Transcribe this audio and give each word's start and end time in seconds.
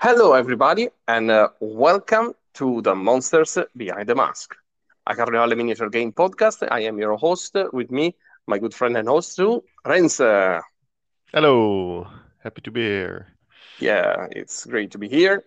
Hello, 0.00 0.32
everybody, 0.34 0.88
and 1.08 1.30
uh, 1.30 1.48
welcome 1.60 2.34
to 2.54 2.82
the 2.82 2.94
Monsters 2.94 3.58
Behind 3.76 4.08
the 4.08 4.14
Mask, 4.14 4.54
a 5.06 5.14
Carnevale 5.14 5.56
miniature 5.56 5.88
game 5.90 6.12
podcast. 6.12 6.66
I 6.70 6.80
am 6.80 6.98
your 6.98 7.16
host. 7.16 7.56
With 7.72 7.90
me, 7.90 8.16
my 8.46 8.58
good 8.58 8.74
friend 8.74 8.96
and 8.96 9.08
host 9.08 9.36
too, 9.36 9.62
Renz. 9.86 10.20
Hello, 11.32 12.06
happy 12.42 12.60
to 12.62 12.70
be 12.70 12.82
here. 12.82 13.28
Yeah, 13.78 14.26
it's 14.30 14.66
great 14.66 14.90
to 14.92 14.98
be 14.98 15.08
here 15.08 15.44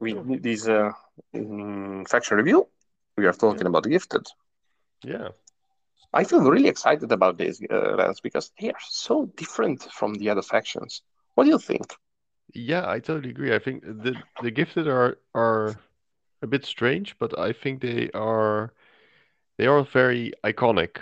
with 0.00 0.42
this 0.42 0.68
uh, 0.68 0.92
mm, 1.34 2.08
faction 2.08 2.36
review. 2.38 2.68
We 3.16 3.26
are 3.26 3.32
talking 3.32 3.66
Yeah. 3.66 3.68
about 3.68 3.84
Gifted. 3.84 4.26
Yeah, 5.04 5.28
I 6.12 6.24
feel 6.24 6.40
really 6.40 6.68
excited 6.68 7.12
about 7.12 7.38
this, 7.38 7.60
uh, 7.70 7.96
Renz, 7.98 8.22
because 8.22 8.52
they 8.60 8.70
are 8.70 8.80
so 8.88 9.26
different 9.36 9.82
from 9.92 10.14
the 10.14 10.30
other 10.30 10.42
factions. 10.42 11.02
What 11.34 11.44
do 11.44 11.50
you 11.50 11.58
think? 11.58 11.94
Yeah, 12.54 12.88
I 12.88 13.00
totally 13.00 13.30
agree. 13.30 13.54
I 13.54 13.58
think 13.58 13.82
the 13.82 14.16
the 14.42 14.50
gifted 14.50 14.88
are 14.88 15.18
are 15.34 15.76
a 16.42 16.46
bit 16.46 16.64
strange, 16.64 17.16
but 17.18 17.38
I 17.38 17.52
think 17.52 17.80
they 17.80 18.10
are 18.14 18.72
they 19.58 19.66
are 19.66 19.82
very 19.82 20.32
iconic. 20.44 20.98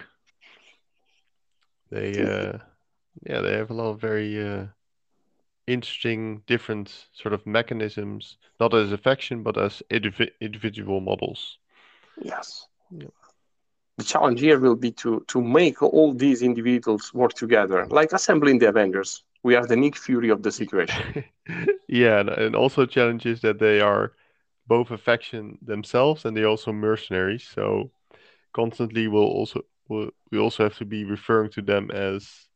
They 1.90 2.12
uh 2.22 2.58
yeah, 3.26 3.40
they 3.40 3.52
have 3.52 3.70
a 3.70 3.74
lot 3.74 3.90
of 3.90 4.00
very 4.00 4.40
uh 4.42 4.66
interesting 5.66 6.42
different 6.46 7.08
sort 7.12 7.32
of 7.32 7.46
mechanisms, 7.46 8.36
not 8.60 8.74
as 8.74 8.92
a 8.92 8.98
faction, 8.98 9.42
but 9.42 9.56
as 9.58 9.82
indivi 9.90 10.30
individual 10.40 11.00
models. 11.00 11.58
Yes. 12.22 12.66
Yeah. 12.90 13.08
The 13.96 14.04
challenge 14.04 14.40
here 14.40 14.58
will 14.58 14.74
be 14.76 14.90
to 14.92 15.24
to 15.28 15.40
make 15.40 15.82
all 15.82 16.12
these 16.12 16.42
individuals 16.42 17.14
work 17.14 17.34
together, 17.34 17.86
like 17.90 18.12
assembling 18.12 18.58
the 18.58 18.68
Avengers. 18.68 19.22
We 19.44 19.54
are 19.54 19.66
the 19.66 19.76
Nick 19.76 19.96
Fury 19.96 20.30
of 20.30 20.42
the 20.42 20.50
situation. 20.50 21.24
Yeah, 21.88 22.20
and, 22.20 22.28
and 22.30 22.56
also 22.56 22.86
challenges 22.86 23.40
that 23.42 23.58
they 23.58 23.80
are 23.80 24.12
both 24.66 24.90
a 24.90 24.98
faction 24.98 25.58
themselves 25.62 26.24
and 26.24 26.36
they 26.36 26.44
also 26.44 26.72
mercenaries. 26.72 27.46
So 27.54 27.90
constantly 28.54 29.08
we'll 29.08 29.22
also 29.24 29.62
we'll, 29.88 30.10
we 30.32 30.38
also 30.38 30.64
have 30.64 30.78
to 30.78 30.84
be 30.86 31.04
referring 31.04 31.50
to 31.52 31.62
them 31.62 31.90
as 31.90 32.48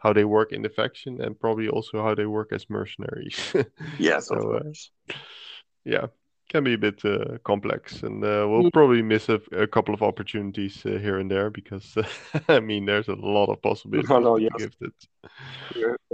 how 0.00 0.12
they 0.12 0.24
work 0.24 0.52
in 0.52 0.62
the 0.62 0.68
faction 0.68 1.20
and 1.20 1.38
probably 1.38 1.68
also 1.68 2.02
how 2.02 2.14
they 2.14 2.26
work 2.26 2.52
as 2.52 2.68
mercenaries. 2.68 3.54
Yes, 3.98 4.30
of 4.30 4.40
So 4.40 4.50
uh, 4.52 4.60
course. 4.62 4.90
yeah, 5.84 6.06
can 6.48 6.64
be 6.64 6.74
a 6.74 6.78
bit 6.78 7.04
uh, 7.04 7.38
complex, 7.44 8.02
and 8.02 8.22
uh, 8.24 8.46
we'll 8.48 8.70
probably 8.70 9.02
miss 9.02 9.28
a, 9.28 9.40
a 9.52 9.66
couple 9.66 9.94
of 9.94 10.02
opportunities 10.02 10.84
uh, 10.86 10.98
here 10.98 11.18
and 11.18 11.30
there 11.30 11.50
because 11.50 11.96
I 12.48 12.60
mean 12.60 12.84
there's 12.86 13.08
a 13.08 13.14
lot 13.14 13.48
of 13.50 13.60
possibilities 13.62 14.08
No, 14.10 14.18
no, 14.18 14.36
yes. 14.36 14.68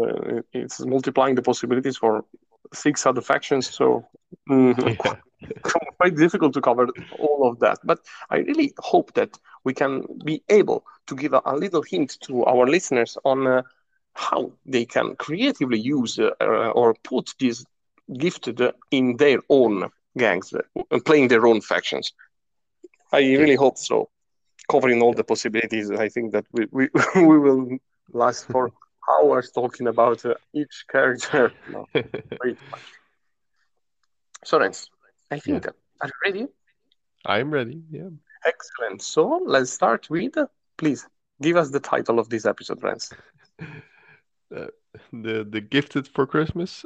uh, 0.00 0.42
it's 0.52 0.80
multiplying 0.80 1.34
the 1.34 1.42
possibilities 1.42 1.96
for 1.96 2.24
six 2.72 3.06
other 3.06 3.20
factions, 3.20 3.68
so 3.68 4.06
mm, 4.48 4.96
Yeah, 5.42 5.50
quite 5.96 6.16
difficult 6.16 6.52
to 6.54 6.60
cover 6.60 6.88
all 7.18 7.48
of 7.48 7.58
that. 7.60 7.78
But 7.84 8.00
I 8.30 8.38
really 8.38 8.72
hope 8.78 9.14
that 9.14 9.38
we 9.64 9.74
can 9.74 10.04
be 10.24 10.42
able 10.48 10.84
to 11.06 11.16
give 11.16 11.32
a, 11.32 11.42
a 11.44 11.56
little 11.56 11.82
hint 11.82 12.18
to 12.22 12.44
our 12.44 12.66
listeners 12.66 13.16
on 13.24 13.46
uh, 13.46 13.62
how 14.14 14.52
they 14.66 14.84
can 14.84 15.16
creatively 15.16 15.78
use 15.78 16.18
uh, 16.18 16.30
uh, 16.40 16.70
or 16.70 16.94
put 17.04 17.30
this 17.38 17.64
gifted 18.18 18.60
in 18.90 19.16
their 19.16 19.38
own 19.48 19.90
gangs, 20.16 20.52
playing 21.04 21.28
their 21.28 21.46
own 21.46 21.60
factions. 21.60 22.12
I 23.12 23.18
yeah. 23.20 23.38
really 23.38 23.56
hope 23.56 23.78
so. 23.78 24.10
Covering 24.70 25.02
all 25.02 25.12
the 25.14 25.24
possibilities, 25.24 25.90
I 25.90 26.08
think 26.08 26.32
that 26.32 26.46
we, 26.52 26.66
we, 26.70 26.88
we 27.16 27.38
will 27.38 27.78
last 28.12 28.48
for 28.50 28.70
hours 29.10 29.50
talking 29.52 29.86
about 29.88 30.24
uh, 30.24 30.34
each 30.54 30.84
character. 30.90 31.52
No, 31.66 31.86
very 32.40 32.56
much. 32.70 32.82
So, 34.44 34.58
Renz, 34.58 34.88
I 35.30 35.38
Yeah, 35.44 35.60
think, 35.60 35.66
are 35.66 36.06
you 36.08 36.12
ready? 36.24 36.46
I'm 37.24 37.50
ready. 37.52 37.82
Yeah. 37.90 38.10
Excellent. 38.44 39.02
So 39.02 39.40
let's 39.46 39.70
start 39.72 40.08
with, 40.10 40.34
please 40.76 41.06
give 41.40 41.56
us 41.56 41.70
the 41.70 41.80
title 41.80 42.18
of 42.18 42.28
this 42.30 42.44
episode, 42.46 42.80
friends. 42.80 43.14
Uh, 44.54 44.66
the 45.12 45.44
the 45.44 45.60
gifted 45.60 46.06
for 46.08 46.26
Christmas. 46.26 46.84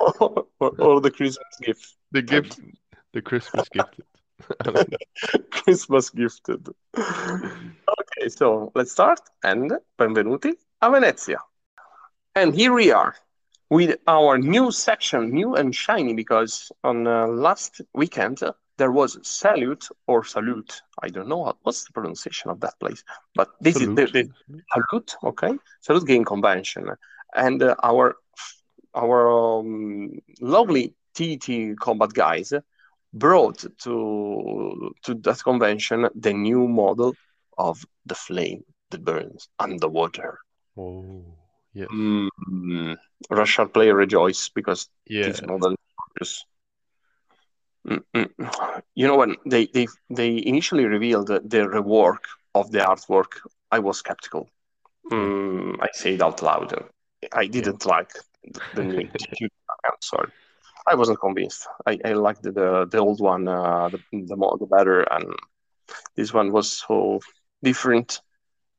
or, 0.00 0.46
or 0.60 1.00
the 1.00 1.10
Christmas 1.10 1.56
gift. 1.62 1.96
The 2.16 2.22
gift, 2.22 2.60
the 3.12 3.20
Christmas 3.20 3.68
gifted. 3.68 4.06
I 4.60 4.70
don't 4.70 4.90
know. 4.90 4.98
Christmas 5.50 6.08
gifted. 6.08 6.66
Okay, 6.96 8.28
so 8.28 8.72
let's 8.74 8.90
start 8.90 9.20
and 9.44 9.70
benvenuti 9.98 10.54
a 10.80 10.90
Venezia. 10.90 11.40
And 12.34 12.54
here 12.54 12.72
we 12.72 12.90
are 12.90 13.14
with 13.68 13.98
our 14.06 14.38
new 14.38 14.70
section, 14.70 15.30
new 15.30 15.56
and 15.56 15.74
shiny, 15.74 16.14
because 16.14 16.72
on 16.82 17.06
uh, 17.06 17.26
last 17.26 17.82
weekend 17.92 18.42
uh, 18.42 18.52
there 18.78 18.92
was 18.92 19.18
Salute 19.20 19.86
or 20.06 20.24
Salute. 20.24 20.80
I 21.02 21.08
don't 21.08 21.28
know 21.28 21.36
what, 21.36 21.58
what's 21.64 21.84
the 21.84 21.92
pronunciation 21.92 22.50
of 22.50 22.60
that 22.60 22.80
place, 22.80 23.04
but 23.34 23.50
this 23.60 23.76
is 23.76 23.94
the, 23.94 24.06
Salute. 24.06 24.32
the 24.48 24.62
Salute, 24.72 25.16
okay? 25.22 25.52
Salute 25.82 26.06
Game 26.06 26.24
Convention. 26.24 26.88
And 27.34 27.62
uh, 27.62 27.74
our 27.82 28.16
our 28.94 29.58
um, 29.58 30.18
lovely 30.40 30.94
TT 31.16 31.74
combat 31.80 32.12
guys 32.14 32.52
brought 33.12 33.64
to 33.84 34.92
to 35.04 35.14
that 35.26 35.42
convention 35.42 36.08
the 36.14 36.32
new 36.32 36.68
model 36.68 37.14
of 37.58 37.84
the 38.06 38.14
flame 38.14 38.64
that 38.90 39.04
burns 39.04 39.48
underwater. 39.58 40.38
Oh, 40.76 41.24
yeah. 41.74 41.88
Mm, 41.92 42.96
Russian 43.30 43.68
player 43.68 43.94
rejoice 43.94 44.48
because 44.50 44.88
this 45.22 45.42
Yeah. 45.42 45.46
model 45.46 45.74
is. 46.20 46.44
Mm-mm. 47.88 48.28
You 48.94 49.06
know 49.08 49.16
when 49.16 49.36
they 49.46 49.66
they 49.66 49.86
they 50.10 50.42
initially 50.44 50.84
revealed 50.84 51.28
the, 51.28 51.40
the 51.40 51.58
rework 51.76 52.24
of 52.54 52.70
the 52.72 52.78
artwork, 52.80 53.32
I 53.70 53.78
was 53.80 53.98
skeptical. 53.98 54.48
Mm, 55.12 55.76
I 55.80 55.88
say 55.92 56.14
it 56.14 56.22
out 56.22 56.42
loud. 56.42 56.72
I 57.32 57.46
didn't 57.46 57.86
like 57.86 58.10
the, 58.44 58.60
the 58.74 58.84
new. 59.40 59.48
I'm 59.84 59.92
sorry. 60.02 60.30
I 60.88 60.94
wasn't 60.94 61.20
convinced. 61.20 61.66
I, 61.86 61.98
I 62.04 62.12
liked 62.12 62.42
the, 62.42 62.86
the 62.90 62.98
old 62.98 63.20
one, 63.20 63.48
uh, 63.48 63.88
the 63.88 63.98
the 64.12 64.36
more 64.36 64.56
the 64.58 64.66
better, 64.66 65.00
and 65.02 65.24
this 66.16 66.32
one 66.32 66.52
was 66.52 66.70
so 66.72 67.20
different, 67.62 68.20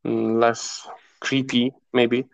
mm, 0.06 0.40
less 0.40 0.88
creepy 1.22 1.74
maybe. 1.94 2.26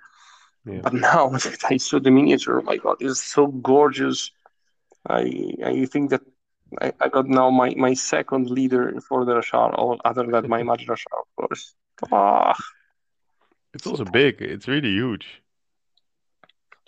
Yeah. 0.65 0.81
But 0.81 0.93
now 0.93 1.29
that 1.43 1.59
I 1.69 1.77
saw 1.77 1.99
the 1.99 2.11
miniature, 2.11 2.59
oh 2.59 2.63
my 2.63 2.77
God, 2.77 2.97
it's 2.99 3.23
so 3.23 3.47
gorgeous. 3.47 4.31
I 5.07 5.23
I 5.65 5.85
think 5.85 6.09
that 6.11 6.21
I, 6.81 6.91
I 7.01 7.09
got 7.09 7.27
now 7.27 7.49
my, 7.49 7.73
my 7.77 7.93
second 7.93 8.49
leader 8.49 8.93
for 9.07 9.25
the 9.25 9.33
Rashar, 9.35 9.73
all 9.77 9.99
other 10.05 10.25
than 10.27 10.47
my 10.49 10.63
Maj 10.63 10.85
Rashar, 10.87 11.17
of 11.25 11.29
course. 11.37 11.75
Ah, 12.11 12.55
It's 13.73 13.85
also 13.85 14.05
big. 14.05 14.41
It's 14.41 14.67
really 14.67 14.89
huge. 14.91 15.41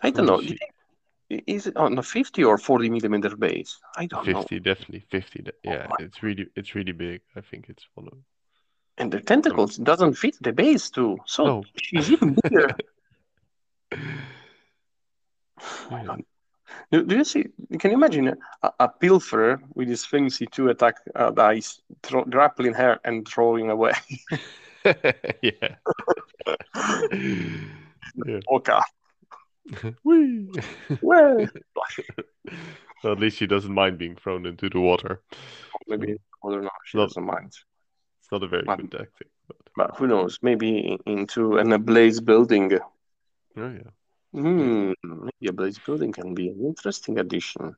I 0.01 0.09
don't 0.11 0.25
know. 0.25 0.41
Is 1.29 1.67
it 1.67 1.75
on 1.75 1.97
a 1.97 2.03
50 2.03 2.43
or 2.43 2.57
40 2.57 2.89
millimeter 2.89 3.35
base? 3.35 3.79
I 3.97 4.05
don't 4.05 4.27
know. 4.27 4.41
50, 4.41 4.59
definitely 4.59 5.05
50. 5.09 5.43
th- 5.43 5.55
Oh 5.65 5.71
Yeah, 5.71 5.87
it's 5.99 6.21
really 6.21 6.47
it's 6.55 6.75
really 6.75 6.91
big. 6.91 7.21
I 7.35 7.41
think 7.41 7.65
it's 7.69 7.87
one 7.95 8.07
of 8.07 8.17
And 8.97 9.11
the 9.11 9.19
tentacles 9.21 9.77
doesn't 9.77 10.13
fit 10.13 10.35
the 10.41 10.53
base 10.53 10.89
too. 10.89 11.17
So 11.25 11.45
no. 11.45 11.63
she's 11.81 12.11
even 12.11 12.37
bigger. 12.43 12.75
My 15.89 16.01
Yeah. 16.01 16.07
God. 16.07 16.21
Do, 16.91 17.03
do 17.05 17.15
you 17.17 17.23
see? 17.23 17.45
Can 17.79 17.91
you 17.91 17.97
imagine 17.97 18.35
a, 18.61 18.71
a 18.79 18.89
pilferer 18.89 19.61
with 19.73 19.87
his 19.87 20.05
fancy 20.05 20.45
two 20.47 20.69
attack 20.69 20.97
uh, 21.15 21.31
dice, 21.31 21.81
throw, 22.03 22.23
grappling 22.25 22.73
her 22.73 22.99
and 23.03 23.27
throwing 23.27 23.69
away? 23.69 23.93
Yeah. 25.41 25.75
Yeah. 28.25 28.39
Okay. 28.51 28.79
Whee! 30.03 30.49
Well, 31.01 31.47
Well, 33.03 33.13
at 33.13 33.19
least 33.19 33.37
she 33.37 33.45
doesn't 33.47 33.73
mind 33.73 33.97
being 33.97 34.15
thrown 34.15 34.45
into 34.45 34.69
the 34.69 34.79
water. 34.79 35.21
maybe 35.87 36.13
I 36.43 36.49
don't. 36.49 36.67
She 36.85 36.97
not 36.97 37.09
doesn't 37.09 37.25
mind. 37.25 37.47
it's 38.19 38.31
not 38.31 38.41
a 38.43 38.47
very 38.47 38.63
But, 38.63 38.79
good 38.79 38.91
tactic, 38.91 39.27
but 39.47 39.57
but 39.75 39.95
who 39.97 40.07
knows? 40.07 40.39
Maybe 40.41 40.97
into 41.05 41.57
an 41.57 41.71
ablaze 41.73 42.19
building. 42.21 42.73
oh 42.73 42.79
yeah. 43.57 43.91
Hmm, 44.33 44.93
maybe 45.03 45.47
a 45.47 45.53
blaze 45.53 45.79
building 45.79 46.11
can 46.11 46.33
be 46.33 46.49
an 46.49 46.65
interesting 46.65 47.19
addition. 47.19 47.75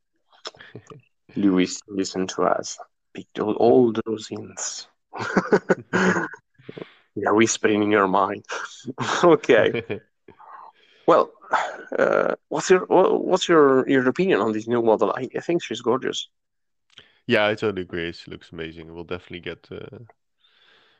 Louis, 1.36 1.78
listen 1.88 2.26
to 2.28 2.44
us. 2.44 2.78
Pick 3.14 3.28
all, 3.40 3.54
all 3.56 3.94
those 4.06 4.28
hints. 4.28 4.88
They're 7.16 7.34
whispering 7.34 7.84
in 7.84 7.92
your 7.92 8.08
mind. 8.08 8.46
okay. 9.24 10.00
Well, 11.08 11.32
uh, 11.98 12.36
what's 12.50 12.70
your 12.70 12.86
what's 12.86 13.48
your 13.48 13.90
your 13.90 14.08
opinion 14.08 14.42
on 14.42 14.52
this 14.52 14.68
new 14.68 14.82
model? 14.82 15.12
I, 15.16 15.28
I 15.36 15.40
think 15.40 15.64
she's 15.64 15.82
gorgeous. 15.82 16.30
Yeah, 17.26 17.48
I 17.48 17.56
totally 17.56 17.82
agree. 17.82 18.12
She 18.14 18.32
looks 18.32 18.52
amazing. 18.52 18.94
We'll 18.94 19.04
definitely 19.04 19.42
get 19.42 19.68
uh, 19.72 20.00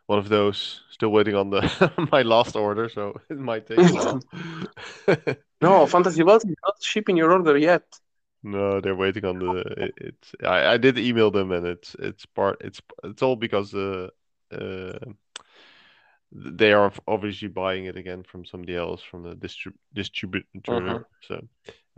one 0.08 0.20
of 0.20 0.30
those. 0.30 0.82
Still 0.90 1.10
waiting 1.10 1.36
on 1.36 1.50
the 1.50 1.62
my 2.12 2.24
last 2.24 2.56
order, 2.56 2.90
so 2.90 3.16
it 3.30 3.38
might 3.38 3.68
take 3.68 3.80
a 3.80 3.84
while. 3.84 4.22
No, 5.60 5.88
Fantasy 5.88 6.22
World 6.22 6.44
is 6.46 6.56
not 6.64 6.76
shipping 6.84 7.18
your 7.18 7.32
order 7.32 7.58
yet. 7.58 7.82
No, 8.44 8.80
they're 8.80 8.96
waiting 8.96 9.26
on 9.26 9.40
the. 9.40 9.64
It, 9.78 9.94
it's 9.98 10.36
I, 10.44 10.74
I 10.74 10.78
did 10.78 11.00
email 11.00 11.32
them 11.32 11.52
and 11.52 11.66
it's 11.66 11.96
it's 11.98 12.28
part 12.28 12.62
it's 12.62 12.80
it's 13.04 13.24
all 13.24 13.36
because 13.36 13.74
uh, 13.74 14.10
uh 14.52 15.00
they 16.32 16.74
are 16.74 16.92
obviously 17.08 17.48
buying 17.48 17.86
it 17.86 17.96
again 17.98 18.24
from 18.24 18.46
somebody 18.46 18.76
else 18.76 19.02
from 19.02 19.24
the 19.24 19.36
distrib 19.36 19.74
distributor. 19.94 20.46
Mhm. 20.68 21.06
So 21.28 21.48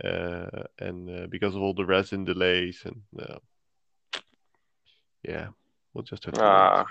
uh 0.04 0.62
and 0.78 1.10
uh, 1.10 1.26
because 1.26 1.54
of 1.54 1.62
all 1.62 1.74
the 1.74 1.84
resin 1.84 2.24
delays 2.24 2.82
and 2.84 3.02
uh, 3.18 3.38
yeah, 5.22 5.48
we'll 5.92 6.04
just 6.04 6.24
have 6.24 6.34
to. 6.34 6.40
Ah, 6.42 6.86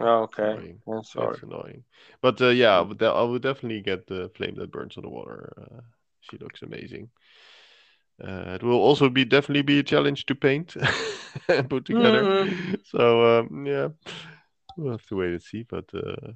Yeah, 0.00 0.16
okay. 0.24 0.74
I'm 0.88 1.04
sorry. 1.04 1.34
It's 1.34 1.42
annoying. 1.42 1.84
But 2.20 2.40
uh, 2.40 2.48
yeah, 2.48 2.84
de- 2.96 3.06
I 3.06 3.22
would 3.22 3.42
definitely 3.42 3.82
get 3.82 4.06
the 4.06 4.30
flame 4.34 4.56
that 4.56 4.72
burns 4.72 4.96
on 4.96 5.02
the 5.04 5.10
water. 5.10 5.52
Uh, 5.60 5.80
she 6.20 6.38
looks 6.38 6.62
amazing. 6.62 7.08
Uh, 8.22 8.54
it 8.54 8.62
will 8.62 8.80
also 8.80 9.10
be 9.10 9.24
definitely 9.24 9.62
be 9.62 9.78
a 9.78 9.82
challenge 9.82 10.24
to 10.26 10.34
paint 10.34 10.74
and 11.48 11.68
put 11.68 11.84
together. 11.84 12.22
Mhm. 12.24 12.80
So 12.84 13.40
um, 13.40 13.66
yeah, 13.66 13.88
we'll 14.76 14.92
have 14.92 15.06
to 15.06 15.16
wait 15.16 15.32
and 15.32 15.42
see. 15.42 15.64
But 15.64 15.84
uh, 15.94 16.32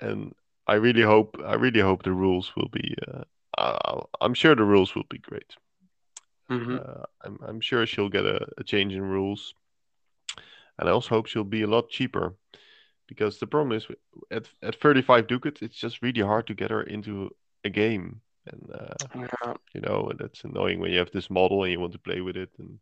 and 0.00 0.34
I 0.66 0.74
really 0.74 1.02
hope 1.02 1.36
I 1.44 1.54
really 1.54 1.80
hope 1.80 2.02
the 2.02 2.12
rules 2.12 2.54
will 2.56 2.68
be. 2.68 2.94
Uh, 3.06 3.24
uh, 3.58 4.00
I'm 4.20 4.34
sure 4.34 4.54
the 4.54 4.64
rules 4.64 4.94
will 4.94 5.04
be 5.10 5.18
great. 5.18 5.56
Mhm. 6.48 6.78
Uh, 6.78 7.04
I'm 7.24 7.38
I'm 7.46 7.60
sure 7.60 7.86
she'll 7.86 8.08
get 8.08 8.24
a, 8.26 8.46
a 8.58 8.64
change 8.64 8.92
in 8.94 9.02
rules, 9.02 9.54
and 10.78 10.88
I 10.88 10.92
also 10.92 11.10
hope 11.10 11.26
she'll 11.26 11.44
be 11.44 11.62
a 11.62 11.66
lot 11.66 11.88
cheaper, 11.88 12.34
because 13.08 13.38
the 13.38 13.46
problem 13.46 13.76
is 13.76 13.86
at 14.30 14.48
at 14.62 14.76
35 14.80 15.26
ducats, 15.26 15.62
it's 15.62 15.76
just 15.78 16.02
really 16.02 16.22
hard 16.22 16.46
to 16.48 16.54
get 16.54 16.70
her 16.70 16.82
into 16.82 17.30
a 17.64 17.70
game, 17.70 18.20
and 18.46 18.70
uh, 18.74 19.06
Yeah. 19.14 19.54
you 19.74 19.80
know 19.80 20.12
that's 20.18 20.44
annoying 20.44 20.80
when 20.80 20.92
you 20.92 20.98
have 20.98 21.12
this 21.12 21.30
model 21.30 21.64
and 21.64 21.72
you 21.72 21.80
want 21.80 21.92
to 21.92 21.98
play 21.98 22.20
with 22.20 22.36
it, 22.36 22.50
and 22.58 22.78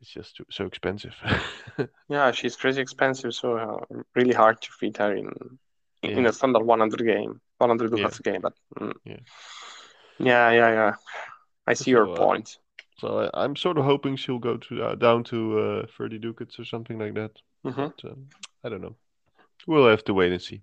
it's 0.00 0.10
just 0.10 0.36
too, 0.36 0.46
so 0.50 0.66
expensive. 0.66 1.14
Yeah, 2.08 2.30
she's 2.32 2.56
crazy 2.56 2.80
expensive, 2.82 3.34
so 3.34 3.56
uh, 3.56 4.02
really 4.14 4.34
hard 4.34 4.60
to 4.62 4.68
fit 4.72 4.98
her 4.98 5.14
in 5.14 5.30
in 6.02 6.22
Yeah. 6.22 6.28
a 6.28 6.32
standard 6.32 6.62
100 6.62 7.04
game, 7.04 7.40
100 7.58 7.90
Yeah. 7.90 7.96
ducats 7.96 8.20
game. 8.20 8.40
But 8.40 8.54
mm. 8.78 8.92
Yeah. 9.04 9.20
yeah, 10.18 10.50
yeah, 10.50 10.70
yeah. 10.72 10.94
I 11.66 11.74
see 11.74 11.90
your 11.90 12.06
So, 12.06 12.12
uh, 12.12 12.16
point. 12.16 12.58
So 12.98 13.18
I, 13.20 13.44
I'm 13.44 13.56
sort 13.56 13.78
of 13.78 13.84
hoping 13.84 14.16
she'll 14.16 14.38
go 14.38 14.56
to 14.56 14.82
uh, 14.82 14.94
down 14.96 15.24
to 15.24 15.58
uh, 15.58 15.86
30 15.96 16.18
ducats 16.18 16.58
or 16.58 16.64
something 16.64 16.98
like 16.98 17.14
that. 17.14 17.32
Mhm. 17.64 17.74
But 17.76 18.04
um, 18.10 18.28
I 18.64 18.68
don't 18.68 18.80
know. 18.82 18.96
We'll 19.66 19.88
have 19.88 20.04
to 20.04 20.14
wait 20.14 20.32
and 20.32 20.42
see. 20.42 20.62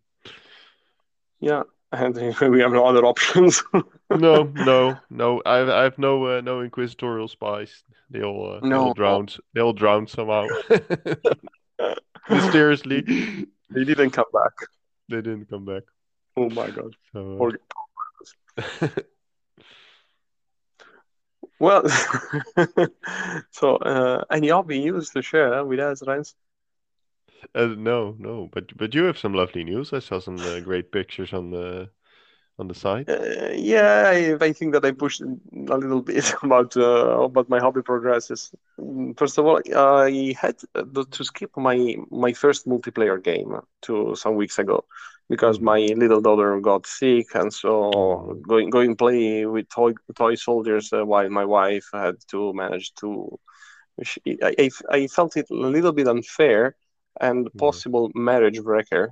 Yeah, 1.39 1.63
and 1.91 2.15
we 2.51 2.61
have 2.61 2.71
no 2.73 2.85
other 2.85 3.05
options. 3.05 3.63
No, 4.09 4.43
no, 4.43 4.95
no. 5.09 5.41
I 5.45 5.57
have, 5.57 5.69
I 5.69 5.83
have 5.83 5.97
no 5.97 6.37
uh, 6.37 6.41
no 6.41 6.61
inquisitorial 6.61 7.27
spies. 7.27 7.83
They 8.11 8.21
all 8.21 8.53
uh, 8.53 8.59
they 8.61 8.75
all 8.75 8.87
No. 8.89 8.93
drowned. 8.93 9.37
They 9.53 9.61
all 9.61 9.73
drowned 9.73 10.09
somehow. 10.09 10.47
Mysteriously, 12.29 13.01
They 13.71 13.83
didn't 13.83 14.11
come 14.11 14.29
back. 14.31 14.53
They 15.10 15.22
didn't 15.22 15.50
come 15.50 15.66
back. 15.66 15.84
Oh 16.38 16.50
my 16.50 16.69
God. 16.72 16.96
So 17.13 17.56
uh, 18.57 18.88
Well, 21.60 21.84
so 23.52 23.75
uh, 23.78 24.24
any 24.31 24.50
hobby 24.50 24.80
news 24.80 25.10
to 25.12 25.22
share 25.22 25.63
with 25.66 25.80
us, 25.80 26.02
Rens? 26.06 26.36
uh, 27.56 27.68
no, 27.78 28.16
no. 28.19 28.50
But 28.52 28.75
but 28.78 28.94
you 28.94 29.04
have 29.06 29.18
some 29.18 29.34
lovely 29.34 29.63
news. 29.63 29.94
I 29.94 30.00
saw 30.00 30.19
some 30.19 30.46
uh, 30.46 30.60
great 30.60 30.92
pictures 30.92 31.34
on 31.34 31.52
the 31.52 31.90
on 32.60 32.68
the 32.68 32.74
side? 32.75 33.07
Uh, 33.07 33.50
yeah, 33.54 34.04
I, 34.07 34.46
I 34.46 34.52
think 34.54 34.74
that 34.74 34.84
I 34.86 34.92
pushed 34.92 35.22
a 35.22 35.78
little 35.78 36.02
bit 36.02 36.34
about 36.44 36.75
uh, 36.78 37.22
about 37.24 37.50
my 37.50 37.60
hobby 37.60 37.81
progresses. 37.81 38.52
Mm, 38.80 39.18
First 39.18 39.38
of 39.38 39.46
all, 39.46 39.60
I 39.75 40.36
had 40.40 40.56
to 40.60 41.24
skip 41.24 41.52
my 41.57 41.96
my 42.12 42.34
first 42.34 42.68
multiplayer 42.68 43.22
game 43.24 43.56
to 43.84 44.16
some 44.16 44.36
weeks 44.36 44.57
ago 44.60 44.86
because 45.30 45.60
Mhm. 45.60 45.63
my 45.63 45.80
little 45.98 46.22
daughter 46.22 46.60
got 46.62 46.88
sick, 46.88 47.28
and 47.36 47.54
so 47.54 47.72
Oh. 47.94 48.36
going 48.48 48.69
going 48.72 48.96
play 48.96 49.46
with 49.46 49.69
toy 49.69 49.94
toy 50.16 50.36
soldiers 50.36 50.92
uh, 50.94 51.06
while 51.06 51.30
my 51.30 51.46
wife 51.46 51.88
had 51.94 52.16
to 52.31 52.54
manage 52.54 52.94
to. 52.96 53.38
She, 54.04 54.22
I, 54.44 54.56
I 54.60 54.69
I 54.98 55.07
felt 55.07 55.38
it 55.38 55.48
a 55.50 55.54
little 55.54 55.94
bit 55.94 56.07
unfair 56.07 56.75
and 57.21 57.50
Yeah. 57.53 57.59
possible 57.59 58.09
marriage 58.15 58.62
breaker. 58.62 59.12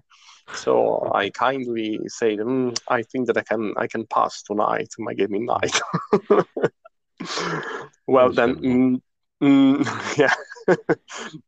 So 0.54 1.12
I 1.14 1.30
kindly 1.30 2.00
said, 2.08 2.40
"Mm, 2.40 2.78
I 2.90 3.04
think 3.04 3.28
that 3.28 3.38
I 3.38 3.44
can 3.44 3.74
I 3.78 3.88
can 3.88 4.06
pass 4.08 4.42
tonight, 4.44 4.90
my 5.00 5.14
gaming 5.14 5.46
night. 5.46 5.76
well 8.08 8.32
then, 8.34 8.56
mm, 8.56 9.02
mm, 9.44 10.18
yeah. 10.18 10.34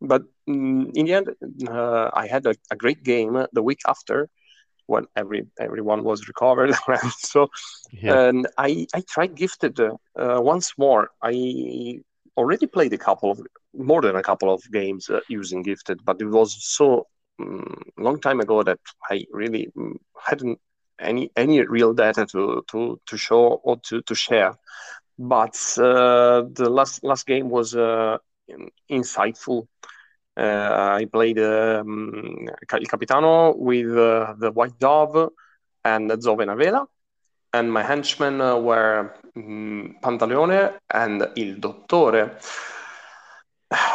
but 0.01 0.23
mm, 0.49 0.91
in 0.95 1.05
the 1.05 1.13
end, 1.13 1.29
uh, 1.69 2.09
I 2.13 2.27
had 2.27 2.45
a, 2.45 2.55
a 2.71 2.75
great 2.75 3.03
game 3.03 3.45
the 3.53 3.63
week 3.63 3.79
after 3.87 4.29
when 4.87 5.05
every 5.15 5.43
everyone 5.59 6.03
was 6.03 6.27
recovered. 6.27 6.73
so 7.19 7.47
Yeah. 7.91 8.17
and 8.29 8.47
I 8.57 8.87
I 8.93 9.01
tried 9.09 9.35
Gifted 9.35 9.79
uh, 9.79 9.91
once 10.17 10.73
more. 10.77 11.09
I 11.21 12.01
already 12.37 12.67
played 12.67 12.93
a 12.93 12.97
couple 12.97 13.31
of 13.31 13.41
more 13.73 14.01
than 14.01 14.15
a 14.15 14.23
couple 14.23 14.53
of 14.53 14.61
games 14.71 15.09
uh, 15.09 15.19
using 15.29 15.61
Gifted, 15.61 16.03
but 16.03 16.21
it 16.21 16.25
was 16.25 16.57
so 16.63 17.07
um, 17.39 17.81
long 17.97 18.19
time 18.19 18.39
ago 18.39 18.63
that 18.63 18.79
I 19.09 19.25
really 19.31 19.69
mm, 19.77 19.95
hadn't 20.21 20.59
any 20.99 21.29
any 21.35 21.61
real 21.61 21.93
data 21.93 22.25
to 22.27 22.63
to 22.69 22.99
to 23.05 23.17
show 23.17 23.59
or 23.63 23.77
to 23.87 24.01
to 24.01 24.15
share. 24.15 24.55
But 25.17 25.55
uh, 25.77 26.43
the 26.53 26.69
last 26.69 27.03
last 27.03 27.25
game 27.25 27.49
was 27.49 27.75
uh, 27.75 28.17
insightful. 28.89 29.67
Uh, 30.37 30.97
I 30.99 31.05
played 31.05 31.39
um, 31.39 32.47
Il 32.73 32.85
Capitano 32.87 33.55
with 33.55 33.97
uh, 33.97 34.33
the 34.37 34.51
White 34.51 34.77
Dove 34.79 35.29
and 35.85 36.11
Zove 36.11 36.45
Navela 36.45 36.85
and 37.55 37.71
my 37.71 37.83
henchmen 37.83 38.41
uh, 38.41 38.57
were 38.57 39.13
mm, 39.37 39.99
Pantaleone 40.01 40.79
and 40.93 41.31
Il 41.35 41.55
Dottore. 41.59 42.37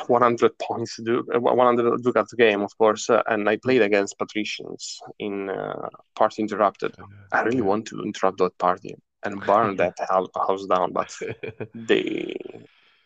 100 0.09 0.59
points, 0.59 0.99
uh, 0.99 1.39
100 1.39 2.03
ducat 2.03 2.27
game, 2.37 2.63
of 2.63 2.77
course, 2.77 3.09
uh, 3.09 3.23
and 3.27 3.49
I 3.49 3.57
played 3.57 3.83
against 3.83 4.19
patricians 4.19 5.01
in 5.19 5.49
uh, 5.49 5.89
Party 6.17 6.43
Interrupted. 6.43 6.97
I 7.33 7.43
really 7.43 7.63
want 7.63 7.87
to 7.87 8.03
interrupt 8.03 8.39
that 8.39 8.59
party 8.59 8.97
and 9.25 9.45
burn 9.47 9.77
that 9.77 9.95
house 10.11 10.67
down, 10.67 10.93
but 10.93 11.15
they 11.75 12.35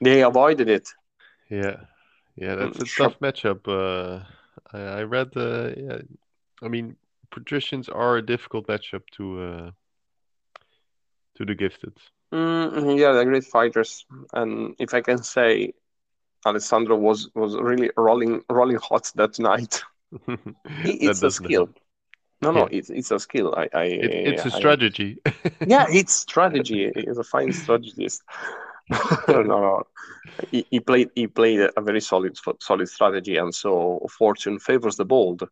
they 0.00 0.22
avoided 0.22 0.68
it. 0.68 0.88
Yeah, 1.50 1.76
yeah, 2.36 2.54
that's 2.54 2.80
a 2.80 2.86
Sure. 2.86 3.10
tough 3.10 3.20
matchup. 3.20 3.68
Uh, 3.68 4.24
I, 4.72 5.00
I 5.00 5.02
read 5.02 5.32
the, 5.32 5.74
yeah, 5.76 5.98
I 6.62 6.68
mean, 6.68 6.96
patricians 7.30 7.88
are 7.88 8.16
a 8.16 8.22
difficult 8.26 8.66
matchup 8.66 9.02
to 9.16 9.40
uh, 9.42 9.70
to 11.36 11.44
the 11.44 11.54
gifted. 11.54 11.98
Mm, 12.34 12.98
yeah, 12.98 13.12
they're 13.12 13.24
great 13.24 13.44
fighters, 13.44 14.04
and 14.32 14.74
if 14.78 14.92
I 14.92 15.00
can 15.02 15.18
say, 15.22 15.72
Alessandro 16.44 16.96
was 16.96 17.30
was 17.34 17.54
really 17.56 17.90
rolling 17.96 18.42
rolling 18.50 18.78
hot 18.78 19.10
that 19.14 19.38
night. 19.38 19.82
That 20.26 20.38
It's 20.84 21.22
a 21.22 21.30
skill. 21.30 21.66
help. 21.66 21.78
No, 22.42 22.50
no, 22.52 22.66
it's 22.70 22.90
it's 22.90 23.10
a 23.10 23.18
skill. 23.18 23.54
I, 23.56 23.68
I 23.74 23.84
It, 23.84 24.12
it's 24.28 24.44
a 24.46 24.52
I- 24.54 24.58
strategy. 24.58 25.18
yeah, 25.66 25.86
it's 25.88 26.12
strategy. 26.12 26.90
He's 26.94 27.18
a 27.18 27.24
fine 27.24 27.52
strategist. 27.52 28.22
no, 29.28 29.42
no. 29.42 29.82
He, 30.50 30.66
he 30.70 30.80
played 30.80 31.10
he 31.14 31.26
played 31.26 31.60
a 31.76 31.80
very 31.80 32.00
solid 32.00 32.36
solid 32.60 32.88
strategy, 32.88 33.36
and 33.36 33.54
so 33.54 34.06
fortune 34.10 34.58
favors 34.58 34.96
the 34.96 35.04
bold. 35.04 35.48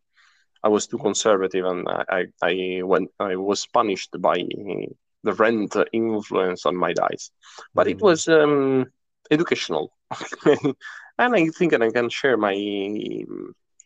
I 0.63 0.69
was 0.69 0.87
too 0.87 0.97
conservative, 0.97 1.65
and 1.65 1.87
I 1.87 2.03
I, 2.09 2.25
I 2.51 2.81
went 2.83 3.09
I 3.19 3.35
was 3.37 3.65
punished 3.67 4.11
by 4.19 4.37
the 5.23 5.33
rent 5.33 5.75
influence 5.91 6.65
on 6.65 6.75
my 6.75 6.93
dice. 6.93 7.31
But 7.73 7.87
it 7.87 7.97
Mm. 7.97 8.01
was 8.01 8.27
um, 8.27 8.85
educational, 9.31 9.93
and 11.17 11.35
I 11.35 11.47
think 11.49 11.71
that 11.71 11.81
I 11.81 11.91
can 11.91 12.09
share 12.09 12.37
my 12.37 12.55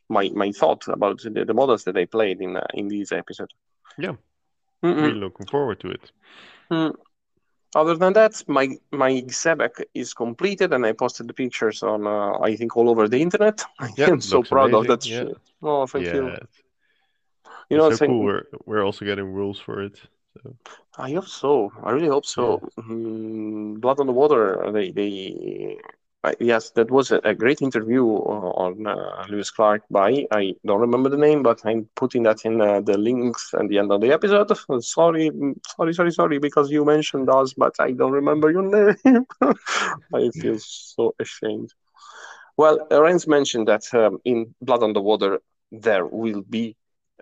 my 0.09 0.29
my 0.33 0.51
thought 0.51 0.87
about 0.87 1.21
the, 1.21 1.45
the 1.45 1.53
models 1.53 1.83
that 1.83 1.97
I 1.97 2.05
played 2.05 2.41
in 2.41 2.55
uh, 2.57 2.65
in 2.73 2.87
this 2.87 3.11
episode. 3.11 3.51
Yeah. 3.97 4.15
Mm-mm. 4.83 5.01
Really 5.01 5.19
looking 5.19 5.47
forward 5.47 5.79
to 5.81 5.89
it. 5.89 6.11
Mm. 6.71 6.93
Other 7.75 7.95
than 7.95 8.13
that, 8.13 8.43
my 8.47 8.69
my 8.91 9.11
Xebec 9.27 9.83
is 9.93 10.13
completed, 10.13 10.73
and 10.73 10.85
I 10.85 10.93
posted 10.93 11.27
the 11.27 11.33
pictures 11.33 11.83
on 11.83 12.07
uh, 12.07 12.39
I 12.39 12.55
think 12.55 12.77
all 12.77 12.89
over 12.89 13.07
the 13.07 13.21
internet. 13.21 13.63
Yeah, 13.97 14.07
I'm 14.07 14.21
so 14.21 14.43
proud 14.43 14.73
of 14.73 14.87
that 14.87 15.05
yeah. 15.05 15.25
Oh, 15.61 15.85
thank 15.85 16.05
yeah, 16.05 16.15
you. 16.15 16.27
it's, 16.27 16.63
You 17.69 17.77
know, 17.77 17.89
so 17.89 17.95
saying, 17.97 18.11
cool. 18.11 18.23
We're 18.23 18.43
we're 18.65 18.85
also 18.85 19.05
getting 19.05 19.33
rules 19.33 19.59
for 19.59 19.81
it. 19.83 20.01
So 20.43 20.55
I 20.97 21.11
hope 21.13 21.27
so. 21.27 21.71
I 21.83 21.91
really 21.91 22.07
hope 22.07 22.25
so. 22.25 22.61
Mm, 22.79 23.79
Blood 23.79 23.99
on 23.99 24.07
the 24.07 24.13
Water. 24.13 24.71
They 24.73 24.91
they 24.91 25.77
yes, 26.39 26.71
that 26.71 26.91
was 26.91 27.11
a, 27.11 27.33
great 27.33 27.61
interview 27.61 28.05
on 28.05 28.85
uh, 28.85 29.25
Lewis 29.29 29.51
Clark 29.51 29.83
by 29.89 30.25
I 30.31 30.55
don't 30.65 30.81
remember 30.81 31.09
the 31.09 31.17
name, 31.17 31.43
but 31.43 31.61
I'm 31.65 31.87
putting 31.95 32.23
that 32.23 32.45
in 32.45 32.59
uh, 32.61 32.81
the 32.81 32.97
links 32.97 33.53
at 33.53 33.67
the 33.69 33.77
end 33.77 33.91
of 33.91 34.01
the 34.01 34.11
episode. 34.11 34.51
Sorry, 34.83 35.31
sorry, 35.75 35.93
sorry, 35.93 36.11
sorry, 36.11 36.39
because 36.39 36.71
you 36.71 36.85
mentioned 36.85 37.29
us, 37.29 37.53
but 37.53 37.75
I 37.79 37.91
don't 37.91 38.11
remember 38.11 38.51
your 38.51 38.63
name. 39.03 39.25
I 40.13 40.29
feel 40.29 40.57
so 40.59 41.15
ashamed. 41.19 41.73
Well, 42.57 42.87
Renz 42.89 43.27
mentioned 43.27 43.67
that 43.67 43.83
um, 43.93 44.19
in 44.25 44.55
Blood 44.61 44.83
on 44.83 44.93
the 44.93 45.01
Water 45.01 45.39
there 45.71 46.05
will 46.05 46.41
be 46.41 46.75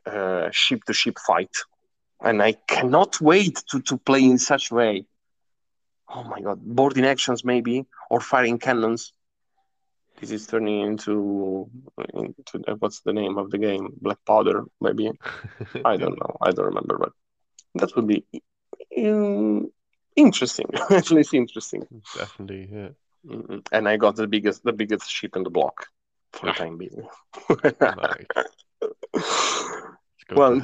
a 0.05 0.49
ship-to-ship 0.51 1.17
fight, 1.25 1.51
and 2.21 2.41
I 2.41 2.53
cannot 2.53 3.19
wait 3.21 3.63
to 3.69 3.81
to 3.81 3.97
play 3.97 4.23
in 4.23 4.37
such 4.37 4.71
way 4.71 5.05
oh 6.09 6.23
my 6.23 6.41
god, 6.41 6.59
boarding 6.61 7.05
actions 7.05 7.43
maybe 7.43 7.85
or 8.09 8.19
firing 8.19 8.59
cannons. 8.59 9.13
This 10.19 10.31
is 10.31 10.47
turning 10.47 10.79
into 10.81 11.69
into 12.13 12.59
what's 12.79 13.01
the 13.01 13.13
name 13.13 13.37
of 13.37 13.51
the 13.51 13.57
game? 13.57 13.93
Black 14.01 14.19
Powder, 14.25 14.63
maybe. 14.79 15.11
I 15.85 15.97
don't 15.97 16.17
know. 16.17 16.37
I 16.41 16.51
don't 16.51 16.65
remember, 16.65 16.97
but 16.97 17.11
that 17.75 17.95
would 17.95 18.07
be 18.07 18.25
um, 18.97 19.69
interesting. 20.15 20.67
At 20.89 21.11
least 21.11 21.33
interesting. 21.33 21.85
Definitely, 22.15 22.69
yeah. 22.71 22.89
Mm-hmm. 23.27 23.57
And 23.71 23.89
I 23.89 23.97
got 23.97 24.15
the 24.15 24.27
biggest 24.27 24.63
the 24.63 24.71
biggest 24.71 25.09
ship 25.09 25.35
in 25.35 25.43
the 25.43 25.49
block 25.49 25.87
for 26.31 26.45
the 26.45 26.53
time 26.53 26.77
being. 26.77 27.07
nice. 27.81 28.25
well, 30.33 30.61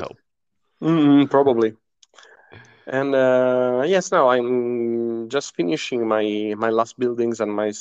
mm, 0.81 1.29
probably. 1.29 1.75
And 2.87 3.15
uh, 3.15 3.83
yes, 3.85 4.11
now 4.11 4.29
I'm 4.29 5.29
just 5.29 5.55
finishing 5.55 6.07
my 6.07 6.55
my 6.57 6.69
last 6.69 6.97
buildings 6.99 7.39
and 7.39 7.53
my 7.53 7.71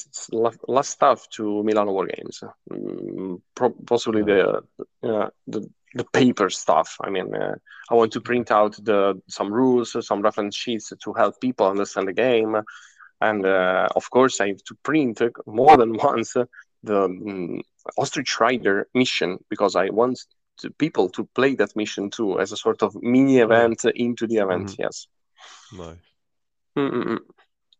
last 0.68 0.90
stuff 0.90 1.28
to 1.30 1.62
Milano 1.64 1.92
War 1.92 2.06
Games. 2.06 2.44
Mm, 2.70 3.40
possibly 3.86 4.22
the, 4.22 4.62
uh, 5.02 5.30
the 5.46 5.68
the 5.94 6.04
paper 6.12 6.50
stuff. 6.50 6.96
I 7.00 7.10
mean, 7.10 7.34
uh, 7.34 7.56
I 7.90 7.94
want 7.94 8.12
to 8.12 8.20
print 8.20 8.50
out 8.50 8.76
the 8.84 9.20
some 9.26 9.52
rules, 9.52 9.96
some 10.06 10.22
reference 10.22 10.54
sheets 10.54 10.92
to 11.02 11.12
help 11.12 11.40
people 11.40 11.66
understand 11.66 12.08
the 12.08 12.12
game, 12.12 12.56
and 13.20 13.44
uh, 13.44 13.88
of 13.96 14.10
course 14.10 14.40
I 14.40 14.48
have 14.48 14.62
to 14.64 14.74
print 14.82 15.22
more 15.46 15.76
than 15.76 15.92
once 16.04 16.36
the 16.82 17.04
um, 17.04 17.62
Ostrich 17.98 18.38
Rider 18.40 18.86
mission 18.94 19.38
because 19.48 19.76
I 19.76 19.90
want 19.90 20.24
to 20.60 20.70
people 20.70 21.08
to 21.10 21.24
play 21.34 21.54
that 21.56 21.76
mission 21.76 22.10
too 22.10 22.38
as 22.40 22.52
a 22.52 22.56
sort 22.56 22.82
of 22.82 22.94
mini 23.02 23.38
event 23.38 23.84
into 23.84 24.26
the 24.26 24.36
event. 24.36 24.68
Mm-hmm. 24.68 24.82
Yes. 24.82 25.06
Nice. 25.72 25.96
Mm-mm. 26.76 27.18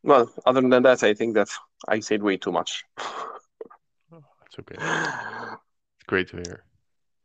Well, 0.02 0.32
other 0.46 0.60
than 0.60 0.82
that, 0.82 1.02
I 1.02 1.14
think 1.14 1.34
that 1.34 1.48
I 1.86 2.00
said 2.00 2.22
way 2.22 2.36
too 2.36 2.52
much. 2.52 2.84
oh, 2.98 4.24
that's 4.40 4.58
okay. 4.60 4.76
It's 4.78 6.06
great 6.06 6.28
to 6.28 6.36
hear. 6.36 6.64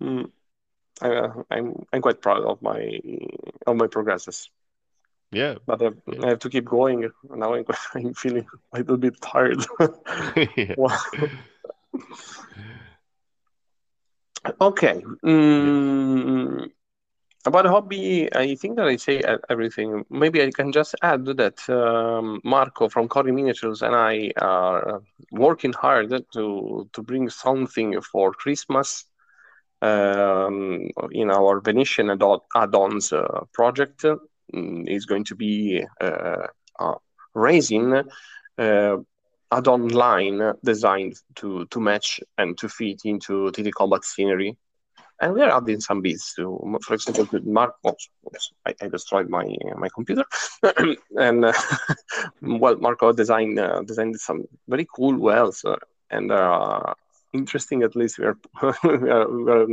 Mm. 0.02 0.32
I, 1.02 1.10
uh, 1.10 1.44
I'm 1.52 1.86
I'm 1.92 2.02
quite 2.02 2.22
proud 2.22 2.44
of 2.44 2.62
my 2.62 3.00
of 3.68 3.76
my 3.76 3.88
progresses. 3.88 4.50
Yeah, 5.32 5.56
but 5.66 5.82
I, 5.82 5.90
yeah. 6.08 6.26
I 6.26 6.30
have 6.30 6.40
to 6.40 6.50
keep 6.50 6.66
going. 6.66 7.10
Now 7.30 7.54
I'm, 7.56 7.66
I'm 7.94 8.14
feeling 8.14 8.46
a 8.74 8.78
little 8.78 8.98
bit 8.98 9.20
tired. 9.22 9.66
Okay. 14.62 15.02
Mm, 15.26 16.70
about 17.46 17.66
hobby, 17.66 18.30
I 18.34 18.56
think 18.56 18.78
that 18.78 18.88
I 18.88 18.96
say 18.98 19.22
everything. 19.50 20.04
Maybe 20.10 20.42
I 20.42 20.52
can 20.52 20.72
just 20.72 20.96
add 21.02 21.26
that 21.26 21.68
um, 21.70 22.40
Marco 22.44 22.90
from 22.90 23.08
Cori 23.08 23.32
Miniatures 23.32 23.82
and 23.82 23.96
I 23.96 24.32
are 24.40 25.02
working 25.32 25.74
hard 25.74 26.10
to 26.34 26.90
to 26.94 27.02
bring 27.04 27.30
something 27.30 28.00
for 28.02 28.32
Christmas 28.34 29.06
um, 29.82 30.88
in 31.12 31.30
our 31.32 31.60
Venetian 31.62 32.10
add-ons 32.12 33.14
uh, 33.14 33.42
project. 33.54 34.06
Mm, 34.54 34.88
is 34.88 35.06
going 35.06 35.24
to 35.26 35.36
be 35.36 35.84
uh, 36.02 36.48
uh, 36.80 36.96
raising 37.34 37.94
uh, 38.58 38.98
add-on 39.56 39.90
line 39.90 40.54
designed 40.64 41.16
to 41.36 41.66
to 41.68 41.80
match 41.80 42.20
and 42.38 42.58
to 42.58 42.68
fit 42.68 43.02
into 43.06 43.52
TT 43.52 43.74
Combat 43.74 44.04
scenery. 44.04 44.58
And 45.22 45.34
we 45.34 45.42
are 45.42 45.56
adding 45.56 45.80
some 45.80 46.02
bits 46.02 46.36
to, 46.36 46.78
for 46.82 46.94
example, 46.94 47.26
to 47.28 47.40
Mark. 47.40 47.76
Oops, 47.88 48.10
I, 48.66 48.76
I, 48.82 48.88
destroyed 48.90 49.30
my 49.30 49.46
my 49.78 49.88
computer, 49.88 50.26
and 51.18 51.46
uh, 51.46 51.54
well, 52.42 52.76
Marco 52.76 53.14
designed 53.14 53.58
uh, 53.58 53.82
designed 53.84 54.20
some 54.20 54.44
very 54.68 54.86
cool 54.94 55.18
wells 55.18 55.64
uh, 55.64 55.78
and 56.10 56.34
uh, 56.34 56.94
interesting. 57.32 57.84
At 57.84 57.96
least 57.96 58.20
we 58.20 58.26
are, 58.26 58.38
we 58.84 59.10
are, 59.10 59.30
we 59.30 59.52
are 59.52 59.68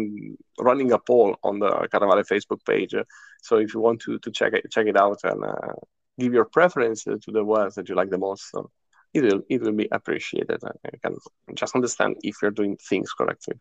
running 0.61 0.93
a 0.93 0.99
poll 0.99 1.37
on 1.43 1.59
the 1.59 1.71
Carnevale 1.93 2.25
Facebook 2.25 2.65
page. 2.65 2.95
So 3.43 3.57
if 3.57 3.75
you 3.75 3.81
want 3.81 4.01
to 4.03 4.21
to 4.21 4.31
check 4.31 4.53
it 4.53 4.71
check 4.71 4.87
it 4.87 4.97
out 4.97 5.21
and 5.25 5.45
uh, 5.45 5.75
give 6.21 6.33
your 6.33 6.45
preference 6.45 7.03
to 7.03 7.19
the 7.27 7.45
wells 7.45 7.75
that 7.75 7.89
you 7.89 7.97
like 7.97 8.11
the 8.11 8.19
most. 8.19 8.49
So 8.53 8.71
it 9.15 9.23
will 9.23 9.43
it 9.49 9.61
will 9.63 9.73
be 9.73 9.89
appreciated. 9.91 10.61
I 10.65 10.97
can 11.03 11.17
just 11.55 11.75
understand 11.75 12.17
if 12.23 12.37
you're 12.41 12.51
doing 12.51 12.77
things 12.77 13.13
correctly. 13.13 13.59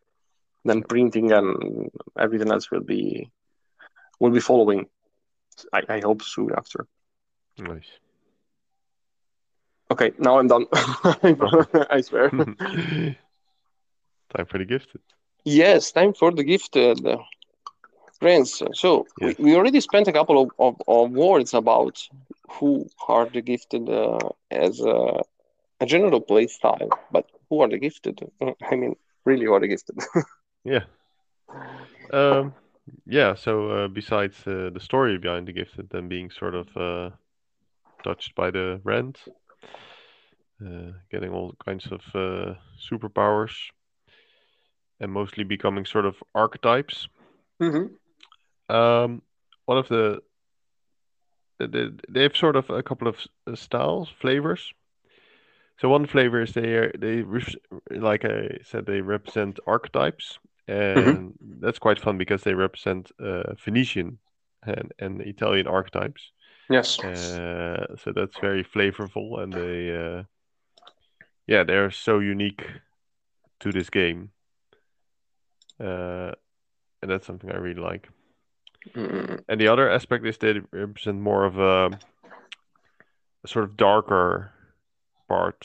Then 0.64 0.84
printing 0.84 1.32
and 1.32 1.90
everything 2.18 2.52
else 2.52 2.70
will 2.72 2.84
be 2.84 3.30
will 4.20 4.32
be 4.32 4.40
following. 4.40 4.88
I, 5.74 5.82
I 5.90 6.00
hope 6.00 6.22
soon 6.22 6.52
after. 6.56 6.88
Nice. 7.58 7.88
Okay, 9.92 10.14
now 10.18 10.40
I'm 10.40 10.48
done. 10.48 10.66
I 10.74 12.02
swear. 12.02 12.30
time 12.30 13.18
for 14.48 14.58
the 14.58 14.66
gifted. 14.66 15.02
Yes, 15.44 15.92
time 15.92 16.14
for 16.14 16.32
the 16.32 16.44
gifted. 16.44 17.06
Friends, 18.20 18.62
so 18.74 19.08
yes. 19.20 19.36
we, 19.40 19.46
we 19.46 19.56
already 19.56 19.82
spent 19.82 20.08
a 20.08 20.14
couple 20.14 20.44
of, 20.44 20.50
of, 20.60 20.82
of 20.88 21.12
words 21.12 21.54
about 21.56 22.08
who 22.52 22.88
are 23.08 23.26
the 23.26 23.42
gifted 23.42 23.90
uh, 23.90 24.20
as 24.52 24.80
uh, 24.80 25.22
a 25.82 25.86
general 25.86 26.22
play 26.22 26.48
style, 26.48 26.90
but 27.12 27.26
who 27.50 27.62
are 27.62 27.68
the 27.68 27.80
gifted? 27.80 28.20
I 28.72 28.76
mean, 28.76 28.96
really, 29.26 29.46
who 29.46 29.54
are 29.54 29.60
the 29.60 29.68
gifted? 29.68 29.98
yeah. 30.64 30.84
Um, 32.14 32.54
yeah. 33.06 33.36
So 33.36 33.70
uh, 33.70 33.88
besides 33.88 34.38
uh, 34.48 34.70
the 34.74 34.80
story 34.80 35.18
behind 35.18 35.48
the 35.48 35.54
gifted, 35.54 35.90
them 35.90 36.08
being 36.08 36.30
sort 36.30 36.56
of 36.56 36.68
uh, 36.78 37.10
touched 38.04 38.36
by 38.36 38.52
the 38.52 38.80
rent, 38.84 39.18
uh, 40.66 40.92
getting 41.12 41.32
all 41.32 41.56
kinds 41.66 41.88
of 41.88 42.02
uh, 42.14 42.54
superpowers, 42.80 43.56
and 45.00 45.12
mostly 45.12 45.44
becoming 45.44 45.86
sort 45.86 46.06
of 46.06 46.16
archetypes. 46.36 47.08
Mm-hmm. 47.62 48.74
Um, 48.74 49.22
one 49.66 49.78
of 49.80 49.88
the 49.90 50.22
they, 51.60 51.90
they 52.10 52.24
have 52.24 52.36
sort 52.36 52.56
of 52.56 52.70
a 52.70 52.82
couple 52.82 53.08
of 53.08 53.18
styles, 53.56 54.10
flavors. 54.20 54.74
So 55.82 55.90
one 55.90 56.06
flavor 56.06 56.44
is 56.44 56.54
they 56.54 56.76
are, 56.76 56.92
they 56.96 57.24
like 57.90 58.24
I 58.24 58.60
said 58.64 58.86
they 58.86 59.02
represent 59.02 59.60
archetypes, 59.66 60.38
mm-hmm. 60.70 61.10
and 61.10 61.18
mm-hmm. 61.34 61.60
that's 61.60 61.80
quite 61.80 62.00
fun 62.00 62.20
because 62.20 62.44
they 62.44 62.54
represent 62.54 63.12
uh, 63.20 63.56
Venetian 63.66 64.20
and, 64.62 64.94
and 65.00 65.22
Italian 65.22 65.66
archetypes. 65.66 66.34
Yes. 66.70 67.00
Uh, 67.00 67.96
so 67.98 68.12
that's 68.12 68.38
very 68.38 68.64
flavorful, 68.64 69.42
and 69.42 69.52
they, 69.52 69.90
uh, 69.96 70.24
yeah, 71.48 71.64
they're 71.64 71.90
so 71.90 72.20
unique 72.20 72.64
to 73.62 73.72
this 73.72 73.90
game, 73.90 74.30
uh, 75.80 76.32
and 77.02 77.10
that's 77.10 77.26
something 77.26 77.52
I 77.52 77.58
really 77.58 77.82
like. 77.82 78.08
Mm-hmm. 78.96 79.36
And 79.50 79.60
the 79.60 79.70
other 79.70 79.90
aspect 79.90 80.28
is 80.28 80.38
they 80.38 80.62
represent 80.72 81.20
more 81.20 81.44
of 81.44 81.58
a, 81.58 81.98
a 83.44 83.48
sort 83.48 83.66
of 83.66 83.78
darker 83.78 84.52
part, 85.34 85.60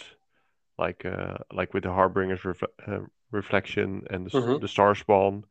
like 0.78 1.04
uh, 1.04 1.38
like 1.58 1.75
with 1.75 1.85
the 1.85 1.92
Harbinger's 1.99 2.44
ref- 2.44 2.75
uh, 2.87 3.04
reflection 3.30 3.88
and 4.11 4.26
the, 4.26 4.30
mm-hmm. 4.30 4.61
the 4.62 4.68
star 4.68 4.94
spawn. 4.94 5.44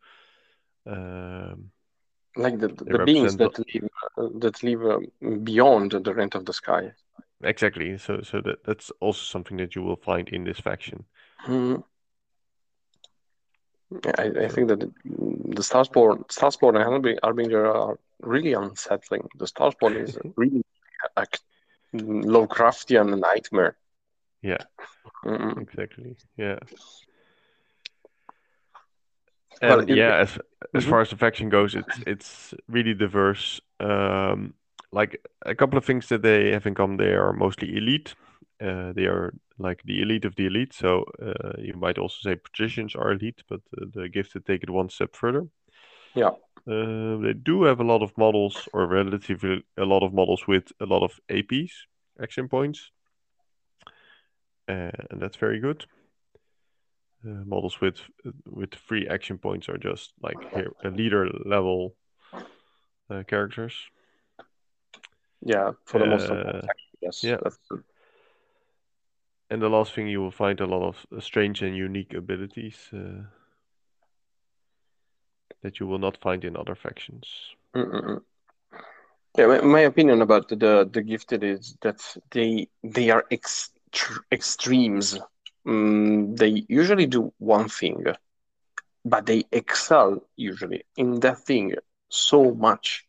Um, 0.85 1.71
like 2.37 2.59
the, 2.59 2.67
the 2.67 3.03
beings 3.05 3.37
that 3.37 3.57
live 3.59 3.89
uh, 4.17 4.29
that 4.43 4.55
live 4.67 4.81
uh, 4.85 4.99
beyond 5.51 5.91
the 5.91 6.13
rent 6.13 6.35
of 6.35 6.45
the 6.45 6.53
sky. 6.53 6.83
Exactly. 7.43 7.97
So 7.97 8.21
so 8.21 8.41
that 8.41 8.63
that's 8.67 8.91
also 8.99 9.23
something 9.33 9.57
that 9.57 9.75
you 9.75 9.83
will 9.87 10.01
find 10.09 10.29
in 10.29 10.43
this 10.43 10.59
faction. 10.59 11.05
Mm-hmm. 11.47 11.81
I, 14.17 14.45
I 14.45 14.47
think 14.53 14.67
that 14.69 14.79
the 14.79 15.63
Starspawn, 15.69 16.27
Starspawn 16.27 16.75
and 16.75 17.17
Harbinger 17.23 17.65
are 17.67 17.99
really 18.21 18.53
unsettling. 18.53 19.27
The 19.37 19.45
Starspawn 19.45 19.95
is 20.03 20.17
really 20.35 20.63
a 21.15 21.25
Lovecraftian 21.93 23.19
nightmare. 23.19 23.77
Yeah. 24.45 24.63
Mm-mm. 25.25 25.59
Exactly. 25.59 26.15
Yeah. 26.37 26.59
And 29.61 29.87
well, 29.87 29.89
yeah, 29.89 30.17
as 30.17 30.37
as 30.73 30.83
mm-hmm. 30.83 30.89
far 30.89 31.01
as 31.01 31.09
the 31.09 31.15
faction 31.15 31.49
goes, 31.49 31.75
it's 31.75 31.99
it's 32.05 32.53
really 32.67 32.93
diverse. 32.93 33.59
Um, 33.79 34.53
like 34.91 35.25
a 35.45 35.55
couple 35.55 35.77
of 35.77 35.85
things 35.85 36.07
that 36.09 36.21
they 36.21 36.51
have 36.51 36.67
in 36.67 36.75
common, 36.75 36.97
they 36.97 37.13
are 37.13 37.33
mostly 37.33 37.75
elite. 37.75 38.13
Uh, 38.61 38.93
they 38.93 39.05
are 39.05 39.33
like 39.57 39.81
the 39.83 40.01
elite 40.01 40.25
of 40.25 40.35
the 40.35 40.45
elite. 40.45 40.73
So 40.73 41.05
uh, 41.21 41.53
you 41.57 41.73
might 41.73 41.97
also 41.97 42.17
say 42.21 42.35
patricians 42.35 42.95
are 42.95 43.11
elite, 43.11 43.43
but 43.49 43.61
uh, 43.81 43.85
the 43.93 44.09
gifted 44.09 44.45
take 44.45 44.63
it 44.63 44.69
one 44.69 44.89
step 44.89 45.15
further. 45.15 45.47
Yeah. 46.13 46.31
Uh, 46.67 47.17
they 47.17 47.33
do 47.33 47.63
have 47.63 47.79
a 47.79 47.83
lot 47.83 48.03
of 48.03 48.17
models, 48.17 48.69
or 48.73 48.87
relatively 48.87 49.63
a 49.77 49.85
lot 49.85 50.03
of 50.03 50.13
models 50.13 50.47
with 50.47 50.71
a 50.79 50.85
lot 50.85 51.03
of 51.03 51.19
APs, 51.29 51.71
action 52.21 52.47
points, 52.47 52.91
and 54.67 55.19
that's 55.21 55.37
very 55.37 55.59
good. 55.59 55.85
Uh, 57.25 57.43
models 57.45 57.81
with 57.81 57.97
with 58.45 58.75
free 58.75 59.07
action 59.07 59.37
points 59.37 59.67
are 59.67 59.77
just 59.77 60.13
like 60.21 60.37
here, 60.53 60.71
a 60.83 60.89
leader 60.89 61.27
level 61.45 61.95
uh, 63.09 63.23
characters. 63.23 63.73
Yeah, 65.41 65.71
for 65.85 65.99
the 65.99 66.05
most 66.05 66.27
part. 66.27 66.45
Uh, 66.45 66.67
Yes. 67.01 67.23
yeah. 67.23 67.37
And 69.49 69.61
the 69.61 69.69
last 69.69 69.93
thing 69.93 70.07
you 70.07 70.21
will 70.21 70.31
find 70.31 70.59
a 70.59 70.65
lot 70.65 70.81
of 70.81 71.23
strange 71.23 71.61
and 71.61 71.75
unique 71.75 72.13
abilities 72.15 72.89
uh, 72.93 73.23
that 75.61 75.79
you 75.79 75.85
will 75.85 75.99
not 75.99 76.17
find 76.17 76.43
in 76.43 76.57
other 76.57 76.75
factions. 76.75 77.27
Mm-mm. 77.75 78.21
Yeah, 79.37 79.47
my, 79.47 79.61
my 79.61 79.81
opinion 79.81 80.21
about 80.21 80.49
the 80.49 80.89
the 80.91 81.01
gifted 81.01 81.43
is 81.43 81.77
that 81.81 82.01
they 82.31 82.69
they 82.83 83.11
are 83.11 83.25
ext- 83.95 84.21
extremes. 84.31 85.19
Mm, 85.67 86.37
they 86.37 86.65
usually 86.69 87.07
do 87.07 87.33
one 87.39 87.69
thing, 87.69 88.05
but 89.05 89.25
they 89.25 89.43
excel 89.51 90.21
usually 90.35 90.83
in 90.97 91.19
that 91.21 91.39
thing 91.39 91.73
so 92.09 92.53
much, 92.53 93.05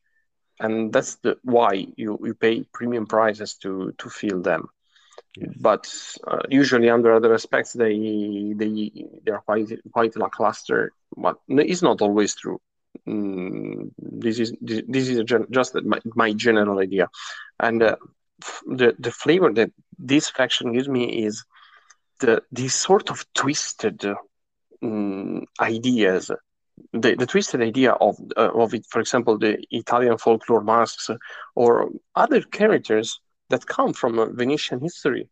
and 0.61 0.93
that's 0.93 1.17
the 1.17 1.37
why 1.43 1.87
you, 1.97 2.19
you 2.23 2.35
pay 2.35 2.65
premium 2.73 3.07
prices 3.07 3.55
to 3.63 3.93
to 3.99 4.09
feel 4.11 4.41
them. 4.43 4.69
Yes. 5.37 5.55
But 5.61 5.87
uh, 6.27 6.43
usually 6.49 6.91
under 6.91 7.13
other 7.15 7.35
aspects, 7.35 7.73
they 7.73 8.53
they 8.57 8.93
they 9.25 9.33
are 9.33 9.41
quite 9.41 9.69
quite 9.93 10.17
lackluster. 10.17 10.93
But 11.17 11.37
it's 11.49 11.83
not 11.83 12.01
always 12.03 12.35
true. 12.35 12.61
Mm, 13.09 13.91
this 13.99 14.39
is 14.41 14.55
this, 14.61 14.83
this 14.89 15.09
is 15.09 15.23
gen- 15.25 15.47
just 15.51 15.75
my, 15.85 16.01
my 16.15 16.33
general 16.33 16.79
idea, 16.79 17.09
and 17.61 17.83
uh, 17.83 17.97
the 18.67 18.95
the 18.99 19.11
flavor 19.11 19.53
that 19.53 19.71
this 19.99 20.29
faction 20.29 20.73
gives 20.73 20.89
me 20.89 21.25
is 21.25 21.45
the 22.21 22.43
these 22.53 22.75
sort 22.75 23.11
of 23.11 23.25
twisted 23.35 24.05
mm, 24.83 25.45
ideas. 25.61 26.31
The, 26.93 27.15
the 27.15 27.27
twisted 27.27 27.63
idea 27.63 27.93
of 27.93 28.17
uh, 28.37 28.51
of 28.53 28.75
it, 28.75 28.85
for 28.91 29.01
example, 29.01 29.39
the 29.39 29.59
Italian 29.71 30.19
folklore 30.19 30.63
masks 30.63 31.09
or 31.55 31.89
other 32.15 32.43
characters 32.43 33.19
that 33.49 33.67
come 33.67 33.95
from 33.95 34.37
Venetian 34.37 34.81
history. 34.81 35.29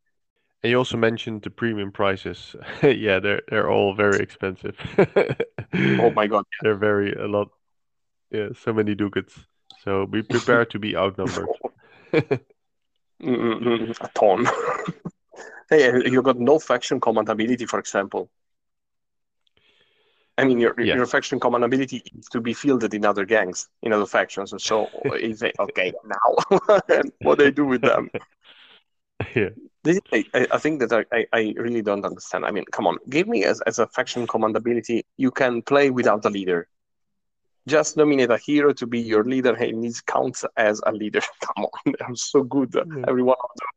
And 0.62 0.70
you 0.70 0.78
also 0.78 0.96
mentioned 0.96 1.42
the 1.42 1.50
premium 1.50 1.92
prices. 1.92 2.56
yeah, 2.82 3.20
they're 3.20 3.42
they're 3.48 3.70
all 3.70 3.94
very 3.94 4.20
expensive. 4.20 4.76
Oh 5.76 6.12
my 6.12 6.28
god! 6.28 6.44
They're 6.62 6.76
very 6.76 7.12
a 7.14 7.26
lot. 7.26 7.48
Yeah, 8.30 8.50
so 8.56 8.72
many 8.72 8.94
ducats. 8.94 9.34
So 9.82 10.06
be 10.06 10.22
prepared 10.22 10.70
to 10.70 10.78
be 10.78 10.96
outnumbered. 11.02 11.48
Mm, 13.24 13.96
a 14.00 14.08
ton. 14.14 14.46
hey, 15.70 16.10
you 16.10 16.22
got 16.22 16.38
no 16.38 16.58
faction 16.58 17.00
command 17.00 17.28
ability, 17.28 17.66
for 17.66 17.78
example. 17.78 18.28
I 20.36 20.44
mean, 20.44 20.58
your 20.58 20.74
Yeah. 20.78 20.96
your 20.96 21.06
faction 21.06 21.38
command 21.40 21.64
ability 21.64 22.02
is 22.18 22.26
to 22.30 22.40
be 22.40 22.54
fielded 22.54 22.92
in 22.92 23.04
other 23.06 23.24
gangs, 23.24 23.68
in 23.82 23.92
other 23.92 24.06
factions. 24.06 24.52
So 24.62 24.88
you 25.20 25.34
say, 25.34 25.52
okay, 25.58 25.92
now 26.04 26.58
what 27.22 27.38
do 27.38 27.44
they 27.44 27.50
do 27.50 27.64
with 27.66 27.82
them? 27.82 28.10
yeah. 29.34 29.50
This 29.84 29.96
is, 29.96 30.02
I, 30.12 30.24
I 30.34 30.46
I 30.52 30.58
think 30.58 30.80
that 30.80 30.92
I, 30.92 31.04
I, 31.16 31.26
I 31.32 31.54
really 31.56 31.82
don't 31.82 32.04
understand. 32.04 32.44
I 32.44 32.50
mean, 32.50 32.64
come 32.72 32.86
on, 32.86 32.98
give 33.08 33.28
me 33.28 33.44
as, 33.44 33.60
as 33.62 33.78
a 33.78 33.86
faction 33.86 34.26
command 34.26 34.56
ability, 34.56 35.04
you 35.16 35.30
can 35.30 35.62
play 35.62 35.90
without 35.90 36.24
a 36.24 36.30
leader. 36.30 36.68
Just 37.66 37.96
nominate 37.96 38.30
a 38.30 38.36
hero 38.36 38.72
to 38.74 38.86
be 38.86 39.00
your 39.00 39.24
leader, 39.24 39.54
and 39.54 39.84
it 39.84 39.96
counts 40.06 40.44
as 40.56 40.82
a 40.86 40.92
leader. 40.92 41.20
Come 41.40 41.64
on, 41.66 41.94
they're 41.98 42.14
so 42.14 42.42
good. 42.42 42.74
Yeah. 42.74 43.04
Every 43.08 43.22
one 43.22 43.36
of 43.42 43.50
them. 43.56 43.68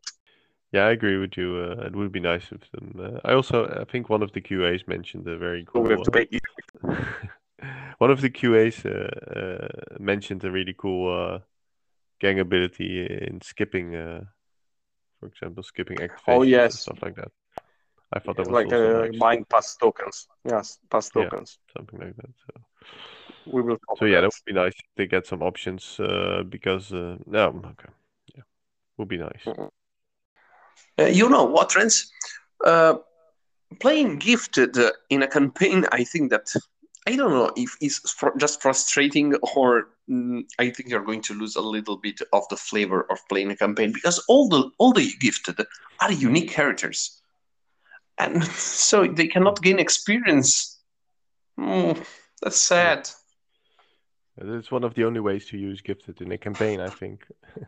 Yeah, 0.74 0.86
I 0.88 0.92
agree 0.92 1.18
with 1.18 1.38
you. 1.38 1.56
Uh, 1.58 1.86
it 1.86 1.96
would 1.96 2.12
be 2.12 2.20
nice 2.20 2.52
if 2.52 2.70
them. 2.72 2.94
Uh, 3.00 3.20
I 3.24 3.34
also, 3.34 3.66
I 3.68 3.86
think 3.90 4.10
one 4.10 4.22
of 4.22 4.34
the 4.34 4.42
QAs 4.42 4.86
mentioned 4.88 5.26
a 5.28 5.38
very 5.38 5.66
cool. 5.66 5.84
we 5.84 5.92
have 5.92 6.04
to 6.04 6.12
pay. 6.12 6.28
one 7.98 8.12
of 8.12 8.20
the 8.20 8.30
QAs 8.30 8.86
uh, 8.86 9.40
uh, 9.40 9.68
mentioned 10.00 10.44
a 10.44 10.52
really 10.52 10.76
cool 10.78 11.36
uh, 11.36 11.40
gang 12.20 12.40
ability 12.40 13.06
in 13.06 13.40
skipping, 13.42 13.96
uh, 13.96 14.26
for 15.20 15.28
example, 15.28 15.64
skipping 15.64 16.00
activations 16.00 16.28
and 16.28 16.40
Oh, 16.40 16.44
yes. 16.44 16.82
stuff 16.82 17.02
like 17.02 17.16
that. 17.16 17.32
I 18.14 18.20
thought 18.20 18.38
that 18.38 18.48
was 18.48 18.54
like 18.54 18.66
also 18.66 19.04
uh, 19.04 19.06
nice, 19.08 19.20
buying 19.20 19.46
past 19.46 19.80
tokens. 19.80 20.28
Yes, 20.46 20.80
past 20.90 21.12
Yeah. 21.16 21.24
tokens. 21.24 21.60
something 21.76 22.00
like 22.00 22.16
that. 22.16 22.30
So, 22.46 22.62
We 23.52 23.62
will 23.62 23.78
so 23.98 24.06
yeah, 24.06 24.22
that 24.22 24.22
that. 24.22 24.26
would 24.28 24.46
be 24.46 24.54
nice 24.54 24.74
if 24.74 24.86
they 24.96 25.08
get 25.08 25.26
some 25.26 25.42
options 25.42 26.00
uh, 26.00 26.44
because 26.48 26.94
uh, 26.94 27.18
no, 27.26 27.62
okay, 27.66 27.90
yeah, 28.36 28.44
would 28.98 29.08
be 29.08 29.18
nice. 29.18 29.46
Uh, 31.00 31.06
you 31.06 31.30
know 31.30 31.44
what, 31.46 31.76
Rens? 31.76 32.12
Uh, 32.66 32.96
playing 33.80 34.18
gifted 34.18 34.78
uh, 34.78 34.92
in 35.10 35.24
a 35.24 35.28
campaign, 35.28 35.86
I 35.92 36.04
think 36.04 36.32
that 36.32 36.54
I 37.08 37.16
don't 37.16 37.32
know 37.32 37.52
if 37.56 37.78
it's 37.80 38.12
fr- 38.12 38.38
just 38.38 38.62
frustrating 38.62 39.36
or 39.56 39.90
mm, 40.10 40.44
I 40.60 40.70
think 40.70 40.90
you're 40.90 41.06
going 41.06 41.22
to 41.24 41.34
lose 41.34 41.56
a 41.56 41.62
little 41.62 41.98
bit 41.98 42.20
of 42.34 42.44
the 42.50 42.58
flavor 42.58 43.06
of 43.10 43.20
playing 43.30 43.52
a 43.52 43.56
campaign 43.56 43.94
because 43.94 44.20
all 44.28 44.50
the 44.50 44.70
all 44.78 44.92
the 44.92 45.10
gifted 45.20 45.60
are 46.02 46.12
unique 46.12 46.52
characters, 46.52 47.22
and 48.18 48.44
so 48.88 49.08
they 49.08 49.28
cannot 49.28 49.62
gain 49.62 49.80
experience. 49.80 50.80
Mm, 51.60 52.06
that's 52.42 52.60
sad. 52.60 53.10
It's 54.40 54.72
one 54.72 54.84
of 54.84 54.94
the 54.94 55.06
only 55.06 55.20
ways 55.20 55.46
to 55.48 55.58
use 55.58 55.82
gifted 55.82 56.22
in 56.22 56.32
a 56.32 56.38
campaign, 56.38 56.80
I 56.80 56.90
think. 56.90 57.26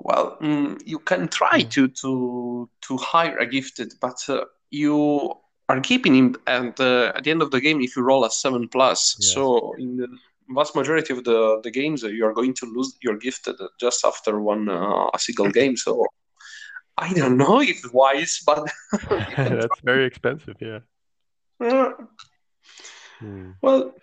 Well, 0.00 0.38
mm, 0.40 0.80
you 0.86 1.00
can 1.00 1.26
try 1.26 1.62
to 1.62 1.88
to 1.88 2.70
to 2.82 2.96
hire 2.98 3.36
a 3.38 3.46
gifted, 3.46 3.94
but 4.00 4.16
uh, 4.28 4.44
you 4.70 5.34
are 5.68 5.80
keeping 5.80 6.14
him 6.14 6.36
and 6.46 6.78
uh, 6.78 7.12
at 7.16 7.24
the 7.24 7.32
end 7.32 7.42
of 7.42 7.50
the 7.50 7.60
game 7.60 7.80
if 7.80 7.96
you 7.96 8.02
roll 8.02 8.24
a 8.24 8.30
seven 8.30 8.68
plus. 8.68 9.16
Yes. 9.18 9.34
So 9.34 9.74
in 9.76 9.96
the 9.96 10.06
vast 10.50 10.76
majority 10.76 11.12
of 11.12 11.24
the 11.24 11.60
the 11.64 11.72
games, 11.72 12.04
uh, 12.04 12.08
you 12.08 12.24
are 12.26 12.32
going 12.32 12.54
to 12.54 12.66
lose 12.66 12.96
your 13.02 13.18
gifted 13.18 13.56
just 13.80 14.04
after 14.04 14.40
one 14.40 14.68
uh, 14.68 15.10
a 15.12 15.18
single 15.18 15.50
game. 15.50 15.76
So 15.76 16.06
I 16.96 17.12
don't 17.12 17.36
know 17.36 17.60
if 17.60 17.70
it's 17.70 17.92
wise, 17.92 18.40
but 18.46 18.70
That's 19.36 19.80
very 19.82 20.04
expensive, 20.06 20.54
yeah. 20.60 20.78
Uh, 21.60 21.90
Hmm. 23.20 23.50
Well, 23.60 23.94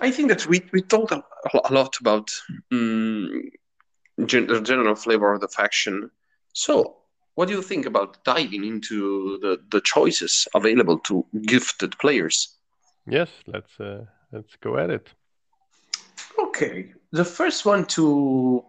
I 0.00 0.10
think 0.10 0.28
that 0.28 0.46
we, 0.46 0.62
we 0.72 0.82
talked 0.82 1.12
a, 1.12 1.22
a 1.64 1.72
lot 1.72 1.96
about 2.00 2.30
um, 2.72 3.50
gen- 4.26 4.46
the 4.48 4.60
general 4.60 4.94
flavor 4.94 5.32
of 5.32 5.40
the 5.40 5.48
faction. 5.48 6.10
So, 6.52 6.96
what 7.34 7.48
do 7.48 7.54
you 7.54 7.62
think 7.62 7.86
about 7.86 8.24
diving 8.24 8.64
into 8.64 9.38
the, 9.40 9.60
the 9.70 9.80
choices 9.80 10.46
available 10.54 10.98
to 11.00 11.24
gifted 11.42 11.98
players? 11.98 12.56
Yes, 13.06 13.28
let's 13.46 13.78
uh, 13.80 14.04
let's 14.32 14.56
go 14.56 14.76
at 14.78 14.90
it. 14.90 15.08
Okay, 16.38 16.92
the 17.12 17.24
first 17.24 17.64
one 17.64 17.84
to 17.86 18.64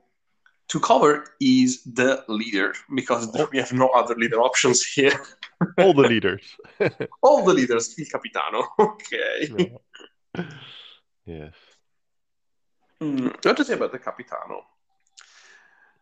to 0.67 0.79
cover 0.79 1.23
is 1.39 1.83
the 1.83 2.23
leader 2.27 2.73
because 2.95 3.27
we 3.51 3.59
have 3.59 3.71
no 3.71 3.89
other 3.89 4.15
leader 4.15 4.41
options 4.41 4.83
here. 4.83 5.19
All 5.77 5.93
the 5.93 6.07
leaders. 6.07 6.43
All 7.21 7.45
the 7.45 7.53
leaders, 7.53 7.95
il 7.97 8.05
capitano. 8.11 8.67
Okay. 8.79 9.71
Yes. 11.25 11.53
Mm, 13.01 13.33
what 13.43 13.57
to 13.57 13.65
say 13.65 13.73
about 13.73 13.91
the 13.91 13.99
Capitano? 13.99 14.61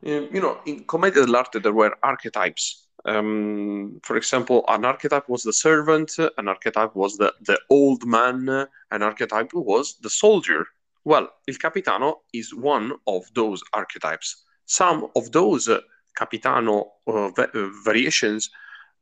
Um, 0.06 0.30
you 0.32 0.42
know, 0.42 0.60
in 0.66 0.84
Commedia 0.84 1.24
dell'arte, 1.24 1.62
there 1.62 1.74
were 1.74 1.96
archetypes. 2.04 2.88
Um, 3.06 4.00
for 4.04 4.16
example, 4.18 4.64
an 4.68 4.86
archetype 4.86 5.28
was 5.28 5.44
the 5.44 5.54
servant, 5.54 6.12
an 6.38 6.48
archetype 6.48 6.96
was 6.96 7.18
the, 7.18 7.34
the 7.42 7.60
old 7.70 8.06
man, 8.06 8.48
an 8.92 9.02
archetype 9.02 9.54
was 9.54 9.96
the 10.02 10.10
soldier. 10.10 10.66
Well, 11.06 11.30
Il 11.48 11.56
Capitano 11.56 12.22
is 12.34 12.54
one 12.54 12.94
of 13.08 13.24
those 13.34 13.62
archetypes. 13.74 14.46
Some 14.66 15.10
of 15.16 15.32
those 15.32 15.68
uh, 15.68 15.80
Capitano 16.16 16.92
uh, 17.08 17.32
uh, 17.38 17.70
variations, 17.84 18.50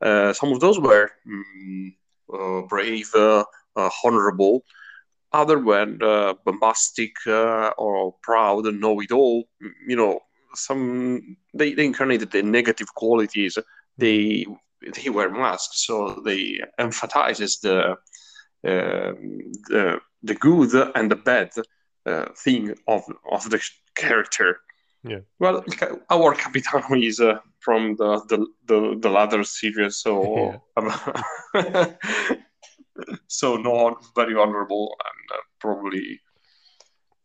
uh, 0.00 0.32
some 0.32 0.52
of 0.52 0.60
those 0.60 0.80
were 0.80 1.10
mm, 1.26 1.94
uh, 2.32 2.66
brave, 2.66 3.10
honorable, 4.04 4.64
other 5.32 5.58
were 5.58 5.86
uh, 6.02 6.34
bombastic 6.44 7.12
uh, 7.26 7.70
or 7.78 8.14
proud 8.22 8.66
and 8.66 8.80
know 8.80 9.00
it 9.00 9.12
all. 9.12 9.44
You 9.86 9.96
know, 9.96 10.20
some 10.54 11.36
they, 11.54 11.74
they 11.74 11.86
incarnated 11.86 12.30
the 12.30 12.42
negative 12.42 12.94
qualities. 12.94 13.58
They 13.98 14.46
they 14.94 15.10
wear 15.10 15.30
masks, 15.30 15.86
so 15.86 16.20
they 16.24 16.60
emphasizes 16.78 17.60
the 17.60 17.96
uh, 18.64 19.12
the 19.68 20.00
the 20.22 20.34
good 20.34 20.74
and 20.94 21.10
the 21.10 21.16
bad 21.16 21.50
uh, 22.06 22.26
thing 22.36 22.74
of 22.86 23.02
of 23.30 23.48
the 23.50 23.60
character. 23.94 24.60
Yeah. 25.04 25.20
Well, 25.40 25.64
our 26.10 26.34
Capitano 26.34 26.94
is 26.94 27.18
uh, 27.18 27.38
from 27.58 27.96
the, 27.96 28.20
the 28.28 28.46
the 28.66 28.98
the 29.00 29.10
latter 29.10 29.42
series, 29.42 29.96
so 29.96 30.62
um, 30.76 30.92
so 33.26 33.56
no, 33.56 33.98
very 34.14 34.34
honorable, 34.34 34.94
and 35.04 35.38
uh, 35.38 35.42
probably 35.60 36.20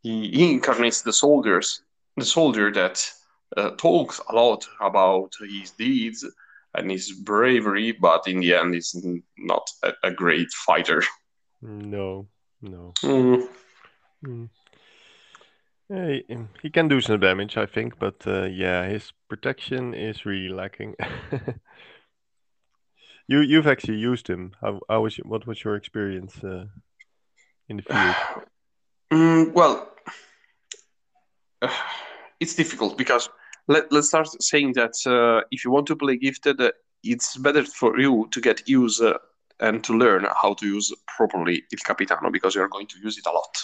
he, 0.03 0.29
he 0.29 0.53
incarnates 0.53 1.01
the 1.01 1.13
soldiers, 1.13 1.81
the 2.15 2.25
soldier 2.25 2.71
that 2.71 3.11
uh, 3.55 3.71
talks 3.71 4.21
a 4.29 4.35
lot 4.35 4.65
about 4.81 5.31
his 5.39 5.71
deeds 5.71 6.25
and 6.75 6.91
his 6.91 7.11
bravery, 7.11 7.91
but 7.91 8.27
in 8.27 8.39
the 8.39 8.53
end 8.53 8.75
is 8.75 9.05
not 9.37 9.69
a, 9.83 9.93
a 10.03 10.11
great 10.11 10.49
fighter. 10.51 11.01
No, 11.61 12.27
no. 12.61 12.93
Mm. 13.03 13.47
Mm. 14.25 14.49
Yeah, 15.89 16.07
he, 16.07 16.37
he 16.61 16.69
can 16.69 16.87
do 16.87 17.01
some 17.01 17.19
damage, 17.19 17.57
I 17.57 17.65
think, 17.65 17.97
but 17.97 18.27
uh, 18.27 18.43
yeah, 18.45 18.87
his 18.87 19.11
protection 19.29 19.93
is 19.93 20.25
really 20.25 20.49
lacking. 20.49 20.95
you 23.27 23.41
you've 23.41 23.67
actually 23.67 23.97
used 23.97 24.27
him. 24.27 24.53
How, 24.61 24.79
how 24.89 25.01
was 25.01 25.17
what 25.17 25.45
was 25.45 25.63
your 25.63 25.75
experience 25.75 26.43
uh, 26.43 26.65
in 27.69 27.77
the 27.77 27.83
field? 27.83 28.15
Mm, 29.09 29.53
well, 29.53 29.89
uh, 31.61 31.69
it's 32.41 32.55
difficult 32.55 32.97
because 32.97 33.29
let, 33.69 33.89
let's 33.89 34.09
start 34.09 34.27
saying 34.43 34.73
that 34.73 34.95
uh, 35.05 35.47
if 35.49 35.63
you 35.63 35.71
want 35.71 35.87
to 35.87 35.95
play 35.95 36.17
gifted, 36.17 36.59
uh, 36.59 36.71
it's 37.03 37.37
better 37.37 37.63
for 37.63 37.97
you 37.97 38.27
to 38.31 38.41
get 38.41 38.67
used 38.67 39.01
uh, 39.01 39.17
and 39.61 39.81
to 39.85 39.97
learn 39.97 40.25
how 40.41 40.53
to 40.55 40.65
use 40.65 40.93
properly 41.07 41.63
Il 41.71 41.79
Capitano 41.85 42.29
because 42.29 42.53
you're 42.53 42.67
going 42.67 42.87
to 42.87 42.99
use 42.99 43.17
it 43.17 43.25
a 43.27 43.31
lot. 43.31 43.63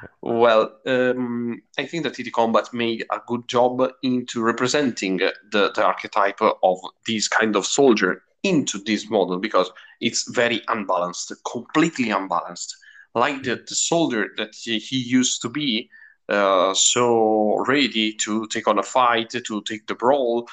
Yeah. 0.00 0.08
Well, 0.22 0.72
um, 0.86 1.62
I 1.78 1.84
think 1.84 2.04
that 2.04 2.14
TT 2.14 2.32
Combat 2.32 2.72
made 2.72 3.04
a 3.10 3.20
good 3.26 3.46
job 3.48 3.92
into 4.02 4.42
representing 4.42 5.18
the, 5.18 5.70
the 5.74 5.84
archetype 5.84 6.40
of 6.40 6.78
this 7.06 7.28
kind 7.28 7.56
of 7.56 7.66
soldier 7.66 8.22
into 8.48 8.78
this 8.78 9.10
model 9.10 9.38
because 9.38 9.70
it's 10.00 10.30
very 10.30 10.62
unbalanced, 10.68 11.32
completely 11.50 12.10
unbalanced. 12.10 12.76
Like 13.14 13.42
the, 13.42 13.56
the 13.68 13.74
soldier 13.74 14.28
that 14.36 14.54
he 14.54 14.98
used 14.98 15.42
to 15.42 15.48
be, 15.48 15.90
uh, 16.28 16.74
so 16.74 17.64
ready 17.66 18.12
to 18.24 18.46
take 18.48 18.68
on 18.68 18.78
a 18.78 18.82
fight, 18.82 19.30
to 19.30 19.62
take 19.62 19.86
the 19.86 19.94
brawl. 19.94 20.48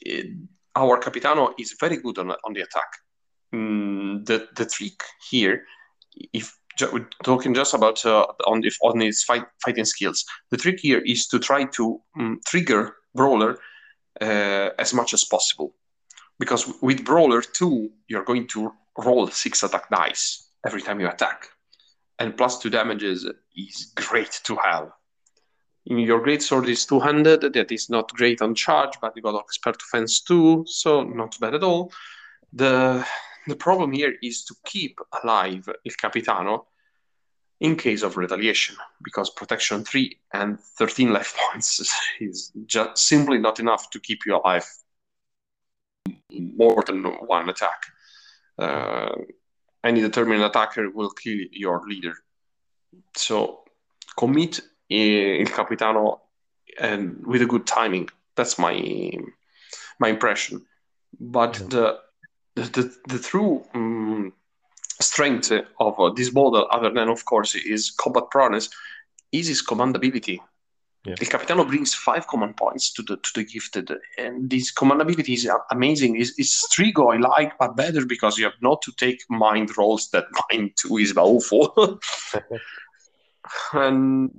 It, 0.00 0.26
our 0.74 0.98
Capitano 0.98 1.54
is 1.58 1.76
very 1.80 1.96
good 1.96 2.18
on, 2.18 2.30
on 2.30 2.52
the 2.52 2.62
attack. 2.62 2.90
Mm, 3.54 4.26
the 4.26 4.48
the 4.56 4.66
trick 4.66 5.00
here, 5.30 5.64
if 6.32 6.56
we're 6.92 7.08
talking 7.24 7.54
just 7.54 7.74
about 7.74 8.04
uh, 8.04 8.26
on 8.46 8.60
the, 8.60 8.70
on 8.82 9.00
his 9.00 9.22
fight, 9.24 9.44
fighting 9.64 9.84
skills, 9.84 10.24
the 10.50 10.56
trick 10.56 10.80
here 10.80 10.98
is 10.98 11.26
to 11.28 11.38
try 11.38 11.64
to 11.64 12.00
um, 12.18 12.40
trigger 12.46 12.96
brawler 13.14 13.58
uh, 14.20 14.70
as 14.78 14.92
much 14.92 15.14
as 15.14 15.24
possible, 15.24 15.74
because 16.38 16.72
with 16.82 17.04
brawler 17.04 17.42
two 17.42 17.90
you're 18.08 18.24
going 18.24 18.46
to 18.46 18.72
roll 18.98 19.26
six 19.28 19.62
attack 19.62 19.88
dice 19.90 20.48
every 20.64 20.82
time 20.82 21.00
you 21.00 21.08
attack, 21.08 21.48
and 22.18 22.36
plus 22.36 22.58
two 22.58 22.70
damages 22.70 23.26
is 23.56 23.92
great 23.94 24.40
to 24.44 24.56
have 24.56 24.90
your 25.86 26.20
great 26.20 26.42
sword 26.42 26.68
is 26.68 26.84
two-handed. 26.84 27.52
That 27.52 27.70
is 27.70 27.88
not 27.88 28.12
great 28.12 28.42
on 28.42 28.54
charge, 28.54 28.94
but 29.00 29.14
you 29.14 29.22
got 29.22 29.38
expert 29.38 29.78
defense 29.78 30.20
too, 30.20 30.64
so 30.66 31.04
not 31.04 31.38
bad 31.40 31.54
at 31.54 31.62
all. 31.62 31.92
The 32.52 33.06
the 33.46 33.56
problem 33.56 33.92
here 33.92 34.14
is 34.22 34.44
to 34.46 34.54
keep 34.64 34.98
alive 35.22 35.68
Il 35.84 35.92
Capitano 36.00 36.66
in 37.60 37.76
case 37.76 38.02
of 38.02 38.16
retaliation, 38.16 38.76
because 39.02 39.30
protection 39.30 39.84
three 39.84 40.18
and 40.32 40.58
thirteen 40.60 41.12
life 41.12 41.36
points 41.52 41.80
is 42.20 42.52
just 42.66 42.98
simply 42.98 43.38
not 43.38 43.60
enough 43.60 43.88
to 43.90 44.00
keep 44.00 44.26
you 44.26 44.36
alive 44.36 44.66
more 46.30 46.82
than 46.86 47.04
one 47.04 47.48
attack. 47.48 47.86
Uh, 48.58 49.14
any 49.84 50.00
determined 50.00 50.42
attacker 50.42 50.90
will 50.90 51.10
kill 51.10 51.38
your 51.52 51.82
leader. 51.86 52.14
So 53.14 53.64
commit 54.16 54.60
Il 54.88 55.46
Capitano 55.46 56.22
and 56.78 57.24
with 57.26 57.42
a 57.42 57.46
good 57.46 57.66
timing. 57.66 58.08
That's 58.34 58.58
my 58.58 59.12
my 59.98 60.08
impression. 60.08 60.66
But 61.18 61.58
yeah. 61.58 61.66
the, 61.68 61.98
the, 62.54 62.62
the 62.62 62.96
the 63.08 63.18
true 63.18 63.64
um, 63.74 64.32
strength 65.00 65.52
of 65.78 66.00
uh, 66.00 66.10
this 66.10 66.32
model, 66.32 66.66
other 66.70 66.90
than 66.90 67.08
of 67.08 67.24
course 67.24 67.54
is 67.54 67.90
combat 67.90 68.30
prowess, 68.30 68.68
is 69.32 69.48
his 69.48 69.62
commandability. 69.64 70.40
Yeah. 71.06 71.14
El 71.20 71.28
Capitano 71.28 71.64
brings 71.64 71.94
five 71.94 72.26
command 72.26 72.56
points 72.56 72.92
to 72.94 73.02
the 73.02 73.16
to 73.16 73.30
the 73.36 73.44
gifted, 73.44 73.92
and 74.18 74.50
this 74.50 74.72
commandability 74.72 75.34
is 75.34 75.48
amazing. 75.70 76.20
It's, 76.20 76.36
is 76.36 76.50
Strigoi 76.66 77.20
like, 77.20 77.56
but 77.58 77.76
better 77.76 78.04
because 78.04 78.36
you 78.38 78.44
have 78.44 78.60
not 78.60 78.82
to 78.82 78.92
take 78.92 79.22
mind 79.30 79.76
rolls 79.78 80.10
that 80.10 80.26
mind 80.50 80.72
two 80.76 80.96
is 80.96 81.16
awful. 81.16 82.00
and 83.72 84.30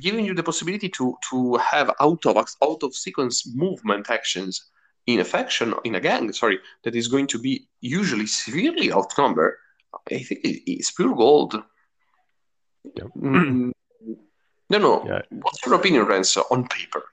giving 0.00 0.24
you 0.24 0.34
the 0.34 0.42
possibility 0.42 0.88
to 0.88 1.14
to 1.30 1.56
have 1.56 1.90
out 2.00 2.24
of 2.26 2.36
out 2.62 2.82
of 2.82 2.94
sequence 2.94 3.46
movement 3.54 4.10
actions 4.10 4.70
in 5.06 5.20
a 5.20 5.24
faction 5.24 5.74
in 5.84 5.94
a 5.94 6.00
gang 6.00 6.32
sorry 6.32 6.58
that 6.84 6.94
is 6.94 7.08
going 7.08 7.26
to 7.26 7.38
be 7.38 7.68
usually 7.80 8.26
severely 8.26 8.92
outnumbered 8.92 9.54
i 10.10 10.18
think 10.18 10.40
it's 10.42 10.90
pure 10.90 11.14
gold 11.14 11.62
yeah. 12.96 13.04
mm, 13.16 13.70
no 14.72 14.78
no 14.78 15.04
yeah. 15.06 15.20
what's 15.30 15.64
your 15.64 15.74
opinion 15.74 16.04
Rens, 16.06 16.36
on 16.36 16.66
paper 16.68 17.04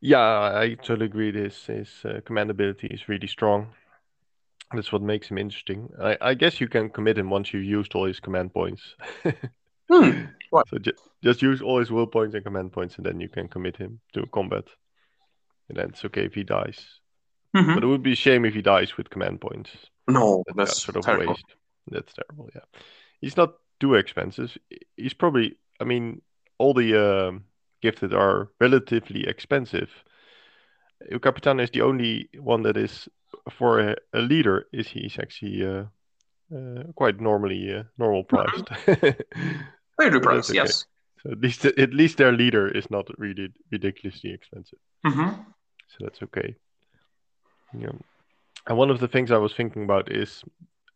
yeah 0.00 0.52
i 0.54 0.74
totally 0.74 1.06
agree 1.06 1.30
this 1.30 1.66
his 1.66 1.90
uh, 2.04 2.20
commandability 2.24 2.92
is 2.92 3.08
really 3.08 3.26
strong 3.26 3.68
that's 4.74 4.90
what 4.90 5.02
makes 5.02 5.28
him 5.28 5.36
interesting 5.36 5.88
I, 6.00 6.16
I 6.20 6.34
guess 6.34 6.60
you 6.60 6.68
can 6.68 6.88
commit 6.88 7.18
him 7.18 7.28
once 7.28 7.52
you've 7.52 7.64
used 7.64 7.94
all 7.94 8.06
his 8.06 8.20
command 8.20 8.54
points 8.54 8.94
hmm. 9.90 10.24
What? 10.52 10.68
So 10.68 10.76
ju- 10.76 10.92
just 11.24 11.40
use 11.40 11.62
all 11.62 11.78
his 11.78 11.90
will 11.90 12.06
points 12.06 12.34
and 12.34 12.44
command 12.44 12.72
points, 12.72 12.96
and 12.96 13.06
then 13.06 13.20
you 13.20 13.28
can 13.30 13.48
commit 13.48 13.74
him 13.78 14.00
to 14.12 14.26
combat. 14.26 14.64
And 15.70 15.78
then 15.78 15.88
it's 15.88 16.04
okay 16.04 16.26
if 16.26 16.34
he 16.34 16.44
dies. 16.44 17.00
Mm-hmm. 17.56 17.74
But 17.74 17.84
it 17.84 17.86
would 17.86 18.02
be 18.02 18.12
a 18.12 18.16
shame 18.16 18.44
if 18.44 18.52
he 18.52 18.60
dies 18.60 18.98
with 18.98 19.08
command 19.08 19.40
points. 19.40 19.70
No, 20.06 20.42
that, 20.46 20.56
that's 20.56 20.82
sort 20.82 20.96
of 20.96 21.04
terrible. 21.04 21.28
waste. 21.28 21.54
That's 21.90 22.12
terrible. 22.12 22.50
Yeah, 22.54 22.60
he's 23.22 23.38
not 23.38 23.54
too 23.80 23.94
expensive. 23.94 24.54
He's 24.94 25.14
probably. 25.14 25.56
I 25.80 25.84
mean, 25.84 26.20
all 26.62 26.74
the 26.74 26.90
uh, 26.94 27.32
gifted 27.80 28.14
are 28.14 28.48
relatively 28.60 29.26
expensive. 29.26 29.90
Il 31.10 31.18
Capitan 31.18 31.60
is 31.60 31.70
the 31.70 31.82
only 31.82 32.28
one 32.38 32.62
that 32.62 32.76
is 32.76 33.08
for 33.50 33.80
a, 33.80 33.96
a 34.12 34.20
leader. 34.20 34.66
Is 34.72 34.88
he's 34.88 35.18
actually 35.18 35.66
uh, 35.66 35.84
uh, 36.54 36.84
quite 36.94 37.20
normally 37.20 37.74
uh, 37.74 37.82
normal 37.98 38.24
priced. 38.24 38.68
Very 39.98 40.20
priced, 40.20 40.50
okay. 40.50 40.58
yes. 40.58 40.86
So 41.22 41.32
at 41.32 41.40
least 41.40 41.64
at 41.64 41.92
least 41.92 42.16
their 42.18 42.32
leader 42.32 42.68
is 42.68 42.90
not 42.90 43.06
really 43.18 43.48
ridiculously 43.72 44.32
expensive. 44.32 44.78
Mm-hmm. 45.04 45.30
So 45.88 45.96
that's 46.00 46.22
okay. 46.22 46.54
Yeah. 47.78 47.98
And 48.68 48.78
one 48.78 48.90
of 48.90 49.00
the 49.00 49.08
things 49.08 49.30
I 49.30 49.38
was 49.38 49.54
thinking 49.54 49.84
about 49.84 50.12
is 50.12 50.44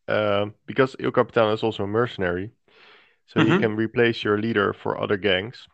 uh, 0.09 0.46
because 0.66 0.96
Il 1.00 1.11
Capitan 1.11 1.52
is 1.52 1.62
also 1.62 1.85
a 1.85 1.87
mercenary, 1.87 2.50
so 3.26 3.40
mm-hmm. 3.40 3.52
you 3.52 3.58
can 3.60 3.76
replace 3.76 4.22
your 4.22 4.38
leader 4.38 4.72
for 4.72 5.00
other 5.00 5.16
gangs. 5.16 5.66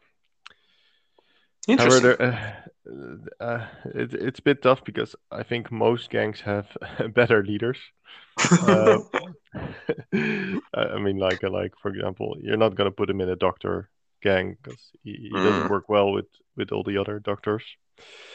Interesting. 1.68 2.16
However, 2.18 2.64
uh, 3.40 3.44
uh, 3.44 3.66
it, 3.94 4.14
it's 4.14 4.40
a 4.40 4.42
bit 4.42 4.62
tough 4.62 4.84
because 4.84 5.14
I 5.30 5.44
think 5.44 5.70
most 5.70 6.10
gangs 6.10 6.40
have 6.40 6.66
better 7.14 7.44
leaders. 7.44 7.78
uh, 8.62 8.98
I 10.14 10.98
mean, 10.98 11.18
like, 11.18 11.42
like 11.42 11.74
for 11.80 11.90
example, 11.90 12.36
you're 12.40 12.56
not 12.56 12.74
gonna 12.74 12.90
put 12.90 13.10
him 13.10 13.20
in 13.20 13.28
a 13.28 13.36
doctor 13.36 13.88
gang 14.22 14.56
because 14.60 14.80
he, 15.04 15.12
he 15.12 15.30
mm. 15.30 15.44
doesn't 15.44 15.70
work 15.70 15.88
well 15.88 16.12
with 16.12 16.26
with 16.56 16.72
all 16.72 16.82
the 16.82 16.98
other 16.98 17.18
doctors. 17.18 17.62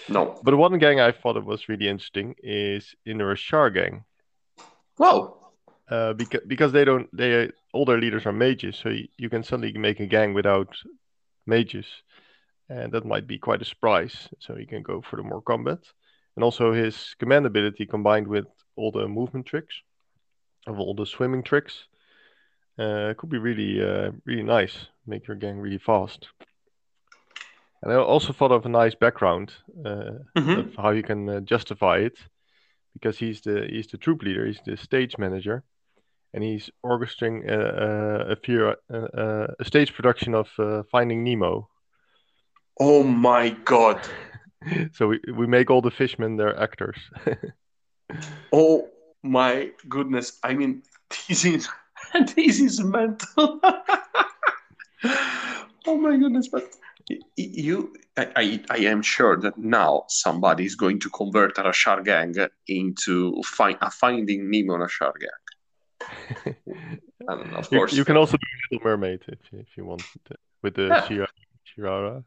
No. 0.07 0.39
But 0.43 0.55
one 0.55 0.77
gang 0.77 0.99
I 0.99 1.11
thought 1.11 1.37
it 1.37 1.45
was 1.45 1.67
really 1.67 1.87
interesting 1.87 2.35
is 2.41 2.95
in 3.05 3.17
the 3.17 3.25
Rashar 3.25 3.73
gang. 3.73 4.05
Whoa. 4.97 5.36
Uh, 5.89 6.13
because 6.13 6.41
because 6.47 6.71
they 6.73 6.83
don't 6.83 7.07
they 7.15 7.49
all 7.71 7.85
their 7.85 7.99
leaders 7.99 8.25
are 8.25 8.33
mages, 8.33 8.75
so 8.75 8.89
you, 8.89 9.07
you 9.17 9.29
can 9.29 9.43
suddenly 9.43 9.71
make 9.77 10.01
a 10.01 10.05
gang 10.05 10.33
without 10.33 10.75
mages, 11.45 11.85
and 12.67 12.91
that 12.91 13.05
might 13.05 13.25
be 13.25 13.37
quite 13.37 13.61
a 13.61 13.65
surprise. 13.65 14.27
So 14.39 14.57
you 14.57 14.67
can 14.67 14.83
go 14.83 15.01
for 15.01 15.15
the 15.15 15.23
more 15.23 15.41
combat, 15.41 15.79
and 16.35 16.43
also 16.43 16.73
his 16.73 17.15
command 17.19 17.45
ability 17.45 17.85
combined 17.85 18.27
with 18.27 18.47
all 18.75 18.91
the 18.91 19.07
movement 19.07 19.45
tricks 19.45 19.75
of 20.65 20.79
all 20.79 20.93
the 20.93 21.05
swimming 21.05 21.43
tricks. 21.43 21.87
Uh, 22.77 23.13
could 23.17 23.29
be 23.29 23.39
really, 23.39 23.81
uh, 23.81 24.11
really 24.25 24.43
nice. 24.43 24.87
Make 25.07 25.27
your 25.27 25.37
gang 25.37 25.57
really 25.57 25.79
fast. 25.79 26.27
And 27.81 27.91
I 27.91 27.95
also 27.95 28.33
thought 28.33 28.51
of 28.51 28.65
a 28.65 28.69
nice 28.69 28.93
background 28.93 29.53
uh, 29.85 30.19
mm-hmm. 30.35 30.59
of 30.59 30.75
how 30.75 30.89
you 30.91 31.01
can 31.01 31.29
uh, 31.29 31.39
justify 31.39 31.99
it, 31.99 32.17
because 32.93 33.17
he's 33.17 33.41
the 33.41 33.67
he's 33.69 33.87
the 33.87 33.97
troop 33.97 34.21
leader, 34.21 34.45
he's 34.45 34.61
the 34.65 34.75
stage 34.77 35.17
manager, 35.17 35.63
and 36.33 36.43
he's 36.43 36.69
orchestrating 36.85 37.49
a, 37.49 38.31
a, 38.31 38.95
a, 38.95 39.55
a 39.59 39.65
stage 39.65 39.93
production 39.93 40.35
of 40.35 40.49
uh, 40.59 40.83
Finding 40.91 41.23
Nemo. 41.23 41.69
Oh 42.79 43.03
my 43.03 43.49
god! 43.49 43.99
so 44.93 45.07
we, 45.07 45.19
we 45.33 45.47
make 45.47 45.69
all 45.69 45.81
the 45.81 45.91
fishmen 45.91 46.37
their 46.37 46.57
actors. 46.59 46.97
oh 48.53 48.89
my 49.23 49.71
goodness! 49.89 50.37
I 50.43 50.53
mean, 50.53 50.83
this 51.27 51.45
is 51.45 51.67
this 52.35 52.59
is 52.59 52.83
mental. 52.83 53.59
oh 55.85 55.97
my 55.97 56.17
goodness! 56.17 56.49
But 56.49 56.75
you, 57.35 57.93
I, 58.17 58.27
I, 58.35 58.63
I, 58.69 58.77
am 58.79 59.01
sure 59.01 59.37
that 59.37 59.57
now 59.57 60.03
somebody 60.09 60.65
is 60.65 60.75
going 60.75 60.99
to 60.99 61.09
convert 61.09 61.57
a 61.57 61.63
Rashar 61.63 62.03
gang 62.03 62.35
into 62.67 63.41
find, 63.43 63.77
a 63.81 63.89
Finding 63.89 64.51
Nemo 64.51 64.75
Rashar 64.75 65.13
gang. 65.19 65.46
and 66.45 67.53
of 67.55 67.71
you, 67.71 67.77
course, 67.77 67.93
you 67.93 68.05
can 68.05 68.17
also 68.17 68.37
do 68.37 68.45
Little 68.71 68.87
Mermaid 68.87 69.21
if 69.27 69.39
if 69.51 69.67
you 69.75 69.85
want 69.85 70.03
with 70.63 70.75
the 70.75 70.87
yeah. 70.87 71.07
Shira, 71.07 71.27
Shirara. 71.65 72.23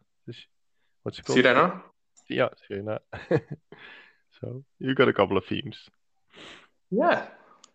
What's 1.02 1.18
it 1.18 1.24
called? 1.24 1.38
Sirena. 1.38 1.82
Yeah, 2.28 2.48
Sirena. 2.70 2.98
so 4.40 4.64
you 4.78 4.94
got 4.94 5.08
a 5.08 5.12
couple 5.12 5.36
of 5.36 5.44
themes. 5.44 5.78
Yeah, 6.90 7.26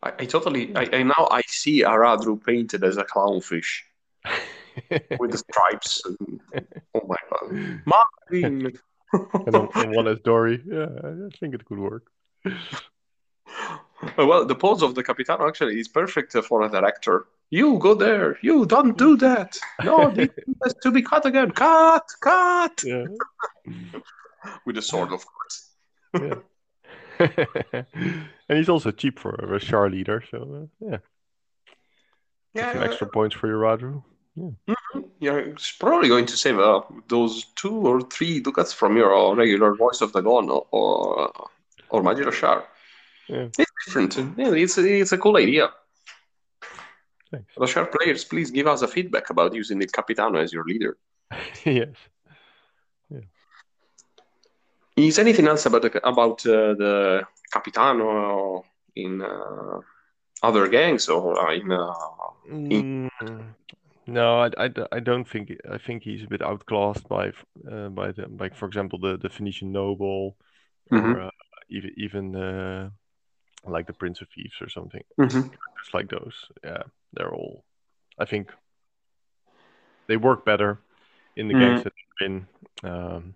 I, 0.03 0.13
I 0.19 0.25
totally. 0.25 0.75
I, 0.75 0.87
I 0.91 1.03
now 1.03 1.27
I 1.31 1.41
see 1.47 1.83
Aradru 1.83 2.43
painted 2.43 2.83
as 2.83 2.97
a 2.97 3.03
clownfish 3.03 3.81
with 5.19 5.31
the 5.31 5.37
stripes. 5.37 6.01
And, 6.05 6.41
oh 6.93 7.07
my 7.07 7.15
god, 7.31 7.81
Marlin. 7.85 8.77
and, 9.13 9.69
and 9.75 9.95
one 9.95 10.07
as 10.07 10.19
Dory. 10.19 10.61
Yeah, 10.65 10.87
I 11.03 11.37
think 11.39 11.55
it 11.55 11.65
could 11.65 11.79
work. 11.79 12.07
Well, 14.17 14.45
the 14.45 14.55
pose 14.55 14.81
of 14.81 14.95
the 14.95 15.03
Capitano 15.03 15.47
actually 15.47 15.79
is 15.79 15.87
perfect 15.87 16.33
for 16.33 16.61
a 16.63 16.69
director. 16.69 17.27
You 17.49 17.77
go 17.79 17.93
there. 17.93 18.37
You 18.41 18.65
don't 18.65 18.97
do 18.97 19.17
that. 19.17 19.57
No, 19.83 20.09
this 20.15 20.29
has 20.63 20.73
to 20.83 20.91
be 20.91 21.01
cut 21.01 21.25
again. 21.25 21.51
Cut, 21.51 22.05
cut. 22.21 22.83
Yeah. 22.83 23.05
With 24.65 24.77
a 24.77 24.81
sword, 24.81 25.11
of 25.11 25.25
course. 25.25 25.71
yeah. 26.13 27.83
and 28.49 28.57
he's 28.57 28.69
also 28.69 28.91
cheap 28.91 29.19
for 29.19 29.33
a 29.33 29.59
Char 29.59 29.89
leader, 29.89 30.23
so 30.29 30.69
uh, 30.81 30.85
yeah. 30.87 30.97
Yeah, 32.53 32.73
some 32.73 32.83
extra 32.83 33.07
points 33.07 33.35
for 33.35 33.47
your 33.47 33.59
Radru. 33.59 34.03
Yeah. 34.35 34.43
Mm-hmm. 34.73 34.99
You're 35.19 35.55
probably 35.79 36.09
going 36.09 36.25
to 36.25 36.37
save 36.37 36.59
uh, 36.59 36.81
those 37.07 37.45
two 37.55 37.87
or 37.87 38.01
three 38.01 38.39
ducats 38.41 38.73
from 38.73 38.97
your 38.97 39.15
uh, 39.15 39.33
regular 39.33 39.73
voice 39.75 40.01
of 40.01 40.11
the 40.13 40.21
gun 40.21 40.49
or 40.49 40.67
or, 40.71 41.31
or 41.89 42.31
Char. 42.31 42.65
Yeah. 43.27 43.47
It's 43.57 43.73
different. 43.85 44.37
Yeah, 44.37 44.53
it's 44.53 44.77
a, 44.77 45.01
it's 45.01 45.11
a 45.11 45.17
cool 45.17 45.37
idea. 45.37 45.71
Thanks. 47.31 47.53
Rashar 47.57 47.91
players, 47.91 48.23
please 48.23 48.51
give 48.51 48.67
us 48.67 48.81
a 48.81 48.87
feedback 48.87 49.29
about 49.29 49.53
using 49.53 49.79
the 49.79 49.87
Capitano 49.87 50.39
as 50.39 50.53
your 50.53 50.63
leader. 50.63 50.97
yes. 51.63 51.95
Yeah. 53.09 53.19
Is 54.95 55.19
anything 55.19 55.47
else 55.47 55.65
about 55.65 55.81
the, 55.81 56.07
about 56.07 56.45
uh, 56.45 56.75
the 56.75 57.27
Capitano 57.51 58.63
in 58.95 59.21
uh, 59.21 59.79
other 60.43 60.67
gangs 60.67 61.09
or 61.09 61.51
in, 61.51 61.71
uh, 61.71 61.93
in... 62.47 63.09
Mm, 63.21 63.53
no, 64.07 64.41
I, 64.41 64.49
I, 64.57 64.69
I 64.91 64.99
don't 64.99 65.27
think 65.27 65.51
I 65.69 65.79
think 65.79 66.03
he's 66.03 66.23
a 66.23 66.27
bit 66.27 66.41
outclassed 66.41 67.07
by 67.09 67.31
uh, 67.69 67.89
by 67.89 68.11
the 68.11 68.27
like 68.39 68.55
for 68.55 68.67
example 68.67 68.99
the 68.99 69.17
the 69.17 69.29
Phoenician 69.29 69.71
noble 69.71 70.37
mm-hmm. 70.91 71.11
or 71.11 71.21
uh, 71.21 71.31
even 71.69 71.91
even 71.97 72.35
uh, 72.35 72.89
like 73.71 73.87
the 73.87 73.93
Prince 73.93 74.21
of 74.21 74.27
Thieves 74.29 74.61
or 74.61 74.69
something. 74.69 75.03
Mm-hmm. 75.19 75.49
Just 75.81 75.93
like 75.93 76.09
those. 76.09 76.33
Yeah, 76.63 76.83
they're 77.13 77.33
all. 77.33 77.63
I 78.17 78.25
think 78.25 78.51
they 80.07 80.17
work 80.17 80.45
better 80.45 80.79
in 81.35 81.47
the 81.47 81.53
mm-hmm. 81.53 81.63
games 81.63 81.83
that 81.83 81.93
they're 82.19 82.27
in. 82.27 82.47
Um, 82.83 83.35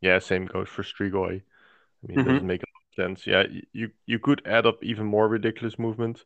yeah, 0.00 0.18
same 0.18 0.46
goes 0.46 0.68
for 0.68 0.82
Strigoi. 0.82 1.40
I 1.40 2.06
mean, 2.06 2.18
it 2.18 2.22
doesn't 2.22 2.38
mm-hmm. 2.38 2.46
make 2.46 2.62
a 2.62 2.66
lot 2.66 3.08
of 3.08 3.16
sense. 3.16 3.26
Yeah, 3.26 3.44
you 3.72 3.90
you 4.06 4.18
could 4.18 4.42
add 4.46 4.66
up 4.66 4.82
even 4.82 5.06
more 5.06 5.28
ridiculous 5.28 5.78
movement 5.78 6.24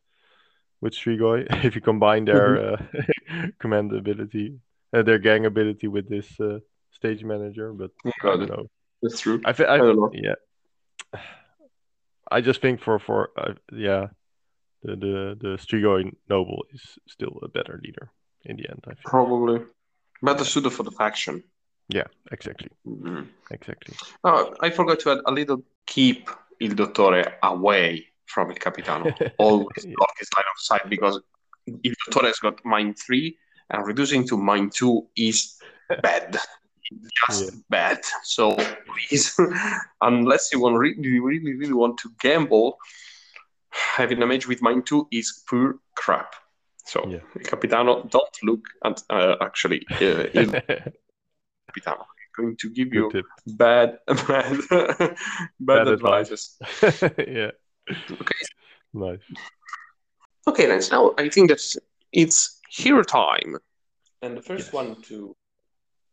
with 0.81 0.93
Strigoi 0.93 1.47
if 1.63 1.75
you 1.75 1.81
combine 1.81 2.25
their 2.25 2.57
mm-hmm. 2.57 2.97
uh, 2.97 3.47
command 3.59 3.93
ability, 3.93 4.59
uh, 4.93 5.03
their 5.03 5.19
gang 5.19 5.45
ability 5.45 5.87
with 5.87 6.09
this 6.09 6.39
uh, 6.39 6.59
stage 6.91 7.23
manager. 7.23 7.71
But 7.73 7.91
I 8.05 8.11
don't 8.23 8.49
know. 8.49 8.67
That's 9.01 9.19
true. 9.19 9.41
I, 9.45 9.49
I, 9.49 9.75
I 9.75 9.77
don't 9.77 9.95
know. 9.95 10.11
Yeah, 10.13 10.35
I 12.31 12.41
just 12.41 12.61
think 12.61 12.81
for 12.81 12.99
for 12.99 13.29
uh, 13.37 13.53
yeah, 13.71 14.07
the 14.83 14.95
the 14.95 15.37
the 15.39 15.57
Strigoi 15.57 16.11
Noble 16.29 16.65
is 16.73 16.97
still 17.07 17.39
a 17.43 17.47
better 17.47 17.79
leader 17.83 18.11
in 18.45 18.57
the 18.57 18.69
end. 18.69 18.83
I 18.85 18.93
think. 18.93 19.05
Probably 19.05 19.61
better 20.21 20.43
suited 20.43 20.71
for 20.71 20.83
the 20.83 20.91
faction. 20.91 21.43
Yeah, 21.89 22.07
exactly. 22.31 22.69
Mm-hmm. 22.85 23.23
Exactly. 23.51 23.95
Oh, 24.23 24.53
I 24.59 24.69
forgot 24.69 24.99
to 25.01 25.11
add 25.11 25.19
a 25.25 25.31
little. 25.31 25.63
Keep 25.85 26.29
il 26.59 26.75
Dottore 26.75 27.33
away 27.43 28.07
from 28.25 28.51
il 28.51 28.57
Capitano. 28.57 29.13
Always 29.37 29.85
yeah. 29.85 29.93
block 29.95 30.13
his 30.19 30.29
line 30.35 30.45
of 30.53 30.59
sight 30.59 30.89
because 30.89 31.21
il 31.65 31.93
Dottore 32.07 32.27
has 32.27 32.39
got 32.39 32.63
mind 32.65 32.97
three, 32.99 33.37
and 33.69 33.87
reducing 33.87 34.27
to 34.27 34.37
mind 34.37 34.73
two 34.73 35.07
is 35.15 35.57
bad 36.01 36.37
just 37.27 37.43
yeah. 37.43 37.59
bad. 37.69 37.99
So 38.23 38.55
please, 38.55 39.39
unless 40.01 40.49
you 40.51 40.61
want 40.61 40.77
really, 40.77 41.19
really, 41.19 41.55
really 41.55 41.73
want 41.73 41.97
to 41.99 42.11
gamble, 42.19 42.77
having 43.69 44.21
a 44.21 44.25
match 44.25 44.47
with 44.47 44.61
mind 44.61 44.85
two 44.85 45.07
is 45.11 45.43
pure 45.47 45.79
crap. 45.95 46.33
So 46.85 47.05
yeah. 47.07 47.19
Capitano, 47.43 48.03
don't 48.03 48.37
look 48.43 48.65
at 48.85 49.03
uh, 49.09 49.35
actually 49.41 49.85
uh, 49.91 49.97
Capitano. 51.67 52.05
Going 52.35 52.55
to 52.57 52.69
give 52.69 52.93
you 52.93 53.11
bad, 53.47 53.97
bad, 54.27 54.59
bad, 54.69 55.15
bad 55.59 55.87
advices. 55.87 56.55
yeah. 57.17 57.49
Okay. 57.89 58.35
Nice. 58.93 59.19
Okay, 60.47 60.67
then. 60.67 60.81
Now 60.91 61.15
I 61.17 61.29
think 61.29 61.49
that 61.49 61.61
it's 62.11 62.59
here 62.69 63.03
time, 63.03 63.57
and 64.21 64.37
the 64.37 64.41
first 64.41 64.67
yes. 64.67 64.73
one 64.73 65.01
to 65.03 65.35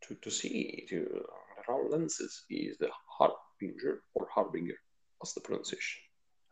to, 0.09 0.15
to 0.15 0.31
see 0.31 0.85
to 0.89 1.25
our 1.69 1.89
lenses 1.89 2.45
is 2.51 2.77
the 2.79 2.89
harbinger 3.19 4.03
or 4.15 4.29
harbinger. 4.35 4.77
What's 5.19 5.35
the 5.35 5.41
pronunciation? 5.41 6.01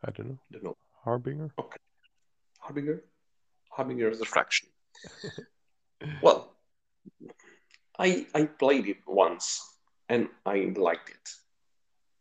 I 0.05 0.11
don't 0.11 0.29
know. 0.29 0.39
I 0.49 0.53
Don't 0.53 0.63
know. 0.63 0.77
Harbinger. 1.03 1.49
Okay. 1.59 1.77
Harbinger. 2.59 3.03
Harbinger 3.71 4.09
is 4.09 4.21
a 4.21 4.25
fraction. 4.25 4.69
well, 6.21 6.53
I 7.99 8.27
I 8.33 8.45
played 8.45 8.87
it 8.87 8.97
once 9.07 9.61
and 10.09 10.27
I 10.45 10.73
liked 10.75 11.09
it. 11.09 11.29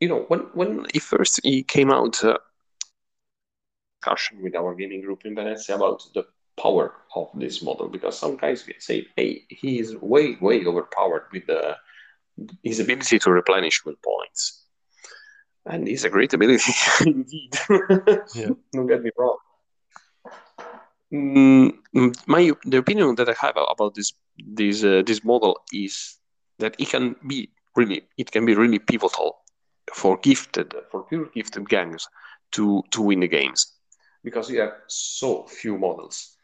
You 0.01 0.09
know, 0.09 0.25
when 0.29 0.41
when 0.55 0.87
it 0.95 1.03
first 1.03 1.41
it 1.45 1.69
came 1.69 1.91
out, 1.91 2.23
uh, 2.25 2.39
discussion 4.03 4.43
with 4.43 4.55
our 4.57 4.75
gaming 4.75 5.01
group 5.01 5.25
in 5.25 5.35
Venice 5.35 5.69
about 5.69 6.03
the 6.15 6.25
power 6.61 6.95
of 7.15 7.29
this 7.35 7.63
model 7.63 7.89
because 7.89 8.19
some 8.19 8.37
guys 8.37 8.63
can 8.63 8.81
say, 8.81 9.07
hey, 9.17 9.43
he 9.49 9.79
is 9.79 9.97
way, 9.97 10.37
way 10.41 10.65
overpowered 10.65 11.27
with 11.33 11.47
the, 11.47 11.77
his 12.63 12.81
ability 12.81 13.19
to 13.21 13.31
replenish 13.31 13.85
with 13.85 13.97
points. 14.03 14.65
And 15.65 15.89
it's 15.89 16.05
a 16.05 16.11
great 16.11 16.33
ability 16.33 16.73
indeed. 17.07 17.55
yeah. 18.35 18.51
Don't 18.73 18.87
get 18.87 19.03
me 19.03 19.11
wrong. 19.17 19.39
Mm, 21.13 21.75
my 22.27 22.53
the 22.65 22.79
opinion 22.79 23.15
that 23.17 23.29
I 23.29 23.35
have 23.39 23.57
about 23.71 23.95
this 23.95 24.15
this 24.39 24.83
uh, 24.83 25.03
this 25.05 25.23
model 25.23 25.61
is 25.71 26.17
that 26.59 26.75
it 26.79 26.89
can 26.89 27.17
be 27.27 27.51
really 27.77 28.09
it 28.17 28.31
can 28.31 28.47
be 28.47 28.55
really 28.55 28.79
pivotal 28.79 29.37
for 29.93 30.17
gifted 30.17 30.75
for 30.91 31.03
pure 31.05 31.27
gifted 31.35 31.69
gangs 31.69 32.09
to 32.53 32.83
to 32.93 33.03
win 33.03 33.21
the 33.21 33.29
games 33.29 33.75
because 34.25 34.51
you 34.51 34.61
have 34.61 34.73
so 34.87 35.45
few 35.45 35.77
models 35.77 36.37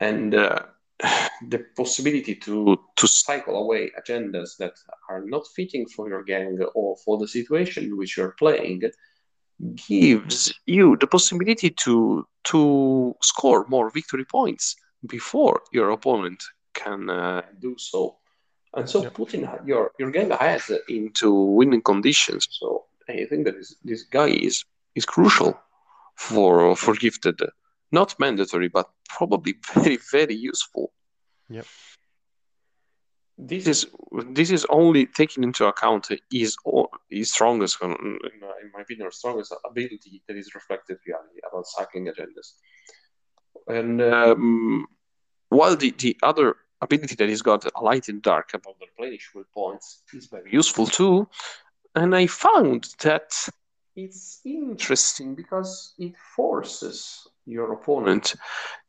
and 0.00 0.34
uh, 0.34 0.60
the 1.48 1.64
possibility 1.76 2.34
to 2.34 2.76
to 2.96 3.06
cycle 3.06 3.56
away 3.56 3.90
agendas 4.00 4.56
that 4.58 4.74
are 5.08 5.22
not 5.24 5.46
fitting 5.54 5.86
for 5.86 6.08
your 6.08 6.22
gang 6.22 6.58
or 6.74 6.96
for 7.04 7.18
the 7.18 7.28
situation 7.28 7.84
in 7.84 7.96
which 7.96 8.16
you're 8.16 8.36
playing 8.38 8.82
gives 9.88 10.52
you 10.66 10.96
the 10.96 11.06
possibility 11.06 11.70
to 11.70 12.26
to 12.44 13.14
score 13.22 13.66
more 13.68 13.90
victory 13.90 14.24
points 14.24 14.76
before 15.06 15.60
your 15.72 15.90
opponent 15.90 16.42
can 16.74 17.10
uh, 17.10 17.42
do 17.60 17.74
so 17.78 18.16
and 18.74 18.88
so 18.88 19.02
yep. 19.02 19.14
putting 19.14 19.48
your 19.66 19.92
your 19.98 20.10
gang 20.10 20.30
ahead 20.32 20.62
into 20.88 21.32
winning 21.32 21.82
conditions 21.82 22.48
so 22.50 22.84
i 23.08 23.24
think 23.26 23.44
that 23.44 23.56
this, 23.56 23.74
this 23.84 24.02
guy 24.04 24.28
is 24.28 24.64
is 24.94 25.04
crucial 25.04 25.58
for 26.16 26.74
for 26.76 26.94
gifted 26.94 27.38
not 27.92 28.18
mandatory, 28.18 28.68
but 28.68 28.88
probably 29.16 29.56
very, 29.74 29.98
very 30.10 30.34
useful. 30.34 30.92
Yep. 31.48 31.66
This 33.42 33.66
is 33.66 33.86
this 34.32 34.50
is 34.50 34.66
only 34.68 35.06
taking 35.06 35.42
into 35.44 35.64
account 35.64 36.08
his 36.30 36.56
his 37.08 37.32
strongest, 37.32 37.78
in 37.82 38.18
my 38.74 38.82
opinion, 38.82 39.10
strongest 39.12 39.54
ability 39.64 40.22
that 40.28 40.36
is 40.36 40.54
reflected 40.54 40.98
reality 41.06 41.40
about 41.50 41.66
cycling 41.66 42.06
agendas. 42.06 42.48
And 43.66 44.02
um, 44.02 44.86
while 45.48 45.74
the, 45.74 45.90
the 45.92 46.18
other 46.22 46.56
ability 46.82 47.14
that 47.14 47.28
he's 47.28 47.42
got, 47.42 47.64
a 47.64 47.82
light 47.82 48.10
in 48.10 48.20
dark 48.20 48.52
about 48.52 48.78
the 48.78 48.86
replenishment 48.86 49.46
points, 49.54 50.02
is 50.12 50.26
very 50.26 50.52
useful 50.52 50.86
too. 50.86 51.26
and 51.94 52.14
I 52.14 52.26
found 52.26 52.94
that 53.00 53.32
it's 53.96 54.40
interesting 54.44 55.34
because 55.34 55.94
it 55.98 56.14
forces 56.36 57.26
your 57.46 57.72
opponent 57.72 58.34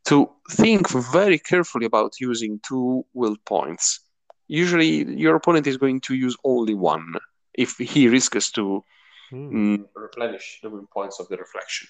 to 0.06 0.30
think 0.52 0.90
very 0.90 1.40
carefully 1.40 1.86
about 1.86 2.20
using 2.20 2.60
two 2.68 3.06
will 3.14 3.38
points. 3.46 4.00
Usually, 4.48 5.06
your 5.16 5.36
opponent 5.36 5.68
is 5.68 5.78
going 5.78 6.02
to 6.02 6.16
use 6.16 6.36
only 6.44 6.74
one 6.74 7.16
if 7.54 7.78
he 7.78 8.08
risks 8.08 8.52
to 8.52 8.84
Hmm. 9.30 9.76
mm, 9.76 9.86
replenish 9.96 10.60
the 10.62 10.70
will 10.70 10.88
points 10.94 11.20
of 11.20 11.28
the 11.30 11.38
reflection. 11.38 11.88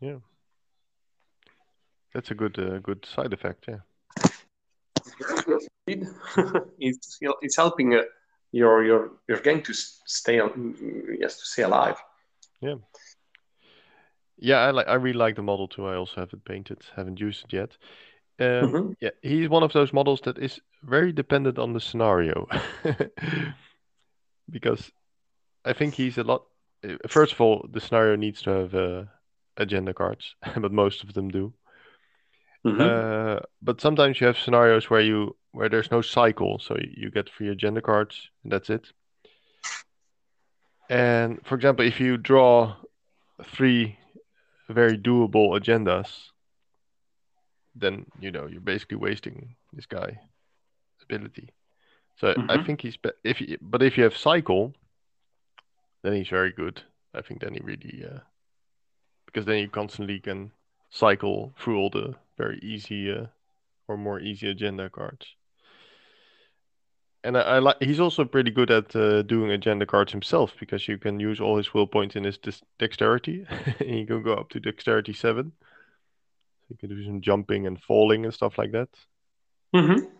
Yeah. 0.00 0.18
That's 2.12 2.30
a 2.30 2.34
good 2.34 2.58
uh, 2.58 2.78
good 2.78 3.06
side 3.06 3.32
effect, 3.32 3.66
yeah. 3.68 3.80
it's 6.78 7.18
it's 7.42 7.56
helping 7.56 7.94
uh, 7.94 8.02
your 8.52 8.84
your 8.84 9.10
your 9.28 9.38
gang 9.40 9.62
to 9.62 9.72
stay 9.72 10.38
mm, 10.38 10.74
yes 11.20 11.38
to 11.38 11.46
stay 11.46 11.62
alive. 11.62 11.96
Yeah, 12.60 12.76
I 14.42 14.70
like 14.70 14.88
I 14.88 14.94
really 14.94 15.18
like 15.18 15.36
the 15.36 15.42
model 15.42 15.68
too. 15.68 15.86
I 15.86 15.96
also 15.96 16.20
have 16.20 16.32
it 16.32 16.44
painted, 16.44 16.78
haven't 16.96 17.20
used 17.20 17.44
it 17.44 17.52
yet. 17.52 17.76
Um, 18.40 18.72
Mhm. 18.72 18.96
yeah, 19.00 19.10
he's 19.22 19.48
one 19.48 19.62
of 19.62 19.72
those 19.72 19.92
models 19.92 20.20
that 20.22 20.38
is 20.38 20.60
very 20.82 21.12
dependent 21.12 21.58
on 21.58 21.72
the 21.72 21.80
scenario. 21.80 22.46
Because 24.50 24.90
I 25.64 25.72
think 25.74 25.94
he's 25.94 26.18
a 26.18 26.24
lot. 26.24 26.44
uh, 26.84 26.96
First 27.08 27.32
of 27.32 27.40
all, 27.40 27.66
the 27.70 27.80
scenario 27.80 28.16
needs 28.16 28.42
to 28.42 28.50
have 28.50 28.74
uh, 28.74 29.04
agenda 29.56 29.94
cards, 29.94 30.36
but 30.56 30.72
most 30.72 31.04
of 31.04 31.14
them 31.14 31.28
do. 31.30 31.54
Mhm. 32.64 32.80
Uh, 32.80 33.40
but 33.62 33.80
sometimes 33.80 34.20
you 34.20 34.26
have 34.26 34.38
scenarios 34.38 34.90
where 34.90 35.00
you 35.00 35.36
where 35.52 35.68
there's 35.68 35.90
no 35.90 36.00
cycle, 36.02 36.58
so 36.58 36.76
you, 36.76 36.90
you 36.96 37.10
get 37.10 37.28
free 37.30 37.48
agenda 37.48 37.80
cards, 37.82 38.30
and 38.44 38.52
that's 38.52 38.70
it. 38.70 38.92
And 40.90 41.44
for 41.46 41.54
example, 41.54 41.86
if 41.86 42.00
you 42.00 42.16
draw 42.16 42.76
three 43.44 43.98
very 44.72 44.96
doable 44.98 45.58
agendas, 45.58 46.30
then 47.74 48.06
you 48.20 48.30
know 48.30 48.46
you're 48.46 48.60
basically 48.60 48.96
wasting 48.96 49.56
this 49.72 49.86
guy 49.86 50.20
ability. 51.02 51.50
So 52.16 52.36
I 52.48 52.56
Mhm. 52.56 52.64
think 52.64 52.82
he's 52.82 52.98
if 53.24 53.40
you, 53.40 53.58
but 53.60 53.82
if 53.82 53.96
you 53.96 54.04
have 54.04 54.16
cycle, 54.16 54.74
then 56.02 56.14
he's 56.14 56.28
very 56.28 56.52
good. 56.52 56.82
I 57.14 57.22
think 57.22 57.40
then 57.40 57.54
he 57.54 57.60
really 57.60 58.04
uh, 58.04 58.20
because 59.26 59.46
then 59.46 59.58
you 59.58 59.68
constantly 59.68 60.20
can 60.20 60.52
cycle 60.90 61.54
through 61.58 61.78
all 61.78 61.90
the 61.90 62.14
very 62.36 62.58
easy 62.62 63.10
uh, 63.10 63.26
or 63.88 63.96
more 63.96 64.20
easy 64.20 64.48
agenda 64.50 64.88
cards. 64.90 65.36
And 67.22 67.36
I, 67.36 67.40
I 67.42 67.58
like 67.58 67.76
he's 67.80 68.00
also 68.00 68.24
pretty 68.24 68.50
good 68.50 68.70
at 68.70 68.96
uh, 68.96 69.22
doing 69.22 69.50
agenda 69.50 69.86
cards 69.86 70.12
himself 70.12 70.54
because 70.58 70.88
you 70.88 70.98
can 70.98 71.20
use 71.20 71.40
all 71.40 71.56
his 71.56 71.74
will 71.74 71.86
points 71.86 72.16
in 72.16 72.24
his 72.24 72.38
dexterity, 72.78 73.44
and 73.80 73.98
you 73.98 74.06
can 74.06 74.22
go 74.22 74.34
up 74.34 74.48
to 74.50 74.60
dexterity 74.60 75.12
seven. 75.12 75.52
So 76.62 76.66
You 76.70 76.76
can 76.78 76.88
do 76.88 77.04
some 77.04 77.20
jumping 77.20 77.66
and 77.66 77.80
falling 77.82 78.24
and 78.24 78.32
stuff 78.32 78.56
like 78.58 78.72
that. 78.72 78.88
Mhm. 79.74 80.10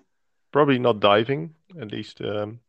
Probably 0.53 0.79
not 0.79 1.01
diving. 1.01 1.55
At 1.81 1.91
least 1.93 2.21
um, 2.21 2.61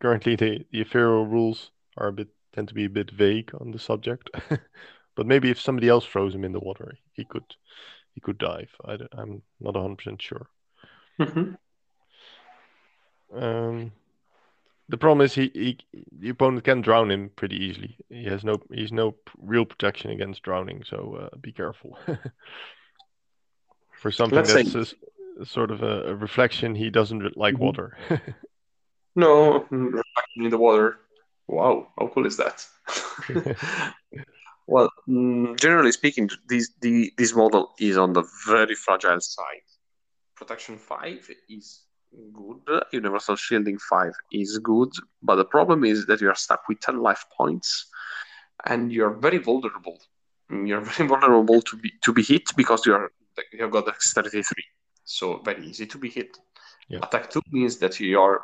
currently 0.00 0.36
the 0.36 0.64
the 0.70 0.80
ethereal 0.80 1.26
rules 1.26 1.70
are 1.96 2.08
a 2.08 2.12
bit 2.12 2.28
tend 2.52 2.68
to 2.68 2.74
be 2.74 2.86
a 2.86 2.90
bit 2.90 3.10
vague 3.10 3.50
on 3.60 3.70
the 3.72 3.78
subject. 3.78 4.30
but 5.16 5.26
maybe 5.26 5.50
if 5.50 5.60
somebody 5.60 5.88
else 5.88 6.06
throws 6.06 6.34
him 6.34 6.44
in 6.44 6.52
the 6.52 6.60
water, 6.60 6.96
he 7.12 7.24
could 7.24 7.44
he 8.14 8.20
could 8.20 8.38
dive. 8.38 8.70
I, 8.84 8.96
i'm 9.12 9.42
not 9.60 9.74
100% 9.74 10.22
sure. 10.22 10.48
Mhm. 11.18 11.56
Um, 13.34 13.92
the 14.88 14.96
problem 14.96 15.24
is 15.24 15.34
he, 15.34 15.50
he 15.54 15.78
the 16.12 16.28
opponent 16.30 16.64
can 16.64 16.80
drown 16.80 17.10
him 17.10 17.30
pretty 17.36 17.56
easily. 17.56 17.96
He 18.08 18.24
has 18.24 18.44
no 18.44 18.60
he's 18.72 18.92
no 18.92 19.16
real 19.38 19.64
protection 19.64 20.10
against 20.12 20.42
drowning, 20.42 20.84
so 20.84 21.28
uh, 21.32 21.36
be 21.36 21.52
careful. 21.52 21.98
For 24.00 24.10
something 24.10 24.36
Let's 24.36 24.52
say- 24.52 24.62
that's 24.62 24.74
a 24.74 24.80
s- 24.80 24.94
sort 25.50 25.70
of 25.70 25.82
a, 25.82 26.10
a 26.10 26.14
reflection, 26.14 26.74
he 26.74 26.90
doesn't 26.90 27.36
like 27.36 27.54
Mhm. 27.56 27.60
water. 27.60 27.98
No, 29.18 29.60
mm, 29.70 29.92
reflection 29.94 30.44
in 30.44 30.50
the 30.50 30.58
water. 30.58 30.98
Wow, 31.48 31.88
how 31.98 32.08
cool 32.08 32.26
is 32.26 32.36
that? 32.36 32.66
well, 34.66 34.90
mm, 35.08 35.58
generally 35.58 35.92
speaking, 35.92 36.28
this 36.48 36.70
the 36.82 37.10
this 37.16 37.34
model 37.34 37.72
is 37.78 37.96
on 37.96 38.12
the 38.12 38.24
very 38.46 38.74
fragile 38.74 39.20
side. 39.20 39.64
Protection 40.34 40.76
five 40.76 41.26
is 41.48 41.85
good. 42.32 42.82
Universal 42.92 43.36
shielding 43.36 43.78
five 43.78 44.12
is 44.32 44.58
good, 44.58 44.92
but 45.22 45.36
the 45.36 45.44
problem 45.44 45.84
is 45.84 46.06
that 46.06 46.20
you 46.20 46.28
are 46.28 46.34
stuck 46.34 46.68
with 46.68 46.80
ten 46.80 47.00
life 47.00 47.24
points, 47.36 47.86
and 48.64 48.92
you're 48.92 49.14
very 49.14 49.38
vulnerable. 49.38 49.98
You're 50.50 50.80
very 50.92 51.08
vulnerable 51.08 51.60
to 51.62 51.76
be 51.76 51.92
to 52.04 52.12
be 52.12 52.22
hit 52.22 52.54
because 52.56 52.86
you 52.86 52.94
are 52.94 53.10
you 53.52 53.62
have 53.62 53.70
got 53.70 53.86
dexterity 53.86 54.42
three, 54.42 54.64
so 55.04 55.38
very 55.38 55.66
easy 55.66 55.86
to 55.86 55.98
be 55.98 56.10
hit. 56.10 56.38
Yeah. 56.88 57.00
Attack 57.02 57.30
two 57.30 57.42
means 57.50 57.78
that 57.78 57.98
you 57.98 58.20
are 58.20 58.42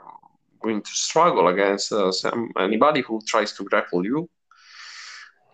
going 0.62 0.83
to 0.83 0.90
struggle 0.90 1.48
against 1.48 1.92
uh, 1.92 2.11
some, 2.12 2.51
anybody 2.59 3.01
who 3.01 3.20
tries 3.27 3.53
to 3.55 3.64
grapple 3.64 4.05
you. 4.05 4.29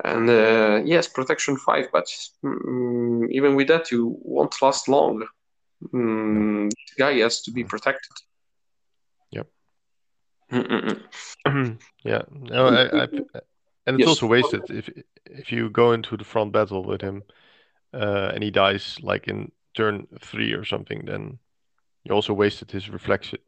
And 0.05 0.31
uh, 0.31 0.83
yes, 0.85 1.09
protection 1.09 1.57
five, 1.57 1.89
but 1.93 2.07
mm, 2.45 3.29
even 3.31 3.57
with 3.57 3.69
that, 3.69 3.91
you 3.91 4.17
won't 4.23 4.63
last 4.63 4.89
long. 4.89 5.27
Mm, 5.93 6.71
this 6.71 6.95
guy 6.97 7.19
has 7.19 7.43
to 7.43 7.51
be 7.53 7.65
protected. 7.65 8.11
Yep. 9.31 9.49
Yeah, 12.05 12.23
no, 12.31 12.67
I, 12.69 13.03
I, 13.03 13.09
and 13.87 13.97
it's 13.97 13.99
Yes. 13.99 14.09
also 14.09 14.27
wasted 14.27 14.71
if 14.71 14.89
if 15.27 15.53
you 15.53 15.71
go 15.71 15.93
into 15.93 16.17
the 16.17 16.25
front 16.25 16.53
battle 16.53 16.85
with 16.85 17.01
him, 17.01 17.23
uh, 17.93 18.31
and 18.35 18.43
he 18.43 18.51
dies 18.51 18.99
like 19.03 19.29
in 19.29 19.53
turn 19.75 20.07
three 20.21 20.53
or 20.53 20.65
something, 20.65 21.05
then 21.07 21.39
you 22.05 22.15
also 22.15 22.33
wasted 22.33 22.71
his 22.71 22.89
reflection 22.91 23.39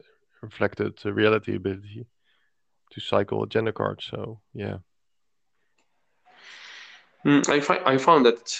reflected 0.41 0.99
uh, 1.05 1.13
reality 1.13 1.55
ability 1.55 2.05
to 2.91 2.99
cycle 3.01 3.43
agenda 3.43 3.71
cards. 3.71 4.05
So 4.09 4.41
yeah, 4.53 4.77
Mm, 7.25 7.47
I, 7.49 7.59
fi- 7.59 7.83
I 7.85 7.97
found 7.97 8.25
that 8.25 8.59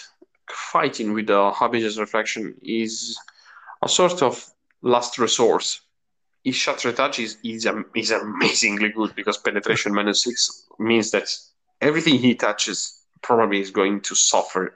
fighting 0.49 1.13
with 1.13 1.27
the 1.27 1.51
Habitus 1.51 1.97
reflection 1.97 2.55
is 2.61 3.17
a 3.81 3.89
sort 3.89 4.21
of 4.21 4.45
last 4.81 5.17
resource. 5.17 5.81
Shatter 6.49 6.91
touch 6.91 7.19
is, 7.19 7.37
is, 7.43 7.67
is 7.95 8.11
amazingly 8.11 8.89
good 8.89 9.15
because 9.15 9.37
penetration 9.37 9.93
minus 9.93 10.23
six 10.23 10.67
means 10.79 11.11
that 11.11 11.29
everything 11.81 12.15
he 12.15 12.33
touches 12.33 13.03
probably 13.21 13.59
is 13.59 13.69
going 13.69 14.01
to 14.01 14.15
suffer 14.15 14.75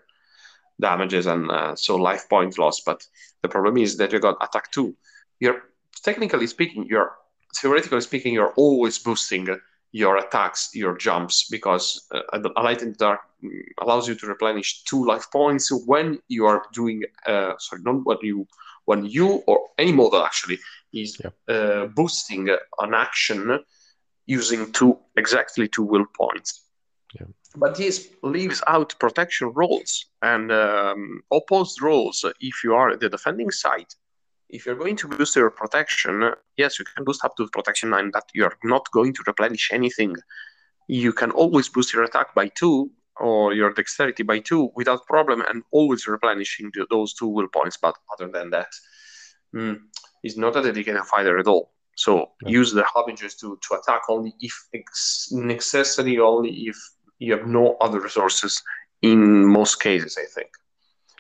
damages 0.80 1.26
and 1.26 1.50
uh, 1.50 1.76
so 1.76 1.96
life 1.96 2.30
point 2.30 2.60
loss. 2.60 2.82
But 2.82 3.08
the 3.42 3.48
problem 3.48 3.78
is 3.78 3.98
that 3.98 4.12
you 4.12 4.20
got 4.20 4.38
attack 4.42 4.72
two. 4.72 4.96
You're 5.40 5.64
technically 6.04 6.46
speaking, 6.48 6.86
you're 6.88 7.14
theoretically 7.60 8.02
speaking, 8.02 8.34
you're 8.34 8.54
always 8.54 9.00
boosting 9.00 9.48
your 9.92 10.18
attacks, 10.18 10.72
your 10.74 10.98
jumps, 10.98 11.48
because 11.50 12.06
uh, 12.12 12.22
a 12.58 12.62
light 12.62 12.82
in 12.82 12.90
the 12.92 12.98
dark 12.98 13.22
allows 13.82 14.08
you 14.08 14.16
to 14.16 14.28
replenish 14.28 14.84
two 14.84 15.06
life 15.06 15.26
points 15.32 15.72
when 15.86 16.20
you 16.28 16.46
are 16.46 16.64
doing. 16.74 17.04
Uh, 17.26 17.54
sorry, 17.58 17.82
not 17.84 18.06
when 18.06 18.18
you 18.22 18.46
when 18.86 19.06
you 19.06 19.44
or 19.48 19.60
any 19.78 19.92
model 19.92 20.24
actually 20.24 20.60
is 20.94 21.18
Yeah. 21.24 21.32
uh, 21.56 21.88
boosting 21.88 22.50
an 22.80 22.94
action 22.94 23.60
using 24.26 24.72
two 24.72 24.98
exactly 25.18 25.68
two 25.68 25.84
will 25.84 26.06
points. 26.18 26.64
Yeah. 27.20 27.28
But 27.56 27.76
this 27.76 28.10
leaves 28.24 28.62
out 28.68 28.96
protection 29.00 29.52
rolls 29.54 30.06
and 30.22 30.52
um, 30.52 31.22
opposed 31.32 31.82
rolls 31.82 32.26
if 32.40 32.64
you 32.64 32.74
are 32.76 32.96
the 32.98 33.10
defending 33.10 33.52
side. 33.52 33.92
If 34.50 34.66
you're 34.66 34.76
going 34.76 34.98
to 34.98 35.08
boost 35.08 35.36
your 35.36 35.50
protection, 35.50 36.32
yes, 36.58 36.78
you 36.80 36.86
can 36.86 37.04
boost 37.04 37.24
up 37.26 37.36
to 37.38 37.48
protection 37.48 37.90
9, 37.90 38.12
but 38.12 38.24
you're 38.34 38.58
not 38.64 38.90
going 38.92 39.14
to 39.14 39.24
replenish 39.26 39.72
anything. 39.72 40.16
You 40.88 41.14
can 41.14 41.32
always 41.32 41.68
boost 41.70 41.94
your 41.94 42.04
attack 42.04 42.36
by 42.36 42.50
2 42.50 42.92
or 43.20 43.54
your 43.54 43.72
dexterity 43.74 44.24
by 44.24 44.40
2 44.40 44.72
without 44.76 45.06
problem 45.08 45.42
and 45.50 45.64
always 45.72 46.08
replenishing 46.08 46.72
the, 46.74 46.86
those 46.90 47.14
two 47.14 47.28
will 47.28 47.48
points. 47.48 47.78
But 47.82 47.96
other 48.14 48.32
than 48.32 48.50
that, 48.52 48.68
mm, 49.56 49.78
he's 50.22 50.38
not 50.38 50.56
a 50.56 50.62
dedicated 50.62 51.04
fighter 51.04 51.38
at 51.38 51.48
all. 51.48 51.74
So 51.96 52.32
Yeah. 52.42 52.50
use 52.60 52.74
the 52.74 52.84
harbingers 52.84 53.36
to, 53.36 53.58
to 53.70 53.76
attack 53.76 54.02
only 54.10 54.34
if 54.40 54.54
ex- 54.74 55.30
necessary, 55.32 56.20
only 56.20 56.52
if 56.68 56.78
you 57.20 57.34
have 57.38 57.48
no 57.48 57.78
other 57.80 58.00
resources 58.02 58.62
in 59.02 59.46
most 59.46 59.80
cases, 59.82 60.18
I 60.18 60.26
think. 60.36 60.50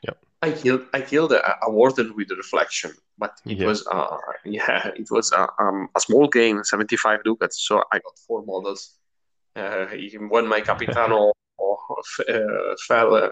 Yep. 0.03 0.17
I 0.41 0.51
killed 0.51 0.85
I 0.93 1.01
killed 1.01 1.31
a, 1.31 1.65
a 1.65 1.71
warden 1.71 2.13
with 2.15 2.27
the 2.27 2.35
reflection, 2.35 2.91
but 3.17 3.31
it 3.45 3.57
Yeah. 3.59 3.67
was 3.67 3.87
uh 3.87 4.17
yeah 4.45 4.89
it 5.01 5.07
was 5.09 5.31
a, 5.31 5.47
um, 5.59 5.87
a 5.95 5.99
small 6.01 6.27
game, 6.27 6.63
seventy 6.63 6.97
five 6.97 7.23
ducats. 7.23 7.65
So 7.67 7.81
I 7.93 7.99
got 7.99 8.13
four 8.27 8.43
models. 8.45 8.97
Uh, 9.55 9.87
even 9.95 10.27
when 10.27 10.45
my 10.47 10.59
capitano 10.59 11.31
uh, 12.29 12.75
fell, 12.87 13.15
uh, 13.15 13.29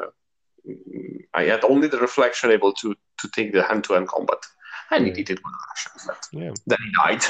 I 1.34 1.44
had 1.44 1.64
only 1.64 1.88
the 1.88 2.00
reflection 2.00 2.52
able 2.52 2.74
to 2.74 2.96
to 3.22 3.28
take 3.36 3.52
the 3.54 3.64
hand 3.64 3.84
to 3.86 3.94
hand 3.94 4.08
combat, 4.08 4.40
and 4.92 5.06
he 5.06 5.12
did 5.12 5.30
it 5.32 5.40
with 5.44 5.54
action. 5.72 5.92
Yeah. 6.32 6.54
then 6.68 6.78
he 6.86 6.92
died. 7.04 7.22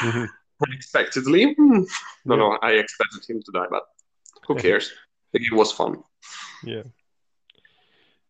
Mhm. 0.00 0.28
unexpectedly. 0.66 1.54
Hmm. 1.54 1.82
No, 2.24 2.34
Yeah. 2.34 2.40
no, 2.42 2.58
I 2.62 2.72
expected 2.72 3.24
him 3.28 3.42
to 3.42 3.52
die, 3.52 3.66
but 3.70 3.84
who 4.46 4.54
cares? 4.54 4.92
The 5.32 5.38
game 5.40 5.56
was 5.58 5.72
fun. 5.72 6.02
Yeah. 6.64 6.84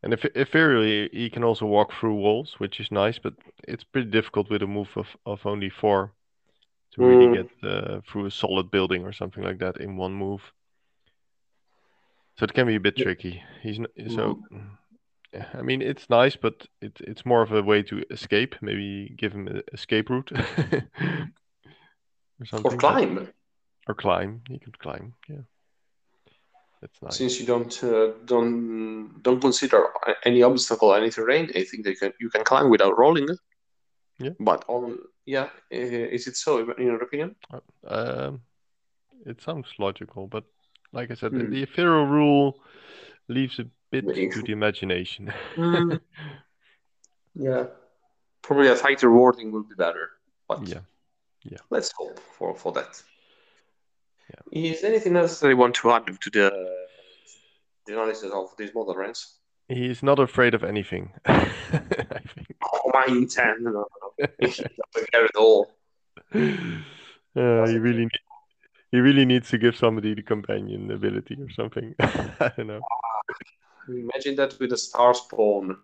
And 0.02 0.12
if 0.12 0.24
ethereally, 0.34 1.08
he 1.12 1.30
can 1.30 1.44
also 1.44 1.66
walk 1.66 1.92
through 1.92 2.14
walls, 2.14 2.54
which 2.58 2.80
is 2.80 2.90
nice, 2.90 3.18
but 3.22 3.34
it's 3.68 3.84
pretty 3.84 4.10
difficult 4.10 4.50
with 4.50 4.62
a 4.62 4.66
move 4.66 4.88
of, 4.96 5.06
of 5.26 5.46
only 5.46 5.70
four 5.70 6.12
to 6.92 7.02
really 7.02 7.26
Mm. 7.26 7.34
get 7.34 7.50
uh, 7.70 8.00
through 8.08 8.26
a 8.26 8.30
solid 8.30 8.70
building 8.70 9.04
or 9.04 9.12
something 9.12 9.44
like 9.44 9.58
that 9.58 9.76
in 9.80 9.96
one 9.96 10.12
move. 10.14 10.40
So 12.38 12.44
it 12.44 12.54
can 12.54 12.66
be 12.66 12.76
a 12.76 12.80
bit 12.80 12.96
tricky. 12.96 13.42
He's 13.62 13.78
n- 13.78 14.10
so, 14.10 14.40
yeah, 15.34 15.46
I 15.54 15.62
mean, 15.62 15.82
it's 15.82 16.08
nice, 16.08 16.34
but 16.36 16.66
it, 16.80 16.96
it's 17.00 17.26
more 17.26 17.42
of 17.42 17.52
a 17.52 17.62
way 17.62 17.82
to 17.84 18.02
escape. 18.10 18.54
Maybe 18.62 19.14
give 19.16 19.32
him 19.32 19.48
an 19.48 19.62
escape 19.72 20.10
route 20.10 20.32
or. 20.32 20.88
Or 22.52 22.60
but- 22.62 22.78
climb, 22.78 23.28
or 23.88 23.94
climb. 23.94 24.42
He 24.48 24.58
could 24.58 24.78
climb. 24.78 25.14
Yeah, 25.28 25.44
that's 26.80 27.00
nice. 27.02 27.16
since 27.16 27.38
you 27.38 27.46
don't 27.46 27.84
uh, 27.84 28.12
don't 28.24 29.22
don't 29.22 29.40
consider 29.40 29.86
any 30.24 30.42
obstacle, 30.42 30.94
any 30.94 31.10
terrain. 31.10 31.50
I 31.54 31.64
think 31.64 31.84
they 31.84 31.94
can 31.94 32.12
you 32.18 32.30
can 32.30 32.44
climb 32.44 32.70
without 32.70 32.98
rolling. 32.98 33.28
Yeah. 34.18 34.30
But 34.40 34.64
on 34.68 34.98
yeah, 35.26 35.44
uh, 35.72 36.08
is 36.16 36.26
it 36.26 36.36
so 36.36 36.58
in 36.72 36.86
your 36.86 37.02
opinion? 37.02 37.36
Um, 37.86 38.40
it 39.24 39.40
sounds 39.40 39.68
logical, 39.78 40.26
but 40.26 40.44
like 40.92 41.10
I 41.10 41.14
said, 41.14 41.32
the, 41.32 41.38
Hmm. 41.40 41.50
the 41.50 41.62
ethereal 41.62 42.06
rule 42.06 42.60
leaves 43.28 43.58
a 43.58 43.64
bit 43.90 44.04
Maybe. 44.04 44.28
to 44.30 44.42
the 44.42 44.52
imagination. 44.52 45.32
Mm. 45.56 46.00
Yeah. 47.34 47.66
Probably 48.42 48.68
a 48.68 48.76
tighter 48.76 49.10
wording 49.10 49.52
will 49.52 49.62
be 49.62 49.74
better. 49.74 50.10
But 50.48 50.66
yeah. 50.68 50.80
Yeah. 51.44 51.58
let's 51.70 51.90
hope 51.96 52.18
for, 52.36 52.54
for 52.54 52.72
that. 52.72 53.02
Is 54.52 54.84
anything 54.84 55.16
else 55.16 55.40
that 55.40 55.48
you 55.48 55.56
want 55.56 55.74
to 55.76 55.90
add 55.92 56.06
to 56.06 56.30
the, 56.30 56.50
the 57.86 57.92
analysis 57.94 58.30
of 58.32 58.54
these 58.58 58.74
model 58.74 58.94
ranks? 58.94 59.38
He's 59.68 60.02
not 60.02 60.18
afraid 60.18 60.54
of 60.54 60.62
anything. 60.64 61.12
I 61.24 62.20
think. 62.34 62.56
Oh, 62.62 62.90
my 62.92 63.04
intent. 63.08 63.62
No, 63.62 63.70
no, 63.70 63.86
no. 64.18 64.26
He 64.40 64.46
doesn't 64.46 65.10
care 65.12 65.24
at 65.24 65.36
all. 65.36 65.70
Uh, 66.34 67.66
he 67.66 67.78
really 67.78 68.00
need, 68.00 68.10
he 68.92 69.00
really 69.00 69.24
needs 69.24 69.48
to 69.50 69.58
give 69.58 69.74
somebody 69.76 70.14
the 70.14 70.22
companion 70.22 70.90
ability 70.90 71.36
or 71.40 71.50
something. 71.50 71.94
I 72.00 72.52
don't 72.56 72.68
know. 72.68 72.80
Imagine 73.88 74.36
that 74.36 74.56
with 74.60 74.72
a 74.72 74.76
star 74.76 75.14
spawn. 75.14 75.78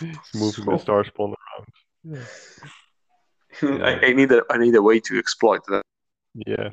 He's 0.00 0.10
moving 0.34 0.66
the 0.66 0.78
star 0.78 1.04
spawn 1.06 1.34
around. 1.34 1.66
Yeah. 2.04 2.24
I, 3.84 4.06
I 4.06 4.12
need 4.12 4.30
a 4.32 4.42
I 4.50 4.58
need 4.58 4.74
a 4.74 4.82
way 4.82 5.00
to 5.00 5.18
exploit 5.18 5.62
that. 5.68 5.82
Yeah. 6.34 6.68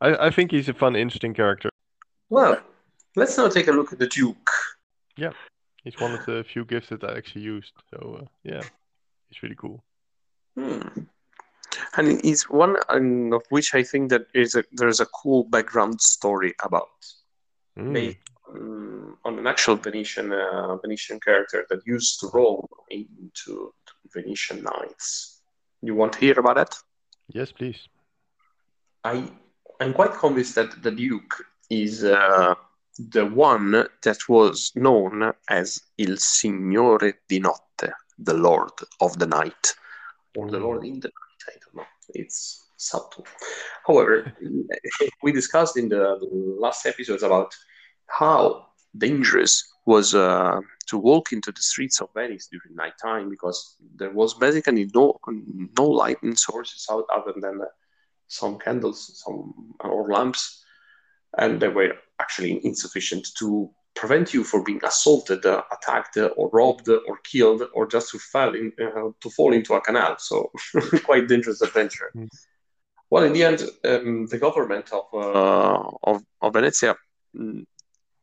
I 0.00 0.26
I 0.26 0.30
think 0.30 0.52
he's 0.52 0.68
a 0.68 0.74
fun, 0.74 0.94
interesting 0.94 1.34
character. 1.34 1.70
Well, 2.28 2.60
let's 3.16 3.36
now 3.36 3.48
take 3.48 3.68
a 3.68 3.72
look 3.72 3.92
at 3.92 3.98
the 3.98 4.06
Duke. 4.06 4.50
Yeah, 5.16 5.32
he's 5.82 5.98
one 5.98 6.12
of 6.12 6.24
the 6.26 6.44
few 6.44 6.64
gifts 6.64 6.90
that 6.90 7.02
I 7.02 7.16
actually 7.16 7.42
used. 7.42 7.72
So 7.90 8.20
uh, 8.20 8.26
yeah, 8.44 8.62
he's 9.28 9.42
really 9.42 9.56
cool. 9.56 9.82
Hmm. 10.60 11.04
And 11.96 12.20
it's 12.24 12.48
one 12.50 12.76
um, 12.88 13.32
of 13.32 13.42
which 13.48 13.74
I 13.74 13.82
think 13.82 14.10
that 14.10 14.26
is 14.34 14.54
a, 14.54 14.64
there's 14.72 15.00
a 15.00 15.06
cool 15.06 15.44
background 15.44 16.00
story 16.00 16.54
about. 16.62 16.88
Mm. 17.78 17.92
based 17.92 18.18
on, 18.48 19.16
on 19.24 19.38
an 19.38 19.46
actual 19.46 19.76
Venetian 19.76 20.32
uh, 20.32 20.76
Venetian 20.76 21.20
character 21.20 21.66
that 21.70 21.86
used 21.86 22.20
to 22.20 22.28
roll 22.32 22.68
into 22.90 23.72
Venetian 24.12 24.62
knights. 24.62 25.40
You 25.82 25.94
want 25.94 26.14
to 26.14 26.18
hear 26.18 26.38
about 26.38 26.56
that? 26.56 26.76
Yes, 27.28 27.52
please. 27.52 27.88
I 29.04 29.30
I'm 29.80 29.94
quite 29.94 30.12
convinced 30.12 30.56
that 30.56 30.82
the 30.82 30.90
Duke 30.90 31.44
is 31.70 32.04
uh, 32.04 32.54
the 32.98 33.24
one 33.24 33.86
that 34.02 34.28
was 34.28 34.72
known 34.74 35.32
as 35.48 35.80
Il 35.96 36.16
Signore 36.16 37.14
di 37.28 37.38
Notte, 37.38 37.92
the 38.18 38.34
Lord 38.34 38.72
of 39.00 39.18
the 39.18 39.26
Night, 39.26 39.74
or 40.36 40.50
the 40.50 40.58
Lord 40.58 40.84
in 40.84 41.00
the 41.00 41.08
Night. 41.08 41.42
I 41.48 41.52
don't 41.64 41.76
know. 41.76 41.88
It's 42.14 42.70
subtle. 42.76 43.26
However, 43.86 44.32
we 45.22 45.32
discussed 45.32 45.76
in 45.76 45.88
the 45.88 46.18
last 46.58 46.86
episodes 46.86 47.22
about 47.22 47.54
how 48.06 48.66
dangerous 48.96 49.72
was 49.86 50.14
uh, 50.14 50.60
to 50.88 50.98
walk 50.98 51.32
into 51.32 51.52
the 51.52 51.62
streets 51.62 52.00
of 52.00 52.08
Venice 52.14 52.48
during 52.48 52.76
nighttime 52.76 53.30
because 53.30 53.76
there 53.96 54.10
was 54.10 54.34
basically 54.34 54.90
no 54.94 55.18
no 55.78 55.86
lighting 55.86 56.36
sources 56.36 56.86
out 56.90 57.06
other 57.14 57.34
than 57.40 57.60
uh, 57.60 57.66
some 58.28 58.58
candles, 58.58 59.22
some 59.24 59.74
or 59.80 60.08
lamps, 60.08 60.64
and 61.38 61.60
they 61.60 61.68
were 61.68 61.94
actually 62.20 62.64
insufficient 62.64 63.26
to 63.38 63.70
prevent 64.00 64.32
you 64.32 64.42
from 64.42 64.64
being 64.64 64.80
assaulted, 64.82 65.44
uh, 65.44 65.62
attacked, 65.70 66.16
uh, 66.16 66.30
or 66.38 66.48
robbed, 66.52 66.88
or 66.88 67.18
killed, 67.22 67.62
or 67.74 67.86
just 67.86 68.10
to 68.10 68.18
fall 68.18 68.54
in, 68.54 68.72
uh, 68.80 69.10
to 69.20 69.28
fall 69.36 69.52
into 69.52 69.74
a 69.74 69.80
canal. 69.82 70.16
So 70.18 70.50
quite 71.04 71.28
dangerous 71.28 71.60
adventure. 71.60 72.10
Mm. 72.16 72.28
Well, 73.10 73.24
in 73.24 73.34
the 73.34 73.44
end, 73.44 73.60
um, 73.84 74.26
the 74.26 74.38
government 74.38 74.90
of 74.92 75.06
uh, 75.12 75.90
of, 76.10 76.22
of 76.40 76.52
Venezia 76.52 76.96
mm, 77.36 77.66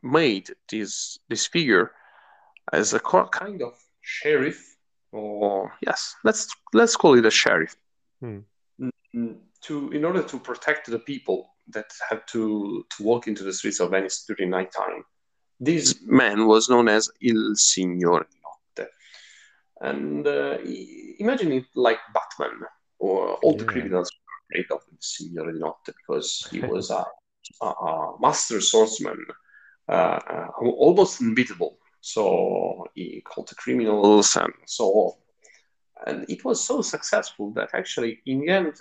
made 0.02 0.50
this 0.72 1.20
this 1.30 1.46
figure 1.46 1.92
as 2.74 2.94
a 2.94 3.00
co- 3.00 3.28
kind 3.28 3.62
of 3.62 3.74
sheriff, 4.02 4.60
or 5.12 5.74
yes, 5.82 6.16
let's 6.24 6.48
let's 6.74 6.96
call 6.96 7.14
it 7.20 7.26
a 7.26 7.32
sheriff, 7.32 7.76
Hmm. 8.22 8.40
Mm, 9.16 9.38
to 9.62 9.92
in 9.92 10.06
order 10.06 10.24
to 10.24 10.40
protect 10.40 10.90
the 10.90 11.00
people 11.00 11.40
that 11.76 11.90
had 12.10 12.22
to 12.34 12.86
to 12.92 13.04
walk 13.04 13.28
into 13.28 13.44
the 13.44 13.54
streets 13.54 13.80
of 13.80 13.92
Venice 13.92 14.26
during 14.26 14.50
nighttime. 14.50 15.04
This 15.60 15.96
man 16.06 16.48
was 16.48 16.70
known 16.70 16.88
as 16.88 17.10
Il 17.22 17.56
Signore 17.56 18.28
di 18.30 18.38
Notte, 18.44 18.90
and 19.82 20.28
uh, 20.28 20.58
imagine 21.20 21.52
it 21.52 21.66
like 21.74 22.00
Batman, 22.14 22.62
or 23.00 23.34
all 23.42 23.56
the 23.58 23.66
criminals 23.66 24.12
were 24.12 24.60
afraid 24.60 24.72
of 24.72 24.84
Il 24.92 24.98
Signore 25.00 25.52
di 25.52 25.60
Notte 25.60 25.94
because 25.96 26.48
he 26.52 26.60
was 26.74 26.92
a, 26.92 27.04
a, 27.62 27.66
a 27.66 28.16
master 28.20 28.62
swordsman, 28.62 29.18
uh, 29.90 30.20
uh, 30.30 30.48
almost 30.60 31.22
unbeatable. 31.22 31.80
So 32.02 32.86
he 32.94 33.22
caught 33.26 33.48
the 33.48 33.56
criminals 33.56 34.36
and 34.36 34.54
so 34.66 34.86
on. 34.86 35.14
And 36.06 36.26
it 36.30 36.46
was 36.46 36.64
so 36.64 36.82
successful 36.84 37.52
that 37.54 37.70
actually, 37.74 38.22
in 38.28 38.42
the 38.42 38.50
end, 38.50 38.74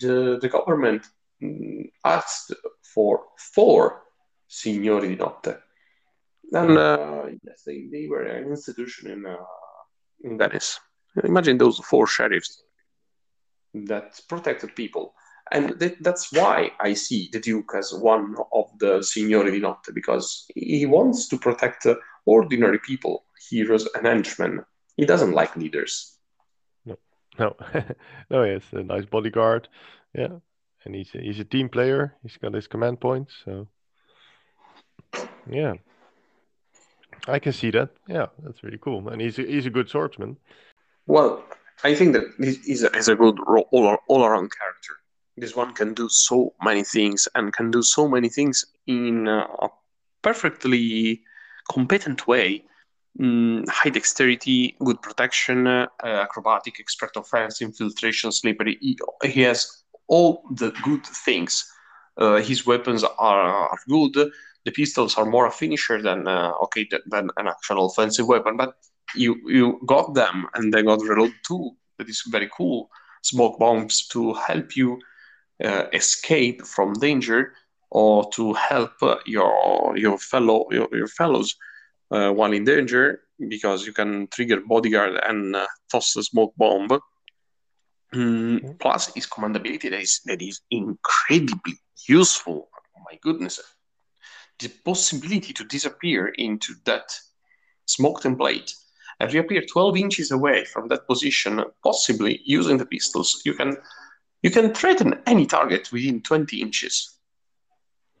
the, 0.00 0.38
the 0.40 0.48
government 0.48 1.06
mm, 1.42 1.90
asked 2.04 2.54
for 2.82 3.24
four 3.36 4.02
Signori 4.48 5.08
di 5.08 5.16
Notte. 5.16 5.60
And 6.52 6.76
uh, 6.76 7.24
yes, 7.44 7.62
they, 7.66 7.86
they 7.90 8.06
were 8.08 8.22
an 8.22 8.48
institution 8.48 9.10
in, 9.10 9.26
uh, 9.26 9.36
in 10.24 10.38
Venice. 10.38 10.78
Imagine 11.24 11.58
those 11.58 11.78
four 11.78 12.06
sheriffs 12.06 12.62
that 13.74 14.20
protected 14.28 14.74
people. 14.74 15.14
And 15.50 15.78
that, 15.80 16.02
that's 16.02 16.32
why 16.32 16.72
I 16.80 16.94
see 16.94 17.28
the 17.32 17.40
Duke 17.40 17.72
as 17.76 17.92
one 17.92 18.36
of 18.52 18.66
the 18.78 19.02
Signori 19.02 19.50
di 19.50 19.60
Notte, 19.60 19.94
because 19.94 20.46
he 20.54 20.86
wants 20.86 21.28
to 21.28 21.38
protect 21.38 21.84
uh, 21.86 21.96
ordinary 22.26 22.78
people, 22.78 23.24
heroes, 23.50 23.86
and 23.94 24.06
henchmen. 24.06 24.64
He 24.96 25.04
doesn't 25.04 25.32
like 25.32 25.56
leaders. 25.56 26.18
No, 26.84 26.96
no, 28.30 28.44
he 28.44 28.50
has 28.50 28.62
a 28.72 28.82
nice 28.82 29.06
bodyguard. 29.06 29.68
Yeah, 30.14 30.38
and 30.84 30.94
he's 30.94 31.14
a, 31.14 31.18
he's 31.18 31.40
a 31.40 31.44
team 31.44 31.68
player. 31.68 32.14
He's 32.22 32.36
got 32.36 32.54
his 32.54 32.66
command 32.66 33.00
points. 33.00 33.32
So 33.44 33.68
yeah, 35.50 35.74
I 37.28 37.38
can 37.38 37.52
see 37.52 37.70
that. 37.70 37.90
Yeah, 38.08 38.26
that's 38.42 38.62
really 38.62 38.78
cool. 38.78 39.08
And 39.08 39.20
he's 39.20 39.38
a, 39.38 39.42
he's 39.42 39.66
a 39.66 39.70
good 39.70 39.88
swordsman. 39.88 40.36
Well, 41.06 41.44
I 41.84 41.94
think 41.94 42.12
that 42.14 42.24
is 42.38 42.82
a, 42.82 42.96
is 42.96 43.08
a 43.08 43.14
good 43.14 43.38
all, 43.40 43.98
all 44.08 44.24
around 44.24 44.50
character. 44.56 44.94
This 45.36 45.56
one 45.56 45.72
can 45.72 45.94
do 45.94 46.08
so 46.08 46.52
many 46.62 46.84
things 46.84 47.26
and 47.34 47.52
can 47.52 47.70
do 47.70 47.82
so 47.82 48.06
many 48.06 48.28
things 48.28 48.66
in 48.86 49.28
a 49.28 49.68
perfectly 50.22 51.22
competent 51.70 52.26
way. 52.26 52.64
Mm, 53.20 53.68
high 53.68 53.90
dexterity, 53.90 54.74
good 54.84 55.00
protection, 55.02 55.66
uh, 55.66 55.86
acrobatic, 56.02 56.80
expert 56.80 57.10
offense, 57.16 57.60
infiltration, 57.60 58.32
slippery. 58.32 58.78
He, 58.80 58.98
he 59.24 59.42
has 59.42 59.84
all 60.08 60.42
the 60.52 60.70
good 60.82 61.04
things. 61.04 61.70
Uh, 62.16 62.36
his 62.36 62.66
weapons 62.66 63.04
are, 63.04 63.40
are 63.40 63.78
good. 63.88 64.30
The 64.64 64.70
pistols 64.70 65.16
are 65.16 65.26
more 65.26 65.46
a 65.46 65.50
finisher 65.50 66.00
than 66.00 66.28
uh, 66.28 66.52
okay 66.64 66.88
than, 67.06 67.30
an 67.36 67.48
actual 67.48 67.86
offensive 67.86 68.26
weapon, 68.26 68.56
but 68.56 68.74
you 69.14 69.36
you 69.46 69.80
got 69.86 70.14
them 70.14 70.46
and 70.54 70.72
they 70.72 70.82
got 70.82 71.02
reload 71.02 71.32
too. 71.46 71.70
That 71.98 72.08
is 72.08 72.22
very 72.30 72.48
cool. 72.56 72.90
Smoke 73.22 73.58
bombs 73.58 74.06
to 74.08 74.34
help 74.34 74.76
you 74.76 74.98
uh, 75.64 75.84
escape 75.92 76.64
from 76.66 76.94
danger 76.94 77.54
or 77.90 78.28
to 78.30 78.52
help 78.54 78.92
uh, 79.02 79.16
your 79.26 79.96
your 79.96 80.18
fellow 80.18 80.66
your, 80.70 80.88
your 80.92 81.08
fellows 81.08 81.54
uh, 82.10 82.30
while 82.30 82.52
in 82.52 82.64
danger. 82.64 83.22
because 83.48 83.86
you 83.86 83.92
can 83.92 84.26
trigger 84.28 84.60
bodyguard 84.60 85.18
and 85.26 85.56
uh, 85.56 85.66
toss 85.90 86.16
a 86.16 86.22
smoke 86.22 86.52
bomb. 86.56 86.88
Mm, 88.14 88.78
plus, 88.78 89.12
his 89.14 89.26
commandability 89.26 89.90
that 89.90 90.00
is 90.00 90.20
that 90.26 90.42
is 90.42 90.60
incredibly 90.70 91.74
useful. 92.08 92.68
Oh 92.96 93.02
my 93.10 93.18
goodness, 93.22 93.60
the 94.62 94.68
possibility 94.84 95.52
to 95.52 95.64
disappear 95.64 96.28
into 96.38 96.74
that 96.84 97.12
smoke 97.86 98.22
template 98.22 98.72
and 99.20 99.32
reappear 99.32 99.62
12 99.62 99.96
inches 99.96 100.30
away 100.30 100.64
from 100.64 100.88
that 100.88 101.06
position, 101.06 101.62
possibly 101.82 102.40
using 102.44 102.78
the 102.78 102.86
pistols, 102.86 103.42
you 103.44 103.54
can 103.54 103.76
you 104.42 104.50
can 104.50 104.74
threaten 104.74 105.20
any 105.26 105.46
target 105.46 105.92
within 105.92 106.20
20 106.20 106.60
inches. 106.60 107.18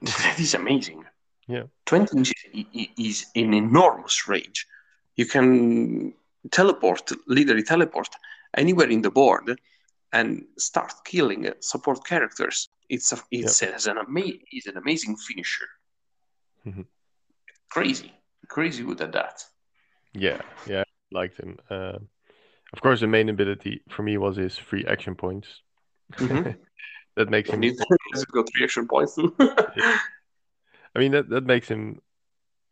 That 0.00 0.38
is 0.38 0.54
amazing. 0.54 1.04
Yeah. 1.48 1.64
20 1.86 2.16
inches 2.16 2.34
is 2.96 3.26
an 3.34 3.52
enormous 3.54 4.28
range. 4.28 4.66
You 5.16 5.26
can 5.26 6.14
teleport, 6.50 7.10
literally 7.26 7.62
teleport 7.64 8.08
anywhere 8.56 8.88
in 8.88 9.02
the 9.02 9.10
board 9.10 9.58
and 10.12 10.44
start 10.58 10.92
killing 11.04 11.52
support 11.60 12.04
characters. 12.06 12.68
It's 12.88 13.12
a, 13.12 13.18
it's 13.30 13.62
yep. 13.62 13.86
an 13.86 13.98
ama- 13.98 14.38
it's 14.50 14.66
an 14.66 14.76
amazing 14.76 15.16
finisher. 15.16 15.68
Mm-hmm. 16.66 16.82
Crazy, 17.70 18.12
crazy 18.48 18.84
good 18.84 19.00
at 19.00 19.12
that. 19.12 19.44
Yeah, 20.12 20.40
yeah, 20.66 20.84
liked 21.10 21.38
him. 21.38 21.58
Uh, 21.70 21.98
of 22.72 22.80
course, 22.80 23.00
the 23.00 23.06
main 23.06 23.28
ability 23.28 23.82
for 23.90 24.02
me 24.02 24.18
was 24.18 24.36
his 24.36 24.58
free 24.58 24.84
action 24.86 25.14
points. 25.14 25.48
Mm-hmm. 26.14 26.50
that 27.16 27.30
makes 27.30 27.50
him. 27.50 27.62
He's 27.62 27.78
got 27.78 28.48
three 28.50 28.64
action 28.64 28.88
points 28.88 29.14
too. 29.14 29.34
I 29.40 30.98
mean 30.98 31.12
that 31.12 31.28
that 31.30 31.44
makes 31.44 31.68
him 31.68 32.00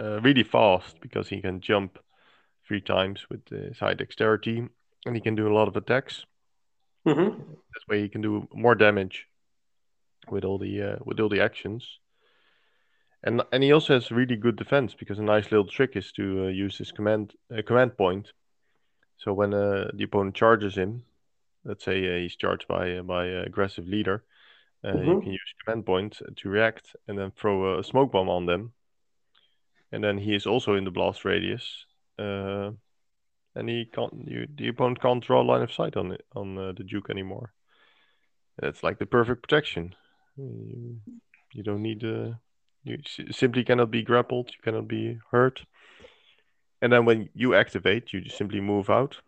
uh, 0.00 0.20
really 0.20 0.42
fast 0.42 1.00
because 1.00 1.28
he 1.28 1.40
can 1.40 1.60
jump 1.60 1.98
three 2.66 2.80
times 2.80 3.26
with 3.30 3.48
his 3.48 3.78
high 3.78 3.94
dexterity, 3.94 4.68
and 5.06 5.16
he 5.16 5.20
can 5.20 5.34
do 5.34 5.48
a 5.48 5.54
lot 5.54 5.68
of 5.68 5.76
attacks. 5.76 6.24
Mm-hmm. 7.06 7.38
That 7.38 7.88
way, 7.88 8.02
he 8.02 8.08
can 8.08 8.20
do 8.20 8.46
more 8.52 8.74
damage 8.74 9.26
with 10.30 10.44
all 10.44 10.58
the 10.58 10.82
uh, 10.82 10.96
with 11.04 11.20
all 11.20 11.28
the 11.28 11.40
actions. 11.40 11.98
And 13.22 13.42
and 13.52 13.62
he 13.62 13.72
also 13.72 13.94
has 13.94 14.10
really 14.10 14.36
good 14.36 14.56
defense 14.56 14.94
because 14.94 15.18
a 15.18 15.22
nice 15.22 15.50
little 15.50 15.66
trick 15.66 15.94
is 15.94 16.10
to 16.12 16.46
uh, 16.46 16.48
use 16.48 16.78
his 16.78 16.90
command 16.90 17.34
uh, 17.52 17.62
command 17.66 17.96
point. 17.96 18.32
So 19.18 19.34
when 19.34 19.52
uh, 19.52 19.90
the 19.92 20.04
opponent 20.04 20.34
charges 20.34 20.74
him, 20.74 21.04
let's 21.64 21.84
say 21.84 21.98
uh, 21.98 22.20
he's 22.20 22.36
charged 22.36 22.66
by 22.66 22.96
uh, 22.96 23.02
by 23.02 23.26
an 23.26 23.44
aggressive 23.44 23.86
leader, 23.86 24.24
mm-hmm. 24.84 25.06
you 25.06 25.20
can 25.20 25.32
use 25.32 25.54
command 25.64 25.84
point 25.84 26.22
to 26.36 26.48
react 26.48 26.96
and 27.08 27.18
then 27.18 27.30
throw 27.32 27.78
a, 27.78 27.84
smoke 27.84 28.12
bomb 28.12 28.30
on 28.30 28.46
them. 28.46 28.72
And 29.92 30.02
then 30.02 30.16
he 30.16 30.34
is 30.34 30.46
also 30.46 30.74
in 30.76 30.84
the 30.84 30.90
blast 30.90 31.24
radius, 31.24 31.84
and 32.16 32.78
he 33.68 33.84
can't. 33.92 34.14
You, 34.24 34.46
the 34.54 34.68
opponent 34.68 35.02
can't 35.02 35.22
draw 35.22 35.42
line 35.42 35.62
of 35.62 35.72
sight 35.72 35.96
on 35.96 36.12
it 36.12 36.24
on 36.34 36.54
the 36.54 36.84
Duke 36.84 37.10
anymore. 37.10 37.52
That's 38.58 38.82
like 38.82 38.98
the 38.98 39.06
perfect 39.06 39.42
protection. 39.42 39.94
You, 40.36 41.00
you 41.52 41.62
don't 41.62 41.82
need 41.82 42.04
uh, 42.04 42.34
you 42.82 42.98
simply 43.30 43.64
cannot 43.64 43.90
be 43.90 44.02
grappled. 44.02 44.50
You 44.50 44.62
cannot 44.62 44.88
be 44.88 45.18
hurt. 45.30 45.62
And 46.82 46.92
then 46.92 47.04
when 47.04 47.28
you 47.34 47.54
activate, 47.54 48.12
you 48.12 48.22
just 48.22 48.38
simply 48.38 48.60
move 48.60 48.88
out, 48.88 49.18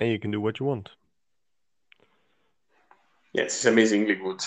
and 0.00 0.10
you 0.10 0.18
can 0.18 0.30
do 0.30 0.40
what 0.40 0.60
you 0.60 0.66
want. 0.66 0.90
Yes, 3.32 3.56
it's 3.56 3.64
amazingly 3.64 4.14
good. 4.14 4.42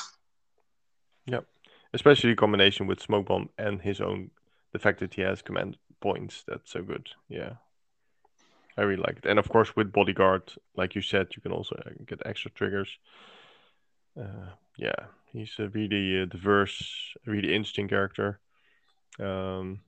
Yeah, 1.26 1.42
especially 1.94 2.30
in 2.30 2.36
combination 2.36 2.88
with 2.88 3.02
smoke 3.02 3.26
bomb 3.28 3.50
and 3.58 3.82
his 3.82 4.00
own. 4.00 4.32
The 4.72 4.80
fact 4.80 5.00
that 5.00 5.16
he 5.16 5.22
has 5.24 5.42
command 5.42 5.78
points, 6.00 6.44
that's 6.48 6.72
so 6.72 6.84
good. 6.84 7.10
Yeah, 7.28 7.54
I 8.78 8.84
really 8.84 9.02
like 9.02 9.18
it. 9.18 9.26
And 9.26 9.40
of 9.40 9.50
course, 9.50 9.76
with 9.76 9.92
bodyguard, 9.92 10.54
like 10.76 10.94
you 10.94 11.02
said, 11.02 11.30
you 11.36 11.42
can 11.42 11.52
also 11.52 11.76
uh, 11.76 11.90
get 12.06 12.22
extra 12.26 12.52
triggers. 12.52 12.98
Uh, 14.20 14.52
yeah, 14.78 15.08
he's 15.38 15.54
a 15.60 15.70
really 15.70 16.22
uh, 16.22 16.26
diverse, 16.26 17.14
really 17.26 17.54
interesting 17.54 17.88
character. 17.88 18.40
Um, 19.20 19.82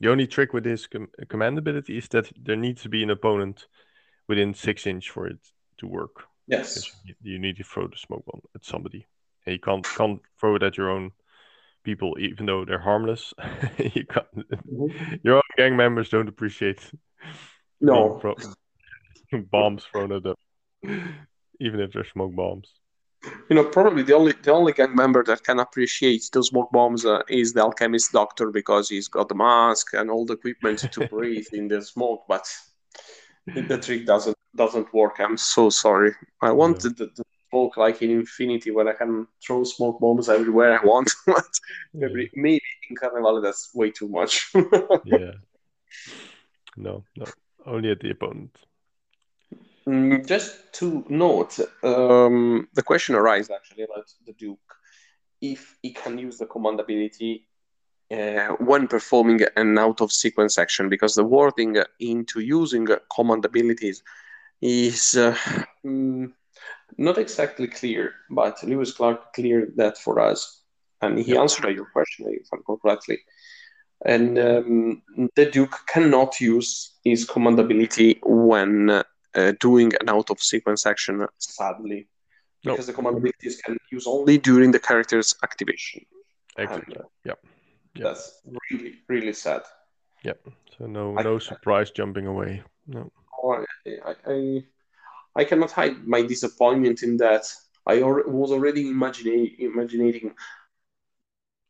the 0.00 0.10
only 0.10 0.26
trick 0.26 0.52
with 0.52 0.64
his 0.64 0.86
com- 0.86 1.10
command 1.28 1.58
ability 1.58 1.98
is 1.98 2.08
that 2.08 2.30
there 2.40 2.56
needs 2.56 2.82
to 2.82 2.88
be 2.88 3.02
an 3.02 3.10
opponent 3.10 3.66
within 4.28 4.54
six 4.54 4.86
inch 4.86 5.10
for 5.10 5.26
it 5.26 5.38
to 5.78 5.86
work. 5.86 6.24
Yes, 6.46 6.90
you, 7.22 7.38
need 7.38 7.56
to 7.58 7.64
throw 7.64 7.86
the 7.86 7.96
smoke 7.96 8.24
bomb 8.26 8.42
at 8.54 8.64
somebody, 8.64 9.06
and 9.46 9.52
you 9.52 9.60
can't 9.60 9.84
can't 9.84 10.20
throw 10.40 10.56
it 10.56 10.62
at 10.64 10.76
your 10.76 10.90
own 10.90 11.12
people, 11.84 12.16
even 12.18 12.46
though 12.46 12.64
they're 12.64 12.80
harmless. 12.80 13.32
you 13.78 14.04
can't, 14.04 14.26
mm-hmm. 14.36 15.14
Your 15.22 15.36
own 15.36 15.42
gang 15.56 15.76
members 15.76 16.08
don't 16.08 16.28
appreciate 16.28 16.80
no 17.80 18.20
bombs 19.50 19.84
thrown 19.84 20.12
at 20.12 20.24
them, 20.24 20.36
even 21.60 21.80
if 21.80 21.92
they're 21.92 22.04
smoke 22.04 22.34
bombs 22.34 22.68
you 23.48 23.56
know, 23.56 23.64
probably 23.64 24.02
the 24.02 24.14
only 24.14 24.32
the 24.42 24.52
only 24.52 24.72
gang 24.72 24.94
member 24.94 25.22
that 25.24 25.44
can 25.44 25.60
appreciate 25.60 26.28
those 26.32 26.48
smoke 26.48 26.70
bombs 26.72 27.04
uh, 27.04 27.22
is 27.28 27.52
the 27.52 27.60
alchemist 27.60 28.12
doctor 28.12 28.50
because 28.50 28.88
he's 28.88 29.08
got 29.08 29.28
the 29.28 29.34
mask 29.34 29.94
and 29.94 30.10
all 30.10 30.26
the 30.26 30.34
equipment 30.34 30.80
to 30.92 31.06
breathe 31.10 31.46
in 31.52 31.68
the 31.68 31.82
smoke. 31.82 32.24
But 32.28 32.46
the 33.46 33.78
trick 33.78 34.06
doesn't 34.06 34.36
does't 34.56 34.92
work. 34.92 35.16
I'm 35.18 35.36
so 35.36 35.70
sorry. 35.70 36.12
I 36.40 36.52
wanted 36.52 36.98
yeah. 36.98 37.06
the, 37.06 37.22
the, 37.22 37.24
smoke 37.50 37.76
like 37.76 38.00
in 38.00 38.10
Infinity 38.10 38.70
where 38.70 38.88
I 38.88 38.94
can 38.94 39.26
throw 39.46 39.62
smoke 39.64 40.00
bombs 40.00 40.30
everywhere 40.30 40.80
I 40.80 40.84
want. 40.84 41.12
but 41.26 41.44
yeah. 41.92 42.08
maybe, 42.08 42.30
maybe 42.34 42.62
in 42.88 42.96
Carnival 42.96 43.42
that's 43.42 43.74
way 43.74 43.90
too 43.90 44.08
much. 44.08 44.50
yeah. 45.04 45.32
No, 46.76 47.04
no. 47.16 47.26
Only 47.66 47.90
at 47.90 48.00
the 48.00 48.10
opponent. 48.10 48.56
Mm, 49.86 50.26
just 50.26 50.72
to 50.74 51.04
note, 51.08 51.58
um, 51.82 52.68
the 52.74 52.82
question 52.82 53.14
arises 53.14 53.50
actually 53.50 53.82
about 53.82 54.12
the 54.26 54.32
Duke 54.32 54.58
if 55.40 55.76
he 55.82 55.90
can 55.90 56.18
use 56.18 56.38
the 56.38 56.46
command 56.46 56.78
ability 56.78 57.48
uh, 58.12 58.48
when 58.60 58.86
performing 58.86 59.40
an 59.56 59.76
out 59.78 60.00
of 60.00 60.12
sequence 60.12 60.58
action, 60.58 60.88
because 60.88 61.14
the 61.14 61.24
wording 61.24 61.76
into 61.98 62.40
using 62.40 62.86
command 63.14 63.44
abilities 63.44 64.02
is 64.60 65.16
uh, 65.16 65.36
mm, 65.84 66.32
not 66.96 67.18
exactly 67.18 67.66
clear, 67.66 68.12
but 68.30 68.62
Lewis 68.62 68.92
Clark 68.92 69.32
cleared 69.32 69.76
that 69.76 69.98
for 69.98 70.20
us, 70.20 70.62
and 71.00 71.18
he 71.18 71.36
answered 71.36 71.74
your 71.74 71.86
question, 71.86 72.26
if 72.28 72.48
I 72.52 72.56
recall 72.56 72.76
correctly. 72.76 73.18
And 74.04 74.38
um, 74.38 75.02
the 75.36 75.46
Duke 75.46 75.76
cannot 75.86 76.40
use 76.40 76.98
his 77.04 77.24
command 77.24 77.58
ability 77.58 78.20
when 78.24 79.02
uh, 79.34 79.52
doing 79.60 79.92
an 80.00 80.08
out 80.08 80.30
of 80.30 80.40
sequence 80.40 80.86
action, 80.86 81.26
sadly, 81.38 82.08
because 82.62 82.86
the 82.86 82.92
command 82.92 83.16
abilities 83.18 83.60
can 83.64 83.78
use 83.90 84.06
only 84.06 84.38
during 84.38 84.70
the 84.72 84.78
character's 84.78 85.34
activation. 85.42 86.04
Exactly. 86.58 86.94
And, 86.94 87.04
uh, 87.04 87.08
yep. 87.24 87.38
yep. 87.94 88.04
That's 88.04 88.40
really, 88.70 88.94
really 89.08 89.32
sad. 89.32 89.62
Yep. 90.24 90.48
So 90.78 90.86
no, 90.86 91.18
I, 91.18 91.22
no 91.22 91.38
surprise 91.38 91.90
jumping 91.90 92.26
away. 92.26 92.62
No. 92.86 93.10
Oh, 93.42 93.64
I, 93.86 94.14
I, 94.26 94.64
I 95.34 95.44
cannot 95.44 95.72
hide 95.72 96.06
my 96.06 96.22
disappointment 96.22 97.02
in 97.02 97.16
that. 97.18 97.44
I 97.86 98.00
or, 98.02 98.28
was 98.28 98.52
already 98.52 98.88
imagining, 98.88 99.56
imagining 99.58 100.32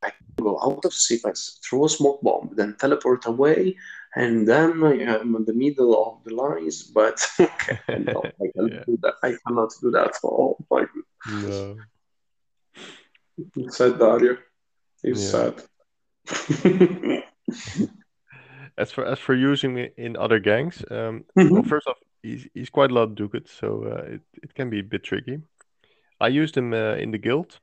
I 0.03 0.11
go 0.39 0.59
out 0.61 0.85
of 0.85 0.93
sequence, 0.93 1.59
throw 1.67 1.85
a 1.85 1.89
smoke 1.89 2.21
bomb, 2.21 2.51
then 2.53 2.75
teleport 2.77 3.25
away, 3.25 3.77
and 4.15 4.47
then 4.47 4.83
I 4.83 4.93
am 4.99 5.35
in 5.35 5.45
the 5.45 5.53
middle 5.53 5.93
of 6.05 6.23
the 6.23 6.35
lines, 6.35 6.83
but 6.83 7.19
no, 7.39 7.47
I 7.87 8.47
cannot 8.55 8.71
yeah. 8.71 8.83
do 8.85 8.97
that. 9.01 9.15
I 9.23 9.35
cannot 9.45 9.71
do 9.81 9.91
that. 9.91 10.13
Oh 10.23 10.57
my 10.69 10.85
No. 11.27 11.77
Sad, 13.69 13.97
Dario. 13.97 14.37
It's 15.03 15.33
yeah. 15.33 15.51
sad. 15.51 15.63
as 18.77 18.91
for 18.91 19.05
as 19.05 19.19
for 19.19 19.33
using 19.33 19.77
it 19.77 19.93
in 19.97 20.15
other 20.15 20.39
gangs, 20.39 20.83
um, 20.91 21.25
mm-hmm. 21.37 21.49
well, 21.49 21.63
first 21.63 21.87
off, 21.87 21.97
he's, 22.21 22.47
he's 22.53 22.69
quite 22.69 22.91
a 22.91 22.93
lot 22.93 23.03
of 23.03 23.15
ducat, 23.15 23.47
so 23.47 23.83
uh, 23.85 24.13
it, 24.13 24.21
it 24.43 24.53
can 24.53 24.69
be 24.69 24.79
a 24.79 24.83
bit 24.83 25.03
tricky. 25.03 25.39
I 26.21 26.27
used 26.27 26.55
him 26.55 26.73
uh, 26.73 26.95
in 26.95 27.09
the 27.11 27.17
guild 27.17 27.59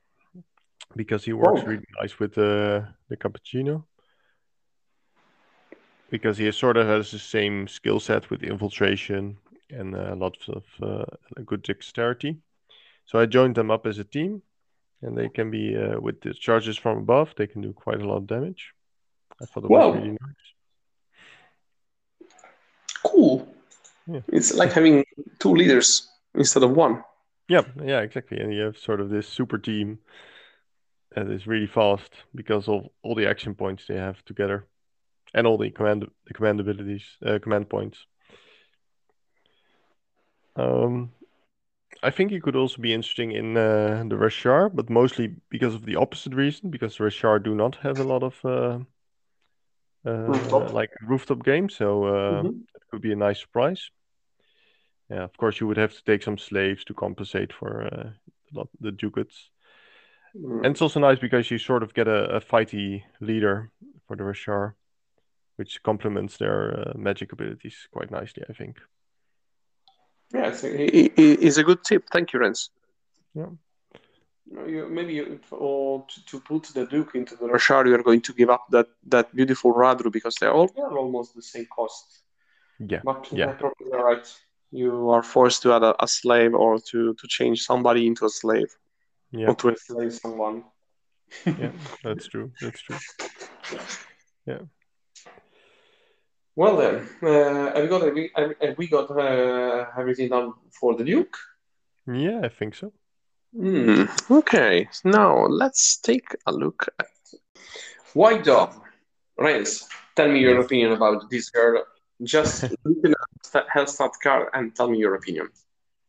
because 0.95 1.23
he 1.23 1.31
works 1.33 1.61
oh. 1.63 1.67
really 1.67 1.87
nice 1.99 2.19
with 2.19 2.37
uh, 2.37 2.81
the 3.09 3.17
cappuccino 3.17 3.85
because 6.11 6.37
he 6.37 6.51
sort 6.51 6.77
of 6.77 6.85
has 6.85 7.09
the 7.09 7.17
same 7.17 7.67
skill 7.67 7.99
set 7.99 8.29
with 8.29 8.43
infiltration 8.43 9.37
and 9.71 9.95
a 9.95 10.13
lot 10.13 10.37
of 10.49 10.63
uh, 10.83 11.05
good 11.45 11.63
dexterity. 11.63 12.37
So 13.05 13.17
I 13.17 13.25
joined 13.25 13.55
them 13.55 13.71
up 13.71 13.87
as 13.87 13.97
a 13.97 14.03
team, 14.03 14.41
and 15.01 15.17
they 15.17 15.29
can 15.29 15.49
be 15.49 15.75
uh, 15.75 15.99
with 15.99 16.21
the 16.21 16.33
charges 16.33 16.77
from 16.77 16.97
above. 16.97 17.33
They 17.37 17.47
can 17.47 17.61
do 17.61 17.73
quite 17.73 18.01
a 18.01 18.07
lot 18.07 18.17
of 18.17 18.27
damage. 18.27 18.73
I 19.41 19.45
thought 19.45 19.63
it 19.63 19.69
was 19.69 19.95
really 19.95 20.09
nice. 20.09 20.47
Cool. 23.03 23.47
Yeah. 24.05 24.19
It's 24.27 24.53
like 24.53 24.73
having 24.73 25.05
two 25.39 25.53
leaders 25.53 26.09
instead 26.35 26.63
of 26.63 26.71
one. 26.71 27.03
Yeah, 27.47 27.63
yeah, 27.83 28.01
exactly. 28.01 28.39
And 28.39 28.53
you 28.53 28.61
have 28.63 28.77
sort 28.77 28.99
of 28.99 29.09
this 29.09 29.27
super 29.27 29.57
team 29.57 29.99
that 31.15 31.27
is 31.27 31.47
really 31.47 31.67
fast 31.67 32.11
because 32.35 32.67
of 32.67 32.87
all 33.01 33.15
the 33.15 33.27
action 33.27 33.55
points 33.55 33.85
they 33.87 33.95
have 33.95 34.23
together 34.25 34.67
and 35.33 35.47
all 35.47 35.57
the 35.57 35.69
command 35.69 36.07
the 36.27 36.33
command 36.33 36.59
abilities, 36.59 37.03
uh, 37.25 37.39
command 37.39 37.69
points. 37.69 38.05
Um, 40.55 41.11
I 42.03 42.09
think 42.09 42.31
he 42.31 42.39
could 42.39 42.55
also 42.55 42.81
be 42.81 42.93
interesting 42.93 43.31
in 43.31 43.55
uh, 43.57 44.03
the 44.07 44.15
Rashar, 44.15 44.69
but 44.73 44.89
mostly 44.89 45.35
because 45.49 45.75
of 45.75 45.85
the 45.85 45.95
opposite 45.95 46.33
reason, 46.33 46.69
because 46.69 46.97
Rashar 46.97 47.43
do 47.43 47.55
not 47.55 47.75
have 47.77 47.99
a 47.99 48.03
lot 48.03 48.23
of 48.23 48.45
uh, 48.45 48.79
uh, 50.05 50.11
Rooftop. 50.11 50.73
like 50.73 50.89
rooftop 51.01 51.43
games, 51.43 51.75
so 51.75 52.05
uh, 52.05 52.41
Mhm. 52.43 52.61
it 52.75 52.81
could 52.89 53.01
be 53.01 53.11
a 53.11 53.15
nice 53.15 53.39
surprise. 53.39 53.91
Yeah, 55.09 55.23
of 55.23 55.37
course 55.37 55.59
you 55.59 55.67
would 55.67 55.77
have 55.77 55.93
to 55.93 56.03
take 56.03 56.23
some 56.23 56.37
slaves 56.37 56.83
to 56.85 56.93
compensate 56.93 57.53
for 57.53 57.83
uh, 57.83 58.63
the 58.79 58.91
ducats. 58.91 59.49
Mm. 60.35 60.65
And 60.65 60.71
it's 60.71 60.81
also 60.81 60.99
nice 60.99 61.19
because 61.19 61.51
you 61.51 61.57
sort 61.57 61.83
of 61.83 61.93
get 61.93 62.07
a, 62.07 62.37
a 62.37 62.39
fighty 62.39 63.03
leader 63.19 63.69
for 64.07 64.15
the 64.15 64.23
Rashar, 64.23 64.73
which 65.61 65.83
complements 65.83 66.37
their 66.37 66.59
uh, 66.79 66.93
magic 66.97 67.31
abilities 67.33 67.77
quite 67.91 68.09
nicely, 68.09 68.43
I 68.49 68.53
think. 68.53 68.73
Yeah, 70.33 70.47
it's 70.47 70.63
a, 70.63 70.69
it's 71.47 71.57
a 71.57 71.63
good 71.69 71.83
tip. 71.83 72.03
Thank 72.11 72.33
you, 72.33 72.39
Renz. 72.39 72.69
Yeah. 73.35 73.51
You, 74.73 74.87
maybe 74.89 75.13
you, 75.13 75.39
or 75.51 76.03
to, 76.11 76.25
to 76.25 76.39
put 76.39 76.63
the 76.73 76.87
Duke 76.87 77.13
into 77.13 77.35
the 77.35 77.45
Rashar, 77.45 77.85
you 77.87 77.93
are 77.93 78.01
going 78.09 78.21
to 78.21 78.33
give 78.33 78.49
up 78.49 78.65
that, 78.71 78.87
that 79.13 79.35
beautiful 79.35 79.71
Radu 79.71 80.11
because 80.11 80.35
they're 80.39 80.51
all 80.57 80.67
they're 80.75 80.97
almost 81.03 81.35
the 81.35 81.43
same 81.43 81.67
cost. 81.77 82.23
Yeah, 82.79 83.01
But 83.03 83.27
Yeah. 83.31 83.39
yeah, 83.49 83.53
probably 83.53 83.91
right. 83.91 84.27
You 84.71 85.11
are 85.11 85.21
forced 85.21 85.61
to 85.63 85.73
add 85.75 85.83
a, 85.83 85.93
a 86.03 86.07
slave 86.07 86.55
or 86.55 86.79
to, 86.89 87.13
to 87.13 87.27
change 87.27 87.61
somebody 87.61 88.07
into 88.07 88.25
a 88.25 88.29
slave 88.29 88.71
yeah, 89.31 89.49
or 89.49 89.55
to 89.61 89.69
enslave 89.69 90.13
someone. 90.23 90.63
yeah. 91.45 91.71
That's 92.03 92.27
true. 92.27 92.51
That's 92.61 92.81
true. 92.81 92.97
Well 96.55 96.77
then, 96.77 97.07
uh, 97.23 97.73
have 97.73 97.83
we 97.83 97.87
got 97.87 98.01
have 98.61 98.77
we 98.77 98.87
got 98.87 99.09
uh, 99.11 99.85
everything 99.97 100.29
done 100.29 100.53
for 100.79 100.95
the 100.95 101.03
Duke? 101.03 101.37
Yeah, 102.07 102.41
I 102.43 102.49
think 102.49 102.75
so. 102.75 102.91
Hmm. 103.55 104.03
Okay, 104.29 104.87
now 105.03 105.45
let's 105.45 105.97
take 105.97 106.35
a 106.45 106.51
look 106.51 106.87
at 106.99 107.07
White 108.13 108.43
Dove. 108.43 108.79
Renz, 109.39 109.85
tell 110.15 110.27
me 110.29 110.39
your 110.39 110.59
opinion 110.59 110.91
about 110.91 111.29
this 111.29 111.49
girl. 111.49 111.83
Just 112.23 112.63
looking 112.85 113.13
at 113.53 113.65
her 113.69 113.85
stat 113.87 114.11
card 114.21 114.47
and 114.53 114.75
tell 114.75 114.89
me 114.89 114.97
your 114.99 115.15
opinion 115.15 115.49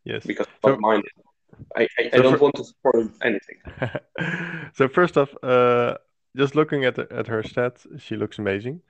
Yes. 0.04 0.24
because 0.26 0.46
So- 0.64 0.76
mine. 0.78 1.02
I, 1.76 1.82
I, 1.98 2.02
I 2.12 2.16
So 2.16 2.22
don't 2.22 2.38
for- 2.38 2.42
want 2.44 2.56
to 2.56 2.64
spoil 2.64 3.08
anything. 3.22 3.58
so 4.74 4.88
first 4.88 5.16
off, 5.16 5.34
uh, 5.42 5.96
just 6.36 6.54
looking 6.56 6.84
at 6.84 6.98
at 6.98 7.26
her 7.28 7.42
stats, 7.42 7.86
she 8.00 8.16
looks 8.16 8.38
amazing. 8.38 8.80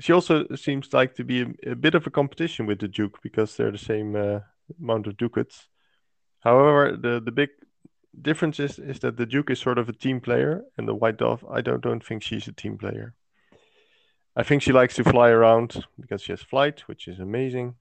She 0.00 0.12
also 0.12 0.46
seems 0.56 0.92
like 0.92 1.14
to 1.16 1.24
be 1.24 1.42
a, 1.42 1.72
a 1.72 1.74
bit 1.74 1.94
of 1.94 2.06
a 2.06 2.10
competition 2.10 2.66
with 2.66 2.80
the 2.80 2.88
Duke 2.88 3.18
because 3.22 3.56
they're 3.56 3.70
the 3.70 3.78
same 3.78 4.16
uh, 4.16 4.40
amount 4.80 5.06
of 5.06 5.16
ducats. 5.16 5.68
However, 6.40 6.96
the 6.96 7.20
the 7.20 7.32
big 7.32 7.50
difference 8.20 8.58
is 8.58 8.78
is 8.78 9.00
that 9.00 9.16
the 9.16 9.26
Duke 9.26 9.50
is 9.50 9.60
sort 9.60 9.78
of 9.78 9.88
a 9.88 9.92
team 9.92 10.20
player, 10.20 10.64
and 10.76 10.88
the 10.88 10.94
White 10.94 11.18
Dove, 11.18 11.44
I 11.50 11.60
don't 11.60 11.82
don't 11.82 12.04
think 12.04 12.22
she's 12.22 12.48
a 12.48 12.52
team 12.52 12.78
player. 12.78 13.14
I 14.36 14.42
think 14.42 14.62
she 14.62 14.72
likes 14.72 14.94
to 14.94 15.04
fly 15.04 15.28
around 15.28 15.84
because 15.98 16.22
she 16.22 16.32
has 16.32 16.42
flight, 16.42 16.80
which 16.88 17.08
is 17.08 17.20
amazing, 17.20 17.74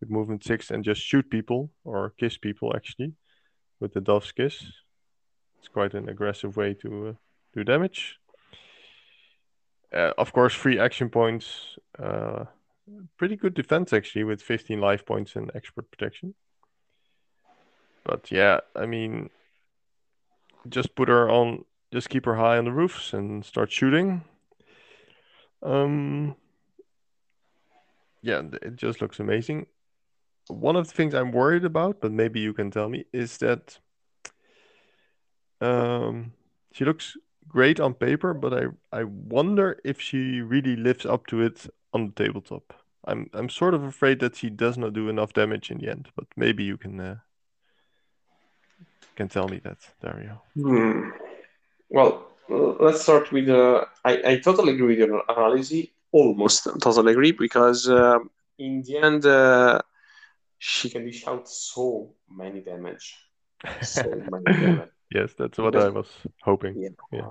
with 0.00 0.08
movement 0.08 0.44
six, 0.44 0.70
and 0.70 0.84
just 0.84 1.02
shoot 1.02 1.28
people 1.28 1.70
or 1.84 2.14
kiss 2.16 2.38
people 2.38 2.72
actually 2.74 3.12
with 3.80 3.92
the 3.92 4.00
Dove's 4.00 4.32
Kiss. 4.32 4.64
It's 5.58 5.68
quite 5.68 5.94
an 5.94 6.08
aggressive 6.08 6.56
way 6.56 6.74
to 6.74 7.08
uh, 7.08 7.12
do 7.52 7.64
damage. 7.64 8.18
Uh, 9.94 10.12
of 10.18 10.32
course, 10.32 10.52
free 10.52 10.78
action 10.78 11.08
points. 11.08 11.78
Uh, 11.98 12.44
pretty 13.16 13.36
good 13.36 13.54
defense 13.54 13.92
actually, 13.92 14.24
with 14.24 14.42
15 14.42 14.80
life 14.80 15.06
points 15.06 15.36
and 15.36 15.50
expert 15.54 15.90
protection. 15.90 16.34
But 18.04 18.30
yeah, 18.30 18.60
I 18.74 18.86
mean, 18.86 19.30
just 20.68 20.94
put 20.94 21.08
her 21.08 21.30
on, 21.30 21.64
just 21.92 22.10
keep 22.10 22.26
her 22.26 22.34
high 22.34 22.58
on 22.58 22.64
the 22.64 22.72
roofs 22.72 23.12
and 23.12 23.44
start 23.44 23.70
shooting. 23.70 24.24
Um, 25.62 26.36
yeah, 28.20 28.42
it 28.62 28.76
just 28.76 29.00
looks 29.00 29.20
amazing. 29.20 29.66
One 30.48 30.76
of 30.76 30.86
the 30.86 30.92
things 30.92 31.14
I'm 31.14 31.32
worried 31.32 31.64
about, 31.64 32.00
but 32.00 32.12
maybe 32.12 32.40
you 32.40 32.52
can 32.52 32.70
tell 32.70 32.88
me, 32.88 33.06
is 33.12 33.38
that 33.38 33.78
um, 35.62 36.32
she 36.72 36.84
looks 36.84 37.16
great 37.48 37.80
on 37.80 37.94
paper, 37.94 38.34
but 38.34 38.52
I 38.52 38.66
I 38.92 39.04
wonder 39.04 39.78
if 39.84 40.00
she 40.00 40.40
really 40.40 40.76
lives 40.76 41.06
up 41.06 41.26
to 41.28 41.40
it 41.40 41.66
on 41.92 42.06
the 42.06 42.24
tabletop. 42.24 42.74
I'm 43.06 43.28
I'm 43.32 43.48
sort 43.48 43.74
of 43.74 43.82
afraid 43.84 44.20
that 44.20 44.36
she 44.36 44.50
does 44.50 44.76
not 44.78 44.92
do 44.92 45.08
enough 45.08 45.32
damage 45.32 45.70
in 45.70 45.78
the 45.78 45.90
end, 45.90 46.08
but 46.16 46.26
maybe 46.36 46.64
you 46.64 46.76
can 46.76 47.00
uh, 47.00 47.16
can 49.16 49.28
tell 49.28 49.48
me 49.48 49.60
that, 49.64 49.78
Dario. 50.02 50.42
Hmm. 50.54 51.10
Well, 51.88 52.26
let's 52.48 53.02
start 53.02 53.30
with. 53.32 53.48
Uh, 53.48 53.84
I, 54.04 54.32
I 54.32 54.36
totally 54.38 54.74
agree 54.74 54.96
with 54.96 54.98
your 54.98 55.22
analysis. 55.28 55.86
Almost 56.12 56.68
totally 56.80 57.12
agree 57.12 57.32
because 57.32 57.88
um 57.88 58.30
in 58.58 58.82
the 58.82 58.98
end, 58.98 59.26
uh, 59.26 59.80
she 60.58 60.90
can 60.90 61.04
dish 61.04 61.26
out 61.26 61.48
so 61.48 62.14
many 62.30 62.60
damage. 62.60 63.16
So 63.82 64.02
many 64.30 64.44
damage. 64.44 64.90
Yes, 65.10 65.34
that's 65.38 65.58
what 65.58 65.76
I 65.76 65.88
was 65.88 66.08
hoping. 66.42 66.74
Yeah. 66.76 66.88
Yeah. 67.12 67.28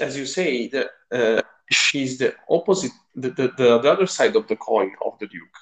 As 0.00 0.16
you 0.16 0.26
say, 0.26 0.68
the, 0.68 0.90
uh, 1.12 1.42
she's 1.70 2.18
the 2.18 2.34
opposite, 2.48 2.92
the, 3.14 3.30
the, 3.30 3.48
the, 3.56 3.78
the 3.80 3.90
other 3.92 4.06
side 4.06 4.36
of 4.36 4.46
the 4.48 4.56
coin 4.56 4.92
of 5.04 5.18
the 5.18 5.26
Duke. 5.26 5.58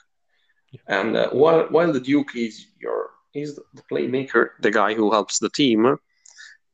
And 0.87 1.17
uh, 1.17 1.31
while 1.31 1.65
while 1.71 1.93
the 1.93 2.01
Duke 2.01 2.35
is 2.35 2.67
your 2.81 3.11
is 3.35 3.57
the 3.75 3.83
playmaker, 3.91 4.51
the 4.61 4.71
guy 4.71 4.95
who 4.95 5.11
helps 5.11 5.39
the 5.39 5.51
team, 5.51 5.99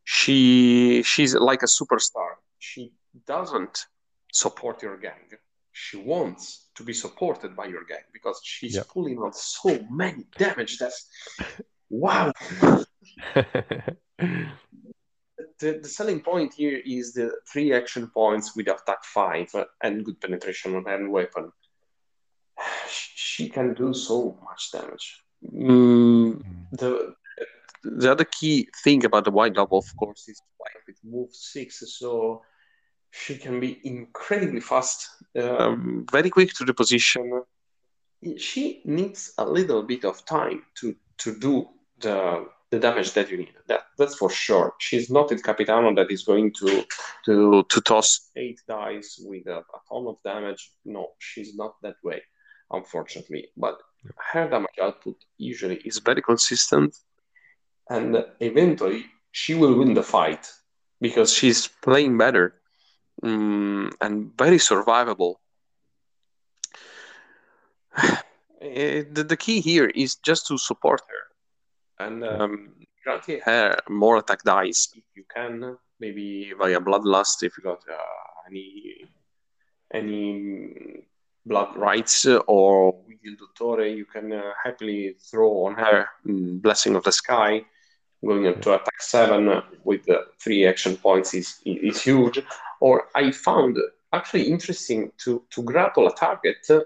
she 0.04 1.02
she's 1.02 1.34
like 1.34 1.62
a 1.64 1.66
superstar. 1.66 2.30
She 2.60 2.92
doesn't 3.26 3.86
support 4.32 4.82
your 4.82 4.98
gang. 4.98 5.28
She 5.72 5.96
wants 5.96 6.68
to 6.76 6.84
be 6.84 6.92
supported 6.92 7.56
by 7.56 7.66
your 7.66 7.84
gang 7.84 8.04
because 8.12 8.40
she's 8.44 8.76
Yeah. 8.76 8.82
pulling 8.88 9.18
out 9.18 9.34
so 9.36 9.84
many 9.90 10.26
damage. 10.36 10.78
That's 10.78 11.08
wow. 11.90 12.32
The, 15.60 15.78
the 15.82 15.88
selling 15.88 16.20
point 16.20 16.54
here 16.54 16.80
is 16.84 17.12
the 17.12 17.32
three 17.50 17.72
action 17.72 18.08
points 18.08 18.56
with 18.56 18.68
attack 18.68 19.04
five 19.04 19.48
and 19.82 20.04
good 20.04 20.20
penetration 20.20 20.76
on 20.76 20.84
hand 20.84 21.10
weapon. 21.10 21.52
She 22.88 23.48
can 23.48 23.74
do 23.74 23.94
so 23.94 24.36
much 24.44 24.72
damage. 24.72 25.22
Mm, 25.54 26.42
the 26.72 27.14
the 27.84 28.10
other 28.10 28.24
key 28.24 28.68
thing 28.82 29.04
about 29.04 29.24
the 29.24 29.30
white 29.30 29.54
dove, 29.54 29.72
of 29.72 29.84
course, 29.96 30.28
is 30.28 30.40
like 30.60 30.74
with 30.86 30.98
move 31.04 31.32
six, 31.32 31.82
so 31.98 32.42
she 33.10 33.36
can 33.36 33.60
be 33.60 33.80
incredibly 33.84 34.60
fast, 34.60 35.08
um, 35.40 36.04
very 36.10 36.30
quick 36.30 36.52
to 36.54 36.64
the 36.64 36.74
position. 36.74 37.42
She 38.36 38.82
needs 38.84 39.32
a 39.38 39.44
little 39.44 39.82
bit 39.82 40.04
of 40.04 40.24
time 40.24 40.62
to 40.80 40.96
to 41.18 41.38
do 41.38 41.68
the 42.00 42.48
the 42.70 42.78
damage 42.78 43.12
that 43.12 43.30
you 43.30 43.38
need. 43.38 43.54
That 43.66 43.82
that's 43.96 44.16
for 44.16 44.30
sure. 44.30 44.74
She's 44.78 45.10
not 45.10 45.32
Il 45.32 45.38
Capitano 45.38 45.94
that 45.94 46.10
is 46.10 46.24
going 46.24 46.52
to 46.54 46.84
to 47.24 47.62
to 47.62 47.80
toss 47.80 48.30
eight 48.36 48.60
dice 48.68 49.20
with 49.24 49.46
a, 49.46 49.58
a 49.58 49.80
ton 49.88 50.06
of 50.06 50.16
damage. 50.24 50.72
No, 50.84 51.12
she's 51.18 51.54
not 51.54 51.74
that 51.82 51.96
way, 52.04 52.22
unfortunately. 52.70 53.48
But 53.56 53.78
her 54.32 54.48
damage 54.48 54.78
output 54.80 55.16
usually 55.38 55.76
is 55.84 55.98
very 55.98 56.22
consistent, 56.22 56.96
and 57.88 58.24
eventually 58.40 59.06
she 59.32 59.54
will 59.54 59.74
win 59.74 59.94
the 59.94 60.02
fight 60.02 60.50
because 61.00 61.32
she's 61.32 61.68
playing 61.82 62.18
better 62.18 62.60
mm, 63.22 63.92
and 64.00 64.36
very 64.36 64.58
survivable. 64.58 65.36
Eh, 68.60 69.04
the, 69.12 69.22
the 69.22 69.36
key 69.36 69.60
here 69.60 69.86
is 69.86 70.16
just 70.16 70.48
to 70.48 70.58
support 70.58 71.00
her 71.08 71.28
and 72.00 72.24
um, 72.24 72.70
grant 73.04 73.24
her 73.44 73.76
more 73.88 74.18
attack 74.18 74.42
dice 74.42 74.88
if 74.94 75.04
you 75.14 75.24
can, 75.34 75.76
maybe 76.00 76.52
via 76.58 76.80
bloodlust 76.80 77.42
if 77.42 77.56
you 77.56 77.64
got 77.64 77.82
uh, 77.90 78.48
any 78.48 79.08
any 79.92 81.04
blood 81.46 81.74
rites 81.76 82.26
uh, 82.26 82.36
or 82.46 82.92
with 83.06 83.18
Il 83.24 83.36
Dottore, 83.36 83.96
you 83.96 84.04
can 84.04 84.32
uh, 84.32 84.52
happily 84.62 85.16
throw 85.30 85.64
on 85.64 85.74
her 85.74 86.06
mm, 86.26 86.60
Blessing 86.60 86.94
of 86.94 87.04
the 87.04 87.12
Sky. 87.12 87.64
Going 88.24 88.48
up 88.48 88.60
to 88.62 88.74
attack 88.74 89.00
seven 89.00 89.48
uh, 89.48 89.62
with 89.84 90.04
the 90.04 90.26
three 90.42 90.66
action 90.66 90.96
points 90.96 91.34
is 91.34 91.60
is 91.64 92.02
huge. 92.02 92.42
Or 92.80 93.06
I 93.14 93.30
found 93.30 93.78
actually 94.12 94.44
interesting 94.50 95.12
to 95.24 95.42
to 95.50 95.62
grapple 95.62 96.08
a 96.08 96.14
target. 96.14 96.58
Uh, 96.68 96.80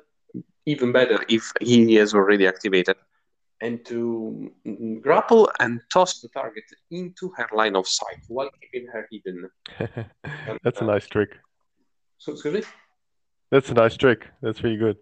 even 0.65 0.93
better 0.93 1.25
if 1.29 1.53
he 1.61 1.97
is 1.97 2.15
already 2.15 2.47
activated 2.47 2.97
and 3.63 3.85
to 3.87 4.51
mm, 4.67 5.01
grapple 5.01 5.51
and 5.61 5.81
toss 5.91 6.21
the 6.21 6.29
target 6.29 6.65
into 6.91 7.33
her 7.37 7.49
line 7.55 7.77
of 7.77 7.87
sight 7.87 8.23
while 8.29 8.51
keeping 8.61 8.89
her 8.89 9.09
hidden. 9.11 9.49
That's 10.65 10.81
a 10.81 10.85
nice 10.85 11.07
trick. 11.07 11.31
So, 12.19 12.33
excuse 12.33 12.55
me? 12.55 12.63
That's 13.51 13.71
a 13.71 13.75
nice 13.75 13.97
trick. 13.97 14.27
That's 14.43 14.63
really 14.63 14.77
good 14.77 14.99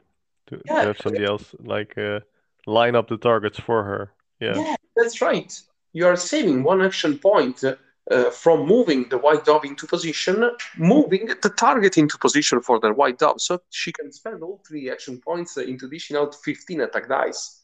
to, 0.49 0.59
to 0.59 0.63
Yeah, 0.67 0.85
have 0.85 0.99
somebody 0.99 1.25
else 1.25 1.55
like 1.59 1.97
uh, 1.97 2.21
line 2.67 2.95
up 2.95 3.09
the 3.09 3.17
targets 3.17 3.59
for 3.59 3.83
her. 3.83 4.13
Yeah. 4.41 4.57
yeah, 4.57 4.77
that's 4.97 5.21
right. 5.21 5.51
You 5.93 6.07
are 6.07 6.17
saving 6.17 6.63
one 6.63 6.83
action 6.83 7.19
point 7.19 7.63
uh, 7.65 8.31
from 8.31 8.67
moving 8.67 9.09
the 9.09 9.19
white 9.19 9.45
dove 9.45 9.65
into 9.65 9.87
position, 9.87 10.51
moving 10.77 11.27
the 11.43 11.51
target 11.51 11.99
into 11.99 12.19
position 12.19 12.61
for 12.61 12.81
the 12.81 12.93
white 12.93 13.19
dove, 13.19 13.41
so 13.41 13.61
she 13.71 13.93
can 13.93 14.11
spend 14.13 14.43
all 14.43 14.61
three 14.67 14.91
action 14.91 15.21
points 15.21 15.57
uh, 15.57 15.63
into 15.63 15.89
dishing 15.89 16.17
out 16.17 16.35
15 16.35 16.81
attack 16.83 17.09
dice. 17.09 17.60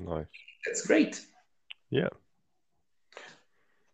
Nice. 0.00 0.26
That's 0.64 0.86
great. 0.86 1.24
Yeah. 1.90 2.08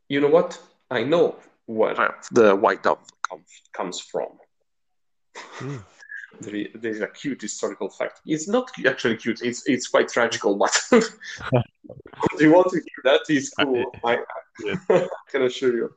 You 0.09 0.21
know 0.21 0.29
what? 0.29 0.61
I 0.91 1.05
know 1.05 1.37
where 1.67 2.15
the 2.33 2.55
white 2.55 2.83
dove 2.83 2.99
com- 3.29 3.45
comes 3.73 4.01
from. 4.01 4.29
Hmm. 5.37 5.77
There 6.41 6.55
is, 6.55 6.69
there 6.75 6.91
is 6.91 7.01
a 7.03 7.09
cute 7.09 7.43
historical 7.43 7.91
fact. 7.91 8.21
It's 8.25 8.49
not 8.49 8.71
actually 8.87 9.17
cute. 9.19 9.43
It's 9.43 9.69
it's 9.69 9.87
quite 9.89 10.09
tragical, 10.09 10.57
but 10.57 10.75
do 10.91 12.45
you 12.45 12.53
want 12.53 12.71
to 12.71 12.77
hear 12.77 13.03
that? 13.05 13.21
It's 13.29 13.51
cool. 13.61 13.85
I, 14.03 14.17
I 14.89 15.09
can 15.31 15.43
assure 15.43 15.77
you. 15.77 15.95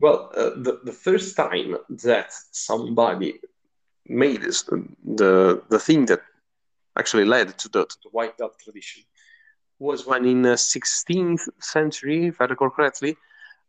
Well, 0.00 0.30
uh, 0.36 0.50
the 0.56 0.80
the 0.84 0.92
first 0.92 1.36
time 1.36 1.76
that 2.04 2.32
somebody 2.52 3.40
made 4.06 4.42
this, 4.42 4.62
the 4.62 5.60
the 5.68 5.80
thing 5.80 6.06
that 6.06 6.20
actually 6.96 7.24
led 7.24 7.58
to 7.58 7.68
the 7.68 7.84
to 7.84 7.96
the 8.02 8.10
white 8.10 8.36
dove 8.38 8.56
tradition 8.58 9.02
was 9.78 10.06
when 10.06 10.24
in 10.24 10.42
the 10.42 10.56
16th 10.56 11.48
century, 11.60 12.26
if 12.26 12.40
I 12.40 12.44
recall 12.46 12.70
correctly, 12.70 13.16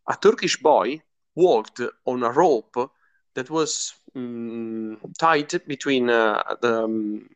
a 0.07 0.15
Turkish 0.15 0.57
boy 0.57 1.01
walked 1.35 1.81
on 2.05 2.23
a 2.23 2.31
rope 2.31 2.91
that 3.35 3.49
was 3.49 3.93
um, 4.15 4.97
tied 5.19 5.51
between 5.67 6.09
uh, 6.09 6.41
the 6.61 6.83
um, 6.83 7.29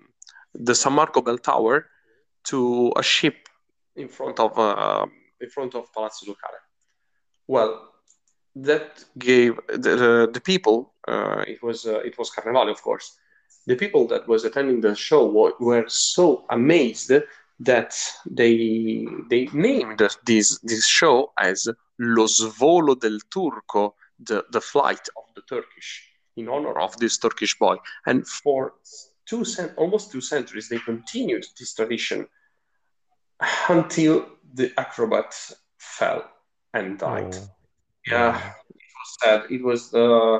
the 0.53 0.75
San 0.75 0.93
Marco 0.93 1.21
bell 1.21 1.37
tower 1.37 1.87
to 2.43 2.91
a 2.95 3.03
ship 3.03 3.47
in 3.95 4.07
front 4.07 4.39
of 4.39 4.57
uh, 4.57 5.05
in 5.39 5.49
front 5.49 5.75
of 5.75 5.93
Palazzo 5.93 6.25
Ducale. 6.25 6.61
Well, 7.47 7.89
that 8.55 9.03
gave 9.17 9.59
the, 9.67 10.29
the 10.31 10.41
people. 10.41 10.93
Uh, 11.07 11.43
it 11.47 11.61
was 11.61 11.85
uh, 11.85 11.99
it 11.99 12.17
was 12.17 12.31
Carnevale, 12.31 12.71
of 12.71 12.81
course. 12.81 13.17
The 13.67 13.75
people 13.75 14.07
that 14.07 14.27
was 14.27 14.43
attending 14.43 14.81
the 14.81 14.95
show 14.95 15.25
were, 15.27 15.53
were 15.59 15.85
so 15.87 16.45
amazed 16.49 17.11
that 17.59 17.93
they 18.25 19.05
they 19.29 19.47
named 19.53 20.01
this 20.25 20.59
this 20.59 20.87
show 20.87 21.31
as 21.39 21.67
Lo 21.99 22.25
Svolo 22.25 22.99
del 22.99 23.19
Turco, 23.29 23.95
the, 24.19 24.43
the 24.51 24.61
flight 24.61 25.07
of 25.15 25.23
the 25.35 25.43
Turkish, 25.47 26.09
in 26.35 26.49
honor 26.49 26.79
of 26.79 26.97
this 26.97 27.19
Turkish 27.19 27.57
boy. 27.59 27.77
And 28.07 28.27
for 28.27 28.73
two 29.27 29.45
cent- 29.45 29.73
almost 29.77 30.11
two 30.11 30.21
centuries, 30.21 30.67
they 30.69 30.79
continued 30.79 31.45
this 31.59 31.75
tradition 31.75 32.27
until 33.69 34.25
the 34.53 34.71
acrobat 34.77 35.33
fell 35.77 36.23
and 36.73 36.97
died. 36.97 37.35
Oh. 37.35 37.47
Yeah, 38.07 38.53
it 38.69 38.91
was 38.97 39.17
sad. 39.21 39.51
It 39.51 39.63
was 39.63 39.93
uh, 39.93 40.39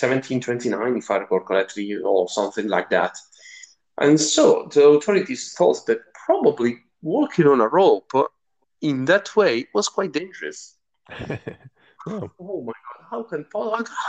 1729, 0.00 0.96
if 0.96 1.10
I 1.10 1.16
recall 1.16 1.40
correctly, 1.40 1.96
or 1.96 2.28
something 2.28 2.68
like 2.68 2.90
that. 2.90 3.16
And 4.00 4.20
so 4.20 4.68
the 4.72 4.86
authorities 4.88 5.54
thought 5.56 5.84
that 5.86 6.00
probably 6.26 6.78
walking 7.02 7.46
on 7.46 7.60
a 7.60 7.68
rope 7.68 8.12
in 8.80 9.04
that 9.06 9.34
way 9.34 9.66
was 9.74 9.88
quite 9.88 10.12
dangerous. 10.12 10.76
oh. 12.06 12.30
Oh 12.38 12.62
my 12.62 12.72
god, 12.72 13.06
how 13.10 13.22
can 13.24 13.44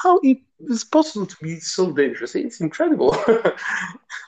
how 0.03 0.19
it 0.21 0.39
is 0.59 0.83
possible 0.83 1.25
to 1.25 1.35
be 1.41 1.59
so 1.59 1.91
dangerous? 1.91 2.35
It's 2.35 2.61
incredible. 2.61 3.13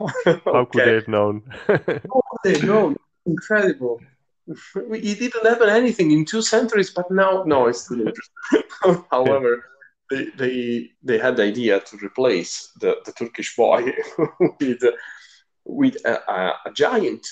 How 0.46 0.66
could 0.66 0.86
they 0.86 0.94
have 0.96 1.08
known? 1.08 1.44
How 1.68 1.78
could 1.78 2.04
they 2.44 2.62
know? 2.62 2.96
Incredible. 3.26 4.00
It 4.48 5.20
didn't 5.20 5.46
happen 5.46 5.70
anything 5.70 6.12
in 6.12 6.26
two 6.26 6.42
centuries, 6.42 6.90
but 6.90 7.10
now 7.12 7.44
no, 7.46 7.68
it's 7.68 7.88
dangerous. 7.88 8.30
However, 9.12 9.64
they, 10.12 10.26
they 10.38 10.90
they 11.04 11.18
had 11.18 11.36
the 11.38 11.44
idea 11.44 11.80
to 11.80 11.98
replace 11.98 12.72
the, 12.82 12.98
the 13.06 13.14
Turkish 13.14 13.56
boy 13.56 13.92
with 14.60 14.84
with 15.66 15.96
a, 16.06 16.32
a, 16.32 16.54
a 16.66 16.72
giant 16.74 17.26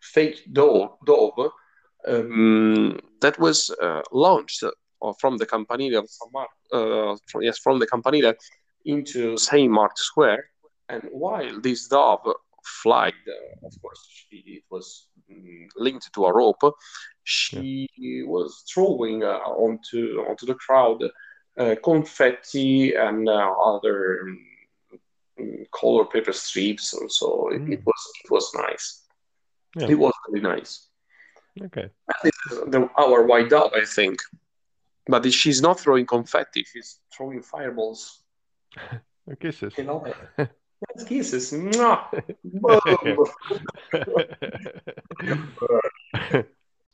fake 0.00 0.42
dove, 0.52 0.90
dove 1.04 1.50
um, 2.06 2.98
that 3.20 3.38
was 3.38 3.70
uh, 3.82 4.02
launched 4.12 4.62
uh, 4.62 5.12
from 5.20 5.36
the 5.36 5.46
Campanile 5.46 5.98
of 5.98 6.08
San 6.08 6.28
Marco, 6.32 7.12
uh, 7.12 7.16
from, 7.26 7.42
yes, 7.42 7.58
from 7.58 7.78
the 7.78 7.86
Campanile 7.86 8.34
into 8.84 9.36
Saint 9.36 9.70
Mark 9.70 9.98
Square. 9.98 10.50
And 10.88 11.02
while 11.10 11.60
this 11.60 11.88
dove 11.88 12.26
flied, 12.82 13.14
uh, 13.28 13.66
of 13.66 13.72
course, 13.82 14.06
she, 14.08 14.36
it 14.46 14.62
was 14.70 15.08
mm, 15.30 15.66
linked 15.76 16.12
to 16.14 16.26
a 16.26 16.32
rope. 16.32 16.62
She 17.24 17.88
was 18.26 18.62
throwing 18.72 19.24
uh, 19.24 19.38
onto 19.66 20.24
onto 20.28 20.46
the 20.46 20.54
crowd 20.54 21.02
uh, 21.02 21.08
confetti 21.82 22.94
and 22.94 23.28
uh, 23.28 23.52
other 23.64 24.20
um, 25.38 25.64
color 25.72 26.04
paper 26.04 26.32
strips. 26.32 26.90
So, 26.90 27.06
so 27.08 27.48
it, 27.50 27.62
it 27.62 27.80
Mm. 27.80 27.86
was 27.86 28.02
it 28.24 28.30
was 28.30 28.54
nice. 28.54 29.02
Yeah. 29.76 29.88
It 29.90 29.94
was 29.98 30.12
really 30.28 30.42
nice. 30.42 30.88
Okay. 31.62 31.88
This 32.22 32.32
is 32.50 32.58
the, 32.68 32.88
our 32.98 33.22
white 33.24 33.48
dove, 33.50 33.72
I 33.74 33.84
think. 33.84 34.20
But 35.08 35.32
she's 35.32 35.60
not 35.62 35.78
throwing 35.80 36.04
confetti; 36.06 36.64
she's 36.64 36.98
throwing 37.14 37.42
fireballs. 37.42 38.22
Kisses. 39.40 39.74
You 39.78 39.84
know, 39.84 40.04
kisses. 41.08 41.52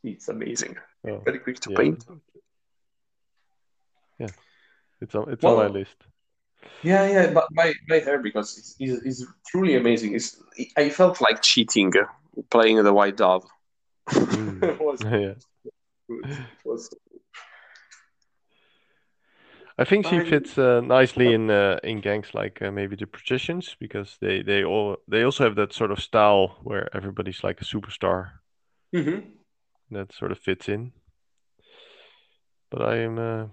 It's 0.04 0.28
amazing. 0.28 0.76
Oh, 1.06 1.18
Very 1.24 1.38
quick 1.38 1.60
to 1.60 1.70
yeah. 1.70 1.76
paint. 1.78 2.04
Yeah. 4.18 4.26
It's 5.02 5.14
on 5.14 5.30
it's 5.32 5.44
on 5.44 5.56
my 5.56 5.66
list. 5.66 5.96
Yeah, 6.84 7.06
yeah, 7.08 7.30
but 7.32 7.46
by, 7.54 7.72
by 7.88 8.00
her 8.00 8.18
because 8.18 8.58
it's, 8.58 8.76
it's, 8.80 9.20
it's 9.20 9.32
truly 9.46 9.76
amazing. 9.76 10.14
It's, 10.14 10.40
I 10.76 10.88
felt 10.90 11.20
like 11.20 11.42
cheating 11.42 11.92
uh, 11.96 12.06
playing 12.50 12.82
the 12.82 12.92
white 12.92 13.16
dove. 13.16 13.44
Mm. 14.10 14.62
it 14.62 14.80
was 14.80 15.00
yeah. 15.12 15.34
It 16.08 16.64
was 16.64 16.90
I 19.78 19.84
think 19.84 20.06
she 20.06 20.20
fits 20.20 20.58
uh, 20.58 20.80
nicely 20.80 21.32
in 21.32 21.50
uh, 21.50 21.78
in 21.82 22.00
gangs 22.00 22.34
like 22.34 22.60
uh, 22.62 22.70
maybe 22.70 22.96
the 22.96 23.06
Patricians 23.06 23.76
because 23.80 24.18
they 24.20 24.42
they 24.42 24.64
all 24.64 24.98
they 25.08 25.22
also 25.24 25.44
have 25.44 25.56
that 25.56 25.72
sort 25.72 25.90
of 25.90 26.00
style 26.00 26.58
where 26.62 26.94
everybody's 26.94 27.42
like 27.42 27.60
a 27.60 27.64
superstar 27.64 28.30
Mm-hmm. 28.94 29.32
that 29.90 30.12
sort 30.12 30.32
of 30.32 30.38
fits 30.38 30.68
in. 30.68 30.92
But 32.70 32.82
I 32.82 32.96
am 32.96 33.18
uh, 33.18 33.46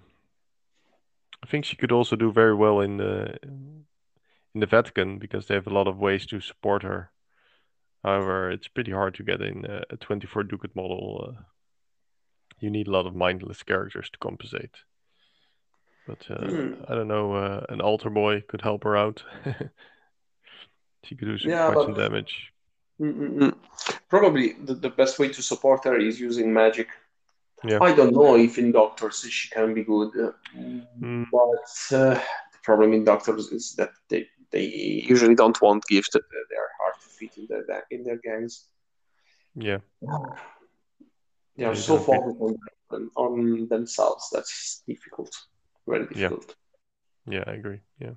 I 1.42 1.46
think 1.46 1.64
she 1.64 1.76
could 1.76 1.92
also 1.92 2.16
do 2.16 2.32
very 2.32 2.54
well 2.54 2.80
in 2.80 2.98
the 2.98 3.38
in 3.42 4.60
the 4.60 4.66
Vatican 4.66 5.18
because 5.18 5.46
they 5.46 5.54
have 5.54 5.66
a 5.66 5.74
lot 5.74 5.86
of 5.88 5.98
ways 5.98 6.26
to 6.26 6.40
support 6.40 6.82
her. 6.82 7.10
However, 8.04 8.50
it's 8.50 8.68
pretty 8.68 8.92
hard 8.92 9.14
to 9.16 9.22
get 9.22 9.42
in 9.42 9.64
a 9.64 9.96
24 9.96 10.44
ducat 10.44 10.74
model. 10.74 11.34
Uh, 11.36 11.42
you 12.58 12.70
need 12.70 12.88
a 12.88 12.90
lot 12.90 13.06
of 13.06 13.14
mindless 13.14 13.62
characters 13.62 14.10
to 14.10 14.18
compensate. 14.18 14.76
But 16.06 16.30
uh, 16.30 16.46
Mm. 16.46 16.90
I 16.90 16.94
don't 16.94 17.08
know, 17.08 17.34
uh, 17.34 17.66
an 17.68 17.80
altar 17.80 18.10
boy 18.10 18.42
could 18.48 18.62
help 18.62 18.84
her 18.84 18.96
out. 18.96 19.22
she 21.04 21.14
could 21.14 21.28
do 21.28 21.38
some, 21.38 21.50
Yeah, 21.50 21.72
quite 21.72 21.84
some 21.84 21.94
damage. 21.94 22.52
Mm-mm-mm. 23.00 23.54
Probably 24.08 24.54
the, 24.64 24.74
the 24.74 24.90
best 24.90 25.18
way 25.18 25.28
to 25.28 25.42
support 25.42 25.84
her 25.84 25.96
is 25.96 26.20
using 26.20 26.52
magic. 26.52 26.88
Yeah. 27.64 27.78
I 27.82 27.94
don't 27.94 28.14
know 28.14 28.36
if 28.36 28.58
in 28.58 28.72
Doctors 28.72 29.20
she 29.20 29.48
can 29.50 29.74
be 29.74 29.84
good, 29.84 30.12
Mm. 30.56 31.26
but 31.30 31.96
uh, 31.96 32.14
the 32.52 32.58
problem 32.62 32.92
in 32.92 33.04
Doctors 33.04 33.52
is 33.52 33.74
that 33.76 33.90
they, 34.08 34.26
they 34.50 34.64
usually 35.08 35.34
don't 35.34 35.60
want 35.60 35.84
gifts. 35.86 36.10
That 36.12 36.22
they 36.30 36.56
are 36.56 36.70
hard 36.80 36.94
to 37.02 37.08
fit 37.08 37.36
in 37.36 37.46
their 37.48 37.84
in 37.90 38.04
their 38.04 38.18
gangs. 38.22 38.66
Yeah, 39.54 39.78
They 41.56 41.64
are 41.64 41.74
Yeah, 41.74 41.74
so 41.74 41.98
focused 41.98 42.40
on, 42.40 43.10
on 43.16 43.68
themselves. 43.68 44.30
That's 44.32 44.82
difficult. 44.86 45.36
Very 45.86 46.06
Yeah. 46.14 46.28
difficult. 46.28 46.56
yeah, 47.26 47.44
I 47.46 47.52
agree. 47.52 47.80
Yeah, 47.98 48.14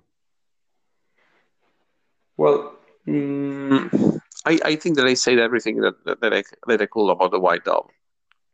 Well, 2.38 2.78
mm, 3.08 4.20
I, 4.46 4.60
I 4.66 4.76
think 4.76 4.96
that 4.98 5.06
I 5.06 5.16
said 5.16 5.40
everything 5.40 5.82
that, 5.82 5.96
that, 6.06 6.22
that 6.22 6.34
I 6.34 6.44
that 6.68 6.82
I 6.82 6.86
could 6.86 7.10
about 7.12 7.32
the 7.32 7.40
White 7.40 7.66
Dove. 7.66 7.90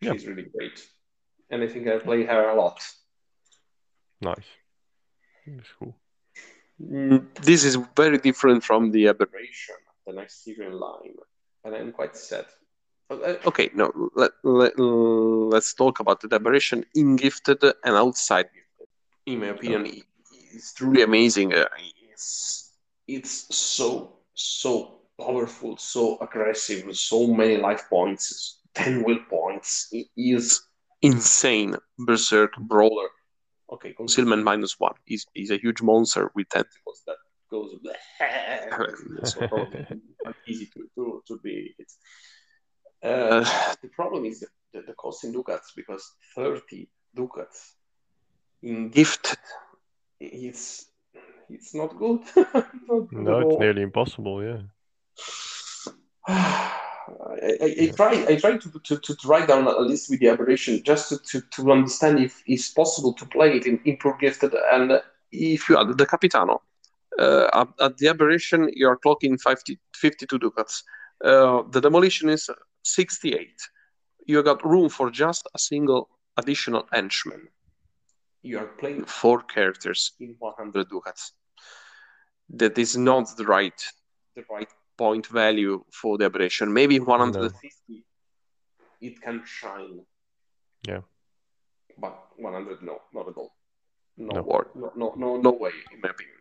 Yeah. 0.02 0.14
She's 0.14 0.28
really 0.28 0.44
great, 0.56 0.80
and 1.50 1.64
I 1.64 1.68
think 1.68 1.88
I 1.88 2.00
play 2.00 2.24
her 2.26 2.50
a 2.50 2.56
lot. 2.56 2.80
nice. 4.22 4.48
That's 5.48 5.72
cool. 5.80 5.96
Mm, 6.82 7.34
this 7.42 7.64
is 7.64 7.76
very 7.96 8.18
different 8.18 8.64
from 8.64 8.92
the 8.92 9.08
aberration, 9.08 9.76
the 10.06 10.14
Nigerian 10.14 10.74
line, 10.80 11.16
and 11.64 11.76
I'm 11.76 11.92
quite 11.92 12.16
sad. 12.16 12.46
Uh, 13.10 13.36
Okay, 13.46 13.70
no, 13.74 13.92
let, 14.16 14.32
let, 14.44 14.78
let's 14.80 15.74
talk 15.74 16.00
about 16.00 16.22
the 16.22 16.34
aberration 16.36 16.86
in 16.96 17.16
gifted 17.16 17.64
and 17.64 17.96
outside 17.96 18.46
gifted. 18.54 18.88
In 19.26 19.40
my 19.40 19.48
opinion, 19.48 19.86
it- 19.86 20.04
it's 20.54 20.74
truly 20.74 21.02
amazing. 21.02 21.54
Uh, 21.54 21.66
It's, 22.12 22.72
it's 23.08 23.56
so 23.56 24.16
so 24.34 24.72
powerful, 25.18 25.78
so 25.78 26.18
aggressive, 26.22 26.86
with 26.86 26.98
so 26.98 27.28
many 27.28 27.58
life 27.58 27.84
points, 27.90 28.24
ten 28.74 29.04
will 29.04 29.20
points. 29.30 29.49
It 29.92 30.08
is 30.18 30.62
insane. 31.02 31.76
Berserk 31.98 32.58
brawler. 32.58 33.10
Okay, 33.72 33.94
concealment 33.94 34.44
minus 34.44 34.80
one. 34.80 34.94
He's, 35.06 35.26
he's 35.34 35.52
a 35.52 35.58
huge 35.58 35.82
monster 35.82 36.32
with 36.34 36.50
tentacles 36.50 37.04
that 37.06 37.18
goes 37.52 37.72
so 39.32 39.48
probably 39.48 39.86
easy 40.48 40.70
to, 40.74 40.90
to, 40.96 41.24
to 41.28 41.40
be 41.44 41.76
hit. 41.78 41.92
Uh, 43.02 43.44
the 43.82 43.88
problem 43.90 44.26
is 44.26 44.40
the, 44.42 44.48
the, 44.74 44.82
the 44.88 44.94
cost 44.94 45.24
in 45.24 45.32
ducats 45.32 45.72
because 45.76 46.16
30 46.36 46.90
ducats 47.16 47.76
in 48.62 48.90
gifted 48.90 49.38
it's 50.20 50.88
it's 51.50 51.74
not 51.74 51.98
good. 51.98 52.22
not 52.36 53.12
no, 53.12 53.40
it's 53.40 53.60
nearly 53.60 53.82
impossible. 53.82 54.44
Yeah. 54.44 54.62
I, 57.42 57.76
I, 57.82 57.92
try 57.96 58.26
I 58.28 58.36
try 58.36 58.58
to, 58.58 58.70
to, 58.84 58.98
to 58.98 59.16
write 59.26 59.48
down 59.48 59.68
a 59.68 59.80
list 59.80 60.10
with 60.10 60.20
the 60.20 60.30
aberration 60.30 60.82
just 60.84 61.10
to, 61.10 61.18
to, 61.30 61.42
to 61.56 61.72
understand 61.72 62.20
if 62.20 62.44
it's 62.46 62.70
possible 62.70 63.14
to 63.14 63.26
play 63.26 63.58
it 63.58 63.66
in 63.66 63.80
improved 63.86 64.22
gifted 64.22 64.54
and 64.74 65.02
if 65.32 65.70
you 65.70 65.78
add 65.78 65.98
the 65.98 66.06
capitano 66.06 66.62
uh, 67.18 67.50
at, 67.54 67.68
at, 67.80 67.98
the 67.98 68.08
aberration 68.08 68.70
you're 68.74 68.98
clocking 68.98 69.40
50, 69.40 69.80
52 69.96 70.40
ducats. 70.40 70.84
Uh, 71.24 71.64
the 71.72 71.82
demolition 71.82 72.30
is 72.30 72.50
68 72.84 73.50
you 74.26 74.42
got 74.44 74.66
room 74.66 74.90
for 74.90 75.10
just 75.10 75.48
a 75.54 75.60
single 75.60 76.10
additional 76.38 76.88
henchman 76.92 77.48
you 78.42 78.58
are 78.58 78.68
playing 78.68 79.04
four 79.06 79.42
characters 79.42 80.14
in 80.20 80.36
100 80.40 80.90
ducats. 80.90 81.34
That 82.52 82.78
is 82.78 82.98
not 82.98 83.36
the 83.38 83.46
right 83.46 83.80
the 84.36 84.44
right 84.50 84.70
point 85.00 85.26
value 85.28 85.84
for 85.92 86.18
the 86.18 86.26
aberration. 86.26 86.74
Maybe 86.74 87.00
150 87.00 87.56
no. 87.90 87.96
it 89.08 89.22
can 89.22 89.42
shine. 89.46 90.02
Yeah. 90.88 91.02
But 91.98 92.16
100 92.38 92.84
no, 92.84 93.00
not 93.14 93.28
at 93.30 93.38
all. 93.38 93.52
No, 94.18 94.36
no. 94.36 94.42
Word, 94.42 94.68
no, 94.76 94.92
no, 94.96 95.14
no, 95.16 95.38
no 95.38 95.52
way, 95.52 95.72
in 95.94 96.02
my 96.02 96.10
opinion. 96.10 96.36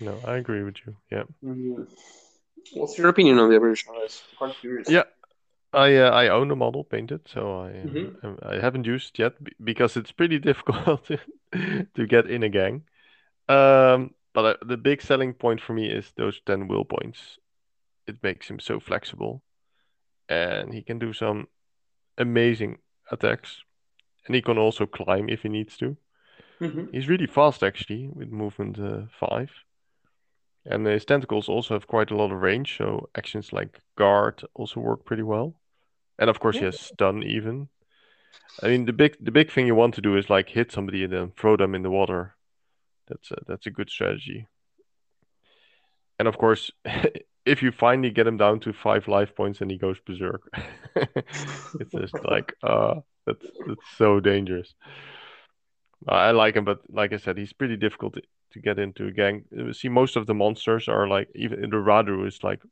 No, 0.00 0.14
I 0.30 0.36
agree 0.36 0.62
with 0.62 0.76
you. 0.86 0.96
Yeah. 1.10 1.24
Mm-hmm. 1.44 1.82
What's 2.74 2.96
your 2.98 3.08
opinion 3.08 3.38
on 3.38 3.50
the 3.50 3.56
aberration? 3.56 3.92
I'm 3.94 4.08
quite 4.38 4.56
curious. 4.60 4.88
Yeah, 4.88 5.04
I 5.72 5.96
uh, 5.96 6.10
I 6.10 6.28
own 6.28 6.50
a 6.50 6.56
model 6.56 6.84
painted, 6.84 7.20
so 7.26 7.40
I 7.66 7.70
mm-hmm. 7.70 8.26
Um, 8.26 8.38
I 8.42 8.56
haven't 8.56 8.86
used 8.86 9.18
yet 9.18 9.34
because 9.62 9.96
it's 9.96 10.12
pretty 10.12 10.38
difficult 10.50 11.06
to, 11.06 11.18
to 11.96 12.06
get 12.06 12.30
in 12.30 12.42
a 12.42 12.48
gang. 12.48 12.82
Um, 13.48 14.14
but 14.36 14.44
uh, 14.44 14.66
the 14.66 14.76
big 14.76 15.00
selling 15.00 15.32
point 15.32 15.62
for 15.62 15.72
me 15.72 15.86
is 15.86 16.12
those 16.14 16.42
10 16.44 16.68
will 16.68 16.84
points. 16.84 17.38
It 18.06 18.22
makes 18.22 18.50
him 18.50 18.60
so 18.60 18.78
flexible. 18.78 19.42
And 20.28 20.74
he 20.74 20.82
can 20.82 20.98
do 20.98 21.14
some 21.14 21.48
amazing 22.18 22.76
attacks. 23.10 23.62
And 24.26 24.34
he 24.34 24.42
can 24.42 24.58
also 24.58 24.84
climb 24.84 25.30
if 25.30 25.40
he 25.40 25.48
needs 25.48 25.78
to. 25.78 25.96
Mm-hmm. 26.60 26.92
He's 26.92 27.08
really 27.08 27.26
fast 27.26 27.62
actually 27.62 28.10
with 28.12 28.30
movement 28.30 28.78
uh, 28.78 29.06
5. 29.18 29.50
And 30.66 30.86
his 30.86 31.06
tentacles 31.06 31.48
also 31.48 31.72
have 31.72 31.86
quite 31.86 32.10
a 32.10 32.16
lot 32.16 32.30
of 32.30 32.42
range, 32.42 32.76
so 32.76 33.08
actions 33.16 33.54
like 33.54 33.80
guard 33.96 34.42
also 34.52 34.80
work 34.80 35.06
pretty 35.06 35.22
well. 35.22 35.54
And 36.18 36.28
of 36.28 36.40
course, 36.40 36.56
yeah. 36.56 36.60
he 36.60 36.66
has 36.66 36.80
stun 36.80 37.22
even. 37.22 37.68
I 38.62 38.68
mean, 38.68 38.84
the 38.84 38.92
big 38.92 39.16
the 39.18 39.30
big 39.30 39.50
thing 39.50 39.66
you 39.66 39.76
want 39.76 39.94
to 39.94 40.02
do 40.02 40.16
is 40.16 40.28
like 40.28 40.50
hit 40.50 40.72
somebody 40.72 41.04
and 41.04 41.12
then 41.12 41.32
throw 41.38 41.56
them 41.56 41.74
in 41.74 41.82
the 41.82 41.90
water 41.90 42.35
that's 43.08 43.30
a, 43.30 43.36
that's 43.46 43.66
a 43.66 43.70
good 43.70 43.90
strategy. 43.90 44.48
And 46.18 46.28
of 46.28 46.38
course, 46.38 46.70
if 47.46 47.62
you 47.62 47.72
finally 47.72 48.10
get 48.10 48.26
him 48.26 48.36
down 48.36 48.60
to 48.60 48.72
five 48.72 49.08
life 49.08 49.34
points 49.34 49.60
and 49.60 49.70
he 49.70 49.78
goes 49.78 50.00
berserk, 50.00 50.42
it's 51.78 51.94
just 51.94 52.16
like 52.24 52.54
uh 52.62 52.96
that's 53.26 53.46
that's 53.66 53.86
so 53.96 54.20
dangerous. 54.20 54.74
I 56.08 56.30
like 56.32 56.56
him, 56.56 56.64
but 56.64 56.80
like 56.88 57.12
I 57.12 57.16
said, 57.16 57.38
he's 57.38 57.52
pretty 57.52 57.76
difficult 57.76 58.14
to, 58.14 58.22
to 58.52 58.60
get 58.60 58.78
into 58.78 59.06
a 59.06 59.12
gang. 59.12 59.44
See, 59.72 59.88
most 59.88 60.16
of 60.16 60.26
the 60.26 60.34
monsters 60.34 60.88
are 60.88 61.08
like 61.08 61.28
even 61.34 61.60
the 61.62 61.76
Radu 61.76 62.26
is 62.26 62.42
like 62.44 62.62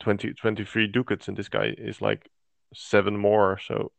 20, 0.00 0.34
23 0.34 0.86
ducats, 0.88 1.28
and 1.28 1.36
this 1.36 1.48
guy 1.48 1.74
is 1.78 2.00
like 2.02 2.30
seven 2.74 3.16
more. 3.16 3.58
So 3.58 3.92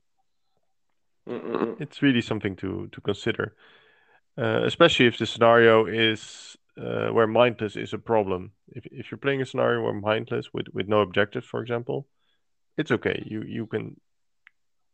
Mm-mm. 1.27 1.77
it's 1.79 2.01
really 2.01 2.21
something 2.21 2.55
to 2.57 2.87
to 2.91 3.01
consider 3.01 3.55
uh, 4.37 4.63
especially 4.63 5.07
if 5.07 5.17
the 5.17 5.25
scenario 5.25 5.85
is 5.85 6.57
uh, 6.77 7.09
where 7.09 7.27
mindless 7.27 7.75
is 7.75 7.93
a 7.93 7.97
problem. 7.97 8.51
If 8.69 8.85
if 8.87 9.11
you're 9.11 9.17
playing 9.17 9.41
a 9.41 9.45
scenario 9.45 9.81
where 9.81 9.93
mindless 9.93 10.53
with 10.53 10.67
with 10.73 10.87
no 10.87 11.01
objectives, 11.01 11.45
for 11.45 11.61
example, 11.61 12.07
it's 12.77 12.91
okay. 12.91 13.23
You 13.25 13.43
you 13.43 13.67
can 13.67 13.99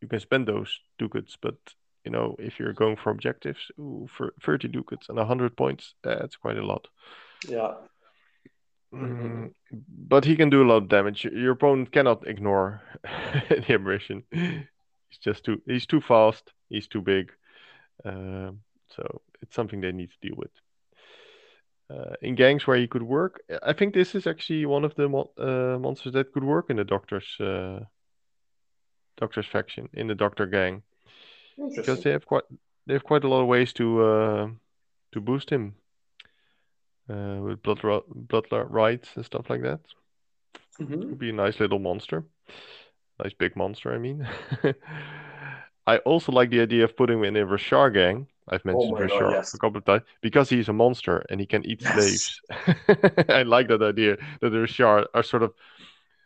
you 0.02 0.08
can 0.08 0.20
spend 0.20 0.48
those 0.48 0.80
ducats, 0.98 1.38
but 1.42 1.56
you 2.04 2.12
know 2.12 2.36
if 2.40 2.60
you're 2.60 2.74
going 2.74 2.98
for 2.98 3.12
objectives, 3.12 3.60
ooh, 3.80 4.08
for 4.16 4.34
thirty 4.44 4.68
ducats 4.68 5.08
and 5.10 5.20
hundred 5.20 5.56
points, 5.56 5.94
that's 6.04 6.36
quite 6.36 6.58
a 6.58 6.66
lot. 6.66 6.88
Yeah. 7.48 7.74
Mm, 8.94 9.52
but 9.72 10.26
he 10.26 10.36
can 10.36 10.50
do 10.50 10.64
a 10.64 10.68
lot 10.68 10.78
of 10.78 10.90
damage. 10.90 11.24
Your 11.24 11.52
opponent 11.52 11.92
cannot 11.92 12.28
ignore 12.28 12.82
the 13.50 13.74
aberration. 13.74 14.24
He's 14.32 15.20
just 15.24 15.46
too. 15.46 15.62
He's 15.66 15.86
too 15.86 16.02
fast. 16.02 16.52
He's 16.70 16.88
too 16.88 17.02
big. 17.02 17.32
Uh, 18.04 18.52
so 18.90 19.22
it's 19.42 19.56
something 19.56 19.82
they 19.82 19.92
need 19.92 20.10
to 20.10 20.28
deal 20.28 20.36
with. 20.38 20.52
Uh, 21.92 22.14
in 22.22 22.36
gangs 22.36 22.68
where 22.68 22.78
he 22.78 22.88
could 22.88 23.02
work, 23.02 23.42
I 23.64 23.74
think 23.74 23.94
this 23.94 24.14
is 24.14 24.28
actually 24.28 24.66
one 24.66 24.86
of 24.86 24.94
the 24.96 25.10
mo- 25.10 25.32
uh, 25.38 25.80
monsters 25.80 26.14
that 26.14 26.32
could 26.34 26.44
work 26.44 26.70
in 26.70 26.78
the 26.78 26.84
doctor's 26.84 27.26
uh, 27.40 27.80
doctor's 29.18 29.48
faction 29.48 29.90
in 29.94 30.08
the 30.08 30.16
doctor 30.16 30.46
gang 30.46 30.84
because 31.76 32.04
they 32.04 32.12
have 32.12 32.26
quite 32.26 32.44
they 32.86 32.94
have 32.94 33.04
quite 33.04 33.24
a 33.24 33.28
lot 33.28 33.42
of 33.42 33.48
ways 33.48 33.74
to 33.74 34.04
uh, 34.04 34.48
to 35.12 35.20
boost 35.22 35.50
him 35.50 35.76
uh, 37.10 37.38
with 37.42 37.64
blood 37.64 37.84
ro- 37.84 38.06
blood 38.08 38.46
rites 38.52 39.10
and 39.16 39.26
stuff 39.26 39.50
like 39.50 39.64
that. 39.64 39.80
Mm-hmm. 40.80 41.10
Could 41.10 41.20
be 41.20 41.30
a 41.32 41.34
nice 41.34 41.60
little 41.60 41.80
monster, 41.80 42.24
nice 43.22 43.34
big 43.34 43.56
monster. 43.56 43.94
I 43.94 43.98
mean, 43.98 44.28
I 45.88 45.98
also 46.00 46.32
like 46.32 46.52
the 46.52 46.62
idea 46.62 46.84
of 46.84 46.96
putting 46.96 47.18
him 47.18 47.26
in 47.26 47.36
a 47.36 47.46
Rashar 47.46 47.94
gang 47.94 48.28
I've 48.50 48.62
oh 48.66 48.72
mentioned 48.72 48.94
oh 48.94 49.02
Rashar 49.02 49.32
yes. 49.32 49.54
a 49.54 49.58
couple 49.58 49.78
of 49.78 49.86
times 49.86 50.04
because 50.22 50.50
he's 50.50 50.70
a 50.70 50.74
monster 50.74 51.26
and 51.30 51.40
he 51.40 51.46
can 51.46 51.66
eat 51.66 51.82
yes. 51.82 51.94
slaves. 51.94 52.42
I 53.30 53.44
like 53.44 53.68
that 53.68 53.82
idea 53.82 54.18
that 54.42 54.50
the 54.50 54.58
Rashar 54.58 55.06
are 55.14 55.24
sort 55.24 55.44
of 55.44 55.54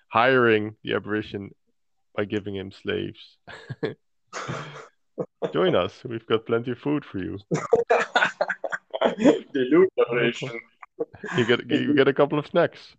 hiring 0.09 0.75
the 0.83 0.93
aberration 0.93 1.53
by 2.15 2.25
giving 2.25 2.55
him 2.55 2.71
slaves. 2.71 3.37
Join 5.53 5.75
us. 5.75 6.01
We've 6.03 6.25
got 6.25 6.45
plenty 6.45 6.71
of 6.71 6.79
food 6.79 7.03
for 7.05 7.19
you. 7.19 7.37
the 7.51 9.43
loot 9.53 9.91
aberration. 9.99 10.59
You 11.37 11.45
get 11.45 11.69
you 11.69 11.93
get 11.95 12.07
a 12.07 12.13
couple 12.13 12.39
of 12.39 12.47
snacks. 12.47 12.95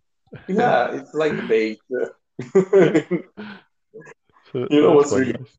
Yeah, 0.47 0.91
it's 0.91 1.13
like 1.13 1.47
bait. 1.47 1.79
so, 1.89 1.97
you 4.53 4.81
know 4.81 4.91
what's 4.91 5.13
really 5.13 5.33
nice 5.33 5.57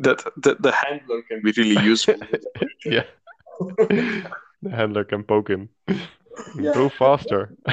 that 0.00 0.24
the, 0.36 0.56
the 0.60 0.72
handler 0.72 1.22
can 1.22 1.42
be 1.42 1.52
really 1.56 1.82
useful. 1.84 2.16
yeah. 2.84 3.04
the 3.58 4.70
handler 4.70 5.04
can 5.04 5.22
poke 5.22 5.48
him. 5.48 5.68
Yeah. 6.58 6.72
Go 6.74 6.88
faster. 6.88 7.54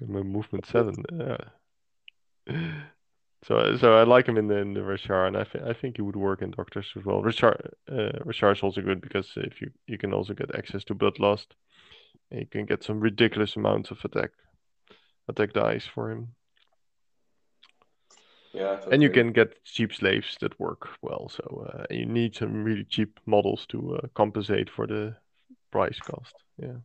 My 0.00 0.22
movement 0.22 0.66
seven. 0.66 1.04
Yeah. 1.12 1.36
So, 3.42 3.76
so 3.78 3.94
I 3.94 4.02
like 4.02 4.26
him 4.26 4.36
in 4.36 4.48
the 4.48 4.56
in 4.56 4.74
the 4.74 4.80
Rashar, 4.80 5.26
and 5.26 5.36
I, 5.36 5.44
th- 5.44 5.64
I 5.64 5.72
think 5.72 5.96
he 5.96 6.02
would 6.02 6.16
work 6.16 6.42
in 6.42 6.50
Doctors 6.50 6.92
as 6.96 7.04
well. 7.04 7.22
Rashar, 7.22 7.70
uh, 7.90 8.18
Rashar 8.24 8.52
is 8.52 8.62
also 8.62 8.82
good 8.82 9.00
because 9.00 9.32
if 9.36 9.62
you 9.62 9.70
you 9.86 9.96
can 9.96 10.12
also 10.12 10.34
get 10.34 10.54
access 10.54 10.84
to 10.84 10.94
Bloodlust, 10.94 11.46
and 12.30 12.40
you 12.40 12.46
can 12.46 12.66
get 12.66 12.84
some 12.84 13.00
ridiculous 13.00 13.56
amounts 13.56 13.90
of 13.90 14.04
attack 14.04 14.30
attack 15.28 15.54
dice 15.54 15.86
for 15.86 16.10
him. 16.10 16.34
Yeah, 18.52 18.76
totally. 18.76 18.94
and 18.94 19.02
you 19.02 19.10
can 19.10 19.32
get 19.32 19.64
cheap 19.64 19.94
slaves 19.94 20.36
that 20.40 20.58
work 20.58 20.88
well. 21.02 21.28
So 21.28 21.68
uh, 21.72 21.84
you 21.90 22.06
need 22.06 22.34
some 22.34 22.64
really 22.64 22.84
cheap 22.84 23.20
models 23.26 23.66
to 23.68 23.96
uh, 23.96 24.06
compensate 24.14 24.68
for 24.68 24.86
the 24.86 25.14
price 25.70 25.98
cost. 26.00 26.34
Yeah. 26.58 26.78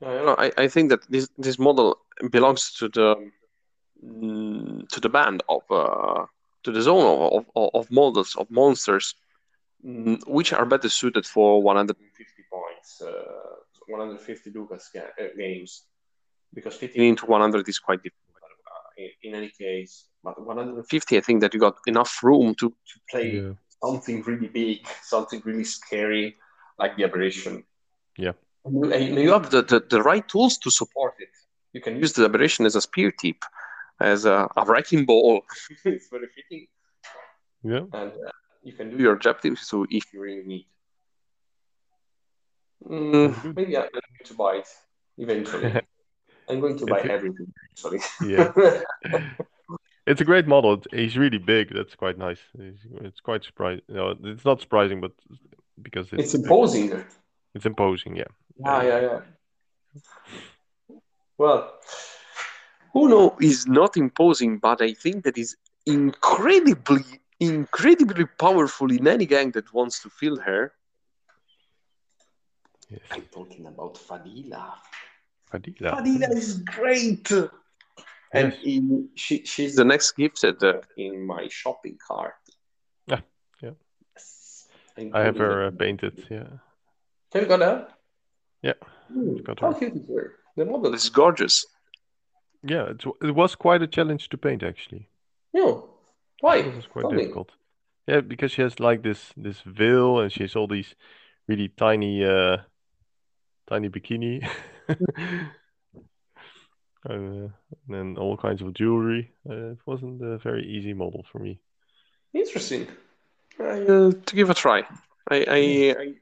Yeah, 0.00 0.18
you 0.18 0.26
know, 0.26 0.36
I, 0.38 0.52
I 0.58 0.68
think 0.68 0.90
that 0.90 1.00
this 1.08 1.28
this 1.38 1.58
model 1.58 1.98
belongs 2.30 2.72
to 2.78 2.88
the 2.88 3.30
mm, 4.04 4.88
to 4.88 5.00
the 5.00 5.08
band 5.08 5.42
of 5.48 5.62
uh, 5.70 6.26
to 6.64 6.72
the 6.72 6.82
zone 6.82 7.04
of, 7.32 7.46
of, 7.56 7.70
of 7.74 7.90
models 7.90 8.36
of 8.36 8.50
monsters 8.50 9.14
mm, 9.84 10.18
which 10.26 10.52
are 10.52 10.66
better 10.66 10.88
suited 10.88 11.26
for 11.26 11.62
150 11.62 12.42
points, 12.50 13.02
uh, 13.02 13.12
150 13.88 14.50
Lucas 14.50 14.90
ga- 14.92 15.00
uh, 15.20 15.28
games, 15.36 15.84
because 16.54 16.76
fitting 16.76 17.08
into 17.08 17.26
100 17.26 17.68
is 17.68 17.78
quite 17.78 18.02
difficult 18.02 18.21
in 19.22 19.34
any 19.34 19.50
case. 19.50 20.06
But 20.22 20.44
150, 20.44 21.16
I 21.16 21.20
think 21.20 21.40
that 21.40 21.54
you 21.54 21.60
got 21.60 21.76
enough 21.86 22.22
room 22.22 22.54
to, 22.56 22.68
to 22.70 23.00
play 23.10 23.36
yeah. 23.36 23.52
something 23.82 24.22
really 24.22 24.48
big, 24.48 24.86
something 25.02 25.42
really 25.44 25.64
scary, 25.64 26.36
like 26.78 26.96
the 26.96 27.04
aberration. 27.04 27.64
Yeah. 28.16 28.32
And 28.64 29.18
you, 29.18 29.32
have 29.32 29.50
the, 29.50 29.62
the, 29.62 29.84
the 29.90 30.02
right 30.02 30.26
tools 30.28 30.58
to 30.58 30.70
support 30.70 31.14
it. 31.18 31.28
You 31.72 31.80
can 31.80 31.96
use 31.96 32.12
the 32.12 32.24
aberration 32.24 32.66
as 32.66 32.76
a 32.76 32.80
spear 32.80 33.10
tip, 33.10 33.36
as 34.00 34.24
a, 34.24 34.48
a 34.56 34.64
wrecking 34.64 35.04
ball. 35.04 35.42
it's 35.84 36.08
very 36.08 36.28
fitting. 36.34 36.66
Yeah. 37.64 38.00
And 38.00 38.12
uh, 38.12 38.30
you 38.62 38.72
can 38.72 38.90
do 38.90 38.96
your 39.02 39.14
objectives 39.14 39.66
so 39.66 39.86
if 39.90 40.12
you 40.12 40.20
really 40.20 40.46
need. 40.46 40.66
Mm, 42.88 43.54
maybe 43.54 43.76
I'm 43.76 43.88
going 43.92 44.02
to 44.24 44.34
buy 44.34 44.56
it 44.56 44.68
eventually. 45.18 45.80
I'm 46.48 46.60
going 46.60 46.76
to 46.78 46.86
buy 46.86 46.98
It's 47.00 47.10
everything 47.10 47.52
eventually. 47.82 48.00
Yeah. 48.34 48.52
It's 50.04 50.20
a 50.20 50.24
great 50.24 50.48
model. 50.48 50.72
It's- 50.72 50.98
He's 51.00 51.16
really 51.16 51.38
big. 51.38 51.72
That's 51.72 51.94
quite 51.94 52.18
nice. 52.18 52.40
It's, 52.58 52.82
it's 53.02 53.20
quite 53.20 53.44
surprising. 53.44 53.82
No, 53.88 54.16
it's 54.24 54.44
not 54.44 54.60
surprising, 54.60 55.00
but 55.00 55.12
because 55.80 56.06
it's 56.12 56.24
it's 56.24 56.34
imposing. 56.34 57.04
it's 57.54 57.66
imposing. 57.66 58.16
Yeah. 58.16 58.24
Yeah, 58.58 58.82
yeah, 58.82 59.00
yeah. 59.00 59.20
Well, 61.38 61.72
Uno 62.96 63.36
is 63.40 63.66
not 63.68 63.96
imposing, 63.96 64.58
but 64.58 64.82
I 64.82 64.92
think 64.92 65.22
that 65.24 65.38
is 65.38 65.56
incredibly, 65.86 67.04
incredibly 67.38 68.26
powerful 68.26 68.90
in 68.90 69.06
any 69.06 69.26
gang 69.26 69.52
that 69.52 69.72
wants 69.72 70.02
to 70.02 70.10
feel 70.10 70.36
her. 70.40 70.72
Yes. 72.90 73.00
I'm 73.12 73.22
talking 73.32 73.66
about 73.66 73.94
Fadila. 73.94 74.74
Fadila. 75.52 75.90
Fadila 75.92 76.30
is 76.36 76.58
great. 76.58 77.30
And 78.34 78.52
Yes. 78.52 78.60
in, 78.64 79.08
she, 79.14 79.44
she's 79.44 79.76
the 79.76 79.84
next 79.84 80.12
gifted 80.12 80.62
uh, 80.64 80.80
in 80.96 81.26
my 81.26 81.48
shopping 81.50 81.98
cart. 82.06 82.34
Ah, 83.10 83.20
yeah. 83.62 83.72
Yes. 84.16 84.68
I 85.12 85.20
have 85.20 85.36
her 85.36 85.66
uh, 85.66 85.70
painted. 85.70 86.26
Yeah. 86.30 86.44
Have 87.34 87.42
you 87.42 87.48
got 87.48 87.60
her? 87.60 87.88
Yeah, 88.62 88.74
Hmm, 89.12 89.36
got 89.42 89.60
How 89.60 89.72
cute 89.74 89.96
is 89.96 90.08
her? 90.08 90.36
The 90.56 90.64
model 90.64 90.94
is 90.94 91.10
gorgeous. 91.10 91.66
Yeah. 92.62 92.90
It's, 92.90 93.04
it 93.22 93.34
was 93.34 93.54
quite 93.54 93.82
a 93.82 93.86
challenge 93.86 94.28
to 94.30 94.38
paint 94.38 94.62
actually. 94.62 95.08
Yeah. 95.52 95.74
Why? 96.40 96.56
It 96.58 96.74
was 96.74 96.86
quite 96.86 97.02
Tell 97.02 97.12
me. 97.12 97.18
difficult. 97.24 97.50
Yeah, 98.06 98.20
because 98.20 98.52
she 98.52 98.62
has 98.62 98.80
like 98.80 99.02
this 99.02 99.32
this 99.36 99.60
veil 99.60 100.20
and 100.20 100.32
she 100.32 100.42
has 100.42 100.56
all 100.56 100.66
these 100.68 100.94
really 101.48 101.68
tiny 101.68 102.24
uh 102.24 102.58
tiny 103.68 103.88
bikini. 103.90 104.48
Uh, 107.08 107.14
and 107.14 107.52
then 107.88 108.16
all 108.16 108.36
kinds 108.36 108.62
of 108.62 108.74
jewelry. 108.74 109.32
Uh, 109.48 109.72
it 109.72 109.78
wasn't 109.86 110.22
a 110.22 110.38
very 110.38 110.64
easy 110.64 110.92
model 110.92 111.26
for 111.32 111.40
me. 111.40 111.58
Interesting. 112.32 112.86
I, 113.58 113.80
uh, 113.80 114.12
to 114.12 114.36
give 114.36 114.50
a 114.50 114.54
try. 114.54 114.84
I, 115.28 115.44
I, 115.48 115.94
I 115.98 116.14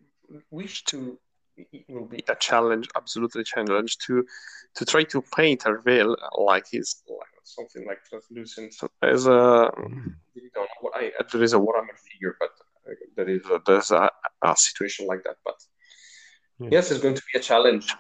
wish 0.51 0.85
to. 0.85 1.19
It 1.57 1.85
will 1.91 2.07
be 2.07 2.25
a 2.29 2.35
challenge, 2.37 2.89
absolutely 2.97 3.43
a 3.43 3.45
challenge 3.45 3.99
to 4.07 4.25
to 4.77 4.85
try 4.87 5.05
to 5.05 5.23
paint 5.37 5.65
her 5.65 5.83
veil 5.83 6.17
like 6.39 6.65
it's 6.73 7.03
like 7.07 7.29
something 7.45 7.87
like 7.87 7.99
translucent 8.09 8.75
as 9.03 9.27
a. 9.27 9.71
really 10.35 10.51
don't 10.55 10.63
know 10.63 10.81
what 10.81 10.95
I 10.97 11.13
there 11.31 11.43
is 11.43 11.53
a 11.53 11.59
Warhammer 11.59 11.99
figure, 12.11 12.37
but 12.41 12.51
uh, 12.89 12.95
there 13.17 13.29
is 13.29 13.45
a, 13.45 13.61
there's 13.67 13.91
a, 13.91 14.09
a 14.43 14.57
situation 14.57 15.07
like 15.07 15.23
that. 15.25 15.37
But 15.45 15.57
Yeah. 16.59 16.69
yes, 16.73 16.91
it's 16.91 17.03
going 17.03 17.17
to 17.17 17.23
be 17.31 17.39
a 17.39 17.43
challenge, 17.43 17.95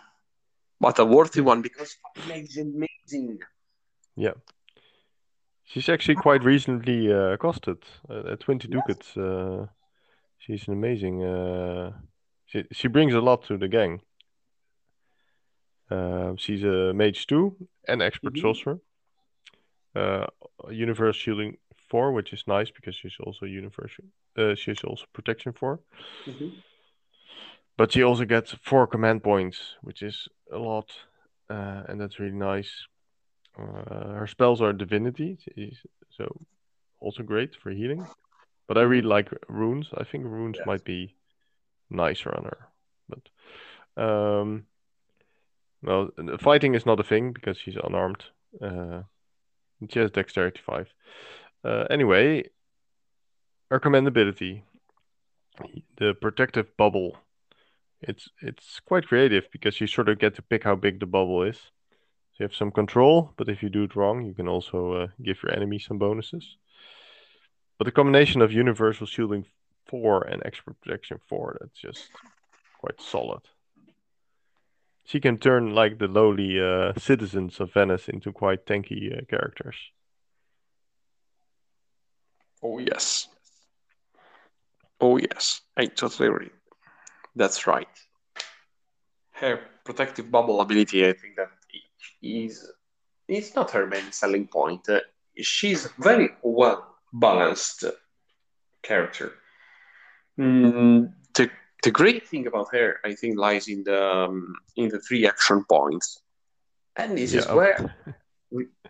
but 0.81 0.99
a 0.99 1.05
worthy 1.05 1.41
one 1.41 1.62
because 1.62 1.97
Fadila 2.03 2.43
is 2.43 2.57
amazing. 2.57 3.39
Yeah. 4.16 4.35
She's 5.64 5.89
actually 5.89 6.16
quite 6.16 6.43
reasonably 6.45 7.12
uh, 7.12 7.37
costed 7.37 7.83
uh, 8.09 8.33
at 8.33 8.41
20 8.41 8.68
ducats. 8.68 9.16
Uh, 9.16 9.66
she's 10.39 10.66
an 10.66 10.74
amazing. 10.74 11.22
Uh, 11.22 11.93
she 12.47 12.64
she 12.72 12.89
brings 12.89 13.14
a 13.14 13.20
lot 13.20 13.45
to 13.45 13.57
the 13.57 13.68
gang. 13.68 14.01
Uh, 15.91 16.35
she's 16.37 16.64
a 16.64 16.93
mage 16.93 17.26
two 17.26 17.57
and 17.87 18.03
expert 18.03 18.35
Mhm. 18.35 18.41
sorcerer. 18.41 18.81
Uh, 19.95 20.26
universal 20.70 21.12
shielding 21.12 21.57
four, 21.89 22.12
which 22.12 22.33
is 22.33 22.45
nice 22.47 22.70
because 22.70 22.95
she's 22.97 23.16
also 23.20 23.47
universal. 23.47 24.05
Uh, 24.37 24.55
she's 24.55 24.85
also 24.85 25.05
protection 25.12 25.53
four, 25.53 25.81
but 27.81 27.93
she 27.93 28.03
also 28.03 28.26
gets 28.26 28.55
four 28.62 28.87
command 28.87 29.22
points, 29.22 29.76
which 29.81 30.03
is 30.03 30.28
a 30.53 30.59
lot, 30.59 30.91
uh, 31.49 31.83
and 31.89 31.99
that's 31.99 32.18
really 32.18 32.37
nice. 32.37 32.70
Uh, 33.59 34.18
her 34.20 34.26
spells 34.26 34.61
are 34.61 34.74
divinity, 34.74 35.39
so 36.11 36.26
also 37.01 37.22
great 37.22 37.57
for 37.57 37.70
healing. 37.70 38.07
But 38.68 38.76
I 38.76 38.83
really 38.83 39.09
like 39.09 39.33
runes. 39.49 39.89
I 39.97 40.05
think 40.05 40.24
runes 40.24 40.59
Yes. 40.59 40.66
might 40.66 40.85
be 40.85 41.14
nicer 41.89 42.31
on 42.37 42.45
her. 42.45 42.68
But 43.09 43.24
um, 44.05 44.66
well, 45.83 46.11
fighting 46.39 46.74
is 46.74 46.85
not 46.85 47.01
a 47.01 47.09
thing 47.12 47.33
because 47.33 47.57
she's 47.57 47.78
unarmed. 47.83 48.24
Uh, 48.61 49.05
she 49.89 50.01
has 50.01 50.11
dexterity 50.11 50.61
five. 50.66 50.93
Uh, 51.64 51.87
anyway, 51.89 52.45
her 53.70 53.81
command 53.81 54.07
ability, 54.07 54.64
the 55.97 56.12
protective 56.12 56.76
bubble. 56.76 57.16
It's 58.03 58.29
it's 58.41 58.81
quite 58.81 59.07
creative 59.07 59.49
because 59.53 59.81
you 59.81 59.87
sort 59.87 60.09
of 60.09 60.19
get 60.19 60.35
to 60.37 60.43
pick 60.43 60.65
how 60.65 60.75
big 60.75 61.01
the 61.01 61.07
bubble 61.07 61.43
is. 61.43 61.57
So 61.57 62.37
you 62.39 62.45
have 62.45 62.55
some 62.55 62.71
control, 62.71 63.33
but 63.37 63.49
if 63.49 63.63
you 63.63 63.69
do 63.69 63.85
it 63.85 63.97
wrong, 63.97 64.25
you 64.25 64.33
can 64.33 64.49
also 64.49 64.93
uh, 64.93 65.07
give 65.23 65.43
your 65.43 65.53
enemy 65.53 65.79
some 65.79 65.99
bonuses. 65.99 66.57
But 67.79 67.85
the 67.85 67.93
combination 67.93 68.43
of 68.43 68.53
universal 68.53 69.07
shielding 69.07 69.45
four 69.87 70.23
and 70.23 70.43
expert 70.45 70.81
protection 70.81 71.19
four, 71.29 71.57
that's 71.61 71.79
just 71.79 72.11
quite 72.79 73.01
solid. 73.01 73.41
She 75.05 75.21
can 75.21 75.39
turn 75.39 75.75
like 75.75 75.99
the 75.99 76.07
lowly 76.07 76.61
uh, 76.61 76.93
citizens 76.97 77.59
of 77.59 77.73
Venice 77.73 78.09
into 78.09 78.33
quite 78.33 78.65
tanky 78.65 79.17
uh, 79.17 79.25
characters. 79.29 79.77
Oh 82.63 82.79
yes. 82.79 83.29
Oh 85.01 85.17
yes. 85.17 85.63
I 85.77 85.87
totally 85.87 86.29
agree. 86.29 86.51
That's 87.37 87.66
right. 87.66 87.89
Her 89.33 89.61
protective 89.85 90.31
bubble 90.31 90.61
ability, 90.61 91.07
I 91.07 91.12
think 91.12 91.37
that 91.37 91.51
is 92.22 92.70
is 93.28 93.55
not 93.55 93.70
her 93.70 93.87
main 93.87 94.12
selling 94.12 94.47
point. 94.47 94.89
Uh, 94.89 95.01
she's 95.37 95.89
very 95.99 96.31
well 96.43 96.97
balanced 97.12 97.85
character. 98.83 99.33
Mm, 100.39 101.12
the 101.35 101.51
the 101.83 101.91
great 101.91 102.26
thing 102.26 102.47
about 102.47 102.68
her, 102.72 102.99
I 103.05 103.14
think, 103.14 103.39
lies 103.39 103.68
in 103.68 103.85
the 103.85 104.03
um, 104.03 104.55
in 104.76 104.89
the 104.89 105.01
three 105.01 105.26
action 105.26 105.64
points, 105.64 106.20
and 106.97 107.16
this 107.16 107.33
is 107.35 107.47
where 107.49 107.95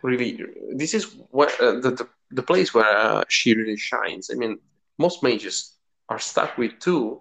really 0.02 0.44
this 0.74 0.94
is 0.94 1.04
where 1.30 1.50
uh, 1.60 1.80
the, 1.80 1.90
the 1.90 2.08
the 2.30 2.42
place 2.42 2.72
where 2.72 2.96
uh, 2.96 3.24
she 3.28 3.54
really 3.54 3.76
shines. 3.76 4.30
I 4.32 4.34
mean, 4.34 4.58
most 4.98 5.22
mages 5.22 5.76
are 6.08 6.18
stuck 6.18 6.56
with 6.58 6.78
two, 6.80 7.20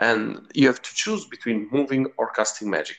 and 0.00 0.46
you 0.54 0.66
have 0.66 0.82
to 0.82 0.94
choose 0.94 1.24
between 1.26 1.68
moving 1.70 2.06
or 2.18 2.30
casting 2.30 2.70
magic. 2.70 2.98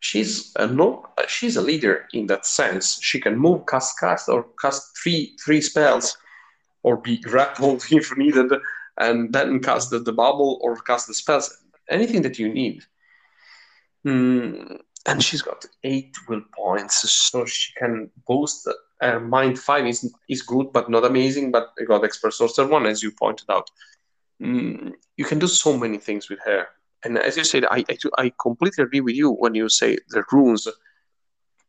She's 0.00 0.52
a 0.56 0.66
no, 0.66 1.06
she's 1.26 1.56
a 1.56 1.62
leader 1.62 2.06
in 2.12 2.26
that 2.26 2.46
sense. 2.46 2.98
She 3.02 3.20
can 3.20 3.36
move, 3.36 3.66
cast, 3.66 3.98
cast, 3.98 4.28
or 4.28 4.46
cast 4.60 4.96
three 5.02 5.36
three 5.44 5.60
spells, 5.60 6.16
or 6.82 6.96
be 6.96 7.18
grappled 7.18 7.84
if 7.90 8.16
needed, 8.16 8.52
and 8.98 9.32
then 9.32 9.60
cast 9.60 9.90
the, 9.90 9.98
the 9.98 10.12
bubble 10.12 10.58
or 10.62 10.76
cast 10.76 11.08
the 11.08 11.14
spells. 11.14 11.56
Anything 11.88 12.22
that 12.22 12.38
you 12.38 12.52
need. 12.52 12.82
Mm, 14.06 14.80
and 15.06 15.22
she's 15.22 15.42
got 15.42 15.64
eight 15.84 16.14
will 16.28 16.42
points, 16.54 17.10
so 17.10 17.44
she 17.44 17.72
can 17.74 18.10
boost. 18.26 18.68
Uh, 19.00 19.18
mind 19.18 19.58
five 19.58 19.86
is 19.86 20.12
is 20.28 20.42
good, 20.42 20.72
but 20.72 20.90
not 20.90 21.04
amazing. 21.04 21.50
But 21.50 21.70
got 21.86 22.04
expert 22.04 22.32
sorcerer 22.32 22.66
one, 22.66 22.86
as 22.86 23.02
you 23.02 23.10
pointed 23.10 23.48
out. 23.50 23.70
Mm, 24.42 24.92
you 25.16 25.24
can 25.24 25.38
do 25.38 25.46
so 25.46 25.76
many 25.76 25.98
things 25.98 26.28
with 26.28 26.40
her. 26.44 26.66
And 27.04 27.18
as 27.18 27.36
you 27.36 27.44
said, 27.44 27.64
I, 27.64 27.84
I 27.88 27.96
I 28.18 28.32
completely 28.40 28.84
agree 28.84 29.00
with 29.00 29.14
you 29.14 29.30
when 29.32 29.54
you 29.54 29.68
say 29.68 29.98
the 30.08 30.24
runes. 30.32 30.66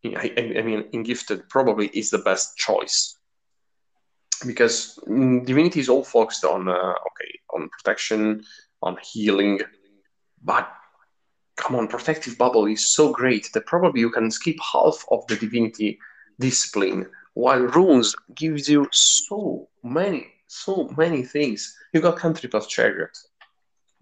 I, 0.05 0.31
I, 0.37 0.61
mean, 0.61 0.85
in 0.93 1.03
gifted 1.03 1.49
probably 1.49 1.87
is 1.87 2.11
the 2.11 2.19
best 2.19 2.55
choice 2.55 3.17
because 4.45 4.99
mm, 5.07 5.45
divinity 5.45 5.79
is 5.79 5.89
all 5.89 6.03
focused 6.03 6.45
on 6.45 6.69
uh, 6.69 6.71
okay 6.71 7.31
on 7.53 7.69
protection, 7.69 8.43
on 8.81 8.97
healing, 9.01 9.59
but 10.43 10.71
come 11.55 11.75
on, 11.75 11.87
protective 11.87 12.37
bubble 12.37 12.65
is 12.65 12.85
so 12.85 13.11
great 13.11 13.49
that 13.53 13.65
probably 13.65 13.99
you 13.99 14.11
can 14.11 14.29
skip 14.31 14.55
half 14.73 15.03
of 15.11 15.25
the 15.27 15.35
divinity 15.35 15.99
discipline, 16.39 17.07
while 17.33 17.59
runes 17.59 18.15
gives 18.35 18.69
you 18.69 18.87
so 18.91 19.67
many, 19.83 20.27
so 20.47 20.89
many 20.97 21.23
things. 21.23 21.75
You 21.93 22.01
got 22.01 22.17
country 22.17 22.49
of 22.53 22.67
chariot. 22.67 23.17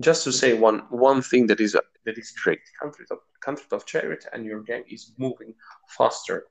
Just 0.02 0.24
to 0.26 0.32
say 0.32 0.54
one 0.54 0.80
one 0.90 1.22
thing 1.22 1.48
that 1.48 1.60
is 1.60 1.74
that 1.74 2.18
is 2.18 2.32
great, 2.44 2.60
country 2.82 3.06
of 3.12 3.20
country 3.40 3.66
of 3.72 3.86
chariot, 3.86 4.26
and 4.34 4.46
your 4.46 4.62
game 4.62 4.84
is 4.90 5.14
moving 5.18 5.54
faster. 5.88 6.48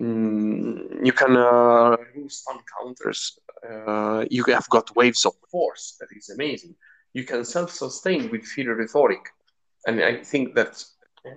Mm, 0.00 1.04
you 1.04 1.12
can 1.12 1.36
uh, 1.36 1.96
remove 1.96 2.32
stun 2.32 2.58
counters. 2.78 3.38
Uh, 3.68 4.24
you 4.30 4.42
have 4.44 4.68
got 4.70 4.96
waves 4.96 5.26
of 5.26 5.34
force. 5.50 5.96
That 6.00 6.08
is 6.16 6.30
amazing. 6.30 6.74
You 7.12 7.24
can 7.24 7.44
self-sustain 7.44 8.30
with 8.30 8.44
Fury 8.44 8.74
Rhetoric, 8.74 9.28
and 9.86 10.02
I 10.02 10.24
think 10.24 10.54
that 10.54 10.82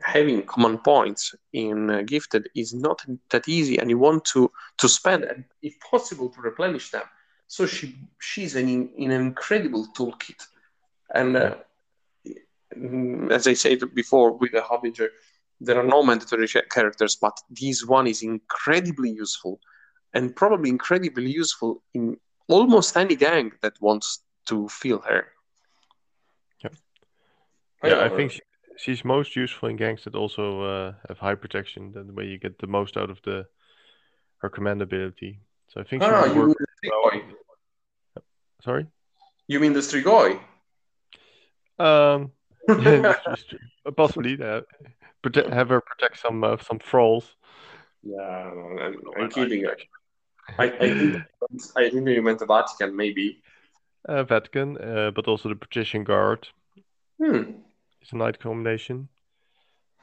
having 0.01 0.43
command 0.43 0.83
points 0.85 1.35
in 1.51 1.89
uh, 1.89 2.01
gifted 2.03 2.47
is 2.55 2.73
not 2.73 3.05
that 3.29 3.49
easy, 3.49 3.77
and 3.77 3.89
you 3.89 3.99
want 3.99 4.23
to 4.25 4.49
to 4.77 4.87
spend, 4.87 5.25
and 5.25 5.43
if 5.61 5.73
possible, 5.91 6.29
to 6.29 6.41
replenish 6.41 6.91
them. 6.91 7.03
So 7.47 7.65
she 7.65 7.95
she's 8.19 8.55
an 8.55 8.67
in, 8.69 9.11
an 9.11 9.11
incredible 9.11 9.87
toolkit, 9.95 10.41
and 11.13 11.35
uh, 11.37 11.55
as 13.31 13.47
I 13.47 13.53
said 13.53 13.79
before, 13.93 14.31
with 14.31 14.51
the 14.51 14.61
Harbinger, 14.61 15.09
there 15.61 15.79
are 15.79 15.83
no 15.83 16.03
mandatory 16.03 16.47
characters, 16.47 17.15
but 17.15 17.37
this 17.49 17.85
one 17.85 18.07
is 18.07 18.23
incredibly 18.23 19.11
useful, 19.11 19.59
and 20.13 20.35
probably 20.35 20.69
incredibly 20.69 21.31
useful 21.31 21.83
in 21.93 22.17
almost 22.47 22.97
any 22.97 23.15
gang 23.15 23.51
that 23.61 23.73
wants 23.79 24.23
to 24.47 24.67
feel 24.67 24.99
her. 24.99 25.27
Yeah, 26.63 26.69
yeah, 27.83 28.03
I 28.03 28.09
think 28.09 28.31
she, 28.31 28.41
she's 28.77 29.05
most 29.05 29.35
useful 29.35 29.69
in 29.69 29.75
gangs 29.75 30.03
that 30.03 30.15
also 30.15 30.61
uh, 30.61 30.93
have 31.07 31.19
high 31.19 31.35
protection. 31.35 31.91
That 31.93 32.13
way 32.13 32.25
you 32.25 32.39
get 32.39 32.59
the 32.59 32.67
most 32.67 32.97
out 32.97 33.09
of 33.09 33.21
the 33.23 33.45
her 34.37 34.49
command 34.49 34.81
ability. 34.81 35.39
So 35.69 35.81
I 35.81 35.83
think 35.83 36.03
she 36.03 36.09
ah, 36.09 36.33
work 36.33 36.57
well. 36.83 37.21
Sorry. 38.65 38.87
You 39.47 39.59
mean 39.59 39.73
the 39.73 39.79
Strigoi? 39.79 40.39
Um, 41.77 42.31
possibly. 43.95 44.41
Uh, 44.41 44.61
have 45.51 45.69
her 45.69 45.81
protect 45.81 46.19
some 46.19 46.43
uh, 46.43 46.57
some 46.57 46.79
trolls. 46.79 47.35
Yeah, 48.03 48.19
I'm, 48.19 48.95
I'm 49.19 49.29
kidding. 49.29 49.65
I, 50.57 50.63
I 50.63 50.89
think 50.89 51.15
I 51.75 51.89
think 51.89 52.07
you 52.09 52.21
meant 52.21 52.39
the 52.39 52.45
Vatican, 52.45 52.95
maybe. 52.95 53.41
Uh, 54.07 54.23
Vatican, 54.23 54.77
uh, 54.77 55.11
but 55.15 55.27
also 55.27 55.49
the 55.49 55.55
Patrician 55.55 56.03
Guard. 56.03 56.47
Hmm. 57.19 57.43
It's 58.01 58.13
a 58.13 58.17
knight 58.17 58.39
combination. 58.39 59.09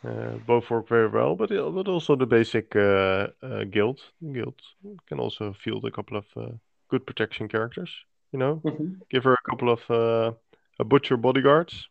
Uh, 0.05 0.39
both 0.47 0.69
work 0.71 0.89
very 0.89 1.09
well, 1.09 1.37
but 1.37 1.51
but 1.51 1.89
also 1.89 2.17
the 2.17 2.27
basic 2.27 2.75
uh, 2.75 3.29
uh, 3.43 3.65
guild. 3.71 4.01
Guild 4.33 4.61
can 5.07 5.21
also 5.21 5.53
field 5.53 5.85
a 5.85 5.91
couple 5.93 6.17
of 6.17 6.27
uh, 6.37 6.51
good 6.89 7.07
protection 7.07 7.49
characters. 7.49 7.91
You 8.33 8.39
know, 8.39 8.61
mm-hmm. 8.65 8.95
give 9.11 9.25
her 9.25 9.35
a 9.35 9.51
couple 9.51 9.71
of 9.71 9.81
uh, 9.91 10.33
a 10.79 10.85
butcher 10.85 11.17
bodyguards. 11.17 11.87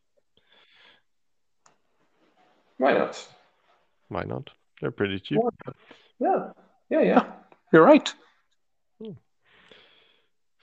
Why 2.78 2.94
not? 2.94 3.28
Why 4.10 4.24
not? 4.24 4.50
They're 4.82 4.92
pretty 4.92 5.20
cheap. 5.20 5.40
Yeah, 6.20 6.50
yeah, 6.90 7.02
yeah. 7.02 7.26
You're 7.72 7.86
right. 7.86 8.14
Hmm. 9.00 9.12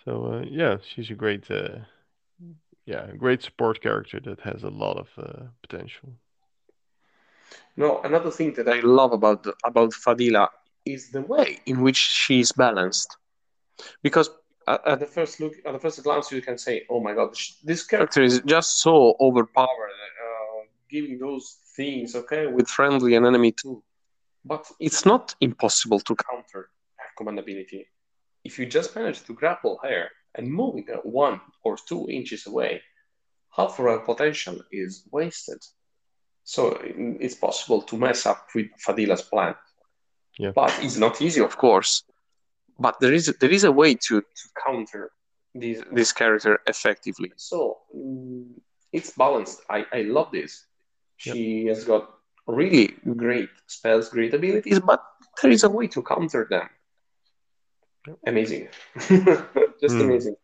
So 0.05 0.27
uh, 0.33 0.45
yeah, 0.51 0.79
she's 0.83 1.11
a 1.11 1.15
great, 1.15 1.49
uh, 1.51 1.79
yeah, 2.87 3.07
great 3.17 3.43
support 3.43 3.81
character 3.81 4.19
that 4.21 4.41
has 4.41 4.65
a 4.65 4.71
lot 4.71 4.99
of 4.99 5.09
uh, 5.17 5.45
potential. 5.63 6.11
No, 7.77 8.01
another 8.03 8.33
thing 8.33 8.53
that 8.55 8.69
I 8.69 8.81
love 8.81 9.13
about 9.13 9.47
about 9.65 9.93
Fadila 9.93 10.49
is 10.85 11.11
the 11.11 11.23
way 11.23 11.61
in 11.67 11.83
which 11.83 11.97
she 11.97 12.41
is 12.41 12.51
balanced, 12.53 13.17
because 14.03 14.29
at, 14.73 14.81
at 14.93 14.99
the 15.01 15.07
first 15.07 15.41
look, 15.41 15.55
at 15.67 15.73
the 15.73 15.79
first 15.79 16.03
glance, 16.03 16.31
you 16.33 16.43
can 16.43 16.59
say, 16.67 16.75
"Oh 16.93 17.01
my 17.07 17.15
God, 17.15 17.31
this 17.71 17.83
character 17.93 18.23
is 18.23 18.41
just 18.55 18.71
so 18.87 18.95
overpowered." 19.21 19.97
Uh, 20.25 20.65
giving 20.91 21.19
those 21.19 21.47
things, 21.77 22.15
okay, 22.21 22.47
with 22.47 22.69
friendly 22.69 23.15
and 23.17 23.27
enemy 23.27 23.53
too. 23.53 23.83
But 24.45 24.65
it's 24.87 25.05
not 25.05 25.35
impossible 25.41 26.01
to 26.01 26.15
counter 26.29 26.63
her 26.97 27.11
command 27.17 27.39
ability. 27.39 27.87
If 28.45 28.59
you 28.59 28.67
just 28.67 28.95
manage 28.97 29.21
to 29.25 29.33
grapple 29.35 29.79
her 29.83 30.09
and 30.35 30.51
moving 30.51 30.87
her 30.87 31.01
one 31.03 31.41
or 31.65 31.77
two 31.89 32.09
inches 32.09 32.47
away, 32.47 32.83
half 33.57 33.79
of 33.79 33.85
her 33.85 33.99
potential 33.99 34.57
is 34.73 34.93
wasted. 35.11 35.63
So 36.45 36.79
it's 37.25 37.35
possible 37.35 37.83
to 37.83 37.99
mess 37.99 38.25
up 38.25 38.47
with 38.55 38.69
Fadila's 38.85 39.23
plan. 39.23 39.55
Yeah. 40.39 40.53
But 40.55 40.73
it's 40.83 40.97
not 40.97 41.21
easy, 41.21 41.43
of 41.43 41.57
course. 41.59 42.05
But 42.79 43.01
there 43.01 43.13
is 43.13 43.35
there 43.41 43.51
is 43.51 43.65
a 43.65 43.73
way 43.73 43.95
to, 43.95 44.21
to 44.21 44.45
counter 44.67 45.11
this 45.55 45.83
this 45.93 46.13
character 46.13 46.61
effectively. 46.67 47.33
So 47.37 47.79
mm, 47.95 48.47
it's 48.93 49.11
balanced. 49.11 49.63
I, 49.69 49.85
I 49.93 50.03
love 50.03 50.31
this. 50.33 50.65
She 51.17 51.63
yep. 51.63 51.77
has 51.77 51.85
got 51.85 52.11
really 52.47 52.95
great 53.17 53.51
spells, 53.67 54.09
great 54.09 54.33
abilities, 54.33 54.81
but 54.81 55.03
there 55.43 55.51
is 55.51 55.65
a 55.65 55.69
way 55.69 55.89
to 55.89 56.03
counter 56.03 56.47
them. 56.49 56.69
Yep. 58.07 58.19
Amazing. 58.27 58.69
Just 59.81 59.97
mm. 59.97 60.05
amazing. 60.05 60.37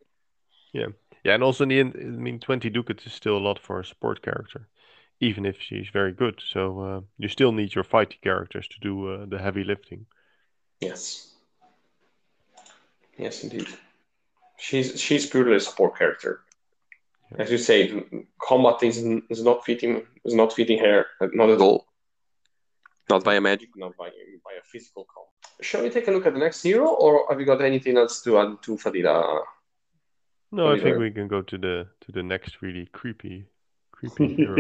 Yeah. 0.73 0.89
Yeah, 1.25 1.35
and 1.35 1.43
also 1.43 1.65
in 1.65 1.71
the 1.71 1.81
end, 1.81 1.95
I 1.97 2.05
mean, 2.05 2.39
20 2.39 2.69
ducats 2.69 3.07
is 3.07 3.15
still 3.15 3.39
a 3.39 3.41
lot 3.41 3.59
for 3.59 3.81
a 3.81 3.85
support 3.85 4.23
character, 4.23 4.69
even 5.21 5.47
if 5.47 5.57
she's 5.59 5.89
very 5.89 6.13
good. 6.13 6.41
So 6.47 6.81
uh, 6.81 7.01
you 7.17 7.29
still 7.29 7.51
need 7.51 7.75
your 7.75 7.85
fighting 7.85 8.19
characters 8.23 8.69
to 8.69 8.81
do 8.81 9.09
uh, 9.09 9.27
the 9.27 9.39
heavy 9.39 9.65
lifting. 9.65 10.05
Yes. 10.81 11.34
Yes, 13.19 13.43
indeed. 13.45 13.69
She's 14.59 15.01
she's 15.01 15.27
purely 15.27 15.57
a 15.57 15.61
support 15.61 15.99
character 15.99 16.45
as 17.39 17.51
you 17.51 17.59
say, 17.59 18.03
combat 18.41 18.83
is, 18.83 18.99
is 19.31 19.43
not 19.43 19.65
fitting 19.65 20.03
is 20.25 20.35
not 20.35 20.53
fitting 20.53 20.79
her, 20.79 21.07
not 21.33 21.51
at 21.51 21.61
all. 21.61 21.87
Not 23.11 23.25
by 23.25 23.35
a 23.35 23.41
magic, 23.41 23.71
not 23.77 23.97
by 23.97 24.09
by 24.45 24.53
a 24.53 24.65
physical 24.65 25.07
combat. 25.13 25.51
Shall 25.61 25.83
we 25.83 25.91
take 25.91 26.09
a 26.09 26.11
look 26.11 26.27
at 26.27 26.33
the 26.33 26.39
next 26.39 26.63
hero, 26.63 26.89
or 26.89 27.27
have 27.29 27.41
you 27.41 27.47
got 27.47 27.61
anything 27.61 27.97
else 27.97 28.23
to 28.23 28.39
add 28.39 28.63
to 28.63 28.77
Fadila? 28.77 29.43
No, 30.53 30.73
I 30.73 30.81
think 30.81 30.99
we 30.99 31.11
can 31.11 31.29
go 31.29 31.43
to 31.43 31.59
the 31.59 31.89
to 32.01 32.13
the 32.13 32.23
next 32.23 32.63
really 32.63 32.87
creepy, 32.93 33.47
creepy 33.91 34.37
hero. 34.37 34.57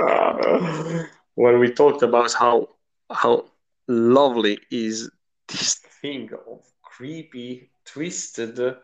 uh, 0.00 1.04
when 1.34 1.58
we 1.58 1.72
talked 1.72 2.02
about 2.02 2.32
how 2.32 2.68
how 3.10 3.46
lovely 3.88 4.58
is 4.70 5.10
this 5.48 5.74
thing 6.00 6.30
of 6.48 6.62
creepy, 6.96 7.70
twisted 7.84 8.76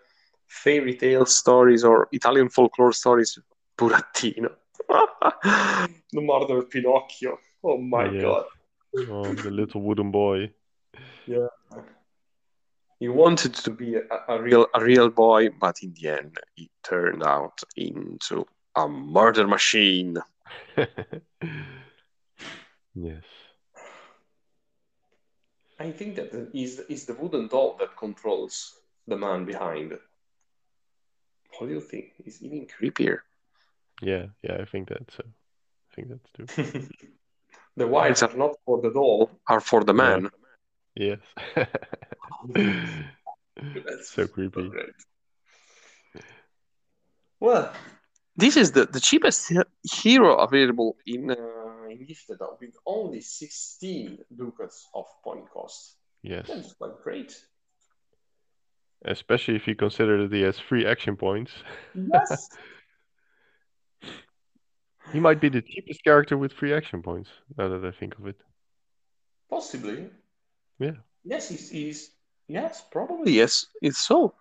fairy 0.48 0.94
tale 0.96 1.26
stories 1.26 1.84
or 1.84 2.08
Italian 2.12 2.48
folklore 2.48 2.92
stories, 2.92 3.38
Burattino. 3.78 4.50
the 4.88 6.20
murder 6.20 6.58
of 6.58 6.70
Pinocchio. 6.70 7.38
Oh 7.62 7.78
my 7.78 8.10
yeah. 8.10 8.22
god. 8.22 8.44
Oh, 9.08 9.32
the 9.34 9.50
little 9.50 9.82
wooden 9.82 10.10
boy. 10.10 10.50
Yeah. 11.26 11.46
He 12.98 13.08
wanted 13.08 13.54
to 13.54 13.70
be 13.70 13.94
a, 13.94 14.02
a, 14.28 14.42
real 14.42 14.66
a 14.74 14.84
real 14.84 15.08
boy, 15.08 15.50
but 15.50 15.82
in 15.82 15.94
the 15.94 16.08
end 16.08 16.38
he 16.56 16.68
turned 16.82 17.22
out 17.22 17.62
into 17.76 18.44
a 18.76 18.88
murder 18.88 19.46
machine. 19.46 20.18
yes. 22.94 23.22
I 25.80 25.90
think 25.90 26.16
that 26.16 26.32
is 26.52 26.80
is 26.88 27.06
the 27.06 27.14
wooden 27.14 27.48
doll 27.48 27.76
that 27.78 27.96
controls 27.96 28.76
the 29.08 29.16
man 29.16 29.44
behind 29.46 29.98
what 31.58 31.66
do 31.66 31.74
you 31.74 31.80
think? 31.80 32.12
It's 32.24 32.42
even 32.42 32.66
creepier. 32.66 33.18
Yeah, 34.00 34.26
yeah, 34.42 34.56
I 34.60 34.64
think 34.64 34.88
that's. 34.88 35.18
Uh, 35.18 35.24
I 35.26 35.94
think 35.94 36.08
that's 36.08 36.30
too. 36.32 36.88
the 37.76 37.86
wires 37.86 38.22
are 38.22 38.36
not 38.36 38.52
for 38.64 38.80
the 38.80 38.92
doll, 38.92 39.30
are 39.46 39.60
for 39.60 39.84
the 39.84 39.92
man. 39.92 40.30
Yeah. 40.96 41.16
Yes. 42.56 42.86
so 44.04 44.26
creepy. 44.26 44.70
Well, 47.40 47.72
this 48.36 48.56
is 48.56 48.72
the, 48.72 48.86
the 48.86 49.00
cheapest 49.00 49.52
hero 49.82 50.36
available 50.36 50.96
in 51.06 51.30
uh, 51.30 51.36
in 52.00 52.36
up 52.40 52.58
with 52.60 52.76
only 52.86 53.20
16 53.20 54.18
ducats 54.36 54.88
of 54.94 55.06
point 55.22 55.48
cost. 55.50 55.96
Yes. 56.22 56.46
That's 56.48 56.72
quite 56.74 57.00
great. 57.02 57.38
Especially 59.04 59.56
if 59.56 59.66
you 59.66 59.74
consider 59.74 60.26
that 60.26 60.34
he 60.34 60.42
has 60.42 60.58
three 60.58 60.86
action 60.86 61.16
points. 61.16 61.52
Yes. 61.94 62.48
he 65.12 65.20
might 65.20 65.40
be 65.40 65.48
the 65.48 65.62
cheapest 65.62 66.04
character 66.04 66.36
with 66.36 66.52
three 66.52 66.74
action 66.74 67.02
points, 67.02 67.30
now 67.56 67.68
that 67.68 67.84
I 67.84 67.90
think 67.92 68.18
of 68.18 68.26
it. 68.26 68.36
Possibly. 69.48 70.10
Yeah. 70.78 70.92
Yes, 71.24 71.48
he's, 71.48 71.70
he's 71.70 72.10
yes, 72.48 72.82
probably 72.90 73.32
yes, 73.32 73.66
it's 73.82 73.98
so. 73.98 74.34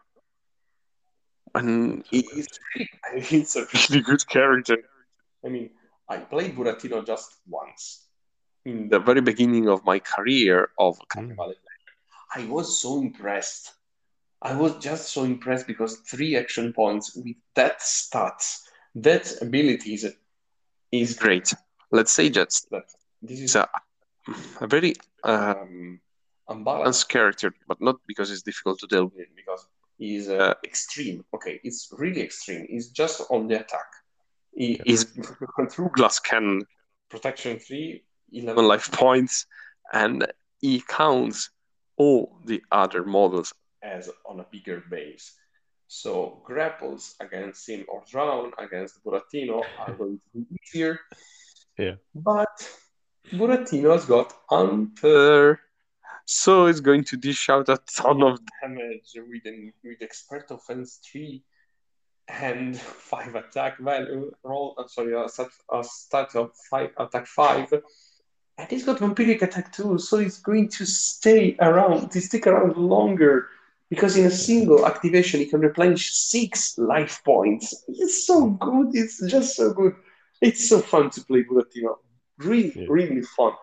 And 1.55 2.05
he's, 2.09 2.47
he's 3.23 3.55
a 3.55 3.65
really 3.73 4.01
good 4.03 4.27
character. 4.27 4.77
I 5.43 5.49
mean, 5.49 5.71
I 6.09 6.17
played 6.17 6.55
Burattino 6.55 7.05
just 7.05 7.37
once 7.47 8.07
in 8.65 8.89
the 8.89 8.99
very 8.99 9.21
beginning 9.21 9.69
of 9.69 9.85
my 9.85 9.99
career 9.99 10.69
of. 10.77 10.99
Mm. 11.15 11.35
I 12.35 12.45
was 12.45 12.81
so 12.81 12.99
impressed 12.99 13.73
I 14.41 14.55
was 14.55 14.77
just 14.77 15.09
so 15.09 15.23
impressed 15.23 15.67
because 15.67 15.97
three 15.97 16.37
action 16.37 16.71
points 16.71 17.15
with 17.15 17.35
that 17.55 17.79
stats, 17.81 18.61
that 18.95 19.33
abilities 19.41 20.05
is 20.91 21.13
great. 21.15 21.53
Let's 21.91 22.13
say 22.13 22.29
just 22.29 22.69
that 22.71 22.85
this 23.21 23.41
is 23.41 23.55
a, 23.55 23.67
a 24.61 24.67
very 24.67 24.95
um, 25.23 25.99
unbalanced 26.47 27.09
character, 27.09 27.53
but 27.67 27.81
not 27.81 27.97
because 28.07 28.31
it's 28.31 28.41
difficult 28.41 28.79
to 28.79 28.87
deal 28.87 29.11
with, 29.13 29.27
because 29.35 29.67
he's 29.97 30.29
uh, 30.29 30.53
extreme. 30.63 31.25
Okay, 31.33 31.59
it's 31.63 31.89
really 31.97 32.21
extreme. 32.21 32.65
He's 32.69 32.89
just 32.89 33.21
on 33.29 33.47
the 33.47 33.59
attack. 33.59 33.91
He 34.53 34.81
is 34.85 35.03
through 35.71 35.91
glass 35.93 36.19
cannon, 36.19 36.63
protection 37.09 37.59
three, 37.59 38.03
11 38.31 38.65
life 38.65 38.91
points, 38.91 39.45
and 39.93 40.27
he 40.59 40.81
counts 40.87 41.49
all 41.97 42.39
the 42.45 42.61
other 42.71 43.03
models 43.03 43.53
as 43.81 44.09
on 44.25 44.39
a 44.39 44.45
bigger 44.51 44.83
base. 44.89 45.33
So 45.87 46.41
grapples 46.45 47.15
against 47.19 47.67
him 47.67 47.85
or 47.87 48.03
drown 48.09 48.51
against 48.57 49.03
Burattino 49.03 49.63
are 49.79 49.93
going 49.93 50.19
to 50.33 50.39
be 50.39 50.59
easier. 50.61 50.99
Yeah. 51.77 51.95
But 52.13 52.69
Burattino's 53.31 54.05
got 54.05 54.33
Hunter. 54.49 55.59
So 56.25 56.67
it's 56.67 56.79
going 56.79 57.05
to 57.05 57.17
dish 57.17 57.49
out 57.49 57.69
a 57.69 57.79
ton 57.91 58.21
of 58.21 58.39
damage 58.61 59.13
with 59.15 59.45
an 59.45 59.73
with 59.83 59.97
expert 60.01 60.45
offense 60.51 60.99
three 61.03 61.43
and 62.29 62.79
five 63.11 63.35
attack 63.35 63.79
value 63.79 64.31
roll. 64.43 64.75
I'm 64.77 64.87
sorry, 64.87 65.13
a 65.13 65.27
stat, 65.29 65.47
a 65.71 65.83
stat 65.83 66.35
of 66.35 66.51
five 66.69 66.91
attack 66.97 67.27
five, 67.27 67.71
and 68.57 68.69
he's 68.69 68.85
got 68.85 68.99
vampiric 68.99 69.41
attack 69.41 69.73
too. 69.73 69.97
So 69.97 70.17
he's 70.19 70.37
going 70.37 70.69
to 70.69 70.85
stay 70.85 71.55
around, 71.59 72.11
to 72.11 72.21
stick 72.21 72.47
around 72.47 72.77
longer 72.77 73.47
because 73.89 74.15
in 74.17 74.25
a 74.25 74.31
single 74.31 74.85
activation 74.85 75.39
he 75.39 75.47
can 75.47 75.61
replenish 75.61 76.13
six 76.13 76.77
life 76.77 77.21
points. 77.25 77.83
It's 77.87 78.25
so 78.27 78.47
good. 78.51 78.89
It's 78.93 79.25
just 79.27 79.55
so 79.55 79.73
good. 79.73 79.95
It's 80.41 80.69
so 80.69 80.79
fun 80.79 81.09
to 81.11 81.21
play 81.25 81.43
Burattino. 81.43 81.95
Really, 82.37 82.71
Yeah. 82.75 82.85
really 82.87 83.21
fun. 83.21 83.53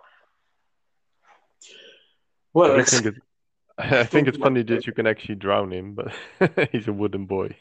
Well, 2.53 2.73
I 2.79 2.83
think 2.85 3.07
it, 3.07 3.15
I 3.79 4.05
think 4.05 4.29
it's 4.29 4.39
funny 4.39 4.63
that 4.63 4.87
you 4.87 4.93
can 4.93 5.07
actually 5.07 5.37
drown 5.37 5.73
him, 5.73 5.95
but 5.95 6.69
he's 6.73 6.89
a 6.89 6.93
wooden 6.93 7.27
boy. 7.27 7.55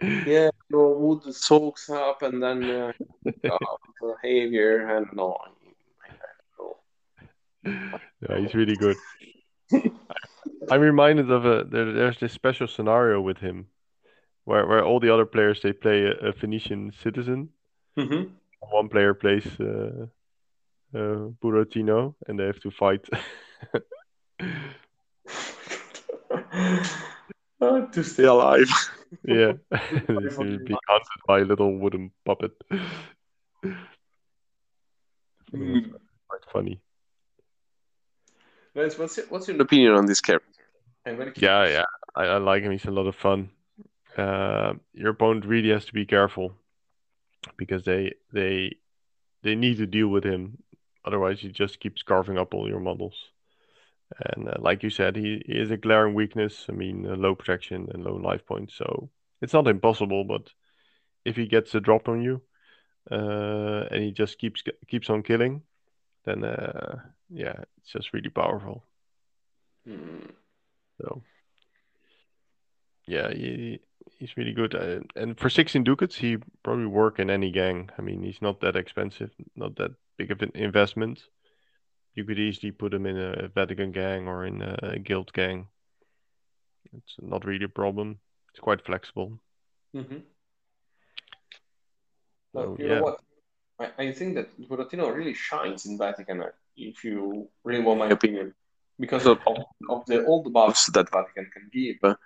Yeah, 0.00 0.50
your 0.70 0.94
wood 0.98 1.34
soaks 1.34 1.88
up 1.88 2.22
and 2.22 2.42
then 2.42 2.70
uh, 2.70 2.92
uh, 3.50 3.76
behavior 4.00 4.96
and 4.96 5.06
no. 5.14 5.36
Yeah, 7.64 8.38
he's 8.38 8.54
really 8.54 8.76
good. 8.76 8.96
I'm 10.70 10.80
reminded 10.80 11.30
of 11.30 11.44
a 11.46 11.64
there, 11.64 11.92
there's 11.92 12.18
this 12.18 12.32
special 12.32 12.66
scenario 12.66 13.20
with 13.20 13.38
him 13.38 13.66
where 14.44 14.66
where 14.66 14.84
all 14.84 15.00
the 15.00 15.12
other 15.12 15.26
players 15.26 15.60
they 15.62 15.72
play 15.72 16.04
a, 16.04 16.28
a 16.28 16.32
Phoenician 16.32 16.92
citizen. 17.02 17.48
Mm-hmm. 17.96 18.32
One 18.70 18.88
player 18.88 19.14
plays 19.14 19.46
uh, 19.60 20.06
uh, 20.94 21.30
Burattino 21.42 22.14
and 22.26 22.38
they 22.38 22.46
have 22.46 22.60
to 22.60 22.70
fight. 22.70 23.06
To 27.92 28.02
stay 28.02 28.24
alive. 28.24 28.68
yeah, 29.24 29.52
he's 29.90 30.06
being 30.06 30.78
hunted 30.88 31.20
by 31.26 31.40
a 31.40 31.44
little 31.44 31.78
wooden 31.78 32.10
puppet. 32.24 32.52
Mm. 35.54 35.92
Quite 36.28 36.44
funny. 36.52 36.80
Guys, 38.74 38.98
what's 38.98 39.16
your, 39.16 39.26
what's 39.26 39.46
your 39.46 39.60
opinion 39.60 39.92
on 39.92 40.06
this 40.06 40.20
character? 40.20 40.50
Yeah, 41.36 41.68
yeah, 41.68 41.84
I, 42.16 42.24
I 42.24 42.36
like 42.38 42.62
him. 42.62 42.72
He's 42.72 42.86
a 42.86 42.90
lot 42.90 43.06
of 43.06 43.14
fun. 43.14 43.50
Uh, 44.16 44.74
your 44.92 45.10
opponent 45.10 45.44
really 45.44 45.70
has 45.70 45.84
to 45.86 45.92
be 45.92 46.06
careful 46.06 46.54
because 47.56 47.84
they 47.84 48.14
they 48.32 48.76
they 49.42 49.54
need 49.54 49.76
to 49.76 49.86
deal 49.86 50.08
with 50.08 50.24
him. 50.24 50.58
Otherwise, 51.04 51.40
he 51.40 51.48
just 51.50 51.78
keeps 51.78 52.02
carving 52.02 52.38
up 52.38 52.54
all 52.54 52.68
your 52.68 52.80
models. 52.80 53.14
And 54.20 54.48
uh, 54.48 54.54
like 54.58 54.82
you 54.82 54.90
said, 54.90 55.16
he, 55.16 55.42
he 55.46 55.54
is 55.54 55.70
a 55.70 55.76
glaring 55.76 56.14
weakness. 56.14 56.66
I 56.68 56.72
mean, 56.72 57.06
uh, 57.06 57.16
low 57.16 57.34
protection 57.34 57.88
and 57.92 58.04
low 58.04 58.16
life 58.16 58.46
points. 58.46 58.74
So 58.74 59.10
it's 59.40 59.52
not 59.52 59.66
impossible, 59.66 60.24
but 60.24 60.52
if 61.24 61.36
he 61.36 61.46
gets 61.46 61.74
a 61.74 61.80
drop 61.80 62.08
on 62.08 62.22
you, 62.22 62.42
uh, 63.10 63.86
and 63.90 64.02
he 64.02 64.12
just 64.12 64.38
keeps 64.38 64.62
keeps 64.88 65.10
on 65.10 65.22
killing, 65.22 65.62
then 66.24 66.44
uh, 66.44 67.00
yeah, 67.30 67.56
it's 67.78 67.92
just 67.92 68.12
really 68.12 68.30
powerful. 68.30 68.84
Mm. 69.86 70.30
So 71.00 71.22
yeah, 73.06 73.30
he, 73.30 73.80
he's 74.18 74.36
really 74.36 74.52
good. 74.52 74.74
Uh, 74.74 75.00
and 75.16 75.38
for 75.38 75.50
16 75.50 75.84
ducats, 75.84 76.16
he 76.16 76.38
probably 76.62 76.86
work 76.86 77.18
in 77.18 77.30
any 77.30 77.50
gang. 77.50 77.90
I 77.98 78.02
mean, 78.02 78.22
he's 78.22 78.40
not 78.40 78.60
that 78.60 78.76
expensive, 78.76 79.30
not 79.56 79.76
that 79.76 79.92
big 80.16 80.30
of 80.30 80.42
an 80.42 80.52
investment. 80.54 81.22
You 82.14 82.24
could 82.24 82.38
easily 82.38 82.70
put 82.70 82.94
him 82.94 83.06
in 83.06 83.18
a 83.18 83.48
Vatican 83.48 83.92
gang 83.92 84.28
or 84.28 84.46
in 84.46 84.62
a 84.62 84.98
guild 84.98 85.32
gang. 85.32 85.66
It's 86.96 87.16
not 87.20 87.44
really 87.44 87.64
a 87.64 87.68
problem. 87.68 88.18
It's 88.50 88.60
quite 88.60 88.84
flexible. 88.84 89.38
Mm-hmm. 89.96 90.18
So, 92.54 92.76
you 92.78 92.86
yeah. 92.86 92.94
know 92.94 93.02
what? 93.02 93.20
I, 93.80 93.90
I 93.98 94.12
think 94.12 94.36
that 94.36 94.48
Burattino 94.68 95.12
really 95.12 95.34
shines 95.34 95.86
in 95.86 95.98
Vatican, 95.98 96.40
uh, 96.40 96.50
if 96.76 97.02
you 97.02 97.48
really 97.64 97.82
want 97.82 97.98
my 97.98 98.10
opinion, 98.10 98.54
because 99.00 99.26
of, 99.26 99.38
of, 99.46 99.56
of 99.90 100.06
the 100.06 100.24
old 100.24 100.52
buffs 100.52 100.86
that 100.92 101.10
Vatican 101.10 101.50
can 101.52 101.68
give. 101.72 102.16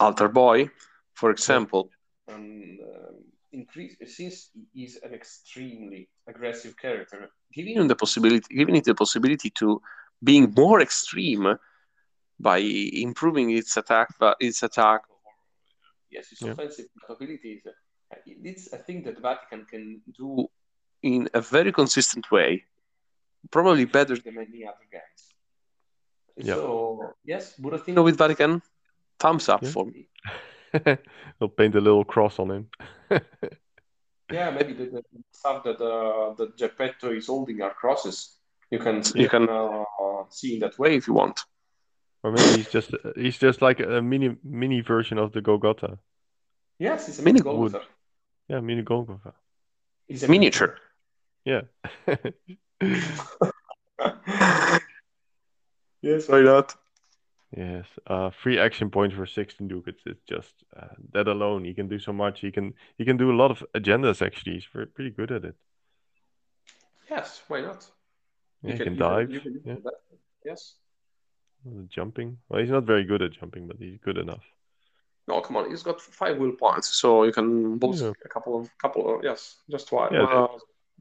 Altar 0.00 0.28
Boy, 0.28 0.70
for 1.14 1.30
example, 1.30 1.90
and 2.28 2.80
um, 2.80 3.14
increase 3.58 3.94
since 4.18 4.50
he's 4.72 4.94
an 5.06 5.12
extremely 5.20 6.02
aggressive 6.32 6.74
character, 6.84 7.20
giving 7.56 7.76
him 7.78 7.88
the 7.88 7.96
possibility, 8.04 8.48
giving 8.60 8.76
it 8.76 8.84
the 8.84 8.94
possibility 8.94 9.50
to 9.60 9.80
being 10.22 10.52
more 10.56 10.80
extreme 10.88 11.44
by 12.48 12.58
improving 13.06 13.50
its 13.60 13.76
attack, 13.82 14.08
uh, 14.20 14.34
its 14.40 14.62
attack, 14.68 15.00
yes, 16.10 16.24
its 16.32 16.42
Yeah. 16.42 16.52
offensive 16.52 16.86
capabilities. 17.00 17.62
Uh, 17.66 17.72
It's 18.50 18.66
a 18.72 18.78
thing 18.86 18.98
that 19.06 19.16
Vatican 19.28 19.60
can 19.72 19.84
do 20.20 20.28
in 21.02 21.28
a 21.34 21.40
very 21.56 21.72
consistent 21.72 22.24
way, 22.36 22.50
probably 23.50 23.86
better 23.98 24.16
than 24.24 24.34
any 24.46 24.60
other 24.70 24.86
games. 24.96 25.20
Yeah. 26.36 26.54
So 26.56 26.66
yes, 27.32 27.42
Burattino 27.62 28.02
with 28.04 28.16
Vatican, 28.24 28.52
thumbs 29.22 29.48
up 29.48 29.62
Yeah. 29.62 29.70
for 29.74 29.84
me. 29.86 30.02
I'll 31.40 31.48
paint 31.60 31.74
a 31.74 31.80
little 31.80 32.04
cross 32.04 32.38
on 32.38 32.50
him. 32.50 32.64
Yeah, 34.32 34.50
maybe 34.50 34.72
the, 34.72 34.86
the 34.86 35.02
stuff 35.32 35.64
that 35.64 35.80
uh, 35.80 36.34
that 36.34 36.56
Geppetto 36.56 37.12
is 37.12 37.26
holding 37.26 37.60
are 37.60 37.74
crosses. 37.74 38.38
You 38.70 38.78
can 38.78 39.02
you 39.14 39.28
can 39.28 39.48
uh, 39.48 39.84
see 40.30 40.54
in 40.54 40.60
that 40.60 40.78
way 40.78 40.96
if 40.96 41.06
you 41.06 41.14
want. 41.14 41.40
Or 42.22 42.32
maybe 42.32 42.56
he's 42.56 42.68
just 42.68 42.90
he's 43.16 43.38
just 43.38 43.60
like 43.60 43.80
a 43.80 44.00
mini 44.00 44.36
mini 44.42 44.80
version 44.80 45.18
of 45.18 45.32
the 45.32 45.42
Golgotha. 45.42 45.98
Yes, 46.78 47.08
it's 47.08 47.18
a 47.18 47.22
mini. 47.22 47.40
Golgotha. 47.40 47.82
Yeah, 48.48 48.60
mini 48.60 48.82
Golgotha. 48.82 49.34
It's 50.08 50.22
a 50.22 50.28
miniature. 50.28 50.78
Yeah. 51.44 51.62
yes, 56.02 56.28
why 56.28 56.40
not? 56.40 56.74
Yes, 57.56 57.86
uh, 58.08 58.30
free 58.30 58.58
action 58.58 58.90
points 58.90 59.14
for 59.14 59.26
16 59.26 59.68
ducats. 59.68 60.02
It's 60.06 60.22
just 60.28 60.52
uh, 60.76 60.88
that 61.12 61.28
alone. 61.28 61.64
He 61.64 61.72
can 61.72 61.86
do 61.88 62.00
so 62.00 62.12
much. 62.12 62.40
He 62.40 62.50
can 62.50 62.74
he 62.98 63.04
can 63.04 63.16
do 63.16 63.30
a 63.30 63.36
lot 63.36 63.50
of 63.52 63.64
agendas. 63.74 64.26
Actually, 64.26 64.54
he's 64.54 64.66
very, 64.72 64.86
pretty 64.86 65.10
good 65.10 65.30
at 65.30 65.44
it. 65.44 65.54
Yes, 67.08 67.42
why 67.48 67.60
not? 67.60 67.86
Yeah, 68.62 68.72
he 68.72 68.78
You 68.78 68.84
can 68.84 68.92
you 68.94 68.98
dive. 68.98 69.30
you 69.30 69.40
can 69.40 69.52
do 69.52 69.60
Yeah. 69.64 69.76
Yes. 70.44 70.74
jumping. 71.88 72.38
Well, 72.48 72.60
he's 72.60 72.70
not 72.70 72.84
very 72.84 73.04
good 73.04 73.22
at 73.22 73.32
jumping, 73.32 73.68
but 73.68 73.76
he's 73.78 73.98
good 73.98 74.18
enough. 74.18 74.42
No, 75.28 75.40
come 75.40 75.56
on. 75.56 75.70
He's 75.70 75.82
got 75.82 76.00
five 76.00 76.36
will 76.38 76.52
points, 76.52 76.88
so 76.88 77.22
you 77.24 77.32
can 77.32 77.78
boost 77.78 78.02
Yeah. 78.02 78.12
a 78.24 78.28
couple 78.28 78.58
of 78.58 78.68
couple 78.78 79.14
of 79.14 79.22
yes, 79.24 79.58
just 79.70 79.88
twice. 79.88 80.10
Yeah, 80.12 80.24
uh, 80.24 80.58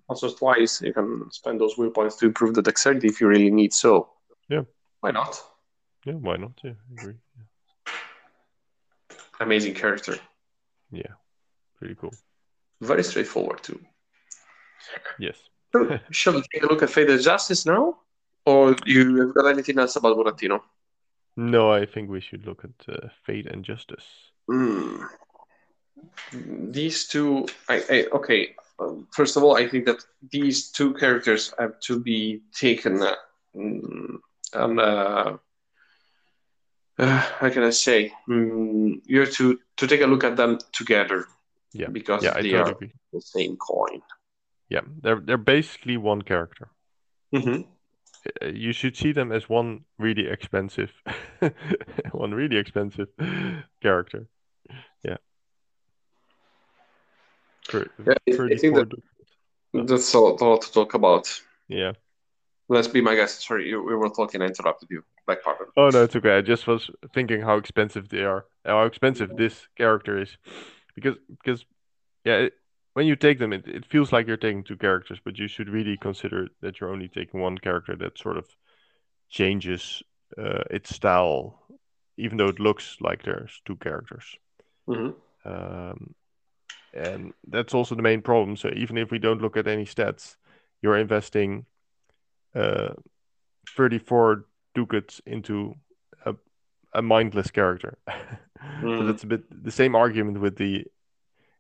also 0.08 0.30
twice. 0.30 0.82
You 0.84 0.94
can 0.94 1.32
spend 1.32 1.60
those 1.60 1.78
will 1.78 1.90
points 1.92 2.16
to 2.18 2.26
improve 2.28 2.54
the 2.54 2.62
dexterity 2.62 3.08
if 3.08 3.20
you 3.20 3.28
really 3.28 3.50
need 3.52 3.74
so. 3.74 4.10
Yeah. 4.50 4.64
Why 5.02 5.12
not? 5.12 5.42
Yeah, 6.06 6.14
why 6.14 6.38
not? 6.38 6.52
Yeah, 6.64 6.72
I 6.72 7.02
agree. 7.02 7.16
Amazing 9.40 9.74
character. 9.74 10.18
Yeah, 10.92 11.14
pretty 11.80 11.96
cool. 11.96 12.14
Very 12.82 13.04
straightforward 13.04 13.64
too. 13.64 13.80
Yes. 15.18 15.38
So, 15.72 16.00
Shall 16.12 16.34
we 16.34 16.44
take 16.54 16.64
a 16.64 16.68
look 16.68 16.84
at 16.84 16.90
Fate 16.90 17.10
and 17.10 17.22
Justice 17.22 17.66
now? 17.66 17.98
Or 18.46 18.76
you 18.86 19.22
have 19.22 19.34
got 19.34 19.48
anything 19.48 19.80
else 19.80 19.96
about 19.96 20.18
Burattino? 20.18 20.62
No, 21.38 21.72
I 21.72 21.86
think 21.86 22.10
we 22.10 22.20
should 22.20 22.46
look 22.46 22.64
at 22.64 22.94
uh, 22.94 23.08
Fate 23.26 23.48
and 23.48 23.64
Justice. 23.64 24.06
Hmm. 24.48 25.04
These 26.32 27.08
two, 27.08 27.48
I, 27.70 27.84
I 27.90 28.06
okay. 28.14 28.56
Um, 28.80 29.08
first 29.12 29.38
of 29.38 29.44
all, 29.44 29.56
I 29.56 29.68
think 29.68 29.86
that 29.86 30.04
these 30.32 30.70
two 30.70 30.94
characters 30.96 31.54
have 31.58 31.80
to 31.82 32.00
be 32.00 32.42
taken 32.54 33.02
uh, 33.02 33.16
mm, 33.56 34.18
on. 34.54 34.80
Uh, 34.80 35.38
uh, 37.00 37.18
how 37.40 37.50
can 37.50 37.64
I 37.64 37.72
say? 37.72 38.12
Mm, 38.30 39.02
you 39.06 39.20
have 39.22 39.32
to 39.34 39.60
to 39.78 39.88
take 39.88 40.02
a 40.02 40.08
look 40.08 40.24
at 40.24 40.36
them 40.38 40.58
together 40.72 41.26
Yeah. 41.74 41.90
because 41.92 42.24
Yeah, 42.24 42.42
they 42.42 42.54
are 42.54 42.72
agree. 42.72 42.92
the 43.12 43.22
same 43.22 43.58
coin. 43.58 44.02
Yeah, 44.70 44.82
they're 45.02 45.22
they're 45.26 45.38
basically 45.56 45.98
one 45.98 46.22
character. 46.22 46.68
Mm-hmm. 47.36 47.62
uh, 48.42 48.48
you 48.54 48.74
should 48.74 48.96
see 48.96 49.14
them 49.14 49.32
as 49.32 49.50
one 49.50 49.86
really 50.00 50.28
expensive, 50.28 50.92
one 52.12 52.34
really 52.36 52.58
expensive 52.58 53.08
character. 53.82 54.28
Yeah. 55.04 55.18
For, 57.70 57.88
Yeah, 58.06 58.14
I- 58.28 58.58
think 58.58 58.76
that- 58.76 58.94
That's 59.74 60.14
a 60.14 60.20
lot, 60.20 60.42
a 60.42 60.46
lot 60.46 60.62
to 60.62 60.72
talk 60.72 60.94
about. 60.94 61.42
yeah. 61.68 61.94
Let's 62.70 62.88
be 62.88 63.02
my 63.02 63.16
guest. 63.16 63.42
Sorry, 63.42 63.68
you, 63.70 63.82
we 63.84 63.96
were 63.96 64.10
talking. 64.10 64.42
I 64.42 64.46
interrupted 64.46 64.90
you. 64.92 65.04
Pardon. 65.26 65.68
Oh 65.76 65.90
no, 65.90 66.04
it's 66.04 66.16
okay. 66.16 66.38
I 66.38 66.42
just 66.42 66.68
was 66.68 66.90
thinking 67.14 67.42
how 67.42 67.58
expensive 67.58 68.10
they 68.10 68.24
are, 68.24 68.46
how 68.66 68.84
expensive 68.84 69.36
this 69.36 69.68
character 69.76 70.20
is, 70.20 70.38
because 70.96 71.16
because 71.30 71.66
yeah, 72.26 72.36
it, 72.36 72.54
when 72.94 73.08
you 73.08 73.16
take 73.16 73.40
them, 73.40 73.54
it, 73.54 73.68
it 73.68 73.86
feels 73.86 74.12
like 74.12 74.28
you're 74.28 74.38
taking 74.38 74.64
two 74.64 74.78
characters, 74.78 75.20
but 75.24 75.40
you 75.40 75.48
should 75.48 75.70
really 75.70 75.98
consider 75.98 76.50
that 76.62 76.80
you're 76.80 76.92
only 76.92 77.10
taking 77.10 77.42
one 77.42 77.58
character 77.58 77.96
that 77.98 78.18
sort 78.20 78.38
of 78.38 78.48
changes 79.30 80.04
uh, 80.38 80.64
its 80.72 80.96
style, 80.96 81.60
even 82.18 82.38
though 82.38 82.50
it 82.50 82.60
looks 82.60 82.98
like 83.02 83.24
there's 83.24 83.62
two 83.66 83.78
characters. 83.78 84.38
hmm 84.88 85.24
Um, 85.46 86.16
and 86.94 87.34
that's 87.48 87.74
also 87.74 87.96
the 87.96 88.02
main 88.02 88.22
problem. 88.22 88.58
So 88.58 88.72
even 88.76 88.98
if 88.98 89.12
we 89.12 89.20
don't 89.20 89.42
look 89.42 89.58
at 89.58 89.68
any 89.68 89.86
stats, 89.86 90.38
you're 90.82 90.98
investing 90.98 91.66
uh, 92.56 92.94
34 93.76 94.46
ducats 94.74 95.22
into 95.26 95.76
a, 96.26 96.36
a 96.94 97.02
mindless 97.02 97.52
character. 97.52 97.98
so 98.98 99.04
Mm. 99.04 99.08
that's 99.08 99.24
a 99.24 99.28
bit 99.28 99.44
the 99.64 99.72
same 99.72 99.96
argument 99.96 100.40
with 100.40 100.58
the, 100.58 100.86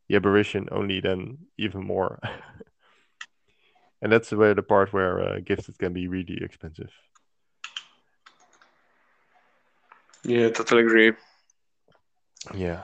the 0.07 0.15
aberration, 0.15 0.67
only 0.71 0.99
then 1.01 1.37
even 1.57 1.83
more. 1.85 2.19
and 4.01 4.11
that's 4.11 4.31
where 4.31 4.53
the 4.53 4.63
part 4.63 4.93
where 4.93 5.19
uh, 5.19 5.39
gifted 5.43 5.77
can 5.77 5.93
be 5.93 6.07
really 6.07 6.37
expensive. 6.41 6.91
Yeah, 10.25 10.49
totally 10.49 10.83
agree. 10.83 11.13
Yeah. 12.53 12.83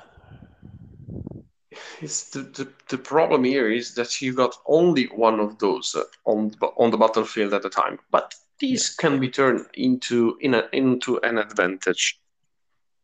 It's 2.02 2.30
the, 2.32 2.42
the, 2.42 2.72
the 2.90 2.98
problem 2.98 3.44
here 3.44 3.70
is 3.70 3.94
that 3.96 4.22
you 4.22 4.34
got 4.34 4.56
only 4.66 5.06
one 5.06 5.40
of 5.40 5.60
those 5.60 5.96
uh, 5.96 6.04
on 6.26 6.50
the- 6.60 6.74
on 6.78 6.92
the 6.92 6.98
battlefield 6.98 7.54
at 7.54 7.62
the 7.62 7.70
time, 7.70 8.00
but 8.10 8.34
these 8.60 8.90
can 8.90 9.20
be 9.20 9.30
turned 9.30 9.66
into 9.74 10.38
in 10.42 10.54
a, 10.54 10.68
into 10.74 11.20
an 11.22 11.38
advantage. 11.38 12.20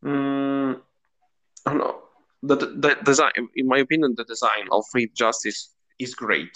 Mm, 0.03 0.80
I 1.65 1.69
don't 1.69 1.80
know. 1.80 2.02
The, 2.44 2.56
the, 2.56 2.98
design, 3.03 3.32
in 3.56 3.68
my 3.68 3.80
opinion, 3.80 4.14
the 4.15 4.23
design 4.26 4.68
of 4.72 4.86
Fate 4.94 5.15
Justice 5.15 5.73
is 5.98 6.14
great. 6.14 6.56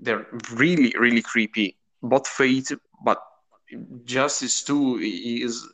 They're 0.00 0.26
really, 0.52 0.92
really 0.98 1.22
creepy. 1.22 1.76
Both 2.02 2.26
Fate, 2.26 2.72
but 3.04 3.22
Justice 4.04 4.62
2 4.64 4.98
is 4.98 5.66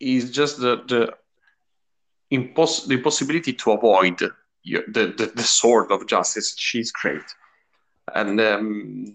is 0.00 0.30
just 0.32 0.58
the 0.58 0.82
the 0.88 1.14
impos- 2.32 2.86
the 2.86 2.98
possibility 2.98 3.52
to 3.52 3.72
avoid 3.72 4.18
the, 4.18 4.32
the 4.64 5.32
the 5.34 5.42
sword 5.42 5.90
of 5.90 6.06
justice. 6.06 6.54
She's 6.58 6.90
great, 6.90 7.22
and 8.14 8.40
um, 8.40 9.14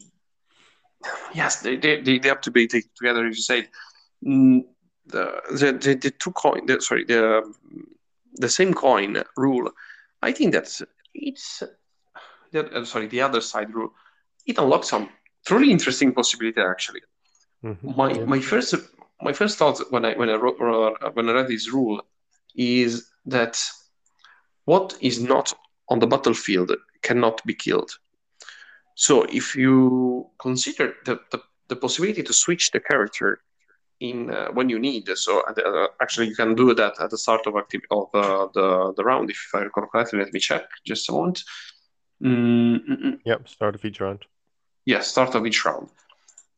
yes, 1.34 1.62
they, 1.62 1.78
they 1.78 2.02
they 2.02 2.28
have 2.28 2.42
to 2.42 2.52
be 2.52 2.68
taken 2.68 2.90
together. 2.98 3.26
As 3.26 3.38
you 3.38 3.44
said, 3.44 3.70
Mm, 4.26 4.64
the 5.06 5.42
the 5.52 5.96
the, 5.96 6.12
two 6.12 6.32
coin, 6.32 6.66
the, 6.66 6.82
sorry, 6.82 7.06
the 7.06 7.44
the 8.34 8.50
same 8.50 8.74
coin 8.74 9.24
rule. 9.36 9.72
I 10.22 10.32
think 10.32 10.54
that's 10.54 10.82
it's 11.14 11.64
the, 12.52 12.66
uh, 12.72 12.86
sorry 12.86 13.08
the 13.08 13.22
other 13.22 13.42
side 13.42 13.74
rule. 13.74 13.94
It 14.46 14.58
unlocks 14.58 14.90
some 14.90 15.10
truly 15.46 15.72
interesting 15.72 16.14
possibility 16.14 16.62
actually. 16.62 17.02
Mhm. 17.64 17.96
My 17.96 18.14
my 18.26 18.40
first 18.40 18.74
my 19.22 19.34
first 19.34 19.58
thought 19.58 19.80
when 19.92 20.06
I 20.06 20.16
when 20.16 20.30
I 20.30 20.36
wrote 20.36 20.60
uh, 20.60 21.12
when 21.14 21.30
I 21.30 21.34
read 21.34 21.48
this 21.48 21.72
rule 21.72 22.02
is 22.56 23.12
that 23.26 23.64
what 24.66 24.98
is 25.00 25.20
not 25.20 25.54
on 25.90 26.00
the 26.00 26.08
battlefield 26.08 26.72
cannot 27.02 27.46
be 27.46 27.54
killed. 27.54 27.92
So 29.00 29.24
if 29.30 29.56
you 29.56 30.28
consider 30.40 30.96
the, 31.06 31.20
the, 31.32 31.40
the 31.68 31.76
possibility 31.76 32.24
to 32.24 32.34
switch 32.34 32.72
the 32.72 32.80
character 32.80 33.42
in 34.00 34.32
uh, 34.32 34.48
when 34.54 34.70
you 34.70 34.80
need, 34.80 35.08
so 35.16 35.42
uh, 35.42 35.88
actually 36.02 36.30
you 36.30 36.36
can 36.36 36.56
do 36.56 36.74
that 36.74 37.00
at 37.00 37.12
the 37.12 37.18
start 37.18 37.46
of 37.46 37.56
active 37.56 37.82
of 37.92 38.08
uh, 38.16 38.48
the 38.56 38.94
the 38.98 39.04
round. 39.04 39.30
If 39.30 39.52
I 39.54 39.60
recall 39.60 39.86
correctly, 39.86 40.18
let 40.18 40.34
me 40.34 40.40
check 40.40 40.64
just 40.84 41.10
a 41.10 41.12
moment. 41.12 41.44
Mm, 42.24 42.80
mm, 42.90 43.02
mm. 43.06 43.20
Yep. 43.24 43.48
Start 43.48 43.76
of 43.76 43.86
each 43.86 44.02
round. 44.02 44.26
Yeah, 44.86 45.02
start 45.02 45.36
of 45.36 45.46
each 45.46 45.64
round. 45.64 45.90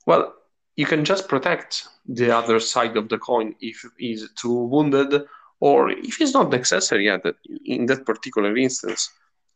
Well, 0.05 0.33
you 0.77 0.85
can 0.85 1.03
just 1.03 1.27
protect 1.27 1.89
the 2.05 2.31
other 2.31 2.61
side 2.61 2.95
of 2.95 3.09
the 3.09 3.17
coin 3.17 3.53
if 3.59 3.83
he's 3.97 4.29
too 4.41 4.57
wounded, 4.73 5.25
or 5.59 5.91
if 5.91 6.21
it's 6.21 6.33
not 6.33 6.51
necessary 6.51 7.09
at 7.09 7.25
in 7.65 7.85
that 7.87 8.05
particular 8.05 8.55
instance. 8.55 9.09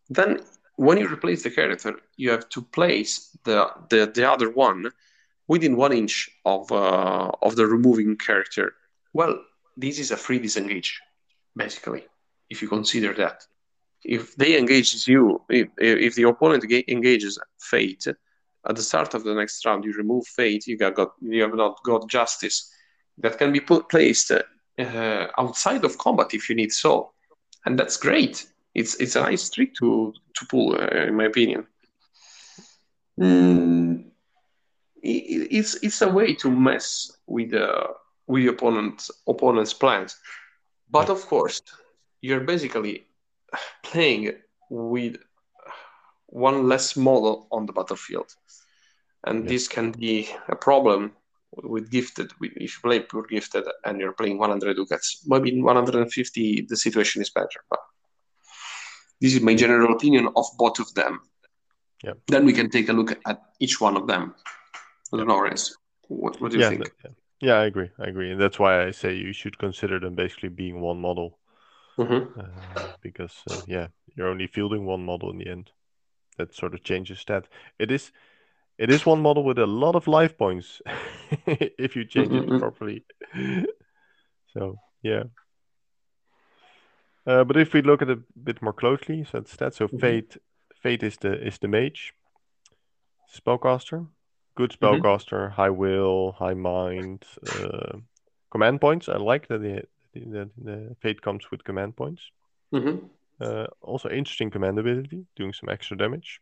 Then, 0.09 0.41
when 0.75 0.97
you 0.97 1.07
replace 1.07 1.43
the 1.43 1.51
character, 1.51 1.95
you 2.17 2.31
have 2.31 2.49
to 2.49 2.61
place 2.61 3.35
the 3.43 3.69
the, 3.89 4.11
the 4.13 4.29
other 4.29 4.49
one 4.49 4.91
within 5.47 5.75
one 5.75 5.93
inch 5.93 6.29
of 6.45 6.71
uh, 6.71 7.31
of 7.41 7.55
the 7.55 7.67
removing 7.67 8.17
character. 8.17 8.73
Well, 9.13 9.39
this 9.77 9.99
is 9.99 10.11
a 10.11 10.17
free 10.17 10.39
disengage, 10.39 10.99
basically, 11.55 12.05
if 12.49 12.61
you 12.61 12.67
consider 12.67 13.13
that. 13.13 13.45
If 14.03 14.35
they 14.35 14.57
engage 14.57 15.07
you, 15.07 15.41
if, 15.49 15.69
if 15.77 16.15
the 16.15 16.23
opponent 16.23 16.67
ga- 16.67 16.83
engages 16.87 17.39
Fate, 17.59 18.07
at 18.67 18.75
the 18.75 18.81
start 18.81 19.13
of 19.13 19.23
the 19.23 19.33
next 19.33 19.65
round 19.65 19.83
you 19.83 19.93
remove 19.93 20.25
fate 20.27 20.67
you 20.67 20.77
got, 20.77 20.95
got 20.95 21.11
you 21.21 21.41
have 21.41 21.55
not 21.55 21.77
got 21.83 22.09
justice 22.09 22.71
that 23.17 23.37
can 23.37 23.51
be 23.51 23.59
put 23.59 23.89
placed 23.89 24.31
uh, 24.31 25.27
outside 25.37 25.83
of 25.83 25.97
combat 25.97 26.33
if 26.33 26.49
you 26.49 26.55
need 26.55 26.71
so 26.71 27.11
and 27.65 27.77
that's 27.77 27.97
great 27.97 28.45
it's 28.75 28.95
it's 28.95 29.15
a 29.15 29.21
nice 29.21 29.49
trick 29.49 29.73
to 29.75 30.13
to 30.35 30.45
pull 30.47 30.75
uh, 30.75 31.05
in 31.07 31.15
my 31.15 31.25
opinion. 31.25 31.67
Mm, 33.19 34.05
it, 35.01 35.47
it's 35.51 35.75
it's 35.83 36.01
a 36.01 36.09
way 36.09 36.33
to 36.35 36.49
mess 36.49 37.11
with 37.27 37.53
uh, 37.53 37.87
with 38.27 38.43
the 38.43 38.49
opponent 38.49 39.09
opponent's 39.27 39.73
plans. 39.73 40.17
But 40.89 41.09
of 41.09 41.25
course 41.27 41.61
you're 42.21 42.41
basically 42.41 43.05
playing 43.83 44.33
with 44.69 45.17
one 46.27 46.67
less 46.67 46.95
model 46.95 47.47
on 47.51 47.65
the 47.65 47.73
battlefield. 47.73 48.33
And 49.25 49.45
Yeah. 49.45 49.49
this 49.49 49.67
can 49.67 49.91
be 49.91 50.29
a 50.49 50.55
problem 50.55 51.11
with 51.63 51.91
gifted 51.91 52.31
if 52.41 52.55
you 52.75 52.81
play 52.81 52.99
pure 53.01 53.25
gifted 53.29 53.65
and 53.85 53.99
you're 53.99 54.13
playing 54.13 54.39
100 54.39 54.75
ducats 54.75 55.23
maybe 55.27 55.51
in 55.53 55.63
150 55.63 56.65
the 56.67 56.75
situation 56.75 57.21
is 57.21 57.29
better. 57.29 57.63
But 57.69 57.79
this 59.23 59.33
is 59.35 59.41
my 59.41 59.55
general 59.55 59.95
opinion 59.95 60.27
of 60.35 60.45
both 60.63 60.79
of 60.83 60.93
them 60.99 61.13
Yeah. 62.03 62.15
then 62.27 62.45
we 62.45 62.53
can 62.53 62.69
take 62.69 62.89
a 62.89 62.93
look 62.99 63.11
at 63.31 63.37
each 63.59 63.79
one 63.81 63.97
of 63.97 64.05
them 64.07 64.35
I 65.13 65.17
don't 65.17 65.27
know, 65.27 65.41
Renz. 65.41 65.71
What, 66.07 66.41
what 66.41 66.51
do 66.51 66.57
you 66.57 66.63
yeah, 66.63 66.69
think? 66.69 66.83
that- 66.83 66.93
yeah. 67.03 67.11
Yeah, 67.47 67.57
I 67.59 67.65
agree. 67.65 67.89
I 67.99 68.05
agree, 68.07 68.31
and 68.31 68.39
that's 68.41 68.57
why 68.59 68.87
I 68.87 68.91
say 68.91 69.13
you 69.15 69.33
should 69.33 69.57
consider 69.59 69.99
them 69.99 70.15
basically 70.15 70.49
being 70.49 70.79
one 70.81 70.99
model, 71.01 71.37
Mhm. 71.97 72.21
uh, 72.39 72.87
because 73.01 73.35
uh, 73.51 73.61
yeah, 73.67 73.87
you're 74.15 74.29
only 74.31 74.47
fielding 74.47 74.85
one 74.85 75.03
model 75.05 75.29
in 75.31 75.37
the 75.37 75.49
end. 75.51 75.71
That 76.37 76.55
sort 76.55 76.73
of 76.73 76.83
changes 76.83 77.23
that. 77.25 77.47
It 77.79 77.91
is, 77.91 78.11
it 78.77 78.89
is 78.89 79.05
one 79.05 79.21
model 79.21 79.43
with 79.43 79.59
a 79.59 79.65
lot 79.67 79.95
of 79.95 80.07
life 80.07 80.37
points 80.37 80.81
if 81.47 81.95
you 81.95 82.05
change 82.05 82.33
it 82.33 82.49
Mhm. 82.49 82.59
properly. 82.59 83.03
so 84.53 84.79
yeah. 85.01 85.23
Uh, 87.25 87.43
but 87.43 87.57
if 87.57 87.73
we 87.73 87.81
look 87.81 88.01
at 88.01 88.09
it 88.09 88.17
a 88.19 88.39
bit 88.39 88.61
more 88.61 88.73
closely, 88.73 89.23
so 89.23 89.37
it's 89.37 89.55
stats. 89.55 89.75
So 89.75 89.87
Mhm. 89.87 89.99
fate, 89.99 90.37
fate 90.81 91.03
is 91.03 91.17
the 91.17 91.47
is 91.47 91.57
the 91.59 91.67
mage, 91.67 92.13
spellcaster, 93.27 94.07
good 94.55 94.71
Mhm. 94.71 94.79
spellcaster, 94.79 95.51
high 95.51 95.69
will, 95.69 96.33
high 96.33 96.53
mind, 96.55 97.25
uh, 97.47 97.99
command 98.51 98.81
points. 98.81 99.07
I 99.09 99.17
like 99.17 99.47
that 99.47 99.61
the, 99.61 99.83
the, 100.13 100.49
the 100.57 100.95
fate 100.99 101.21
comes 101.21 101.49
with 101.51 101.63
command 101.63 101.95
points. 101.95 102.31
Mhm. 102.71 103.09
Uh, 103.39 103.67
also 103.81 104.09
interesting 104.09 104.51
command 104.51 104.79
ability, 104.79 105.25
doing 105.35 105.53
some 105.53 105.69
extra 105.69 105.97
damage. 105.97 106.41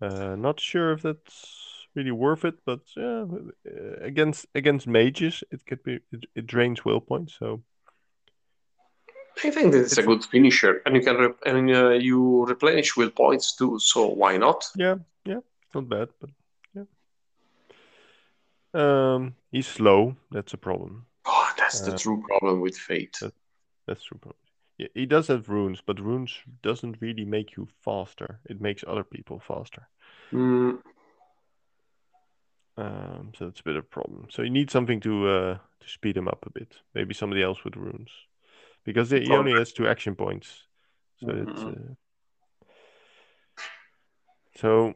Uh, 0.00 0.34
not 0.36 0.60
sure 0.60 0.92
if 0.92 1.02
that's 1.02 1.86
really 1.94 2.10
worth 2.12 2.44
it, 2.44 2.54
but 2.64 2.80
yeah, 2.96 3.26
against 4.00 4.46
against 4.54 4.86
mages, 4.86 5.44
it 5.50 5.66
could 5.66 5.82
be 5.82 6.00
it, 6.12 6.24
it 6.34 6.46
drains 6.46 6.84
will 6.84 7.00
points. 7.00 7.36
So 7.38 7.62
I 9.44 9.50
think 9.50 9.72
that 9.72 9.80
it's 9.80 9.98
a 9.98 10.02
good 10.02 10.24
finisher, 10.24 10.82
and 10.84 10.94
you 10.96 11.02
can 11.02 11.16
rep- 11.16 11.42
and 11.46 11.70
uh, 11.70 11.90
you 11.90 12.44
replenish 12.46 12.96
with 12.96 13.14
points 13.14 13.56
too. 13.56 13.78
So 13.78 14.06
why 14.08 14.36
not? 14.36 14.64
yeah, 14.76 14.96
yeah, 15.24 15.40
not 15.74 15.88
bad, 15.88 16.08
but 16.20 16.30
yeah. 16.74 16.84
Um, 18.74 19.34
he's 19.50 19.66
slow. 19.66 20.16
That's 20.30 20.52
a 20.54 20.58
problem. 20.58 21.06
Oh, 21.24 21.50
that's 21.56 21.80
the 21.80 21.92
Uh, 21.92 21.98
true 21.98 22.22
problem 22.28 22.60
with 22.60 22.76
Fate. 22.76 23.18
that- 23.20 23.34
That's 23.86 24.04
true. 24.04 24.18
Problem. 24.18 24.36
Yeah, 24.78 24.88
he 24.94 25.06
does 25.06 25.28
have 25.28 25.48
runes, 25.48 25.82
but 25.86 26.00
runes 26.00 26.38
doesn't 26.62 27.00
really 27.00 27.24
make 27.24 27.56
you 27.56 27.66
faster. 27.84 28.40
It 28.48 28.60
makes 28.60 28.84
other 28.86 29.04
people 29.04 29.38
faster. 29.40 29.88
Mm, 30.32 30.78
Um, 32.76 33.32
so 33.36 33.44
that's 33.44 33.60
a 33.60 33.64
bit 33.64 33.76
of 33.76 33.84
a 33.84 33.88
problem. 33.88 34.26
So 34.30 34.42
you 34.42 34.50
need 34.50 34.70
something 34.70 35.00
to 35.00 35.28
uh, 35.28 35.58
to 35.80 35.88
speed 35.88 36.16
him 36.16 36.28
up 36.28 36.46
a 36.46 36.50
bit. 36.50 36.80
Maybe 36.94 37.14
somebody 37.14 37.42
else 37.42 37.64
with 37.64 37.76
runes, 37.76 38.10
because 38.84 39.10
he 39.10 39.30
only 39.30 39.52
has 39.52 39.72
two 39.72 39.88
action 39.88 40.14
points. 40.14 40.64
So 41.20 41.26
mm-hmm. 41.26 41.50
it's 41.50 41.62
uh... 41.62 41.94
so 44.56 44.94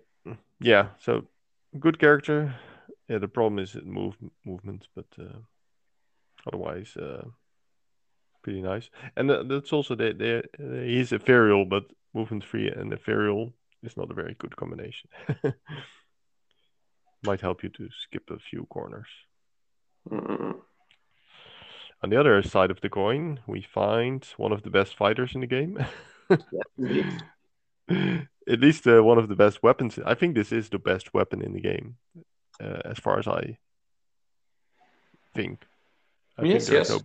yeah. 0.61 0.89
So 0.99 1.27
good 1.79 1.99
character. 1.99 2.55
Yeah, 3.09 3.19
the 3.19 3.29
problem 3.29 3.59
is 3.59 3.75
it 3.75 3.87
move 3.87 4.15
movement, 4.45 4.89
but 4.95 5.07
uh, 5.19 5.39
otherwise 6.47 6.97
uh, 6.97 7.25
pretty 8.43 8.63
nice. 8.63 8.89
And 9.17 9.31
uh, 9.31 9.43
that's 9.43 9.73
also 9.73 9.95
they 9.95 10.13
they 10.13 10.39
uh, 10.39 10.83
he's 10.85 11.13
ethereal, 11.13 11.65
but 11.65 11.85
movement 12.15 12.45
free 12.45 12.69
and 12.69 12.93
ethereal 12.93 13.53
is 13.83 13.97
not 13.97 14.11
a 14.11 14.15
very 14.15 14.35
good 14.39 14.57
combination. 14.57 15.11
Might 17.25 17.41
help 17.41 17.63
you 17.63 17.71
to 17.71 17.89
skip 18.03 18.31
a 18.31 18.39
few 18.39 18.67
corners. 18.67 19.09
Mm. 20.11 20.57
On 22.05 22.11
the 22.11 22.21
other 22.21 22.43
side 22.43 22.71
of 22.71 22.83
the 22.83 22.91
coin, 22.91 23.41
we 23.47 23.63
find 23.63 24.23
one 24.37 24.53
of 24.53 24.63
the 24.63 24.69
best 24.69 24.95
fighters 24.95 25.35
in 25.35 25.41
the 25.41 25.47
game. 25.47 25.83
At 28.47 28.61
least 28.61 28.87
uh, 28.87 29.03
one 29.03 29.17
of 29.17 29.29
the 29.29 29.35
best 29.35 29.63
weapons. 29.63 29.99
I 30.05 30.13
think 30.13 30.35
this 30.35 30.53
is 30.53 30.69
the 30.69 30.79
best 30.79 31.15
weapon 31.15 31.41
in 31.41 31.55
the 31.55 31.63
game, 31.63 31.97
uh, 32.63 32.81
as 32.85 32.99
far 32.99 33.19
as 33.19 33.27
I 33.27 33.57
think. 35.35 35.65
I 36.37 36.45
yes, 36.45 36.69
think 36.69 36.77
yes. 36.77 36.91
No, 36.91 37.01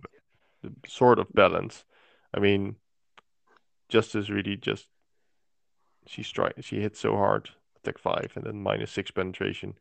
sort 0.86 1.18
of 1.18 1.32
balance. 1.32 1.86
I 2.34 2.40
mean, 2.40 2.76
Justice 3.88 4.28
really 4.28 4.58
just 4.58 4.86
she 6.06 6.22
strike 6.22 6.56
she 6.60 6.82
hits 6.82 7.00
so 7.00 7.16
hard, 7.16 7.48
attack 7.76 7.96
five, 7.96 8.32
and 8.34 8.44
then 8.44 8.62
minus 8.62 8.90
six 8.90 9.10
penetration. 9.10 9.78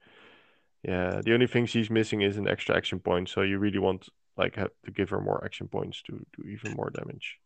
Yeah, 0.82 1.20
the 1.22 1.34
only 1.34 1.48
thing 1.48 1.66
she's 1.66 1.90
missing 1.90 2.22
is 2.22 2.38
an 2.38 2.48
extra 2.48 2.78
action 2.78 3.02
point. 3.02 3.28
So 3.28 3.41
you 3.41 3.60
really 3.60 3.80
want 3.80 4.08
like 4.40 4.56
have 4.56 4.72
to 4.86 4.91
give 4.91 5.10
her 5.10 5.22
more 5.22 5.44
action 5.44 5.68
points 5.68 6.02
to 6.03 6.14
do 6.36 6.49
even 6.49 6.74
more 6.74 6.90
damage. 6.90 7.38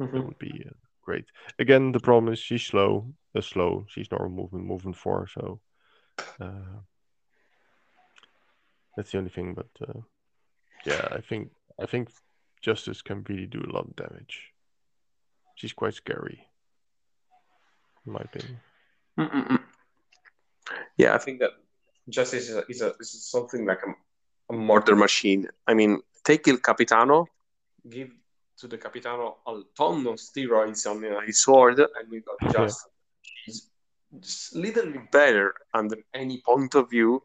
Mm-hmm. 0.00 0.16
That 0.16 0.26
would 0.26 0.38
be 0.38 0.64
uh, 0.66 0.72
great. 1.02 1.26
Again, 1.58 1.92
the 1.92 2.00
problem 2.00 2.32
is 2.32 2.38
she's 2.38 2.64
slow. 2.64 3.12
Uh, 3.36 3.42
slow. 3.42 3.84
She's 3.88 4.10
normal 4.10 4.30
movement, 4.30 4.64
movement 4.66 4.96
four. 4.96 5.28
So 5.28 5.60
uh, 6.40 6.80
that's 8.96 9.12
the 9.12 9.18
only 9.18 9.30
thing. 9.30 9.54
But 9.54 9.70
uh, 9.86 10.00
yeah, 10.86 11.08
I 11.12 11.20
think 11.20 11.50
I 11.80 11.86
think 11.86 12.08
Justice 12.60 13.02
can 13.02 13.24
really 13.28 13.46
do 13.46 13.60
a 13.60 13.72
lot 13.72 13.86
of 13.88 13.96
damage. 13.96 14.52
She's 15.54 15.72
quite 15.74 15.94
scary, 15.94 16.46
in 18.06 18.12
my 18.12 18.20
opinion. 18.20 18.60
Mm-mm-mm. 19.18 19.60
Yeah, 20.96 21.14
I 21.14 21.18
think 21.18 21.40
that 21.40 21.50
Justice 22.08 22.48
is, 22.48 22.56
a, 22.56 22.64
is, 22.68 22.80
a, 22.82 22.94
is 23.00 23.30
something 23.30 23.66
like 23.66 23.80
a, 23.86 24.54
a, 24.54 24.56
murder 24.56 24.96
machine. 24.96 25.48
I 25.66 25.74
mean, 25.74 26.00
take 26.24 26.48
Il 26.48 26.58
Capitano, 26.58 27.26
give 27.88 28.10
to 28.58 28.68
the 28.68 28.78
Capitano 28.78 29.38
a 29.46 29.60
ton 29.76 30.06
of 30.06 30.16
steroids 30.16 30.86
on 30.86 31.26
his 31.26 31.42
sword, 31.42 31.78
and 31.78 32.10
we 32.10 32.20
got 32.20 32.52
just 32.52 32.86
just 33.46 33.70
literally 34.54 35.00
better 35.12 35.54
under 35.72 35.96
any 36.14 36.42
point 36.44 36.74
of 36.74 36.90
view. 36.90 37.22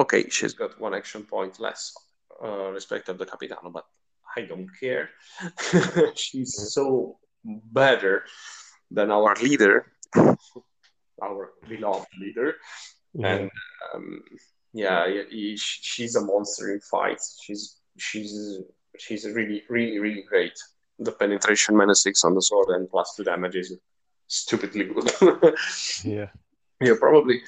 Okay, 0.00 0.28
she's 0.28 0.54
got 0.54 0.80
one 0.80 0.94
action 0.94 1.22
point 1.22 1.60
less 1.60 1.94
uh, 2.42 2.70
respect 2.70 3.08
of 3.08 3.18
the 3.18 3.26
Capitano, 3.26 3.70
but 3.70 3.86
I 4.36 4.42
don't 4.42 4.68
care. 4.80 5.10
she's 6.14 6.72
so 6.72 7.18
better 7.44 8.24
than 8.90 9.10
our 9.10 9.34
leader, 9.36 9.92
our 11.22 11.52
beloved 11.68 12.08
leader. 12.20 12.56
Yeah. 13.14 13.34
And 13.34 13.50
um, 13.94 14.22
yeah, 14.72 15.06
he, 15.30 15.56
she's 15.56 16.16
a 16.16 16.24
monster 16.24 16.72
in 16.72 16.80
fights. 16.80 17.38
She's 17.42 17.76
she's 17.98 18.60
she's 18.98 19.24
really 19.26 19.62
really 19.68 19.98
really 19.98 20.22
great. 20.22 20.58
The 20.98 21.12
penetration 21.12 21.76
minus 21.76 22.02
six 22.02 22.24
on 22.24 22.34
the 22.34 22.42
sword 22.42 22.68
and 22.70 22.88
plus 22.88 23.14
two 23.16 23.24
damage 23.24 23.56
is 23.56 23.76
stupidly 24.26 24.84
good. 24.84 25.10
yeah, 26.04 26.28
yeah, 26.80 26.94
probably 26.98 27.42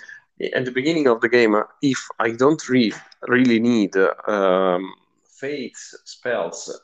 at 0.52 0.64
the 0.64 0.70
beginning 0.70 1.06
of 1.06 1.20
the 1.20 1.28
game, 1.28 1.56
if 1.82 1.98
I 2.18 2.30
don't 2.32 2.68
re- 2.68 2.92
really 3.28 3.60
need 3.60 3.96
um, 4.26 4.92
fate 5.40 5.76
spells 6.04 6.80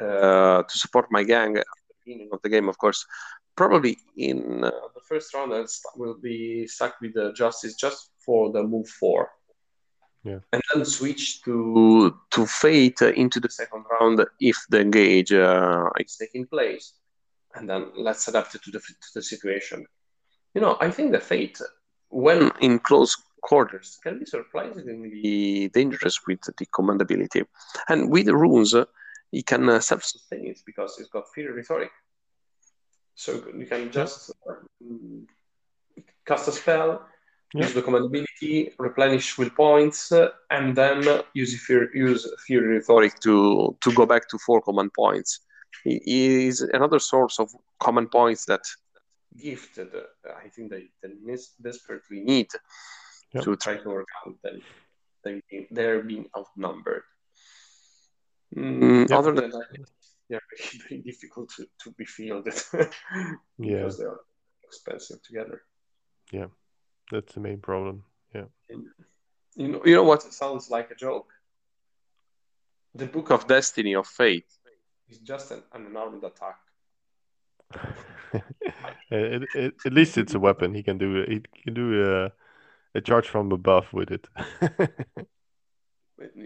uh, 0.00 0.62
to 0.62 0.78
support 0.78 1.06
my 1.10 1.22
gang 1.22 1.58
at 1.58 1.64
the 1.88 1.94
beginning 2.04 2.30
of 2.32 2.40
the 2.42 2.48
game, 2.48 2.68
of 2.68 2.78
course, 2.78 3.06
probably 3.56 3.98
in 4.16 4.64
uh, 4.64 4.70
the 4.94 5.00
first 5.06 5.34
round 5.34 5.52
I 5.52 5.64
will 5.96 6.16
be 6.20 6.66
stuck 6.66 6.94
with 7.00 7.14
the 7.14 7.32
justice 7.32 7.74
just 7.74 8.10
for 8.24 8.50
the 8.52 8.62
move 8.62 8.88
four. 8.88 9.30
Yeah. 10.24 10.38
And 10.52 10.62
then 10.72 10.84
switch 10.84 11.42
to 11.42 12.16
to 12.30 12.46
fate 12.46 13.02
into 13.02 13.40
the 13.40 13.50
second 13.50 13.84
round 13.90 14.24
if 14.40 14.56
the 14.70 14.80
engage 14.80 15.32
uh, 15.32 15.90
is 15.98 16.16
taking 16.16 16.46
place, 16.46 16.94
and 17.54 17.68
then 17.68 17.90
let's 17.96 18.28
adapt 18.28 18.54
it 18.54 18.62
to 18.62 18.70
the 18.70 18.78
to 18.78 19.08
the 19.14 19.22
situation. 19.22 19.84
You 20.54 20.60
know, 20.60 20.76
I 20.80 20.90
think 20.90 21.10
the 21.12 21.20
fate 21.20 21.60
when 22.10 22.52
in 22.60 22.78
close 22.78 23.16
quarters 23.42 23.98
can 24.02 24.20
be 24.20 24.26
surprisingly 24.26 25.68
dangerous 25.74 26.20
with 26.26 26.40
the 26.56 26.66
command 26.66 27.02
ability, 27.02 27.42
and 27.88 28.08
with 28.08 28.26
the 28.26 28.36
runes, 28.36 28.74
he 29.32 29.42
can 29.42 29.68
uh, 29.68 29.80
self-sustain 29.80 30.46
it 30.46 30.60
because 30.64 30.96
he's 30.96 31.08
got 31.08 31.24
Fury 31.34 31.52
Rhetoric. 31.52 31.90
So 33.14 33.44
you 33.56 33.66
can 33.66 33.90
just 33.90 34.30
uh, 34.48 34.54
cast 36.24 36.48
a 36.48 36.52
spell, 36.52 37.06
yeah. 37.54 37.62
use 37.64 37.74
the 37.74 37.82
command 37.82 38.06
ability, 38.06 38.72
replenish 38.78 39.38
will 39.38 39.50
points, 39.50 40.12
and 40.50 40.76
then 40.76 41.22
use 41.34 41.60
Fury, 41.64 41.88
use 41.94 42.30
Fury 42.46 42.78
Rhetoric 42.78 43.18
to, 43.20 43.76
to 43.80 43.92
go 43.92 44.06
back 44.06 44.28
to 44.28 44.38
four 44.38 44.60
command 44.60 44.92
points. 44.94 45.40
It 45.84 46.02
is 46.06 46.60
another 46.60 46.98
source 46.98 47.38
of 47.38 47.50
command 47.80 48.10
points 48.10 48.44
that 48.46 48.62
gifted, 49.36 49.88
I 50.44 50.48
think 50.48 50.70
they, 50.70 50.90
they 51.02 51.36
desperately 51.60 52.20
need 52.20 52.48
to 53.40 53.56
try 53.56 53.76
to 53.76 53.88
overcome 53.90 54.38
them. 54.42 54.60
They, 55.24 55.42
they're 55.70 56.02
being 56.02 56.26
outnumbered. 56.36 57.02
Mm. 58.56 59.10
Other 59.10 59.32
than 59.32 59.50
that, 59.50 59.66
they're 60.28 60.40
very, 60.56 60.82
very 60.88 61.00
difficult 61.02 61.50
to, 61.56 61.66
to 61.84 61.90
be 61.92 62.04
fielded 62.04 62.54
yeah. 62.72 62.88
because 63.58 63.98
they 63.98 64.04
are 64.04 64.20
expensive 64.64 65.22
together. 65.22 65.62
Yeah, 66.30 66.46
that's 67.12 67.34
the 67.34 67.40
main 67.40 67.58
problem. 67.58 68.04
Yeah. 68.34 68.46
And, 68.70 68.86
you 69.54 69.68
know, 69.68 69.82
you 69.84 69.94
know 69.94 70.02
what 70.02 70.22
sounds 70.32 70.70
like 70.70 70.90
a 70.90 70.94
joke? 70.94 71.30
The 72.94 73.06
Book 73.06 73.30
of 73.30 73.46
Destiny 73.46 73.94
of 73.94 74.06
Fate 74.06 74.50
is 75.08 75.18
just 75.18 75.50
an, 75.50 75.62
an 75.72 75.86
unarmed 75.86 76.24
attack. 76.24 76.58
it, 79.10 79.42
it, 79.54 79.74
at 79.86 79.92
least 79.92 80.18
it's 80.18 80.34
a 80.34 80.38
weapon. 80.38 80.74
He 80.74 80.82
can 80.82 80.98
do 80.98 81.24
he 81.28 81.42
can 81.64 81.74
do 81.74 82.02
a, 82.02 82.32
a 82.98 83.00
charge 83.00 83.28
from 83.28 83.52
above 83.52 83.92
with 83.92 84.10
it. 84.10 84.26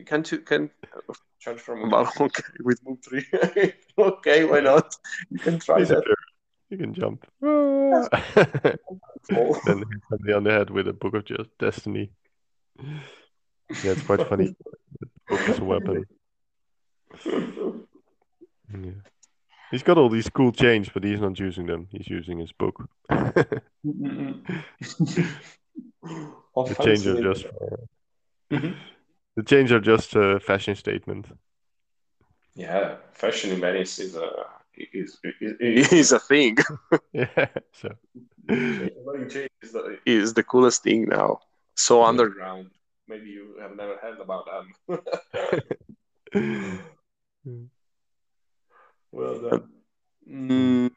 can 0.07 0.25
you 0.31 0.39
can 0.39 0.71
charge 1.41 1.61
from 1.61 1.85
above 1.85 2.13
okay, 2.21 2.43
with 2.61 2.81
move 2.85 2.99
three? 3.09 3.25
okay, 3.99 4.45
why 4.45 4.61
not? 4.61 4.95
You 5.31 5.39
can 5.39 5.59
try 5.59 5.83
that. 5.83 6.05
You 6.71 6.79
can 6.79 6.95
jump. 6.95 7.27
then 7.41 8.09
hit 9.29 10.35
on 10.35 10.45
the 10.45 10.51
head 10.51 10.71
with 10.71 10.89
a 10.89 10.93
book 10.93 11.15
of 11.15 11.25
just 11.25 11.51
destiny. 11.59 12.11
Yeah, 12.79 13.93
it's 13.93 14.03
quite 14.03 14.29
funny. 14.29 14.55
The 15.01 15.09
book 15.29 15.49
is 15.49 15.59
a 15.59 15.65
weapon. 15.65 16.05
Yeah. 17.25 18.91
He's 19.71 19.83
got 19.83 19.99
all 19.99 20.09
these 20.09 20.29
cool 20.29 20.53
chains, 20.53 20.89
but 20.93 21.03
he's 21.03 21.21
not 21.21 21.39
using 21.39 21.67
them. 21.67 21.89
He's 21.91 22.09
using 22.09 22.39
his 22.39 22.53
book. 22.53 22.89
the 23.09 23.63
chains 26.83 27.07
are 27.07 27.21
just 27.21 27.45
for, 27.45 27.81
mm-hmm. 28.53 28.73
the 29.35 29.43
chains 29.43 29.73
are 29.73 29.81
just 29.81 30.15
a 30.15 30.39
fashion 30.41 30.77
statement. 30.77 31.27
Yeah, 32.55 32.97
fashion 33.13 33.51
in 33.51 33.61
Venice 33.61 33.99
is 33.99 34.15
a 34.15 34.47
is 34.93 35.19
is, 35.41 35.93
is 35.93 36.13
a 36.13 36.19
thing. 36.21 36.57
yeah, 37.13 37.49
so 37.73 37.95
wearing 39.05 39.29
chains 39.29 39.51
is 39.63 39.73
the, 39.73 39.99
is 40.07 40.35
the 40.35 40.43
coolest 40.43 40.83
thing 40.83 41.07
now. 41.09 41.39
So 41.75 42.03
yeah. 42.03 42.09
underground. 42.09 42.71
Maybe 43.09 43.31
you 43.31 43.57
have 43.61 43.77
never 43.77 43.97
heard 43.97 44.19
about 44.21 44.47
them. 44.47 44.99
Well 49.13 49.41
done. 49.41 49.69
Mm, 50.31 50.91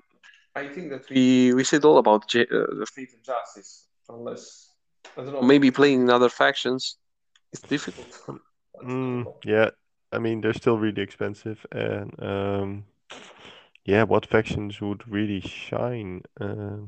I 0.55 0.67
think 0.67 0.89
that 0.91 1.09
we 1.09 1.53
we 1.53 1.63
said 1.63 1.85
all 1.85 1.97
about 1.97 2.27
J- 2.29 2.47
uh, 2.51 2.73
the 2.79 2.85
fate 2.95 3.13
and 3.13 3.23
justice, 3.23 3.87
unless 4.09 4.71
I 5.17 5.23
don't 5.23 5.33
know, 5.33 5.41
maybe 5.41 5.71
playing 5.71 6.01
in 6.01 6.09
other 6.09 6.29
factions. 6.29 6.97
It's 7.53 7.61
difficult. 7.61 8.19
Mm, 8.83 9.33
yeah, 9.45 9.69
I 10.11 10.19
mean 10.19 10.41
they're 10.41 10.53
still 10.53 10.77
really 10.77 11.01
expensive, 11.01 11.65
and 11.71 12.13
um, 12.23 12.85
yeah, 13.89 14.03
what 14.03 14.25
factions 14.25 14.79
would 14.81 15.07
really 15.07 15.41
shine? 15.41 16.21
Uh, 16.39 16.85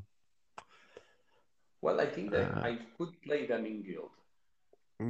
well, 1.81 1.99
I 1.99 2.05
think 2.05 2.31
that 2.31 2.57
uh, 2.57 2.61
I 2.61 2.77
could 2.97 3.13
play 3.23 3.47
them 3.47 3.65
in 3.65 3.81
guild. 3.81 4.11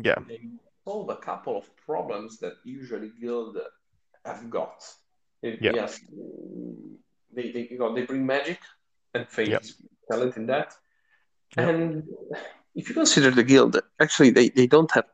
Yeah. 0.08 0.20
They 0.28 0.40
solve 0.86 1.10
a 1.10 1.18
couple 1.18 1.58
of 1.58 1.66
problems 1.86 2.40
that 2.40 2.54
usually 2.64 3.12
guild 3.20 3.58
have 4.24 4.50
got. 4.50 4.78
Yeah. 5.42 5.74
Yes, 5.80 6.00
they 7.36 7.52
they 7.52 7.68
you 7.72 7.78
know, 7.80 7.94
they 7.94 8.06
bring 8.06 8.26
magic 8.26 8.60
and 9.14 9.28
faith 9.28 9.50
Yeah. 9.50 9.60
talent 10.10 10.38
in 10.38 10.46
that. 10.48 10.70
Yeah. 11.58 11.68
And 11.68 12.04
if 12.74 12.88
you 12.88 12.96
consider 12.96 13.32
the 13.32 13.44
guild, 13.44 13.72
actually 14.00 14.30
they, 14.30 14.48
they 14.50 14.68
don't 14.68 14.92
have 14.92 15.08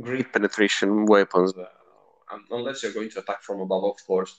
great 0.00 0.32
penetration 0.32 1.04
weapons 1.04 1.52
uh, 1.54 2.38
unless 2.50 2.82
you're 2.82 2.92
going 2.92 3.10
to 3.10 3.18
attack 3.20 3.42
from 3.42 3.60
above, 3.60 3.84
of 3.84 4.06
course. 4.06 4.32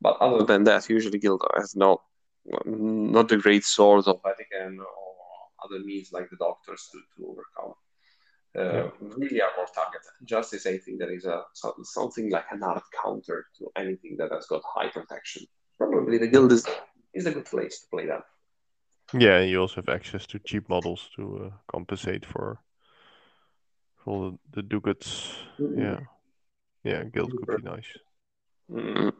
But 0.00 0.16
other 0.20 0.44
than 0.44 0.64
that, 0.64 0.88
usually 0.88 1.18
guild 1.18 1.42
has 1.56 1.76
no 1.76 2.02
not 2.64 3.28
the 3.28 3.36
great 3.36 3.64
swords 3.64 4.08
of 4.08 4.20
Vatican 4.22 4.78
or 4.80 4.86
other 5.62 5.84
means 5.84 6.10
like 6.10 6.30
the 6.30 6.36
doctors 6.36 6.88
to, 6.90 6.98
to 7.16 7.28
overcome. 7.30 7.74
Uh, 8.58 8.90
Really 9.16 9.40
are 9.40 9.50
more 9.56 9.66
targeted. 9.72 10.10
Justice, 10.24 10.66
I 10.66 10.78
think 10.78 10.98
there 10.98 11.12
is 11.12 11.24
a 11.24 11.42
something 11.84 12.30
like 12.30 12.46
an 12.50 12.62
art 12.62 12.82
counter 13.02 13.46
to 13.58 13.70
anything 13.76 14.16
that 14.18 14.32
has 14.32 14.46
got 14.46 14.62
high 14.64 14.88
protection. 14.88 15.46
Probably 15.78 16.18
the 16.18 16.26
guild 16.26 16.52
is 16.52 16.66
is 17.14 17.26
a 17.26 17.32
good 17.32 17.44
place 17.44 17.80
to 17.80 17.86
play 17.90 18.06
that. 18.06 18.24
Yeah, 19.12 19.40
you 19.40 19.60
also 19.60 19.76
have 19.76 19.88
access 19.88 20.26
to 20.26 20.38
cheap 20.38 20.68
models 20.68 21.10
to 21.16 21.46
uh, 21.46 21.50
compensate 21.70 22.24
for 22.24 22.58
for 23.98 24.10
all 24.10 24.30
the, 24.30 24.38
the 24.52 24.62
ducats. 24.62 25.36
Yeah. 25.58 26.00
Yeah, 26.82 27.04
guild 27.04 27.32
could 27.36 27.62
be 27.62 27.70
nice. 27.70 27.98
Mm. 28.70 29.12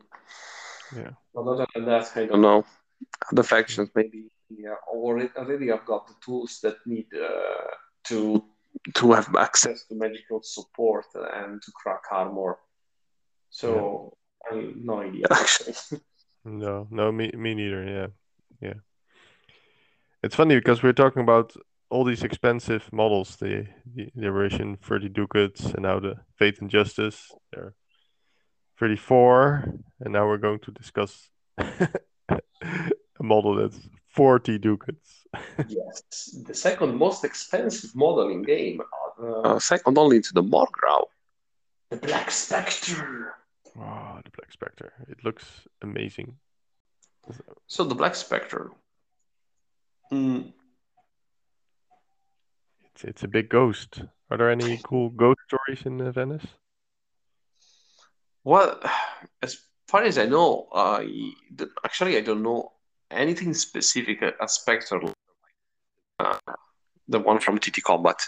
Yeah. 0.96 1.10
But 1.34 1.42
other 1.42 1.66
than 1.74 1.84
that, 1.86 2.10
I 2.16 2.26
don't 2.26 2.40
know. 2.40 2.64
Other 3.32 3.42
factions 3.42 3.88
maybe 3.94 4.30
yeah, 4.50 4.74
already 4.88 5.30
already 5.36 5.68
have 5.68 5.84
got 5.86 6.06
the 6.06 6.14
tools 6.24 6.58
that 6.62 6.76
need 6.86 7.06
uh, 7.14 7.70
to 8.04 8.44
to 8.94 9.12
have 9.12 9.34
access 9.36 9.86
to 9.86 9.94
medical 9.94 10.42
support 10.42 11.06
and 11.14 11.62
to 11.62 11.72
crack 11.72 12.02
armor. 12.10 12.58
So 13.50 14.16
I 14.50 14.56
have 14.56 14.76
no 14.76 15.00
idea 15.00 15.26
actually. 15.30 15.74
No, 16.42 16.86
no, 16.90 17.12
me 17.12 17.30
me 17.34 17.54
neither. 17.54 17.84
Yeah, 17.84 18.06
yeah. 18.62 18.80
It's 20.22 20.34
funny 20.34 20.54
because 20.54 20.82
we're 20.82 20.94
talking 20.94 21.20
about 21.20 21.54
all 21.90 22.02
these 22.02 22.22
expensive 22.22 22.90
models, 22.92 23.36
the 23.36 23.66
the 23.94 24.10
Aberration 24.16 24.78
30 24.82 25.10
ducats, 25.10 25.66
and 25.66 25.82
now 25.82 26.00
the 26.00 26.14
Fate 26.38 26.62
and 26.62 26.70
Justice. 26.70 27.30
They're 27.52 27.74
34, 28.80 29.74
and 30.00 30.12
now 30.12 30.26
we're 30.26 30.38
going 30.38 30.58
to 30.60 30.70
discuss 30.72 31.28
a 31.58 32.40
model 33.20 33.54
that's 33.56 33.78
40 34.08 34.58
ducats. 34.58 35.26
yes, 35.68 36.34
the 36.46 36.54
second 36.54 36.96
most 36.96 37.24
expensive 37.24 37.94
model 37.94 38.30
in 38.30 38.42
game, 38.42 38.80
uh, 39.22 39.58
second 39.58 39.96
only 39.98 40.20
to 40.20 40.32
the 40.32 40.42
Morgrau, 40.42 41.04
the 41.90 41.96
Black 41.98 42.30
Spectre. 42.30 43.34
Wow, 43.76 44.20
the 44.24 44.30
Black 44.30 44.50
Spectre. 44.50 44.92
It 45.08 45.22
looks 45.24 45.44
amazing. 45.82 46.36
So 47.66 47.84
the 47.84 47.94
Black 47.94 48.14
Spectre. 48.14 48.70
Mm, 50.12 50.52
It's 52.94 53.04
it's 53.04 53.22
a 53.22 53.28
big 53.28 53.48
ghost. 53.48 54.02
Are 54.30 54.36
there 54.38 54.50
any 54.50 54.80
cool 54.82 55.10
ghost 55.10 55.40
stories 55.46 55.86
in 55.86 56.00
uh, 56.00 56.10
Venice? 56.10 56.46
Well, 58.44 58.80
as 59.42 59.58
far 59.88 60.02
as 60.02 60.18
I 60.18 60.26
know, 60.26 60.68
uh, 60.72 61.02
actually, 61.84 62.16
I 62.16 62.20
don't 62.20 62.42
know 62.42 62.72
anything 63.10 63.54
specific 63.54 64.22
at 64.22 64.50
Spectre, 64.50 65.00
uh, 66.18 66.38
the 67.08 67.18
one 67.18 67.40
from 67.40 67.58
TT 67.58 67.82
Combat, 67.82 68.20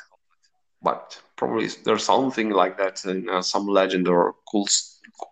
but 0.83 1.21
probably 1.37 1.69
there's 1.85 2.05
something 2.05 2.51
like 2.51 2.77
that 2.79 3.05
in 3.05 3.29
uh, 3.29 3.43
some 3.43 3.67
legend 3.67 4.09
or 4.09 4.35
cool, 4.51 4.67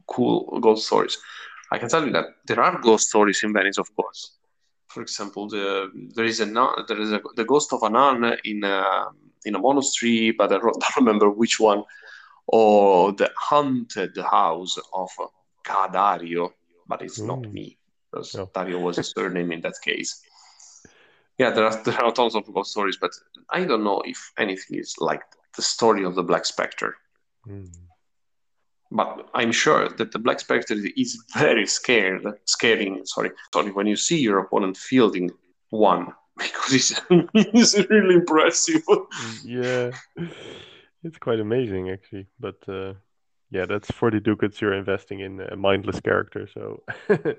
cool 0.07 0.61
ghost 0.61 0.87
stories. 0.87 1.19
I 1.73 1.79
can 1.79 1.89
tell 1.89 2.05
you 2.05 2.13
that 2.13 2.27
there 2.47 2.61
are 2.61 2.81
ghost 2.81 3.09
stories 3.09 3.43
in 3.43 3.53
Venice, 3.53 3.79
of 3.79 3.95
course. 3.95 4.37
For 4.89 5.03
example, 5.03 5.49
the 5.49 5.91
there 6.17 6.25
is 6.25 6.41
a 6.41 6.47
nun, 6.47 6.85
there 6.89 7.01
is 7.01 7.13
a, 7.13 7.21
the 7.37 7.45
ghost 7.45 7.73
of 7.73 7.83
a 7.83 7.91
nun 7.91 8.37
in 8.45 8.65
a 8.65 9.07
in 9.45 9.55
a 9.55 9.59
monastery, 9.59 10.33
but 10.33 10.53
I 10.53 10.59
don't 10.59 10.85
remember 10.97 11.31
which 11.31 11.61
one 11.61 11.85
or 12.53 13.13
the 13.13 13.31
haunted 13.37 14.17
house 14.19 14.77
of 14.93 15.11
Ca 15.65 15.87
Dario, 15.89 16.53
but 16.89 17.01
it's 17.01 17.21
not 17.21 17.47
Ooh. 17.47 17.51
me 17.51 17.79
because 18.11 18.35
No. 18.35 18.51
Dario 18.53 18.81
was 18.81 18.99
a 18.99 19.05
surname 19.05 19.53
in 19.53 19.61
that 19.61 19.77
case. 19.85 20.21
Yeah, 21.39 21.51
there 21.51 21.65
are 21.65 21.83
there 21.85 22.05
are 22.05 22.13
tons 22.13 22.35
of 22.35 22.53
ghost 22.53 22.73
stories, 22.73 22.99
but 23.01 23.13
I 23.51 23.65
don't 23.65 23.85
know 23.85 24.03
if 24.05 24.33
anything 24.37 24.79
is 24.79 24.97
like 24.99 25.23
the 25.57 25.63
story 25.63 26.05
of 26.05 26.17
the 26.17 26.25
Black 26.25 26.45
Spectre. 26.45 26.97
Hmm. 27.45 27.67
But 28.91 29.31
I'm 29.35 29.53
sure 29.53 29.89
that 29.89 30.11
the 30.11 30.19
Black 30.19 30.41
Spectre 30.41 30.75
is 30.97 31.23
very 31.37 31.67
scared, 31.67 32.27
scaring. 32.47 33.07
Sorry, 33.07 33.31
sorry, 33.55 33.71
when 33.71 33.87
you 33.87 33.97
see 33.97 34.21
your 34.21 34.41
opponent 34.41 34.77
fielding 34.77 35.31
one, 35.71 36.13
because 36.37 36.73
it's, 36.75 37.01
it's 37.35 37.79
really 37.89 38.17
impressive. 38.17 38.83
Yeah, 39.45 39.93
it's 41.03 41.19
quite 41.19 41.41
amazing 41.41 41.91
actually. 41.91 42.27
But 42.39 42.57
uh, 42.69 42.95
yeah, 43.51 43.67
that's 43.67 43.91
40 43.91 44.21
ducats 44.21 44.61
you're 44.61 44.75
investing 44.75 45.21
in 45.21 45.41
a 45.41 45.57
mindless 45.57 46.01
character, 46.01 46.49
so 46.53 46.83
you 47.09 47.37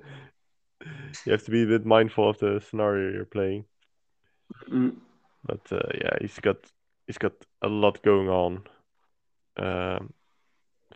have 1.31 1.43
to 1.43 1.51
be 1.51 1.63
a 1.63 1.67
bit 1.67 1.85
mindful 1.85 2.29
of 2.29 2.39
the 2.39 2.59
scenario 2.61 3.11
you're 3.13 3.25
playing. 3.25 3.65
Mm, 4.71 4.95
But 5.43 5.71
uh, 5.71 5.89
yeah, 5.95 6.17
he's 6.21 6.39
got 6.39 6.57
he's 7.07 7.17
got 7.17 7.33
a 7.61 7.67
lot 7.67 8.01
going 8.03 8.29
on. 8.29 8.67
Um, 9.57 10.13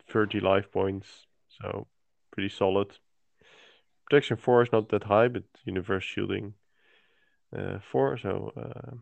30 0.10 0.40
life 0.42 0.72
points, 0.72 1.28
so 1.50 1.88
pretty 2.32 2.50
solid. 2.50 2.98
Protection 4.10 4.38
4 4.38 4.64
is 4.64 4.72
not 4.72 4.90
that 4.90 5.04
high, 5.04 5.28
but 5.28 5.44
universal 5.64 6.00
shielding 6.00 6.56
uh, 7.58 7.80
4, 7.92 8.18
so 8.18 8.52
uh, 8.58 8.96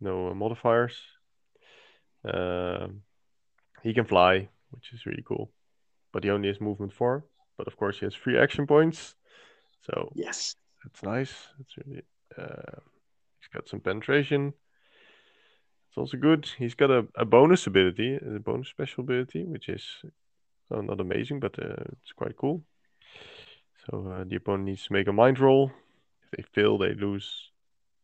no 0.00 0.34
modifiers. 0.34 0.96
Um, 2.32 3.02
he 3.82 3.94
can 3.94 4.04
fly, 4.04 4.48
which 4.70 4.92
is 4.92 5.06
really 5.06 5.24
cool, 5.26 5.52
but 6.12 6.24
he 6.24 6.30
only 6.30 6.48
has 6.48 6.60
movement 6.60 6.92
4. 6.92 7.24
But 7.56 7.66
of 7.66 7.76
course, 7.76 7.98
he 7.98 8.06
has 8.06 8.14
three 8.14 8.38
action 8.38 8.66
points, 8.66 9.14
so 9.86 10.10
yes. 10.14 10.56
that's 10.84 11.02
nice. 11.02 11.32
That's 11.58 11.74
really. 11.78 12.02
Uh, 12.36 12.80
he's 13.40 13.48
got 13.52 13.68
some 13.68 13.80
penetration. 13.80 14.52
It's 15.88 15.96
also 15.96 16.18
good. 16.18 16.46
He's 16.58 16.74
got 16.74 16.90
a, 16.90 17.06
a 17.14 17.24
bonus 17.24 17.66
ability, 17.66 18.16
a 18.16 18.38
bonus 18.40 18.68
special 18.68 19.04
ability, 19.04 19.44
which 19.44 19.70
is 19.70 19.86
uh, 20.70 20.82
not 20.82 21.00
amazing, 21.00 21.40
but 21.40 21.58
uh, 21.58 21.84
it's 22.02 22.12
quite 22.14 22.36
cool. 22.36 22.62
So 23.88 24.12
uh, 24.12 24.24
the 24.24 24.36
opponent 24.36 24.64
needs 24.64 24.86
to 24.86 24.92
make 24.92 25.08
a 25.08 25.12
mind 25.12 25.38
roll. 25.38 25.70
If 26.24 26.30
they 26.36 26.60
fail, 26.60 26.76
they 26.76 26.92
lose 26.92 27.50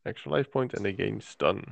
extra 0.07 0.33
life 0.33 0.51
point 0.51 0.75
and 0.75 0.85
they 0.85 0.93
gain 0.93 1.21
stun. 1.21 1.63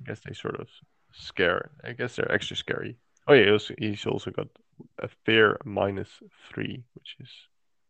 I 0.00 0.04
guess 0.06 0.20
they 0.20 0.32
sort 0.32 0.60
of 0.60 0.68
scare. 1.14 1.70
I 1.82 1.92
guess 1.92 2.16
they're 2.16 2.30
extra 2.30 2.56
scary. 2.56 2.96
Oh 3.26 3.32
yeah, 3.32 3.56
he's 3.78 4.06
also 4.06 4.30
got 4.30 4.48
a 4.98 5.08
fear 5.24 5.58
minus 5.64 6.08
three, 6.48 6.84
which 6.94 7.16
is 7.20 7.30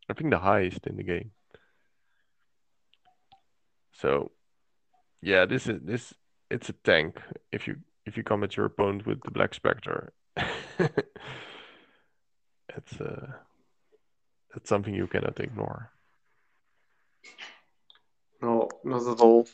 I 0.09 0.15
think 0.15 0.31
the 0.31 0.39
highest 0.39 0.87
in 0.87 0.97
the 0.97 1.03
game. 1.03 1.33
So 3.93 4.31
yeah, 5.23 5.47
this 5.47 5.67
is 5.67 5.81
this 5.83 6.15
it's 6.51 6.69
a 6.69 6.73
tank 6.73 7.21
if 7.51 7.67
you 7.67 7.77
if 8.07 8.17
you 8.17 8.23
come 8.23 8.45
at 8.45 8.57
your 8.57 8.67
opponent 8.67 9.07
with 9.07 9.21
the 9.25 9.31
Black 9.31 9.55
Spectre. 9.55 10.13
it's 10.37 10.91
uh 13.01 13.33
it's 14.55 14.69
something 14.69 14.95
you 14.95 15.07
cannot 15.07 15.41
ignore. 15.41 15.91
No, 18.41 18.69
not 18.85 19.11
at 19.11 19.21
all. 19.21 19.47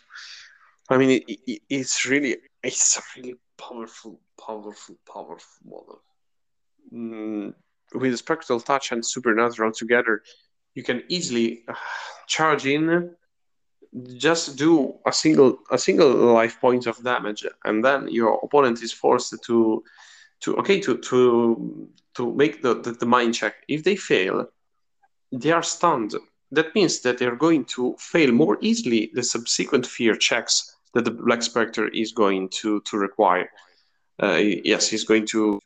I 0.88 0.96
mean, 0.96 1.10
it, 1.10 1.38
it, 1.46 1.62
it's 1.68 2.06
really, 2.06 2.36
it's 2.62 3.00
really 3.16 3.36
powerful, 3.60 4.20
powerful, 4.46 4.96
powerful 5.06 5.60
model. 5.64 6.02
Mm, 6.92 7.54
with 7.94 8.18
Spectral 8.18 8.60
Touch 8.60 8.92
and 8.92 9.04
Supernatural 9.04 9.72
together, 9.72 10.22
you 10.74 10.82
can 10.82 11.02
easily 11.08 11.62
uh, 11.68 11.74
charge 12.26 12.66
in, 12.66 13.14
just 14.16 14.56
do 14.56 14.98
a 15.04 15.12
single 15.12 15.58
a 15.70 15.78
single 15.78 16.12
life 16.32 16.60
point 16.60 16.86
of 16.86 17.02
damage, 17.02 17.44
and 17.64 17.84
then 17.84 18.08
your 18.08 18.38
opponent 18.42 18.82
is 18.82 18.92
forced 18.92 19.34
to 19.42 19.82
to 20.40 20.56
okay 20.56 20.80
to 20.80 20.96
to 20.98 21.88
to 22.14 22.32
make 22.34 22.62
the, 22.62 22.74
the, 22.80 22.92
the 22.92 23.06
mind 23.06 23.34
check. 23.34 23.54
If 23.68 23.82
they 23.82 23.96
fail, 23.96 24.46
they 25.32 25.50
are 25.50 25.62
stunned. 25.62 26.14
That 26.52 26.74
means 26.74 27.00
that 27.00 27.18
they're 27.18 27.36
going 27.36 27.64
to 27.76 27.94
fail 27.98 28.32
more 28.32 28.58
easily 28.60 29.10
the 29.14 29.22
subsequent 29.22 29.86
fear 29.86 30.14
checks 30.16 30.76
that 30.94 31.04
the 31.04 31.10
Black 31.10 31.42
Spectre 31.42 31.88
is 31.88 32.12
going 32.12 32.48
to 32.60 32.80
to 32.82 32.96
require. 32.96 33.50
Uh, 34.22 34.40
yes, 34.64 34.88
he's 34.88 35.04
going 35.04 35.26
to 35.26 35.60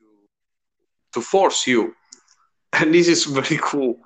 to 1.13 1.21
force 1.21 1.67
you, 1.67 1.95
and 2.73 2.95
this 2.95 3.09
is 3.09 3.25
very 3.25 3.59
cool. 3.63 3.99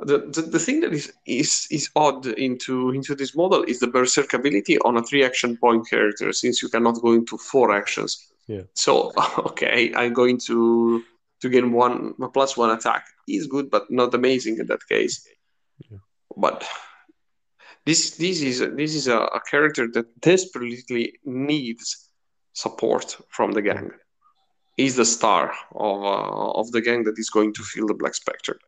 The, 0.00 0.18
the, 0.18 0.42
the 0.42 0.58
thing 0.58 0.80
that 0.80 0.92
is, 0.92 1.12
is 1.24 1.68
is 1.70 1.88
odd 1.94 2.26
into 2.26 2.90
into 2.90 3.14
this 3.14 3.36
model 3.36 3.62
is 3.62 3.78
the 3.78 3.86
berserk 3.86 4.34
ability 4.34 4.78
on 4.80 4.96
a 4.96 5.02
three 5.02 5.24
action 5.24 5.56
point 5.56 5.88
character, 5.88 6.32
since 6.32 6.62
you 6.62 6.68
cannot 6.68 7.00
go 7.00 7.12
into 7.12 7.38
four 7.38 7.72
actions. 7.72 8.26
Yeah. 8.48 8.62
So 8.74 9.12
okay, 9.38 9.92
I'm 9.94 10.12
going 10.12 10.38
to 10.46 11.04
to 11.40 11.48
gain 11.48 11.72
one 11.72 12.14
plus 12.32 12.56
one 12.56 12.70
attack. 12.70 13.06
He's 13.26 13.46
good, 13.46 13.70
but 13.70 13.90
not 13.90 14.14
amazing 14.14 14.58
in 14.58 14.66
that 14.66 14.86
case. 14.88 15.26
Yeah. 15.90 15.98
But 16.36 16.66
this 17.86 18.16
this 18.16 18.40
is 18.40 18.60
this 18.76 18.94
is 18.94 19.08
a, 19.08 19.18
a 19.18 19.40
character 19.50 19.86
that 19.94 20.06
desperately 20.20 21.18
needs 21.24 22.10
support 22.52 23.16
from 23.28 23.52
the 23.52 23.62
gang. 23.62 23.90
He's 24.76 24.96
the 24.96 25.04
star 25.04 25.52
of 25.74 26.02
uh, 26.02 26.50
of 26.60 26.70
the 26.72 26.80
gang 26.80 27.04
that 27.04 27.18
is 27.18 27.30
going 27.30 27.52
to 27.54 27.62
fill 27.62 27.86
the 27.86 27.94
Black 27.94 28.14
Spectre. 28.14 28.58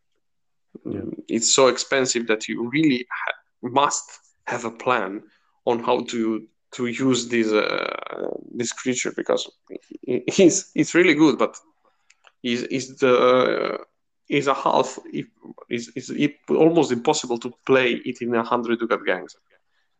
Yeah. 0.84 1.00
It's 1.28 1.52
so 1.52 1.68
expensive 1.68 2.26
that 2.26 2.48
you 2.48 2.68
really 2.68 3.06
ha- 3.10 3.38
must 3.62 4.04
have 4.46 4.64
a 4.64 4.70
plan 4.70 5.22
on 5.64 5.82
how 5.82 6.04
to 6.04 6.46
to 6.72 6.86
use 6.86 7.28
this 7.28 7.50
uh, 7.52 8.28
this 8.54 8.72
creature 8.72 9.12
because 9.16 9.50
he- 10.02 10.24
he's 10.28 10.70
he's 10.74 10.94
really 10.94 11.14
good, 11.14 11.38
but 11.38 11.56
he's, 12.42 12.66
he's 12.66 12.96
the 12.98 13.78
is 14.28 14.46
a 14.48 14.54
half 14.54 14.98
is 15.68 15.92
is 15.94 16.10
it 16.10 16.36
almost 16.50 16.92
impossible 16.92 17.38
to 17.38 17.52
play 17.64 17.92
it 18.04 18.20
in 18.22 18.34
a 18.34 18.42
hundred 18.42 18.78
ducat 18.80 19.00
gangs. 19.06 19.36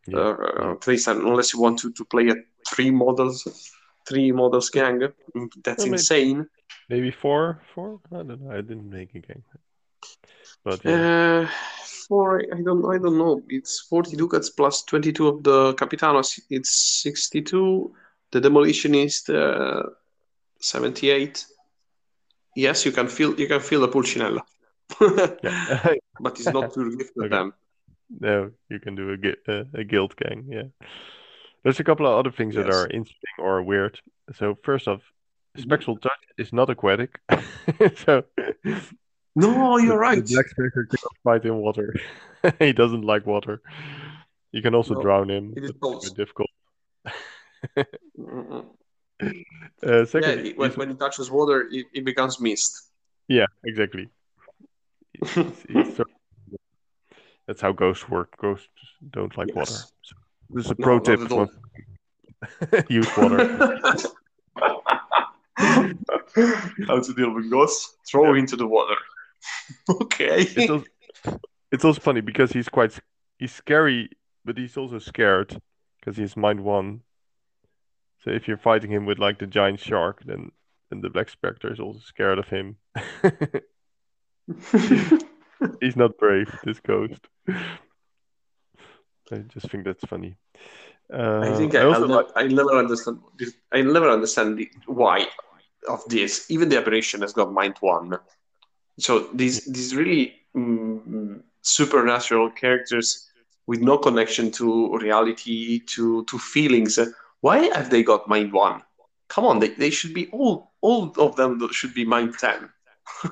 Yeah. 0.07 0.19
Uh, 0.19 0.71
at 0.71 0.87
least 0.87 1.07
unless 1.07 1.53
you 1.53 1.59
want 1.61 1.79
to, 1.79 1.91
to 1.91 2.05
play 2.05 2.29
a 2.29 2.35
three 2.69 2.91
models 2.91 3.45
three 4.07 4.31
models 4.31 4.69
gang. 4.69 4.99
That's 4.99 5.79
Well, 5.79 5.87
maybe- 5.87 5.91
insane. 5.93 6.47
Maybe 6.89 7.11
four, 7.11 7.61
four. 7.75 7.99
I 8.13 8.23
don't 8.23 8.41
know. 8.41 8.51
I 8.51 8.61
didn't 8.61 8.89
make 8.89 9.13
a 9.15 9.19
gang, 9.19 9.43
but 10.63 10.79
yeah. 10.85 11.43
Uh, 11.43 11.49
for 12.07 12.41
I 12.57 12.61
don't 12.61 12.85
I 12.85 12.97
don't 12.97 13.17
know. 13.17 13.41
It's 13.49 13.81
forty 13.89 14.15
ducats 14.15 14.49
plus 14.49 14.83
twenty 14.83 15.11
two 15.11 15.27
of 15.27 15.43
the 15.43 15.73
capitanos. 15.73 16.39
It's 16.49 17.01
sixty 17.03 17.41
two. 17.41 17.93
The 18.31 18.39
demolitionist 18.39 19.29
uh, 19.29 19.83
seventy 20.61 21.09
eight. 21.09 21.45
Yes, 22.57 22.85
you 22.85 22.91
can 22.91 23.07
feel 23.07 23.39
you 23.39 23.47
can 23.47 23.59
feel 23.59 23.81
the 23.81 23.87
pulcinella, 23.87 24.41
but 24.99 26.39
it's 26.39 26.47
not 26.47 26.73
to 26.73 26.97
gift 26.97 27.13
Okay. 27.17 27.29
them. 27.29 27.53
no, 28.19 28.49
you 28.69 28.79
can 28.79 28.95
do 28.95 29.15
a, 29.47 29.65
a 29.79 29.83
guild 29.83 30.15
gang. 30.15 30.45
Yeah. 30.49 30.69
There's 31.63 31.79
a 31.79 31.83
couple 31.83 32.07
of 32.07 32.17
other 32.17 32.31
things 32.31 32.55
that 32.55 32.69
are 32.69 32.87
interesting 32.89 33.35
or 33.37 33.61
weird. 33.61 33.99
So 34.39 34.55
first 34.63 34.87
off, 34.87 35.01
Mhm. 35.55 35.61
spectral 35.61 35.97
touch 35.97 36.23
is 36.37 36.51
not 36.51 36.69
aquatic. 36.69 37.19
so 38.05 38.23
No, 39.35 39.77
you're 39.77 39.93
the, 39.93 39.97
right. 40.07 40.25
the 40.25 40.33
black 40.33 40.47
spectre 40.49 40.87
cannot 40.89 41.15
fight 41.23 41.45
in 41.45 41.55
water. 41.57 41.93
he 42.59 42.73
doesn't 42.73 43.03
like 43.03 43.25
water. 43.27 43.61
You 44.51 44.61
can 44.63 44.73
also 44.73 44.93
No, 44.95 45.01
drown 45.01 45.29
him. 45.29 45.53
it 45.57 45.63
is 45.63 46.11
difficult. 46.13 46.49
Uh, 49.85 49.99
Yeah, 49.99 50.05
second, 50.05 50.45
it- 50.47 50.57
when, 50.57 50.71
when 50.73 50.89
it 50.91 50.99
touches 50.99 51.29
water, 51.29 51.67
it, 51.71 51.85
it 51.93 52.03
becomes 52.05 52.39
mist. 52.39 52.89
yeah, 53.27 53.45
exactly. 53.65 54.09
He's 55.21 55.95
sort 55.95 56.09
that's 57.47 57.61
how 57.61 57.71
ghosts 57.71 58.07
work. 58.09 58.35
Ghosts 58.37 58.67
don't 59.11 59.35
like 59.37 59.53
water. 59.55 59.71
Yes. 59.71 59.91
So 60.03 60.15
this 60.49 60.65
is 60.65 60.71
a 60.71 60.75
No, 60.79 60.83
pro 60.83 60.95
not 60.97 61.05
tip. 61.05 61.19
for- 61.29 61.49
Use 62.89 63.17
water. 63.17 63.79
How 66.87 66.99
to 67.01 67.13
deal 67.15 67.33
with 67.33 67.49
ghosts? 67.49 67.95
Throw 68.09 68.35
into 68.35 68.55
the 68.55 68.67
water. 68.67 68.95
okay. 69.89 70.41
it's 70.41 70.69
also, 70.69 70.85
it's 71.71 71.85
also 71.85 71.99
funny 71.99 72.21
because 72.21 72.51
he's 72.51 72.69
quite 72.69 72.97
he's 73.39 73.51
scary, 73.53 74.09
but 74.45 74.57
he's 74.57 74.77
also 74.77 74.99
scared 74.99 75.59
because 75.99 76.17
he's 76.17 76.37
mind 76.37 76.59
one. 76.61 77.01
So 78.27 78.33
if 78.33 78.45
you're 78.45 78.57
fighting 78.57 78.91
him 78.91 79.05
with 79.05 79.19
like 79.19 79.39
the 79.39 79.47
giant 79.47 79.79
shark, 79.79 80.21
then 80.25 80.51
then 80.89 80.99
the 80.99 81.09
black 81.09 81.29
spectre 81.29 81.71
is 81.71 81.79
also 81.79 81.99
scared 81.99 82.39
of 82.39 82.49
him. 82.49 82.75
he's 85.79 85.95
not 85.95 86.17
brave, 86.17 86.53
this 86.65 86.81
ghost. 86.81 87.25
I 89.31 89.37
just 89.47 89.69
think 89.69 89.85
that's 89.85 90.03
funny. 90.05 90.35
Uh, 91.13 91.39
I 91.39 91.55
think 91.55 91.73
I 91.75 91.79
I, 91.79 91.83
also 91.85 92.01
I'll 92.01 92.07
never, 92.07 92.27
I 92.35 92.47
never 92.47 92.77
understand 92.77 93.19
this. 93.39 93.53
I 93.71 93.81
never 93.81 94.09
understand 94.09 94.57
the, 94.57 94.69
why 94.87 95.27
of 95.87 96.03
this. 96.09 96.51
Even 96.51 96.67
the 96.67 96.77
aberration 96.77 97.21
has 97.21 97.31
got 97.31 97.53
mind 97.53 97.77
one. 97.79 98.19
So 98.99 99.29
these 99.33 99.63
these 99.65 99.95
really 99.95 100.35
mm, 100.53 101.41
supernatural 101.61 102.51
characters 102.51 103.29
with 103.67 103.79
no 103.79 103.97
connection 103.97 104.51
to 104.51 104.97
reality, 104.97 105.79
to 105.95 106.25
to 106.25 106.37
feelings. 106.37 106.99
Why 107.41 107.69
have 107.75 107.89
they 107.89 108.03
got 108.03 108.27
mind 108.27 108.51
one? 108.53 108.81
Come 109.29 109.45
on, 109.45 109.59
they, 109.59 109.69
they 109.69 109.89
should 109.89 110.13
be 110.13 110.27
all 110.31 110.71
all 110.81 111.13
of 111.17 111.35
them 111.35 111.59
should 111.71 111.93
be 111.93 112.05
mind 112.05 112.35
ten. 112.39 112.69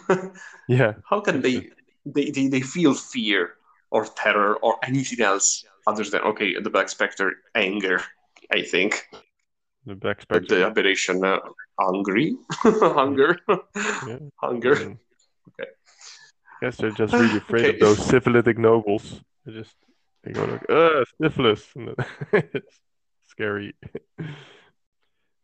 yeah, 0.68 0.94
How 1.10 1.20
can 1.22 1.42
they, 1.42 1.70
they 2.06 2.32
they 2.32 2.48
they 2.48 2.62
feel 2.62 2.94
fear 2.94 3.56
or 3.92 4.06
terror 4.06 4.56
or 4.58 4.78
anything 4.84 5.22
else 5.22 5.66
other 5.88 6.04
than 6.04 6.22
okay 6.22 6.60
the 6.60 6.70
Black 6.70 6.90
Spectre 6.90 7.34
anger? 7.56 8.02
I 8.52 8.62
think. 8.62 9.08
the 9.86 9.96
black 9.96 10.22
spectre. 10.22 10.56
the 10.56 10.66
aberration, 10.66 11.24
uh, 11.26 11.40
hungry, 11.80 12.36
hunger, 12.64 13.38
Yeah. 14.02 14.20
hunger. 14.42 14.76
Mm. 14.76 14.98
Okay. 15.50 15.70
Guess 16.62 16.78
they're 16.78 16.92
just 16.92 17.14
really 17.14 17.38
afraid 17.46 17.66
Okay. 17.66 17.76
of 17.76 17.80
those 17.80 18.06
syphilitic 18.06 18.58
nobles. 18.58 19.22
They 19.46 19.54
just 19.54 19.76
they 20.24 20.32
go 20.34 20.46
like, 20.46 20.66
uh, 20.70 21.06
syphilis, 21.22 21.64
and 21.76 21.88
then 21.90 21.96
it's 22.54 22.80
scary. 23.36 23.76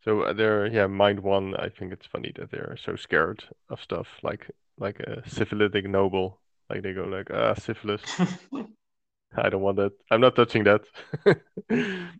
So 0.03 0.21
uh, 0.21 0.33
they're 0.33 0.65
yeah, 0.67 0.87
mind 0.87 1.19
one. 1.19 1.55
I 1.55 1.69
think 1.69 1.93
it's 1.93 2.07
funny 2.07 2.31
that 2.35 2.49
they're 2.51 2.75
so 2.83 2.95
scared 2.95 3.43
of 3.69 3.81
stuff 3.81 4.07
like 4.23 4.49
like 4.79 4.99
a 4.99 5.21
syphilitic 5.29 5.87
noble. 5.87 6.39
Like 6.69 6.81
they 6.81 6.93
go 6.93 7.03
like, 7.03 7.29
ah, 7.31 7.53
syphilis. 7.53 8.01
I 9.37 9.49
don't 9.49 9.61
want 9.61 9.77
that. 9.77 9.93
I'm 10.09 10.21
not 10.21 10.35
touching 10.35 10.63
that. 10.65 10.81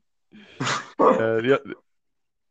Uh, 1.00 1.42
the, 1.42 1.76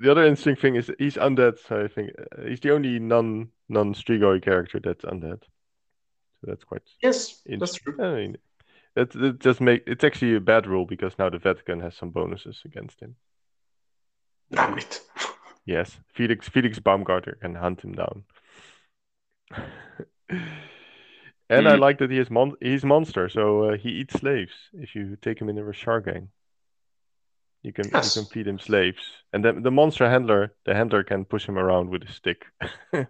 the 0.00 0.10
other 0.10 0.24
interesting 0.24 0.56
thing 0.56 0.74
is 0.74 0.90
he's 0.98 1.14
undead. 1.16 1.58
So 1.66 1.84
I 1.84 1.88
think 1.88 2.10
uh, 2.18 2.42
he's 2.48 2.60
the 2.60 2.72
only 2.74 2.98
non 2.98 3.48
non 3.68 3.94
Strigoi 3.94 4.42
character 4.42 4.80
that's 4.82 5.04
undead. 5.04 5.40
So 5.40 6.46
that's 6.48 6.64
quite 6.64 6.82
yes, 7.02 7.40
that's 7.46 7.74
true. 7.74 7.96
I 8.02 8.14
mean, 8.16 8.36
that 8.94 9.10
that 9.12 9.40
just 9.40 9.60
make 9.60 9.82
it's 9.86 10.04
actually 10.04 10.34
a 10.36 10.40
bad 10.40 10.66
rule 10.66 10.86
because 10.86 11.18
now 11.18 11.30
the 11.30 11.38
Vatican 11.38 11.80
has 11.80 11.94
some 11.96 12.10
bonuses 12.10 12.62
against 12.64 13.00
him. 13.00 13.16
Damn 14.50 14.78
it. 14.78 15.00
Yes, 15.64 15.98
Felix 16.14 16.48
Felix 16.48 16.78
Baumgartner 16.78 17.36
can 17.40 17.54
hunt 17.54 17.82
him 17.82 17.92
down. 17.94 18.24
And 21.52 21.66
I 21.66 21.74
Mm. 21.74 21.80
like 21.80 21.98
that 21.98 22.10
he 22.12 22.18
is 22.18 22.30
mon 22.30 22.52
he's 22.60 22.84
monster, 22.84 23.28
so 23.28 23.70
uh, 23.70 23.76
he 23.76 23.88
eats 23.88 24.14
slaves. 24.20 24.52
If 24.72 24.94
you 24.94 25.16
take 25.20 25.40
him 25.40 25.48
in 25.48 25.58
a 25.58 25.62
Rashar 25.62 26.00
gang, 26.04 26.28
you 27.64 27.72
can 27.72 27.90
Yes. 27.92 28.04
you 28.04 28.22
can 28.22 28.30
feed 28.30 28.46
him 28.46 28.58
slaves, 28.60 29.02
and 29.32 29.44
then 29.44 29.62
the 29.62 29.70
monster 29.72 30.08
handler, 30.08 30.54
the 30.64 30.74
handler 30.74 31.02
can 31.02 31.24
push 31.24 31.48
him 31.48 31.58
around 31.58 31.90
with 31.90 32.04
a 32.04 32.12
stick. 32.12 32.46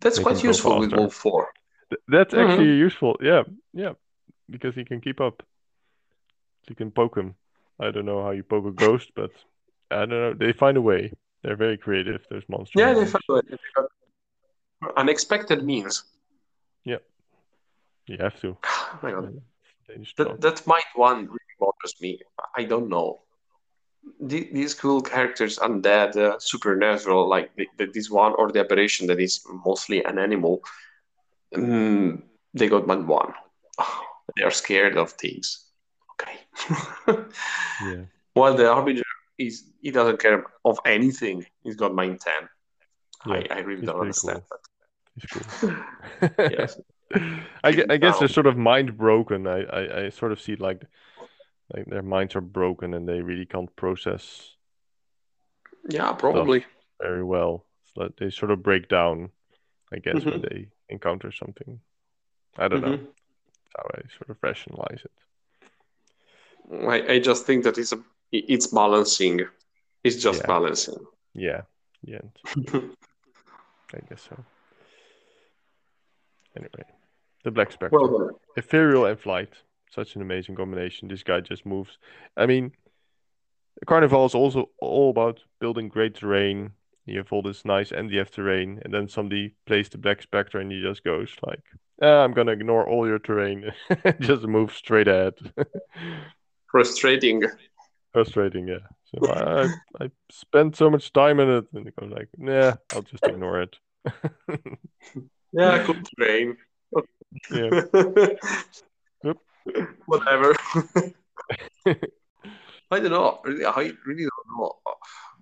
That's 0.00 0.18
Make 0.18 0.26
quite 0.26 0.42
useful 0.42 0.80
with. 0.80 0.92
Wolf 0.92 1.14
4. 1.14 1.52
Th- 1.90 2.00
That's 2.08 2.34
Mhm. 2.34 2.42
actually 2.50 2.72
useful. 2.84 3.16
Yeah, 3.20 3.44
yeah, 3.72 3.92
because 4.52 4.74
he 4.74 4.84
can 4.84 5.00
keep 5.00 5.20
up. 5.20 5.42
You 6.68 6.76
can 6.76 6.90
poke 6.90 7.16
him. 7.16 7.34
I 7.80 7.90
don't 7.90 8.06
know 8.06 8.22
how 8.22 8.30
you 8.30 8.44
poke 8.44 8.66
a 8.66 8.70
ghost, 8.70 9.10
but 9.16 9.30
I 9.90 10.00
don't 10.06 10.10
know. 10.10 10.34
They 10.34 10.52
find 10.52 10.76
a 10.76 10.80
way. 10.82 11.12
They're 11.42 11.56
very 11.56 11.76
creative. 11.76 12.24
Those 12.30 12.44
monsters. 12.48 12.80
Yeah, 12.80 12.94
they 12.94 13.06
it. 13.38 13.46
They 13.50 13.56
got 13.74 14.96
unexpected 14.96 15.64
means. 15.64 16.04
Yeah, 16.84 16.98
you 18.06 18.18
have 18.20 18.40
to. 18.40 18.56
Oh 18.94 18.98
my 19.02 19.10
God. 19.10 19.40
That, 20.18 20.66
mind 20.66 20.84
one 20.94 21.20
really 21.20 21.56
bothers 21.58 21.94
me. 22.00 22.20
I 22.56 22.64
don't 22.64 22.88
know. 22.88 23.22
The- 24.20 24.50
These 24.52 24.74
cool 24.74 25.00
characters, 25.00 25.58
undead, 25.58 26.16
uh, 26.16 26.38
supernatural, 26.38 27.26
like 27.28 27.56
the, 27.56 27.66
the, 27.78 27.86
this 27.86 28.10
one 28.10 28.34
or 28.36 28.52
the 28.52 28.60
aberration 28.60 29.06
that 29.06 29.18
is 29.18 29.40
mostly 29.64 30.04
an 30.04 30.18
animal, 30.18 30.62
mm, 31.54 32.22
they 32.54 32.68
got 32.68 32.86
mind 32.86 33.08
one. 33.08 33.32
They 34.36 34.44
are 34.44 34.50
scared 34.50 34.96
of 34.96 35.12
things. 35.12 35.66
Okay. 36.14 36.38
Yeah. 37.84 38.04
While 38.34 38.54
the 38.54 38.70
arbiter 38.70 39.02
is, 39.38 39.64
he 39.82 39.90
doesn't 39.90 40.18
care 40.20 40.44
of 40.64 40.78
anything. 40.86 41.44
He's 41.64 41.76
got 41.76 41.94
mind 41.94 42.20
10. 42.20 42.32
Yeah, 43.26 43.54
I, 43.54 43.56
I 43.56 43.60
really 43.60 43.82
don't 43.84 44.00
understand 44.00 44.42
cool. 44.48 44.58
that. 45.68 46.48
Yes. 46.50 46.78
I, 47.64 47.84
I 47.90 47.96
guess 47.98 48.18
they're 48.18 48.28
sort 48.28 48.46
of 48.46 48.56
mind 48.56 48.96
broken. 48.96 49.46
I, 49.46 49.64
I, 49.64 50.04
I 50.04 50.08
sort 50.08 50.32
of 50.32 50.40
see 50.40 50.52
it 50.52 50.60
like 50.60 50.82
like 51.74 51.86
their 51.86 52.02
minds 52.02 52.36
are 52.36 52.40
broken 52.40 52.94
and 52.94 53.06
they 53.08 53.20
really 53.20 53.46
can't 53.46 53.74
process 53.76 54.56
Yeah, 55.88 56.12
probably. 56.12 56.64
very 57.00 57.24
well. 57.24 57.66
Like 57.96 58.16
they 58.16 58.30
sort 58.30 58.50
of 58.50 58.62
break 58.62 58.88
down, 58.88 59.30
I 59.92 59.98
guess, 59.98 60.24
when 60.24 60.40
Mhm. 60.40 60.48
they 60.48 60.68
encounter 60.88 61.32
something. 61.32 61.80
I 62.56 62.68
don't 62.68 62.82
know. 62.82 62.98
How 63.76 63.84
I 63.94 64.00
sort 64.18 64.30
of 64.30 64.36
rationalize 64.42 65.02
it. 65.04 65.12
I, 66.88 67.14
I 67.14 67.18
just 67.18 67.46
think 67.46 67.64
that 67.64 67.78
it's 67.78 67.92
a 67.92 67.98
it's 68.32 68.66
balancing. 68.68 69.40
It's 70.04 70.16
just 70.22 70.40
Yeah. 70.40 70.46
balancing. 70.46 70.96
Yeah, 71.34 71.62
yeah. 72.02 72.20
I 72.74 73.98
guess 74.08 74.22
so. 74.28 74.44
Anyway, 76.56 76.84
the 77.44 77.50
Black 77.50 77.72
Spectre. 77.72 77.98
well. 77.98 78.40
Ethereal 78.56 79.06
and 79.06 79.18
flight. 79.18 79.50
Such 79.90 80.16
an 80.16 80.22
amazing 80.22 80.54
combination. 80.56 81.08
This 81.08 81.22
guy 81.22 81.40
just 81.40 81.66
moves. 81.66 81.98
I 82.36 82.46
mean, 82.46 82.72
Carnival 83.86 84.24
is 84.26 84.34
also 84.34 84.70
all 84.80 85.10
about 85.10 85.40
building 85.60 85.88
great 85.88 86.14
terrain. 86.14 86.72
You 87.06 87.18
have 87.18 87.32
all 87.32 87.42
this 87.42 87.64
nice 87.64 87.90
MDF 87.90 88.30
terrain, 88.30 88.80
and 88.84 88.94
then 88.94 89.08
somebody 89.08 89.54
plays 89.66 89.88
the 89.88 89.98
Black 89.98 90.22
Spectre, 90.22 90.60
and 90.60 90.70
he 90.70 90.80
just 90.80 91.02
goes 91.02 91.34
like, 91.44 91.62
ah, 92.00 92.22
"I'm 92.22 92.32
gonna 92.32 92.52
ignore 92.52 92.88
all 92.88 93.06
your 93.08 93.18
terrain, 93.18 93.72
just 94.20 94.42
move 94.44 94.72
straight 94.72 95.08
ahead." 95.08 95.34
Frustrating. 96.70 97.42
Frustrating, 98.12 98.68
yeah. 98.68 98.86
So 99.04 99.30
I, 99.30 100.04
I 100.04 100.10
spent 100.30 100.76
so 100.76 100.90
much 100.90 101.12
time 101.12 101.40
in 101.40 101.50
it, 101.50 101.64
and 101.74 101.92
I'm 102.00 102.10
like, 102.10 102.28
"Yeah, 102.38 102.74
I'll 102.94 103.02
just 103.02 103.26
ignore 103.26 103.62
it." 103.62 103.76
Yeah, 105.54 105.84
cool 105.84 105.96
train. 106.18 106.56
yeah. 107.50 107.82
Yep. 109.22 109.36
Whatever. 110.06 110.54
I 111.84 112.98
don't 113.00 113.10
know. 113.10 113.38
Really, 113.44 113.66
I 113.66 113.92
really 114.06 114.22
don't 114.24 114.58
know 114.58 114.72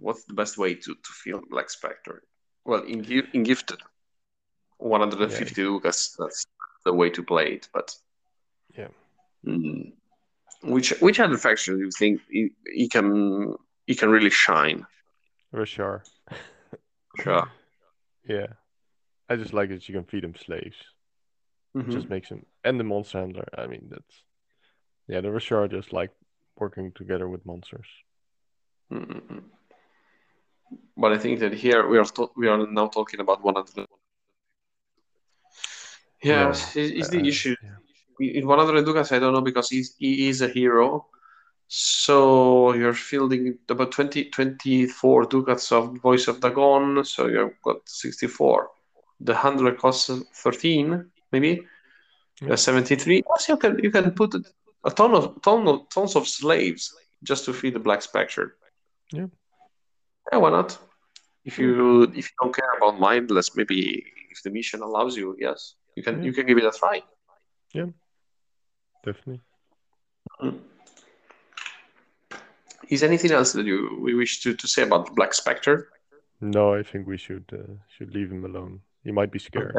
what's 0.01 0.25
the 0.25 0.35
best 0.35 0.59
way 0.59 0.75
to, 0.75 0.95
to 0.95 1.13
feel 1.23 1.41
Black 1.51 1.71
Spectre. 1.71 2.23
Well, 2.65 2.83
in 2.83 3.05
in 3.33 3.43
gifted, 3.43 3.81
150 4.79 5.65
Lucas. 5.65 6.17
That's 6.19 6.45
the 6.85 6.93
way 6.93 7.11
to 7.11 7.23
play 7.23 7.55
it. 7.55 7.69
But 7.73 7.95
Yeah. 8.77 8.89
Mm. 9.47 9.93
which 10.63 10.91
which 11.01 11.21
other 11.21 11.39
faction 11.39 11.79
do 11.79 11.85
you 11.85 11.91
think 11.91 12.21
he, 12.31 12.51
he 12.67 12.89
can 12.89 13.55
he 13.87 13.95
can 13.95 14.11
really 14.11 14.31
shine? 14.31 14.87
Rashar. 15.53 16.03
Sure. 17.23 17.51
Yeah. 18.29 18.47
I 19.29 19.37
just 19.37 19.55
like 19.55 19.71
that 19.71 19.89
you 19.89 19.95
can 19.95 20.05
feed 20.05 20.23
him 20.23 20.35
slaves. 20.37 20.77
Mhm. 21.75 21.91
Just 21.91 22.11
makes 22.11 22.29
him 22.29 22.45
and 22.65 22.79
the 22.79 22.85
monster 22.85 23.19
handler. 23.19 23.49
I 23.57 23.67
mean 23.67 23.89
that's 23.91 24.25
yeah, 25.09 25.21
the 25.23 25.29
Rashar 25.29 25.71
just 25.71 25.93
like 25.93 26.13
working 26.57 26.93
together 26.93 27.29
with 27.29 27.47
monsters. 27.47 27.89
Mm-mm. 28.93 29.43
But 30.97 31.13
I 31.13 31.19
think 31.19 31.41
that 31.41 31.53
here 31.55 31.87
we 31.89 31.99
are 31.99 32.07
we 32.37 32.49
are 32.49 32.67
now 32.67 32.89
talking 32.89 33.21
about 33.21 33.43
one 33.43 33.57
of 33.57 33.73
the. 33.75 33.87
Yeah, 36.23 36.45
No, 36.45 36.51
is, 36.51 36.77
is 36.77 37.09
the 37.09 37.21
Uh, 37.21 37.27
issue 37.27 37.57
yeah. 37.63 38.39
in 38.39 38.47
100 38.47 38.85
Ducats? 38.85 39.13
I 39.13 39.19
don't 39.19 39.33
know 39.33 39.41
because 39.41 39.71
he's, 39.71 39.95
he 39.99 40.29
is 40.29 40.43
a 40.43 40.49
hero. 40.49 41.07
So 41.69 42.75
you're 42.75 42.93
fielding 42.93 43.59
about 43.69 43.93
20, 43.93 44.25
24 44.31 45.25
Ducats 45.27 45.73
of 45.73 45.97
Voice 46.03 46.29
of 46.29 46.41
Dagon. 46.41 47.05
So 47.05 47.29
you've 47.29 47.55
got 47.63 47.89
64. 47.89 48.69
The 49.21 49.35
handler 49.35 49.75
costs 49.75 50.11
13, 50.35 51.11
maybe. 51.33 51.63
Yeah. 52.43 52.53
Uh, 52.53 52.57
73. 52.57 53.23
Yes, 53.29 53.49
you 53.49 53.57
can 53.57 53.79
you 53.79 53.91
can 53.91 54.11
put 54.13 54.35
a 54.85 54.91
ton 54.91 55.15
of 55.15 55.41
ton 55.43 55.69
of 55.69 55.89
tons 55.91 56.17
of 56.17 56.27
slaves 56.27 56.95
just 57.23 57.45
to 57.45 57.53
feed 57.53 57.75
the 57.75 57.79
Black 57.79 58.03
Spectre. 58.03 58.57
Yeah. 59.13 59.27
Yeah, 60.33 60.39
why 60.39 60.51
not? 60.51 60.79
If 61.45 61.59
you 61.59 62.03
if 62.03 62.25
you 62.31 62.35
don't 62.41 62.55
care 62.55 62.73
about 62.77 63.01
mindless, 63.01 63.57
maybe 63.57 64.05
if 64.31 64.43
the 64.43 64.51
mission 64.51 64.83
allows 64.83 65.17
you, 65.17 65.37
yes, 65.39 65.75
you 65.97 66.03
can 66.03 66.19
Yeah. 66.19 66.25
you 66.27 66.33
can 66.33 66.47
give 66.47 66.59
it 66.59 66.65
a 66.65 66.71
try. 66.71 67.03
Yeah, 67.75 67.87
definitely. 69.05 69.41
Is 72.89 73.03
anything 73.03 73.31
else 73.31 73.53
that 73.53 73.67
you 73.67 73.99
we 74.01 74.15
wish 74.15 74.43
to, 74.43 74.55
to 74.55 74.67
say 74.69 74.83
about 74.83 75.07
the 75.07 75.13
Black 75.13 75.33
Spectre? 75.35 75.89
No, 76.41 76.75
I 76.75 76.83
think 76.83 77.07
we 77.07 77.17
should 77.17 77.45
uh, 77.53 77.75
should 77.89 78.15
leave 78.15 78.31
him 78.31 78.45
alone. 78.45 78.81
He 79.05 79.13
might 79.13 79.31
be 79.33 79.39
scared. 79.39 79.77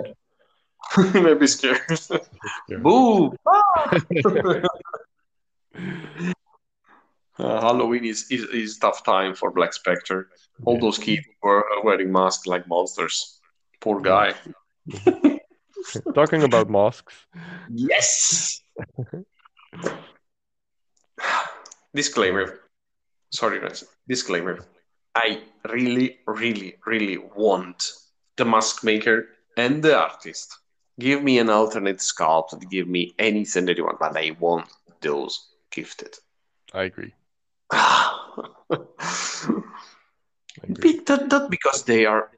Maybe 1.13 1.47
scared. 1.57 1.81
Scared. 1.97 2.83
Boo! 2.83 3.33
Ah! 3.47 3.99
Uh, 7.39 7.59
Halloween 7.61 8.05
is, 8.05 8.29
is 8.29 8.43
is 8.45 8.77
tough 8.77 9.03
time 9.03 9.33
for 9.35 9.51
Black 9.51 9.73
Spectre. 9.73 10.29
All 10.65 10.75
Yeah. 10.75 10.81
those 10.81 10.97
kids 10.97 11.25
were 11.41 11.63
wearing 11.83 12.11
masks 12.11 12.45
like 12.45 12.67
monsters. 12.67 13.39
Poor 13.79 13.99
guy. 14.01 14.33
Talking 16.13 16.43
about 16.43 16.69
masks. 16.69 17.13
Yes. 17.73 18.61
Disclaimer. 21.93 22.59
Sorry, 23.31 23.59
guys. 23.59 23.83
Disclaimer. 24.07 24.59
I 25.15 25.41
really, 25.69 26.19
really, 26.27 26.75
really 26.85 27.17
want 27.17 27.91
the 28.37 28.45
mask 28.45 28.83
maker 28.83 29.27
and 29.57 29.83
the 29.83 29.97
artist. 29.97 30.57
Give 30.99 31.23
me 31.23 31.39
an 31.39 31.49
alternate 31.49 31.97
sculpt. 31.97 32.69
Give 32.69 32.87
me 32.87 33.13
anything 33.19 33.65
that 33.65 33.77
you 33.77 33.85
want, 33.85 33.99
but 33.99 34.15
I 34.15 34.35
want 34.39 34.67
those 35.01 35.47
gifted. 35.71 36.15
I 36.73 36.83
agree. 36.83 37.13
Be- 40.81 41.01
Not, 41.07 41.27
not 41.27 41.49
because 41.49 41.83
they 41.83 42.05
are 42.05 42.29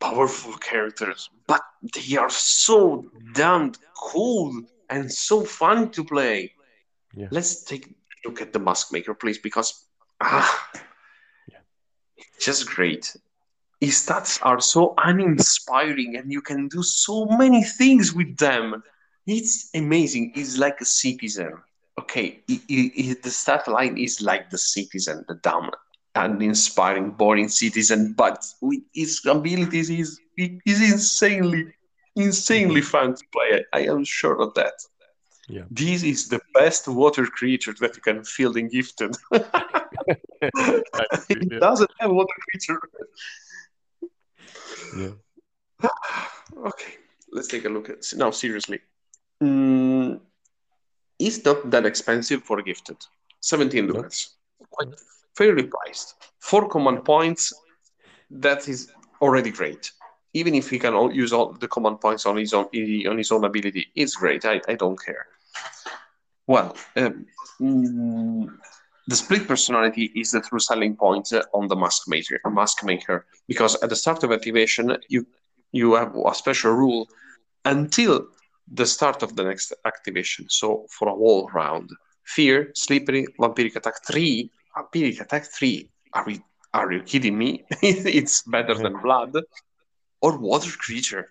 powerful 0.00 0.52
characters, 0.54 1.30
but 1.46 1.62
they 1.94 2.16
are 2.16 2.30
so 2.30 3.06
damn 3.34 3.72
cool 3.96 4.62
and 4.90 5.10
so 5.10 5.44
fun 5.44 5.90
to 5.90 6.04
play. 6.04 6.52
Yeah. 7.14 7.28
Let's 7.30 7.64
take 7.64 7.86
a 7.86 8.28
look 8.28 8.40
at 8.40 8.52
the 8.52 8.58
Mask 8.58 8.92
Maker, 8.92 9.14
please, 9.14 9.38
because 9.38 9.84
ah, 10.20 10.70
Yeah. 11.50 11.58
it's 12.16 12.44
just 12.44 12.68
great. 12.68 13.16
His 13.80 13.94
stats 13.94 14.38
are 14.42 14.60
so 14.60 14.94
uninspiring, 14.98 16.16
and 16.16 16.32
you 16.32 16.42
can 16.42 16.68
do 16.68 16.82
so 16.82 17.26
many 17.26 17.62
things 17.64 18.12
with 18.12 18.36
them. 18.36 18.82
It's 19.26 19.70
amazing. 19.74 20.32
He's 20.34 20.58
like 20.58 20.80
a 20.80 20.84
citizen. 20.84 21.52
Okay, 21.98 22.42
he- 22.46 22.62
he- 22.68 22.88
he- 23.02 23.14
the 23.14 23.30
stat 23.30 23.66
line 23.66 23.96
is 23.98 24.20
like 24.22 24.50
the 24.50 24.58
citizen, 24.58 25.24
the 25.28 25.34
dumb, 25.34 25.70
inspiring, 26.40 27.10
boring 27.10 27.48
citizen, 27.48 28.12
but 28.12 28.44
with 28.60 28.82
his 28.92 29.20
abilities, 29.26 29.88
he's, 29.88 30.20
he- 30.36 30.60
he's 30.64 30.80
insanely, 30.92 31.72
insanely 32.16 32.80
mm-hmm. 32.80 32.90
fun 32.90 33.14
to 33.14 33.24
play. 33.32 33.64
I, 33.72 33.78
I 33.78 33.82
am 33.86 34.04
sure 34.04 34.40
of 34.40 34.54
that. 34.54 34.74
Yeah. 35.48 35.64
This 35.70 36.02
is 36.02 36.28
the 36.28 36.40
best 36.54 36.86
water 36.88 37.24
creature 37.26 37.74
that 37.80 37.96
you 37.96 38.02
can 38.02 38.22
field 38.24 38.56
in 38.56 38.68
Gifted. 38.68 39.16
It 41.30 41.60
doesn't 41.60 41.90
have 41.98 42.10
water 42.10 42.34
creature. 42.48 42.80
Yeah. 44.96 45.14
Okay, 46.70 46.94
let's 47.30 47.46
take 47.46 47.66
a 47.66 47.68
look 47.68 47.88
at 47.90 47.98
now. 48.16 48.30
Seriously, 48.30 48.80
it's 51.18 51.44
not 51.44 51.70
that 51.70 51.86
expensive 51.86 52.42
for 52.42 52.62
gifted. 52.62 52.96
Seventeen 53.40 53.86
No. 53.86 53.94
ducats, 53.94 54.36
quite 54.70 54.88
fairly 55.36 55.64
priced. 55.64 56.14
Four 56.40 56.68
command 56.68 57.04
points. 57.04 57.52
That 58.30 58.68
is 58.68 58.90
already 59.20 59.50
great. 59.50 59.92
Even 60.34 60.54
if 60.54 60.70
he 60.70 60.78
can 60.78 60.94
all 60.94 61.12
use 61.12 61.32
all 61.32 61.52
the 61.52 61.68
command 61.68 62.00
points 62.00 62.26
on 62.26 62.36
his 62.36 62.52
own 62.52 62.66
on 63.10 63.18
his 63.18 63.30
own 63.32 63.44
ability, 63.44 63.86
it's 63.94 64.14
great. 64.16 64.44
I, 64.44 64.60
I 64.68 64.74
don't 64.74 64.98
care. 65.02 65.26
Well, 66.46 66.76
um, 66.96 67.26
mm, 67.60 68.50
the 69.06 69.16
split 69.16 69.46
personality 69.48 70.10
is 70.14 70.30
the 70.32 70.40
true 70.40 70.58
selling 70.58 70.96
point 70.96 71.32
uh, 71.32 71.42
on 71.54 71.68
the 71.68 71.76
mask 71.76 72.08
maker. 72.08 72.40
Mask 72.50 72.84
maker, 72.84 73.26
because 73.46 73.76
at 73.82 73.88
the 73.88 73.96
start 73.96 74.22
of 74.24 74.32
activation, 74.32 74.96
you 75.08 75.26
you 75.72 75.94
have 75.94 76.14
a 76.14 76.34
special 76.34 76.72
rule 76.72 77.08
until 77.64 78.26
the 78.72 78.86
start 78.86 79.22
of 79.22 79.36
the 79.36 79.44
next 79.44 79.72
activation. 79.84 80.46
So 80.48 80.86
for 80.90 81.08
a 81.08 81.14
whole 81.14 81.48
round, 81.52 81.90
fear, 82.24 82.70
slippery, 82.74 83.26
vampiric 83.38 83.76
attack 83.76 84.04
three, 84.06 84.50
vampiric 84.76 85.20
attack 85.20 85.46
three. 85.46 85.90
Are 86.12 86.24
we? 86.26 86.40
Are 86.74 86.92
you 86.92 87.02
kidding 87.02 87.36
me? 87.38 87.64
it's 87.82 88.42
better 88.42 88.74
than 88.74 89.00
blood 89.00 89.34
or 90.20 90.38
water 90.38 90.70
creature. 90.70 91.30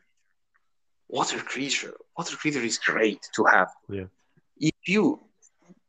Water 1.10 1.40
creature. 1.40 1.94
Water 2.18 2.36
creature 2.36 2.64
is 2.64 2.78
great 2.78 3.28
to 3.36 3.46
have. 3.46 3.70
Yeah. 3.90 4.06
If 4.60 4.76
you 4.88 5.20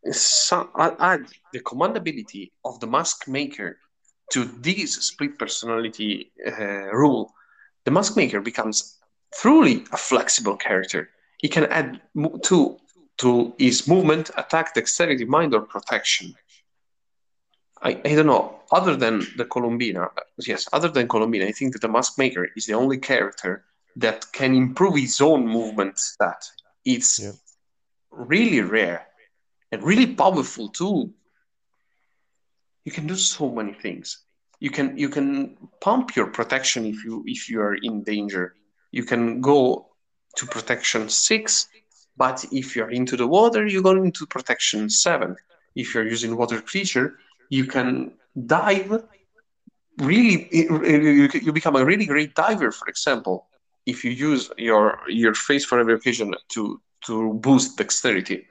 add 0.04 1.26
the 1.52 1.60
command 1.64 1.96
ability 1.96 2.52
of 2.64 2.78
the 2.80 2.86
mask 2.86 3.26
maker 3.28 3.78
to 4.32 4.44
this 4.44 4.94
split 4.94 5.38
personality 5.38 6.30
uh, 6.46 6.92
rule, 6.92 7.32
the 7.84 7.90
mask 7.90 8.16
maker 8.16 8.40
becomes 8.40 8.98
truly 9.34 9.84
a 9.92 9.96
flexible 9.96 10.56
character. 10.56 11.10
He 11.38 11.48
can 11.48 11.64
add 11.66 12.00
to 12.44 12.78
to 13.18 13.54
his 13.58 13.88
movement, 13.88 14.30
attack, 14.36 14.74
dexterity, 14.74 15.24
mind, 15.24 15.54
or 15.54 15.62
protection. 15.62 16.34
I, 17.82 17.90
I 18.04 18.14
don't 18.14 18.26
know. 18.26 18.60
Other 18.72 18.96
than 18.96 19.20
the 19.36 19.44
Columbina, 19.44 20.08
yes, 20.46 20.68
other 20.72 20.88
than 20.88 21.08
Columbina, 21.08 21.46
I 21.46 21.52
think 21.52 21.72
that 21.72 21.82
the 21.82 21.88
mask 21.88 22.18
maker 22.18 22.48
is 22.56 22.66
the 22.66 22.74
only 22.74 22.98
character 22.98 23.64
that 23.96 24.26
can 24.32 24.54
improve 24.54 24.96
his 24.96 25.20
own 25.20 25.46
movement 25.46 25.98
stat. 25.98 26.42
It's 26.84 27.18
Yeah. 27.20 27.32
really 28.10 28.60
rare 28.60 29.06
and 29.72 29.82
really 29.82 30.06
powerful 30.14 30.68
too. 30.68 31.12
You 32.84 32.92
can 32.92 33.06
do 33.06 33.16
so 33.16 33.50
many 33.50 33.74
things. 33.74 34.18
you 34.60 34.70
can 34.70 34.96
you 34.98 35.08
can 35.08 35.56
pump 35.80 36.16
your 36.16 36.28
protection 36.28 36.84
if 36.86 37.04
you 37.04 37.22
if 37.26 37.48
you 37.50 37.60
are 37.60 37.76
in 37.88 38.02
danger. 38.04 38.54
You 38.90 39.04
can 39.04 39.40
go 39.40 39.87
to 40.38 40.46
protection 40.46 41.08
six, 41.08 41.68
but 42.16 42.44
if 42.52 42.74
you're 42.74 42.90
into 42.90 43.16
the 43.16 43.26
water, 43.26 43.66
you 43.66 43.82
go 43.82 43.94
into 44.02 44.26
protection 44.26 44.88
seven. 44.88 45.36
If 45.74 45.94
you're 45.94 46.08
using 46.16 46.36
water 46.36 46.60
creature, 46.60 47.18
you 47.50 47.64
can 47.64 48.12
dive. 48.46 49.04
Really, 49.98 50.48
you 51.46 51.52
become 51.52 51.76
a 51.76 51.84
really 51.84 52.06
great 52.06 52.34
diver. 52.34 52.70
For 52.72 52.86
example, 52.88 53.46
if 53.86 54.04
you 54.04 54.10
use 54.10 54.50
your 54.56 55.00
your 55.08 55.34
face 55.34 55.64
for 55.64 55.78
every 55.80 55.94
occasion 55.94 56.34
to 56.54 56.80
to 57.06 57.34
boost 57.34 57.78
dexterity. 57.78 58.46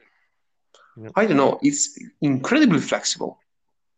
I 1.15 1.25
don't 1.25 1.37
know. 1.37 1.59
It's 1.61 1.83
incredibly 2.21 2.79
flexible. 2.79 3.39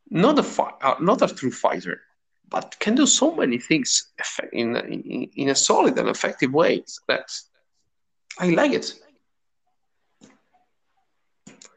Not 0.09 0.37
a 0.37 0.43
fi- 0.43 0.77
uh, 0.81 0.95
not 0.99 1.21
a 1.21 1.33
true 1.33 1.51
fighter, 1.51 2.01
but 2.49 2.75
can 2.79 2.95
do 2.95 3.05
so 3.05 3.27
many 3.35 3.57
things 3.57 3.89
in, 4.51 4.75
in 4.75 5.29
in 5.41 5.49
a 5.49 5.55
solid 5.55 5.97
and 5.97 6.09
effective 6.09 6.51
way 6.53 6.83
that 7.07 7.27
I 8.37 8.49
like 8.49 8.71
it. 8.71 8.93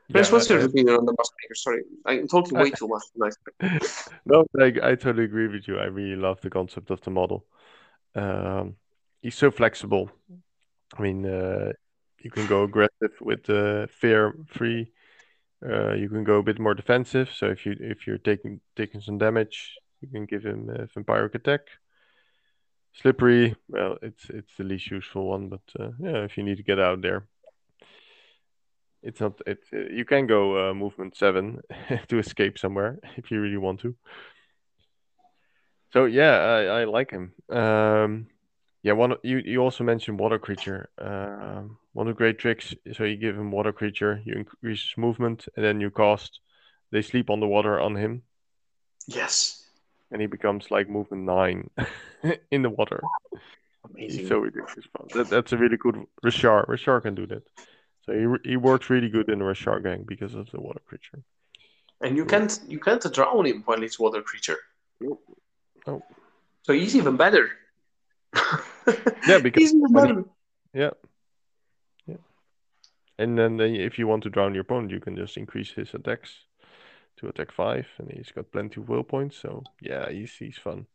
Yeah, 0.08 0.30
what's 0.30 0.50
your 0.50 0.60
opinion 0.60 0.96
on 0.96 1.06
the 1.06 1.12
maker? 1.12 1.54
Sorry, 1.54 1.82
I'm 2.04 2.28
talking 2.28 2.58
way 2.58 2.70
too 2.78 2.88
much 2.88 3.34
no, 4.26 4.44
I, 4.60 4.66
I 4.82 4.94
totally 4.94 5.24
agree 5.24 5.48
with 5.48 5.66
you. 5.66 5.78
I 5.78 5.84
really 5.84 6.16
love 6.16 6.40
the 6.40 6.50
concept 6.50 6.90
of 6.90 7.00
the 7.00 7.10
model. 7.10 7.46
Um, 8.14 8.76
he's 9.22 9.36
so 9.36 9.50
flexible. 9.50 10.10
I 10.98 11.02
mean, 11.02 11.24
uh, 11.24 11.72
you 12.20 12.30
can 12.30 12.46
go 12.46 12.64
aggressive 12.64 13.12
with 13.20 13.44
the 13.44 13.84
uh, 13.84 13.86
fear 13.86 14.34
free. 14.48 14.92
Uh, 15.64 15.94
you 15.94 16.08
can 16.08 16.24
go 16.24 16.38
a 16.38 16.42
bit 16.42 16.58
more 16.58 16.74
defensive. 16.74 17.30
So 17.34 17.46
if 17.46 17.64
you 17.64 17.76
if 17.80 18.06
you're 18.06 18.18
taking 18.18 18.60
taking 18.76 19.00
some 19.00 19.18
damage, 19.18 19.74
you 20.00 20.08
can 20.08 20.26
give 20.26 20.44
him 20.44 20.68
a 20.68 20.86
vampiric 20.88 21.34
attack. 21.34 21.60
Slippery, 22.94 23.56
well, 23.69 23.97
it's 24.02 24.28
it's 24.28 24.55
the 24.59 24.64
least 24.64 24.90
useful 24.90 25.28
one, 25.28 25.48
but 25.48 25.62
uh, 25.78 25.90
yeah, 25.98 26.24
if 26.24 26.36
you 26.36 26.43
need 26.43 26.59
to 26.59 26.62
get 26.62 26.78
out 26.78 27.01
there, 27.01 27.27
it's 29.02 29.20
not. 29.20 29.40
It 29.47 29.60
uh, 29.73 29.89
you 29.90 30.05
can 30.05 30.27
go 30.27 30.70
uh, 30.70 30.74
movement 30.74 31.16
seven 31.16 31.60
to 32.09 32.19
escape 32.19 32.59
somewhere 32.59 32.98
if 33.16 33.31
you 33.31 33.40
really 33.40 33.56
want 33.56 33.81
to. 33.81 33.97
So 35.93 36.05
yeah, 36.05 36.36
I, 36.36 36.81
I 36.81 36.85
like 36.85 37.10
him. 37.10 37.32
Um, 37.48 38.27
yeah, 38.82 38.93
one 38.93 39.14
you 39.23 39.39
you 39.39 39.62
also 39.62 39.85
mentioned 39.85 40.19
water 40.19 40.39
creature. 40.39 40.90
Um, 40.98 41.78
one 41.94 42.09
of 42.09 42.14
the 42.14 42.19
great 42.19 42.39
tricks. 42.39 42.74
So 42.93 43.05
you 43.05 43.16
give 43.16 43.36
him 43.36 43.51
water 43.51 43.73
creature, 43.73 44.20
you 44.24 44.35
increase 44.35 44.94
movement, 44.97 45.48
and 45.56 45.64
then 45.64 45.81
you 45.81 45.90
cast. 45.90 46.40
They 46.90 47.01
sleep 47.02 47.31
on 47.31 47.40
the 47.40 47.47
water 47.47 47.81
on 47.81 47.97
him. 47.97 48.23
Yes. 49.06 49.61
And 50.12 50.20
he 50.20 50.26
becomes 50.26 50.70
like 50.70 50.89
movement 50.89 51.24
nine 51.24 51.70
in 52.51 52.62
the 52.62 52.70
water. 52.70 53.02
Amazing. 53.90 54.20
He's 54.20 54.28
so 54.28 54.39
ridiculous. 54.39 54.86
That, 55.14 55.28
that's 55.28 55.52
a 55.52 55.56
really 55.56 55.76
good 55.76 55.97
Rashar. 56.24 56.66
Rashar 56.68 57.02
can 57.02 57.14
do 57.14 57.26
that. 57.26 57.43
So 58.05 58.12
he 58.12 58.51
he 58.51 58.56
works 58.56 58.90
really 58.90 59.09
good 59.09 59.28
in 59.28 59.39
the 59.39 59.44
Rashar 59.44 59.82
gang 59.82 60.05
because 60.06 60.34
of 60.34 60.51
the 60.51 60.60
water 60.60 60.80
creature. 60.86 61.22
And 62.01 62.16
you 62.16 62.24
can't 62.24 62.60
you 62.68 62.78
can't 62.78 63.02
drown 63.12 63.47
him 63.47 63.62
while 63.64 63.82
it's 63.82 63.98
water 63.98 64.22
creature. 64.22 64.59
No. 65.01 65.18
Oh. 65.86 66.02
So 66.62 66.72
he's 66.72 66.94
even 66.94 67.16
better. 67.16 67.51
yeah, 69.26 69.39
because 69.39 69.62
he's 69.62 69.74
even 69.74 70.24
he, 70.72 70.80
yeah, 70.80 70.90
yeah. 72.06 72.16
And 73.18 73.39
then, 73.39 73.56
then 73.56 73.74
if 73.74 73.98
you 73.98 74.06
want 74.06 74.22
to 74.24 74.30
drown 74.30 74.55
your 74.55 74.62
opponent, 74.62 74.90
you 74.90 75.01
can 75.01 75.16
just 75.16 75.36
increase 75.36 75.70
his 75.70 75.93
attacks 75.94 76.30
to 77.23 77.28
attack 77.28 77.53
five, 77.53 77.86
and 77.99 78.11
he's 78.11 78.32
got 78.32 78.53
plenty 78.53 78.81
of 78.81 78.89
will 78.89 79.05
points. 79.05 79.36
So 79.39 79.62
yeah, 79.81 80.11
he's 80.11 80.32
he's 80.32 80.59
fun. 80.59 80.86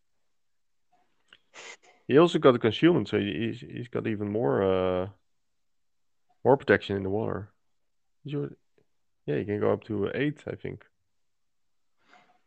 He 2.07 2.17
also 2.17 2.39
got 2.39 2.55
a 2.55 2.59
concealment, 2.59 3.09
so 3.09 3.17
he's 3.17 3.61
he's 3.61 3.87
got 3.87 4.07
even 4.07 4.29
more 4.31 4.61
uh 4.61 5.07
more 6.45 6.57
protection 6.57 6.95
in 6.95 7.03
the 7.03 7.09
water. 7.09 7.49
You, 8.23 8.55
yeah, 9.25 9.35
you 9.35 9.45
can 9.45 9.59
go 9.59 9.71
up 9.71 9.83
to 9.85 10.11
eight, 10.13 10.43
I 10.47 10.55
think. 10.55 10.85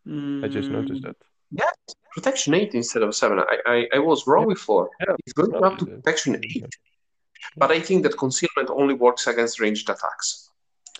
Mm, 0.06 0.44
I 0.44 0.48
just 0.48 0.70
noticed 0.70 1.02
that. 1.02 1.16
Yeah, 1.50 1.70
protection 2.12 2.54
8 2.54 2.74
instead 2.74 3.02
of 3.02 3.14
7. 3.14 3.38
I, 3.38 3.56
I, 3.66 3.88
I 3.94 3.98
was 3.98 4.26
wrong 4.26 4.48
yeah. 4.48 4.54
before. 4.54 4.88
Yeah. 5.00 5.14
It's 5.26 5.32
going 5.32 5.64
up 5.64 5.78
to 5.78 5.86
protection 5.86 6.36
8. 6.36 6.42
Yeah. 6.44 6.66
But 7.56 7.70
I 7.72 7.80
think 7.80 8.04
that 8.04 8.16
concealment 8.16 8.70
only 8.70 8.94
works 8.94 9.26
against 9.26 9.60
ranged 9.60 9.90
attacks. 9.90 10.49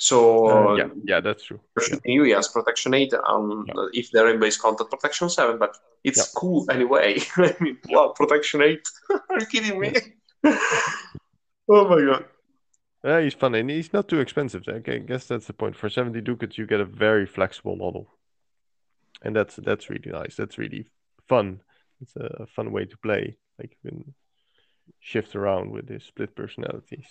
So 0.00 0.48
uh, 0.48 0.74
yeah, 0.76 0.88
yeah, 1.04 1.20
that's 1.20 1.44
true. 1.44 1.60
You 2.04 2.24
yes, 2.24 2.48
protection 2.48 2.94
eight. 2.94 3.12
Um, 3.12 3.66
yeah. 3.68 3.74
if 3.92 4.10
they're 4.10 4.30
in 4.30 4.40
base 4.40 4.56
content, 4.56 4.90
protection 4.90 5.28
seven. 5.28 5.58
But 5.58 5.76
it's 6.04 6.18
yeah. 6.18 6.40
cool 6.40 6.64
anyway. 6.70 7.20
I 7.36 7.54
mean, 7.60 7.78
wow, 7.90 8.14
protection 8.16 8.62
eight. 8.62 8.88
Are 9.10 9.38
you 9.38 9.46
kidding 9.46 9.78
me? 9.78 9.94
oh 11.68 11.88
my 11.88 12.00
god. 12.00 12.24
Yeah, 13.04 13.20
he's 13.20 13.34
fun 13.34 13.54
and 13.54 13.70
he's 13.70 13.92
not 13.92 14.08
too 14.08 14.20
expensive. 14.20 14.64
I 14.68 14.78
guess 14.78 15.26
that's 15.26 15.46
the 15.46 15.52
point. 15.52 15.76
For 15.76 15.90
seventy 15.90 16.22
ducats, 16.22 16.56
you 16.56 16.66
get 16.66 16.80
a 16.80 16.86
very 16.86 17.26
flexible 17.26 17.76
model 17.76 18.08
and 19.22 19.36
that's 19.36 19.56
that's 19.56 19.90
really 19.90 20.10
nice. 20.10 20.36
That's 20.36 20.58
really 20.58 20.86
fun. 21.28 21.60
It's 22.00 22.16
a 22.16 22.46
fun 22.46 22.72
way 22.72 22.86
to 22.86 22.96
play. 22.98 23.36
Like 23.58 23.76
you 23.82 23.90
can 23.90 24.14
shift 25.00 25.36
around 25.36 25.70
with 25.70 25.88
the 25.88 26.00
split 26.00 26.34
personalities. 26.34 27.06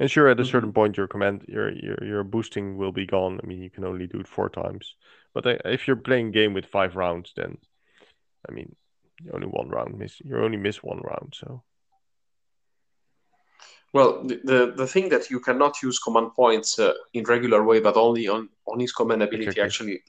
And 0.00 0.10
sure, 0.10 0.28
at 0.28 0.40
a 0.40 0.44
certain 0.44 0.70
mm-hmm. 0.70 0.74
point, 0.74 0.96
your 0.96 1.06
command, 1.06 1.44
your 1.48 1.70
your 1.70 2.04
your 2.04 2.24
boosting 2.24 2.76
will 2.76 2.92
be 2.92 3.06
gone. 3.06 3.40
I 3.42 3.46
mean, 3.46 3.62
you 3.62 3.70
can 3.70 3.84
only 3.84 4.06
do 4.06 4.20
it 4.20 4.28
four 4.28 4.48
times. 4.48 4.94
But 5.32 5.46
if 5.64 5.86
you're 5.86 5.96
playing 5.96 6.32
game 6.32 6.54
with 6.54 6.66
five 6.66 6.96
rounds, 6.96 7.32
then, 7.36 7.58
I 8.48 8.52
mean, 8.52 8.74
you 9.22 9.32
only 9.32 9.46
one 9.46 9.68
round 9.68 9.98
miss. 9.98 10.20
You 10.20 10.38
only 10.38 10.58
miss 10.58 10.82
one 10.82 11.00
round, 11.00 11.34
so. 11.36 11.62
Well, 13.92 14.24
the, 14.24 14.40
the, 14.42 14.72
the 14.76 14.86
thing 14.88 15.08
that 15.10 15.30
you 15.30 15.38
cannot 15.38 15.80
use 15.80 16.00
command 16.00 16.34
points 16.34 16.78
uh, 16.80 16.94
in 17.12 17.22
regular 17.24 17.62
way, 17.62 17.78
but 17.80 17.96
only 17.96 18.26
on 18.28 18.48
on 18.66 18.80
his 18.80 18.92
command 18.92 19.22
ability 19.22 19.46
exactly. 19.46 19.62
actually 19.62 20.02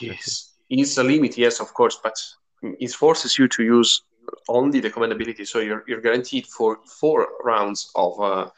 Yes, 0.00 0.54
it's 0.68 0.98
a 0.98 1.02
limit, 1.04 1.38
yes, 1.38 1.60
of 1.60 1.72
course, 1.74 1.98
but 2.02 2.14
it 2.62 2.92
forces 2.92 3.38
you 3.38 3.48
to 3.48 3.62
use 3.62 4.02
only 4.48 4.80
the 4.80 4.90
command 4.90 5.12
ability. 5.12 5.44
So 5.44 5.60
you're, 5.60 5.84
you're 5.86 6.00
guaranteed 6.00 6.46
for 6.46 6.78
four 6.84 7.28
rounds 7.44 7.90
of 7.94 8.20
uh, 8.20 8.50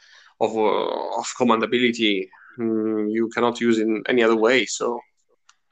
of 0.45 0.57
uh, 0.57 1.19
of 1.19 1.33
command 1.37 1.63
ability. 1.63 2.29
Mm, 2.59 3.11
you 3.11 3.29
cannot 3.29 3.61
use 3.61 3.79
in 3.79 4.03
any 4.07 4.23
other 4.23 4.35
way. 4.35 4.65
So 4.65 4.99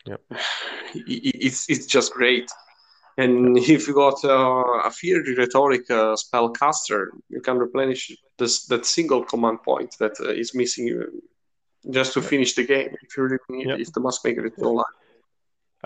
yeah, 0.05 0.17
it's 0.93 1.69
it's 1.69 1.85
just 1.85 2.13
great. 2.13 2.49
And 3.17 3.57
if 3.57 3.87
you 3.87 3.93
got 3.93 4.23
uh, 4.23 4.87
a 4.87 4.91
fear 4.91 5.21
rhetoric 5.37 5.91
uh, 5.91 6.15
spellcaster, 6.15 7.07
you 7.27 7.41
can 7.41 7.57
replenish 7.57 8.15
this 8.37 8.65
that 8.67 8.85
single 8.85 9.25
command 9.25 9.61
point 9.63 9.95
that 9.99 10.13
uh, 10.21 10.29
is 10.29 10.55
missing 10.55 11.03
just 11.89 12.13
to 12.13 12.21
finish 12.21 12.53
the 12.53 12.63
game. 12.63 12.95
If 13.01 13.17
you 13.17 13.23
really 13.23 13.39
need, 13.49 13.81
if 13.81 13.91
the 13.91 13.99
mask 13.99 14.23
maker 14.23 14.45
is 14.45 14.53
still 14.53 14.71
alive. 14.71 14.85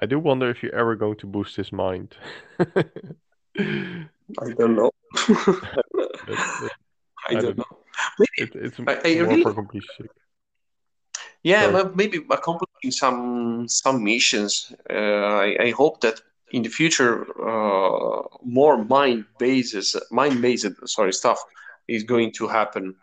I 0.02 0.06
do 0.06 0.20
wonder 0.20 0.50
if 0.50 0.64
you're 0.64 0.76
ever 0.76 0.96
going 0.96 1.18
to 1.18 1.28
boost 1.28 1.56
his 1.56 1.72
mind. 1.72 2.16
I 2.60 4.50
don't 4.58 4.76
know. 4.76 4.92
I, 7.30 7.36
don't 7.36 7.58
know. 7.58 7.83
Maybe 8.20 8.52
it, 8.52 8.56
it's 8.56 8.80
I, 8.80 9.00
I 9.04 9.16
more 9.16 9.28
really... 9.28 9.44
for 9.44 9.54
completion. 9.54 10.08
Yeah, 11.44 11.72
so... 11.72 11.92
maybe 11.96 12.26
accomplishing 12.30 12.92
some 12.92 13.68
some 13.68 14.04
missions. 14.04 14.74
Uh, 14.90 15.38
I, 15.46 15.58
I 15.60 15.70
hope 15.72 16.02
that 16.02 16.22
in 16.52 16.64
the 16.64 16.70
future 16.70 17.26
uh, 17.42 18.22
more 18.44 18.84
mind 18.84 19.26
bases, 19.40 19.96
mind 20.12 20.42
based 20.42 20.68
sorry 20.86 21.14
stuff 21.14 21.44
is 21.88 22.04
going 22.04 22.32
to 22.34 22.48
happen. 22.48 22.96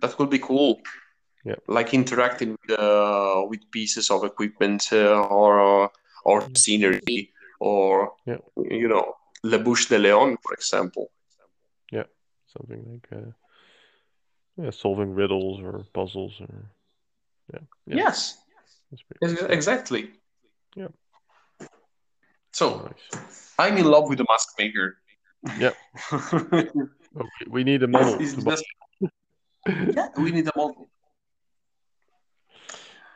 That 0.00 0.18
would 0.18 0.30
be 0.30 0.38
cool. 0.38 0.80
Yeah, 1.44 1.56
like 1.68 1.92
interacting 1.92 2.56
with 2.56 2.78
uh, 2.78 3.44
with 3.48 3.70
pieces 3.70 4.10
of 4.10 4.24
equipment 4.24 4.88
uh, 4.92 5.22
or 5.22 5.84
uh, 5.84 5.88
or 6.24 6.40
mm. 6.40 6.56
scenery 6.56 7.32
or 7.60 8.12
yeah. 8.26 8.38
you 8.56 8.88
know 8.88 9.16
La 9.42 9.58
Bouche 9.58 9.88
de 9.88 9.98
Leon, 9.98 10.38
for 10.42 10.54
example. 10.54 11.10
Yeah, 11.92 12.04
something 12.46 12.82
like 12.90 13.08
uh, 13.12 13.30
yeah, 14.56 14.70
solving 14.70 15.14
riddles 15.14 15.60
or 15.60 15.84
puzzles 15.92 16.40
or 16.40 16.70
yeah. 17.52 17.60
yeah. 17.86 17.96
Yes, 17.96 18.38
exactly. 19.22 20.10
Yeah. 20.76 20.88
So 22.52 22.90
nice. 23.12 23.52
I'm 23.58 23.76
in 23.76 23.86
love 23.86 24.08
with 24.08 24.18
the 24.18 24.26
mask 24.28 24.54
maker. 24.58 24.96
Yeah. 25.58 25.72
okay, 26.12 27.46
we 27.48 27.64
need 27.64 27.82
a 27.82 27.88
model. 27.88 28.18
Just... 28.18 28.64
yeah, 29.66 30.08
we 30.16 30.30
need 30.30 30.46
a 30.48 30.52
model. 30.56 30.88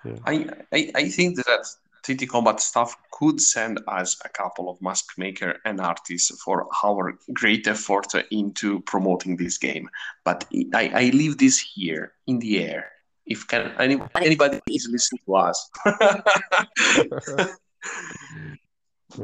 Yeah. 0.04 0.16
I, 0.26 0.46
I 0.72 0.90
I 0.94 1.08
think 1.08 1.36
that 1.36 1.66
TT 2.08 2.26
Combat 2.26 2.58
staff 2.60 2.96
could 3.10 3.38
send 3.40 3.80
us 3.86 4.16
a 4.24 4.28
couple 4.30 4.70
of 4.70 4.80
mask 4.80 5.18
maker 5.18 5.58
and 5.66 5.78
artists 5.80 6.30
for 6.42 6.66
our 6.82 7.18
great 7.34 7.66
effort 7.66 8.06
into 8.30 8.80
promoting 8.80 9.36
this 9.36 9.58
game. 9.58 9.90
But 10.24 10.46
I, 10.74 10.90
I 10.94 11.10
leave 11.10 11.36
this 11.36 11.58
here 11.58 12.12
in 12.26 12.38
the 12.38 12.64
air. 12.64 12.90
If 13.26 13.46
can 13.46 13.72
any, 13.78 14.00
anybody 14.14 14.60
is 14.70 14.88
listening 14.90 15.20
to 15.26 15.36
us. 15.36 15.70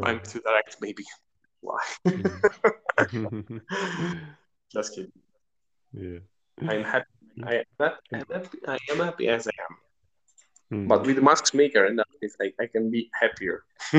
I'm 0.02 0.20
too 0.20 0.40
direct, 0.40 0.76
maybe. 0.82 1.04
Why? 1.60 1.80
Just 4.72 4.94
kidding. 4.94 5.12
yeah. 5.94 6.18
I'm 6.68 6.84
happy. 6.84 7.06
I 7.44 7.64
I'm 7.80 7.92
happy. 8.30 8.58
I 8.68 8.78
am 8.90 8.98
happy 8.98 9.28
as 9.28 9.46
I 9.48 9.52
am. 9.70 9.76
Mm. 10.74 10.88
But 10.88 11.06
with 11.06 11.18
Mask 11.22 11.54
Maker 11.54 11.84
and 11.86 12.00
artist, 12.00 12.36
I, 12.40 12.52
I 12.64 12.66
can 12.66 12.90
be 12.90 13.10
happier. 13.22 13.64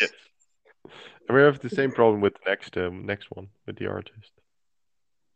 Yes. 0.00 0.10
And 1.28 1.36
we 1.36 1.42
have 1.42 1.58
the 1.60 1.68
same 1.70 1.90
problem 1.92 2.20
with 2.22 2.34
the 2.34 2.50
next 2.50 2.76
um, 2.76 3.06
next 3.06 3.26
one 3.36 3.48
with 3.66 3.76
the 3.78 3.86
artist. 3.86 4.32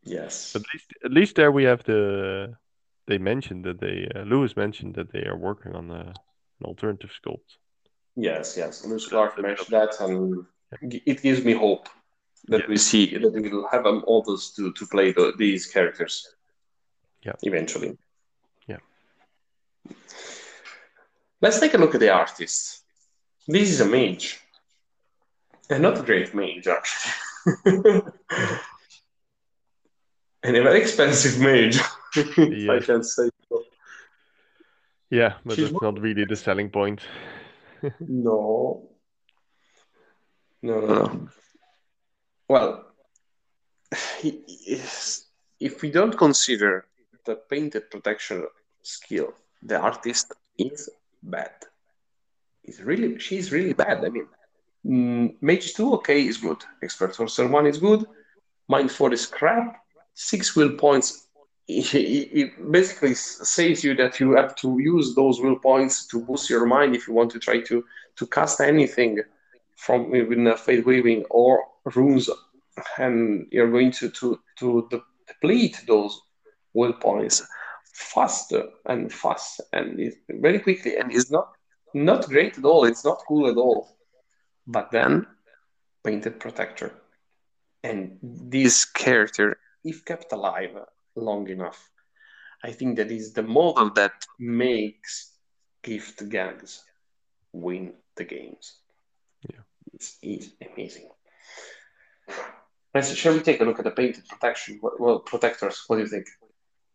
yes. 0.05 0.55
At 0.57 0.63
least 0.73 0.89
at 1.05 1.13
least 1.13 1.35
there 1.37 1.53
we 1.53 1.65
have 1.65 1.83
the 1.85 2.03
they 3.07 3.19
mentioned 3.19 3.65
that 3.65 3.79
they 3.81 4.09
uh, 4.15 4.23
Lewis 4.33 4.57
mentioned 4.57 4.95
that 4.95 5.11
they 5.13 5.25
are 5.31 5.37
working 5.37 5.75
on 5.75 5.91
a, 5.91 6.01
an 6.61 6.65
alternative 6.65 7.11
sculpt. 7.21 7.59
Yes, 8.17 8.57
yes. 8.57 8.85
Lewis 8.87 9.07
Clark 9.09 9.39
mentioned 9.43 9.69
that, 9.79 10.01
and 10.01 10.45
g- 10.93 11.03
it 11.07 11.23
gives 11.23 11.45
me 11.45 11.53
hope 11.53 11.89
that 12.49 12.61
Yeah. 12.61 12.69
we 12.69 12.77
see 12.77 13.19
that 13.19 13.33
we 13.33 13.49
will 13.49 13.69
have 13.73 13.87
um, 13.87 14.03
others 14.09 14.53
to 14.57 14.73
to 14.73 14.87
play 14.87 15.13
the, 15.13 15.33
these 15.39 15.67
characters. 15.75 16.15
Yeah. 17.27 17.37
Eventually. 17.43 17.97
Yeah. 18.67 18.81
Let's 21.43 21.61
take 21.61 21.75
a 21.75 21.79
look 21.79 21.95
at 21.95 22.01
the 22.01 22.11
artist. 22.11 22.83
This 23.49 23.71
is 23.71 23.81
a 23.81 23.87
mage, 23.87 24.41
and 25.71 25.83
not 25.83 25.99
a 25.99 26.03
great 26.03 26.35
mage 26.35 26.69
actually, 26.69 27.13
and 30.43 30.57
a 30.57 30.63
very 30.63 30.81
expensive 30.81 31.41
mage. 31.41 31.79
if 32.17 32.69
I 32.69 32.79
Yes. 32.79 32.87
can 32.87 33.03
say 33.03 33.29
so. 33.49 33.65
Yeah, 35.11 35.35
but 35.45 35.57
She's 35.57 35.71
that's 35.71 35.81
not 35.83 36.01
really 36.01 36.25
the 36.25 36.37
selling 36.37 36.71
point. 36.71 37.01
No. 38.07 38.89
No, 40.63 40.81
no, 40.81 40.87
no. 40.87 41.05
Uh. 41.05 41.17
Well, 42.49 42.85
if 45.61 45.83
we 45.83 45.91
don't 45.91 46.17
consider 46.17 46.87
the 47.25 47.37
painted 47.37 47.91
protection 47.91 48.47
skill, 48.83 49.35
the 49.63 49.79
artist 49.79 50.33
is 50.59 50.89
bad. 51.23 51.53
It's 52.65 52.81
really, 52.81 53.19
she's 53.19 53.53
really 53.53 53.73
bad. 53.73 54.05
I 54.05 54.09
mean, 54.09 54.27
mm, 54.87 55.35
Mage 55.41 55.75
2, 55.75 55.95
okay, 55.95 56.27
is 56.27 56.39
good. 56.39 56.59
Expert 56.83 57.15
Sorcerer 57.15 57.49
1 57.49 57.67
is 57.67 57.79
good. 57.79 58.05
Mind 58.69 58.91
4 58.91 59.13
is 59.13 59.27
crap. 59.27 59.83
Six 60.15 60.55
will 60.57 60.73
points. 60.77 61.27
It, 61.69 61.95
it- 61.95 62.73
basically 62.73 63.15
says 63.15 63.85
you 63.85 63.95
that 63.95 64.19
you 64.21 64.33
have 64.37 64.57
to 64.57 64.79
use 64.81 65.15
those 65.15 65.41
will 65.41 65.57
points 65.57 66.07
to 66.09 66.21
boost 66.21 66.51
your 66.51 66.67
mind 66.67 66.95
if 66.95 67.07
you 67.07 67.15
want 67.15 67.31
to 67.33 67.39
try 67.39 67.61
to 67.61 67.85
to 68.17 68.27
cast 68.27 68.61
anything 68.61 69.21
from 69.77 70.11
within 70.11 70.47
a 70.49 70.57
fate 70.57 70.85
weaving 70.85 71.25
or 71.31 71.65
runes, 71.95 72.29
and 72.99 73.47
you're 73.53 73.71
going 73.71 73.93
to 73.93 74.11
to 74.11 74.39
to 74.59 74.89
deplete 75.29 75.77
those 75.87 76.21
will 76.75 76.93
points 76.95 77.43
faster 77.93 78.69
and 78.87 79.13
fast 79.13 79.61
and 79.73 80.13
very 80.29 80.59
quickly, 80.59 80.97
and 80.97 81.13
it's 81.13 81.31
not 81.31 81.53
not 81.95 82.29
great 82.29 82.59
at 82.59 82.65
all. 82.65 82.85
It's 82.85 83.05
not 83.05 83.23
cool 83.29 83.49
at 83.49 83.57
all. 83.57 83.97
But 84.67 84.91
then, 84.91 85.27
painted 86.05 86.41
protector, 86.41 86.93
and 87.83 88.19
this 88.23 88.85
character, 88.85 89.59
if 89.85 90.05
kept 90.05 90.33
alive 90.33 90.77
long 91.17 91.49
enough, 91.49 91.91
I 92.65 92.71
think 92.71 92.97
that 92.97 93.11
is 93.11 93.33
the 93.33 93.43
model 93.43 93.91
that 93.91 94.25
makes 94.39 95.33
gift 95.83 96.29
gags 96.29 96.85
win 97.53 97.95
the 98.17 98.25
games. 98.25 98.77
Yeah. 99.51 99.61
It's, 99.93 100.19
it's 100.23 100.49
amazing. 100.75 101.09
Let's, 102.95 103.15
shall 103.15 103.35
we 103.35 103.41
take 103.41 103.61
a 103.61 103.65
look 103.65 103.79
at 103.79 103.85
the 103.85 103.91
painted 103.91 104.29
protection? 104.29 104.79
Well, 104.83 104.97
well, 104.99 105.19
protectors. 105.19 105.83
What 105.87 105.97
do 105.97 106.03
you 106.03 106.09
think? 106.09 106.27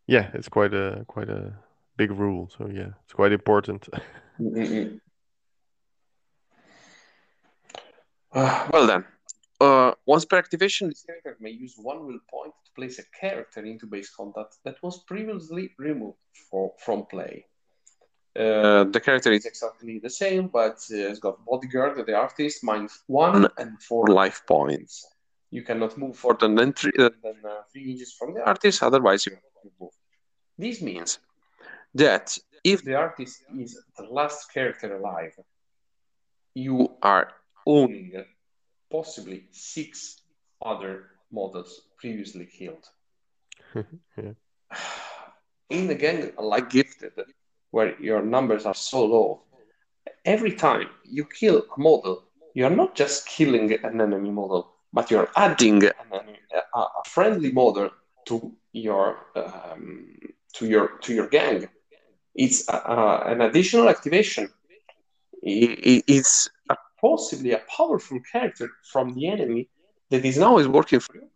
Yeah, 0.07 0.29
it's 0.33 0.49
quite 0.49 0.73
a 0.73 1.03
quite 1.07 1.29
a 1.29 1.53
big 1.97 2.11
rule. 2.11 2.49
So 2.57 2.67
yeah, 2.67 2.91
it's 3.03 3.13
quite 3.13 3.31
important. 3.31 3.87
Uh, 8.29 8.67
well 8.73 8.85
then, 8.85 9.05
uh, 9.59 9.91
once 10.05 10.25
per 10.25 10.37
activation, 10.37 10.89
this 10.89 11.03
character 11.03 11.35
may 11.39 11.49
use 11.49 11.75
one 11.77 12.05
will 12.05 12.19
point 12.29 12.53
to 12.65 12.71
place 12.75 12.99
a 12.99 13.03
character 13.19 13.63
into 13.65 13.87
base 13.87 14.09
combat 14.09 14.47
that 14.63 14.75
was 14.83 15.03
previously 15.05 15.71
removed 15.77 16.17
for, 16.51 16.73
from 16.77 17.05
play. 17.05 17.45
Uh, 18.37 18.83
the 18.83 19.01
character 19.03 19.31
is 19.31 19.45
exactly 19.45 19.97
the 19.97 20.09
same, 20.09 20.47
but 20.47 20.77
uh, 20.91 20.97
has 21.09 21.19
got 21.19 21.43
bodyguard, 21.45 22.05
the 22.05 22.13
artist, 22.13 22.63
minus 22.63 23.01
one 23.07 23.47
and 23.57 23.81
four 23.81 24.07
life 24.07 24.43
points. 24.45 25.07
You 25.49 25.63
cannot 25.63 25.97
move 25.97 26.15
further 26.17 26.53
than 26.53 26.73
three, 26.73 26.91
uh, 26.99 27.09
than 27.23 27.37
uh, 27.43 27.61
three 27.71 27.89
inches 27.91 28.13
from 28.13 28.35
the 28.35 28.45
artist, 28.45 28.83
otherwise 28.83 29.25
you 29.25 29.31
move. 29.31 29.46
This 30.57 30.81
means 30.81 31.19
that 31.93 32.37
if 32.63 32.83
the 32.83 32.95
artist 32.95 33.43
is 33.57 33.79
the 33.97 34.03
last 34.03 34.51
character 34.53 34.95
alive, 34.95 35.33
you 36.53 36.91
are 37.01 37.31
owning 37.65 38.25
possibly 38.91 39.45
six 39.51 40.21
other 40.61 41.05
models 41.31 41.81
previously 41.97 42.45
killed. 42.45 42.85
Yeah. 44.17 44.33
In 45.69 45.89
a 45.89 45.95
gang 45.95 46.31
like 46.37 46.69
Gifted, 46.69 47.11
where 47.71 47.99
your 48.01 48.21
numbers 48.21 48.65
are 48.65 48.73
so 48.73 49.05
low, 49.05 49.41
every 50.23 50.53
time 50.53 50.87
you 51.03 51.25
kill 51.25 51.57
a 51.59 51.79
model, 51.79 52.23
you're 52.53 52.69
not 52.69 52.95
just 52.95 53.27
killing 53.27 53.71
an 53.83 54.01
enemy 54.01 54.31
model, 54.31 54.71
but 54.93 55.11
you're 55.11 55.29
adding 55.35 55.83
an 55.83 55.91
a, 56.73 56.79
a 56.79 57.03
friendly 57.05 57.51
model 57.51 57.89
to 58.25 58.51
your 58.77 59.17
um, 59.35 60.07
to 60.55 60.67
your 60.67 60.87
to 61.03 61.13
your 61.13 61.27
gang. 61.27 61.67
It's 62.35 62.67
uh, 62.69 62.73
uh, 62.73 63.23
an 63.27 63.41
additional 63.41 63.89
activation. 63.89 64.49
It's 65.41 66.49
a, 66.69 66.75
possibly 67.01 67.51
a 67.53 67.61
powerful 67.77 68.19
character 68.31 68.69
from 68.91 69.13
the 69.15 69.27
enemy 69.27 69.69
that 70.09 70.25
is 70.25 70.37
now 70.37 70.57
is 70.57 70.67
working 70.67 70.99
for 70.99 71.15
you. 71.15 71.27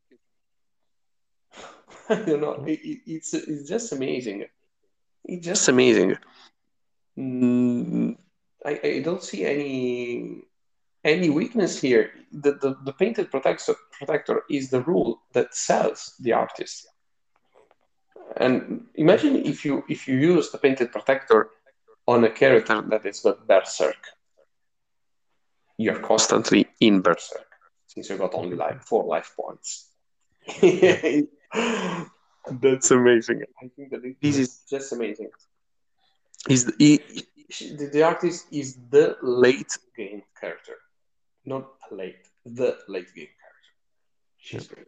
you 2.27 2.37
know, 2.37 2.63
it- 2.65 3.01
it's 3.07 3.33
it's 3.33 3.67
just 3.69 3.91
amazing. 3.93 4.45
It's 5.25 5.45
just 5.45 5.67
amazing. 5.69 6.17
Mm, 7.17 8.17
I, 8.65 8.79
I 8.83 8.99
don't 9.01 9.23
see 9.23 9.45
any 9.45 10.43
any 11.03 11.29
weakness 11.29 11.79
here. 11.81 12.11
The, 12.31 12.53
the, 12.53 12.75
the 12.85 12.93
painted 12.93 13.31
protector, 13.31 13.75
protector 13.91 14.43
is 14.49 14.69
the 14.69 14.81
rule 14.81 15.21
that 15.33 15.53
sells 15.55 16.15
the 16.19 16.33
artist. 16.33 16.87
And 18.37 18.85
imagine 18.95 19.35
if 19.45 19.65
you 19.65 19.83
if 19.89 20.07
you 20.07 20.15
use 20.17 20.51
the 20.51 20.57
painted 20.57 20.91
protector 20.91 21.49
on 22.07 22.23
a 22.23 22.29
character 22.29 22.81
that 22.89 23.05
is 23.05 23.19
got 23.19 23.47
berserk. 23.47 23.97
You're 25.77 25.99
constantly 25.99 26.67
in 26.79 27.01
berserk 27.01 27.47
since 27.87 28.09
you 28.09 28.17
got 28.17 28.33
only 28.35 28.55
like 28.55 28.81
four 28.83 29.03
life 29.05 29.33
points. 29.35 29.89
That's 32.61 32.91
amazing. 32.91 33.43
I 33.61 33.67
think 33.75 33.91
that 33.91 34.01
this 34.21 34.37
is 34.37 34.63
just 34.69 34.91
amazing. 34.93 35.29
Is 36.49 36.65
the, 36.65 36.73
he, 36.77 36.99
he- 37.49 37.75
the, 37.75 37.87
the 37.87 38.03
artist 38.03 38.47
is 38.51 38.77
the 38.89 39.17
late 39.21 39.71
game 39.97 40.23
character, 40.39 40.75
not 41.45 41.67
a 41.91 41.95
late, 41.95 42.27
the 42.45 42.77
late 42.87 43.13
game 43.13 43.33
character. 43.41 43.71
She's 44.37 44.67
great. 44.67 44.87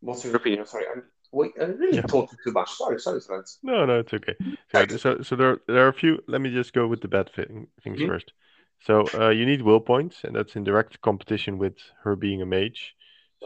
What's 0.00 0.24
your 0.24 0.36
opinion? 0.36 0.66
Sorry, 0.66 0.86
I'm 0.92 1.04
wait. 1.32 1.52
I 1.60 1.64
really 1.64 1.96
Yeah. 1.96 2.02
talking 2.02 2.38
too 2.44 2.52
much. 2.52 2.70
Sorry, 2.76 2.98
sorry, 3.00 3.20
friends. 3.20 3.58
No, 3.62 3.84
no, 3.84 3.98
it's 4.00 4.14
okay. 4.14 4.34
So, 4.72 4.86
so, 4.96 5.22
so 5.22 5.36
there, 5.36 5.58
there 5.66 5.84
are 5.84 5.88
a 5.88 5.92
few. 5.92 6.20
Let 6.28 6.40
me 6.40 6.50
just 6.50 6.72
go 6.72 6.86
with 6.86 7.00
the 7.00 7.08
bad 7.08 7.30
thing, 7.32 7.66
things 7.82 8.00
Mhm. 8.00 8.06
first. 8.06 8.32
So, 8.80 9.10
uh, 9.14 9.28
you 9.30 9.44
need 9.44 9.62
will 9.62 9.80
points, 9.80 10.24
and 10.24 10.34
that's 10.34 10.56
in 10.56 10.64
direct 10.64 11.00
competition 11.02 11.58
with 11.58 11.76
her 12.04 12.16
being 12.16 12.40
a 12.40 12.46
mage. 12.46 12.94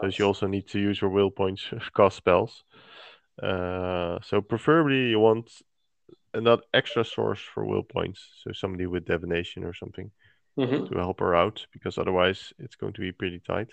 So 0.00 0.10
she 0.10 0.22
also 0.22 0.46
needs 0.46 0.70
to 0.72 0.78
use 0.80 0.98
her 1.00 1.08
will 1.08 1.30
points 1.30 1.64
to 1.70 1.80
cast 1.96 2.16
spells. 2.16 2.62
Uh, 3.42 4.18
so 4.22 4.40
preferably 4.40 5.08
you 5.10 5.18
want 5.18 5.50
another 6.34 6.62
extra 6.74 7.04
source 7.04 7.40
for 7.40 7.64
will 7.66 7.82
points. 7.84 8.20
So 8.44 8.52
somebody 8.52 8.86
with 8.86 9.06
divination 9.06 9.64
or 9.64 9.74
something 9.74 10.10
Mhm. 10.56 10.86
to 10.86 10.98
help 10.98 11.20
her 11.20 11.34
out, 11.34 11.66
because 11.72 11.98
otherwise 11.98 12.52
it's 12.58 12.76
going 12.76 12.92
to 12.94 13.00
be 13.00 13.12
pretty 13.12 13.40
tight. 13.40 13.70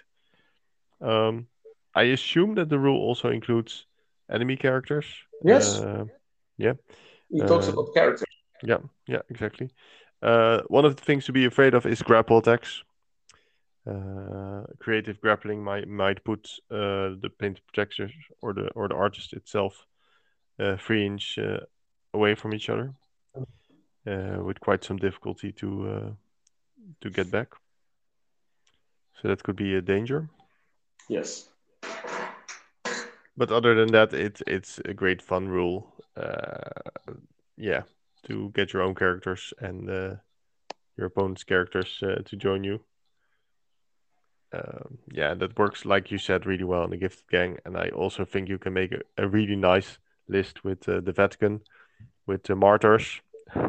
Um, 1.02 1.48
I 1.94 2.04
assume 2.04 2.56
that 2.56 2.70
the 2.70 2.80
rule 2.80 3.00
also 3.00 3.30
includes 3.30 3.86
enemy 4.32 4.56
characters. 4.56 5.06
Yes. 5.44 5.80
Uh, 5.80 6.06
yeah. 6.58 6.74
He 7.30 7.40
talks 7.41 7.68
Uh, 7.68 7.74
about 7.74 7.94
characters. 7.94 8.28
Yeah, 8.64 8.80
yeah, 9.08 9.22
exactly. 9.30 9.70
Uh, 10.22 10.62
one 10.68 10.86
of 10.86 10.95
the 10.95 11.03
things 11.03 11.26
to 11.26 11.32
be 11.32 11.45
afraid 11.45 11.74
of 11.74 11.86
is 11.86 12.02
grapple 12.02 12.38
attacks. 12.38 12.84
Uh, 13.88 14.64
creative 14.78 15.20
grappling 15.22 15.64
might 15.64 15.88
might 15.88 16.24
put 16.24 16.48
uh, 16.70 17.18
the 17.22 17.30
painted 17.40 17.64
protectors 17.66 18.12
or 18.41 18.53
the 18.53 18.70
or 18.76 18.88
the 18.88 18.95
artist 18.95 19.34
itself 19.34 19.88
uh, 20.60 20.78
three 20.78 21.03
inch 21.06 21.40
uh, 21.40 21.60
away 22.14 22.36
from 22.36 22.53
each 22.53 22.70
other, 22.70 22.94
uh, 24.06 24.38
with 24.44 24.60
quite 24.60 24.84
some 24.84 24.99
difficulty 24.99 25.52
to 25.52 25.68
uh, 25.90 26.12
to 27.02 27.10
get 27.10 27.32
back. 27.32 27.48
So 29.22 29.28
that 29.28 29.41
could 29.41 29.56
be 29.56 29.76
a 29.76 29.82
danger. 29.82 30.30
Yes. 31.10 31.49
But 33.38 33.52
other 33.52 33.76
than 33.76 33.91
that, 33.91 34.14
it's 34.14 34.41
it's 34.45 34.80
a 34.86 34.94
great 34.94 35.22
fun 35.22 35.48
rule. 35.48 35.94
Uh, 36.16 36.91
yeah, 37.58 37.84
to 38.28 38.52
get 38.53 38.74
your 38.74 38.82
own 38.82 38.95
characters 38.95 39.53
and 39.60 39.90
uh, 39.90 40.16
your 40.98 41.08
opponent's 41.08 41.44
characters 41.44 41.99
uh, 42.03 42.22
to 42.26 42.36
join 42.36 42.64
you. 42.64 42.82
Um, 44.53 44.98
yeah, 45.12 45.34
that 45.34 45.58
works 45.58 45.86
like 45.86 46.12
you 46.12 46.18
said 46.18 46.45
really 46.45 46.66
well 46.66 46.84
in 46.84 46.90
the 46.90 46.98
Gifted 46.98 47.28
Gang, 47.30 47.58
and 47.66 47.78
I 47.78 47.90
also 47.90 48.26
think 48.26 48.49
you 48.49 48.58
can 48.58 48.74
make 48.74 48.91
a, 48.91 48.99
a 49.18 49.28
really 49.28 49.56
nice 49.56 49.98
list 50.28 50.64
with 50.64 50.88
uh, 50.90 50.99
the 50.99 51.14
Vatican, 51.14 51.62
with 52.28 52.44
the 52.44 52.56
martyrs. 52.56 53.22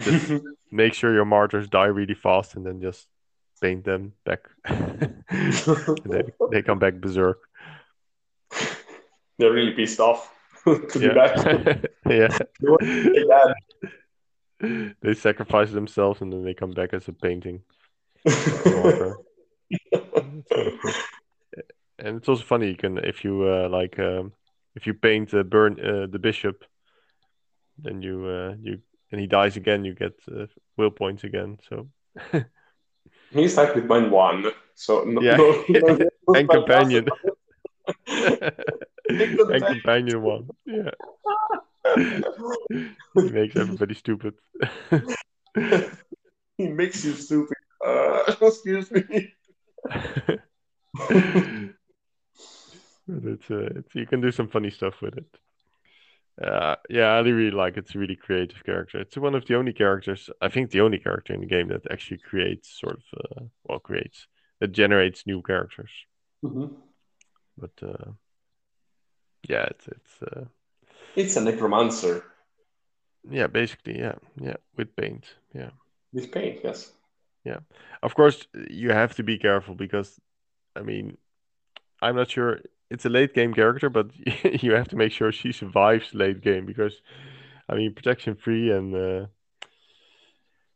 just 0.00 0.32
make 0.72 0.94
sure 0.94 1.14
your 1.14 1.24
martyrs 1.24 1.68
die 1.68 1.86
really 1.86 2.14
fast, 2.14 2.56
and 2.56 2.66
then 2.66 2.80
just 2.80 3.06
paint 3.60 3.84
them 3.84 4.14
back. 4.24 4.40
they, 6.04 6.24
they 6.50 6.62
come 6.62 6.80
back 6.80 6.94
berserk. 6.94 7.38
They're 9.38 9.52
really 9.52 9.72
pissed 9.72 10.00
off 10.00 10.32
to 10.64 10.88
yeah. 10.94 11.08
be 11.08 11.14
back. 11.14 11.90
yeah. 12.06 12.38
they 15.02 15.14
sacrifice 15.14 15.70
themselves 15.70 16.20
and 16.20 16.32
then 16.32 16.44
they 16.44 16.54
come 16.54 16.70
back 16.70 16.94
as 16.94 17.08
a 17.08 17.12
painting. 17.12 17.62
and 21.98 22.16
it's 22.16 22.28
also 22.28 22.44
funny 22.44 22.68
you 22.68 22.76
can 22.76 22.98
if 22.98 23.24
you 23.24 23.42
uh, 23.42 23.68
like 23.68 23.98
um, 23.98 24.32
if 24.74 24.86
you 24.86 24.94
paint 24.94 25.32
uh, 25.34 25.42
burn 25.42 25.78
uh, 25.80 26.06
the 26.10 26.18
bishop 26.18 26.64
then 27.78 28.02
you 28.02 28.26
uh, 28.26 28.54
you 28.60 28.78
and 29.10 29.20
he 29.20 29.26
dies 29.26 29.56
again 29.56 29.84
you 29.84 29.94
get 29.94 30.12
uh, 30.30 30.46
will 30.76 30.90
points 30.90 31.24
again 31.24 31.58
so 31.68 31.88
he's 33.32 33.56
like 33.56 33.74
with 33.74 33.86
mind 33.86 34.10
one 34.10 34.46
so 34.74 35.04
no, 35.04 35.20
yeah 35.20 35.36
no, 35.36 35.64
no, 35.68 36.08
and 36.34 36.48
companion 36.48 37.06
and 39.08 39.64
companion 39.64 40.22
one 40.22 40.48
yeah 40.66 40.90
he 43.14 43.30
makes 43.30 43.56
everybody 43.56 43.94
stupid 43.94 44.34
he 46.56 46.68
makes 46.68 47.04
you 47.04 47.12
stupid 47.14 47.56
uh, 47.84 48.22
excuse 48.40 48.90
me 48.90 49.32
it's, 53.08 53.50
uh, 53.50 53.68
it's 53.76 53.94
you 53.94 54.06
can 54.06 54.20
do 54.20 54.30
some 54.30 54.48
funny 54.48 54.70
stuff 54.70 55.00
with 55.02 55.16
it. 55.16 55.26
Uh, 56.42 56.76
yeah, 56.88 57.08
I 57.08 57.20
really 57.20 57.50
like 57.50 57.76
it. 57.76 57.80
It's 57.80 57.94
a 57.94 57.98
really 57.98 58.16
creative 58.16 58.64
character. 58.64 59.00
It's 59.00 59.16
one 59.16 59.34
of 59.34 59.46
the 59.46 59.56
only 59.56 59.72
characters, 59.72 60.30
I 60.40 60.48
think, 60.48 60.70
the 60.70 60.80
only 60.80 60.98
character 60.98 61.34
in 61.34 61.40
the 61.40 61.46
game 61.46 61.68
that 61.68 61.90
actually 61.90 62.18
creates 62.18 62.78
sort 62.80 62.94
of, 62.94 63.02
uh, 63.18 63.44
well, 63.64 63.78
creates 63.80 64.26
that 64.60 64.72
generates 64.72 65.26
new 65.26 65.42
characters. 65.42 65.90
Mm-hmm. 66.44 66.74
But 67.58 67.70
uh, 67.82 68.12
yeah, 69.48 69.66
it's 69.66 69.88
it's 69.88 70.22
uh, 70.22 70.44
it's 71.16 71.36
a 71.36 71.40
necromancer. 71.40 72.24
Yeah, 73.28 73.46
basically, 73.48 73.98
yeah, 73.98 74.16
yeah, 74.36 74.56
with 74.76 74.94
paint, 74.96 75.34
yeah. 75.54 75.70
With 76.12 76.30
paint, 76.30 76.60
yes. 76.62 76.92
Yeah, 77.44 77.58
of 78.02 78.14
course, 78.14 78.46
you 78.70 78.90
have 78.92 79.14
to 79.16 79.22
be 79.22 79.38
careful 79.38 79.74
because, 79.74 80.20
I 80.76 80.82
mean, 80.82 81.16
I'm 82.02 82.16
not 82.16 82.30
sure 82.30 82.60
it's 82.90 83.06
a 83.06 83.10
late 83.10 83.34
game 83.34 83.54
character, 83.54 83.90
but 83.90 84.10
you 84.62 84.72
have 84.74 84.88
to 84.88 84.96
make 84.96 85.12
sure 85.12 85.32
she 85.32 85.52
survives 85.52 86.14
late 86.14 86.42
game 86.42 86.66
because, 86.66 87.02
I 87.68 87.74
mean, 87.76 87.94
protection 87.94 88.36
free 88.36 88.70
and 88.72 88.94
uh, 88.94 89.26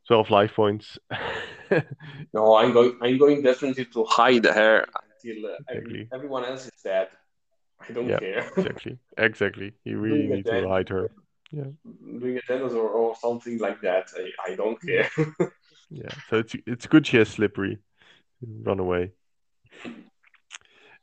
twelve 0.07 0.31
life 0.31 0.55
points. 0.55 0.99
no, 2.33 2.57
I'm 2.57 2.73
going. 2.73 2.99
I'm 3.03 3.19
going 3.19 3.43
definitely 3.43 3.85
to 3.87 4.05
hide 4.05 4.45
her 4.45 4.87
until 5.03 5.47
uh, 5.47 5.57
Exactly. 5.69 5.77
every, 5.77 6.09
everyone 6.13 6.45
else 6.45 6.67
is 6.67 6.73
dead. 6.83 7.09
I 7.81 7.93
don't 7.93 8.09
Yeah, 8.09 8.19
care. 8.19 8.51
exactly, 8.57 8.99
exactly. 9.19 9.73
You 9.85 9.99
really 10.01 10.29
need 10.29 10.47
to 10.47 10.69
hide 10.69 10.89
her. 10.89 11.11
Yeah. 11.53 11.71
Doing 12.21 12.39
a 12.39 12.41
dinosaur 12.49 12.89
or 12.89 13.15
something 13.17 13.59
like 13.59 13.81
that, 13.83 14.09
I, 14.17 14.53
I 14.53 14.55
don't 14.57 14.79
care. 14.85 15.09
Yeah, 15.91 16.15
so 16.29 16.39
it's 16.39 16.55
it's 16.67 16.87
good 16.87 17.07
she 17.07 17.17
has 17.19 17.29
slippery, 17.29 17.79
run 18.43 18.81
away. 18.81 19.13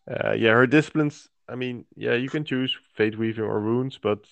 Uh, 0.10 0.34
yeah, 0.34 0.52
her 0.52 0.68
disciplines. 0.68 1.30
I 1.48 1.56
mean, 1.56 1.86
yeah, 1.96 2.14
you 2.14 2.30
can 2.30 2.46
choose 2.46 2.78
fate 2.96 3.18
weaving 3.18 3.44
or 3.44 3.60
runes, 3.60 3.98
but 4.02 4.26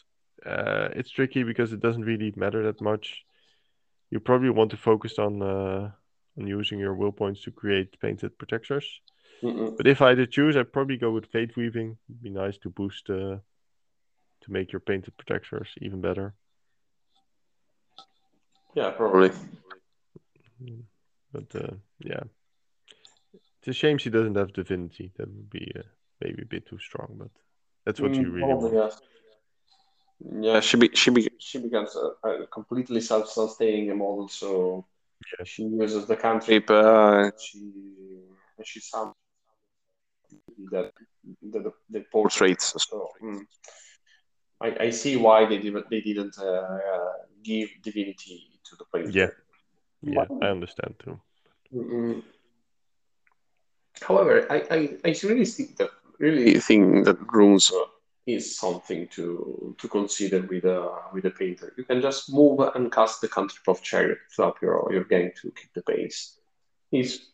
uh, 0.45 0.89
it's 0.95 1.09
tricky 1.11 1.43
because 1.43 1.73
it 1.73 1.80
doesn't 1.80 2.03
really 2.05 2.34
matter 2.35 2.63
that 2.63 2.81
much. 2.81 3.23
You 4.11 4.19
probably 4.19 4.49
want 4.49 4.72
to 4.72 4.77
focus 4.77 5.19
on 5.19 5.41
uh, 5.41 5.91
on 6.38 6.47
using 6.47 6.80
your 6.80 6.95
will 6.95 7.11
points 7.11 7.43
to 7.43 7.51
create 7.51 7.99
painted 7.99 8.38
protectors. 8.38 9.01
Mm-mm. 9.43 9.77
But 9.77 9.88
if 9.88 10.01
I 10.01 10.09
had 10.09 10.18
to 10.18 10.27
choose, 10.27 10.55
I'd 10.55 10.73
probably 10.73 10.97
go 10.97 11.11
with 11.11 11.26
fate 11.31 11.55
weaving. 11.55 11.97
It'd 12.09 12.22
be 12.23 12.30
nice 12.30 12.57
to 12.59 12.69
boost 12.69 13.09
uh, 13.09 13.38
to 14.41 14.51
make 14.51 14.72
your 14.72 14.80
painted 14.80 15.18
protectors 15.18 15.69
even 15.81 16.01
better. 16.01 16.34
yeah, 18.76 18.91
probably. 18.91 19.31
But 21.34 21.55
uh, 21.55 21.76
yeah, 21.99 22.23
it's 23.34 23.68
a 23.68 23.73
shame 23.73 23.97
she 23.97 24.09
doesn't 24.09 24.35
have 24.35 24.53
divinity. 24.53 25.11
That 25.18 25.27
would 25.27 25.49
be 25.49 25.72
uh, 25.77 25.84
maybe 26.22 26.43
a 26.43 26.45
bit 26.45 26.68
too 26.68 26.80
strong, 26.80 27.15
but 27.18 27.31
that's 27.85 28.01
what 28.01 28.19
you 28.19 28.30
Mm, 28.30 28.34
really 28.34 28.53
probably, 28.53 28.72
want. 28.72 28.76
yes. 28.77 29.01
Yeah, 30.39 30.59
she 30.59 30.77
be, 30.77 30.89
she 30.93 31.09
be, 31.11 31.30
she 31.39 31.57
becomes 31.59 31.95
a, 31.95 32.27
a 32.30 32.47
completely 32.47 33.01
self-sustaining 33.01 33.97
model. 33.97 34.27
So 34.27 34.85
Yeah. 35.39 35.45
she 35.45 35.63
uses 35.63 36.05
the 36.05 36.15
cantrip. 36.15 36.69
Uh, 36.69 37.31
she 37.39 37.72
she 38.63 38.80
some 38.80 39.13
that 40.72 40.91
the, 41.41 41.72
the 41.90 42.02
portraits. 42.12 42.74
So 42.90 43.10
mm, 43.24 43.41
I, 44.62 44.86
I 44.86 44.90
see 44.90 45.16
why 45.18 45.45
they 45.45 45.58
didn't 45.58 45.90
they 45.90 46.02
didn't 46.02 46.38
uh, 46.40 46.80
give 47.44 47.70
divinity 47.82 48.62
to 48.66 48.76
the 48.78 48.86
painter. 48.94 49.12
Yeah, 49.12 49.30
yeah, 50.02 50.26
I 50.41 50.48
understand 50.48 50.95
too. 50.99 51.20
Mm. 51.74 52.24
However, 54.02 54.48
I, 54.49 54.58
I, 54.72 54.98
I 55.06 55.16
really 55.24 55.45
think 55.45 55.78
that 55.78 55.90
really 56.18 56.60
think 56.60 57.06
that 57.06 57.18
runes 57.32 57.72
uh, 57.72 57.86
is 58.26 58.58
something 58.58 59.08
to 59.08 59.76
to 59.78 59.88
consider 59.88 60.41
with 60.41 60.66
a 60.66 60.90
with 61.14 61.26
a 61.26 61.32
painter. 61.32 61.74
You 61.78 61.84
can 61.84 62.02
just 62.02 62.34
move 62.34 62.60
and 62.76 62.91
cast 62.91 63.22
the 63.22 63.28
cantrip 63.28 63.68
of 63.68 63.82
chariot 63.82 64.20
to 64.36 64.44
up 64.44 64.62
your 64.62 64.88
your 64.91 65.03
gang 65.06 65.32
to 65.41 65.52
keep 65.52 65.74
the 65.74 65.84
pace. 65.84 66.38
It's 66.91 67.32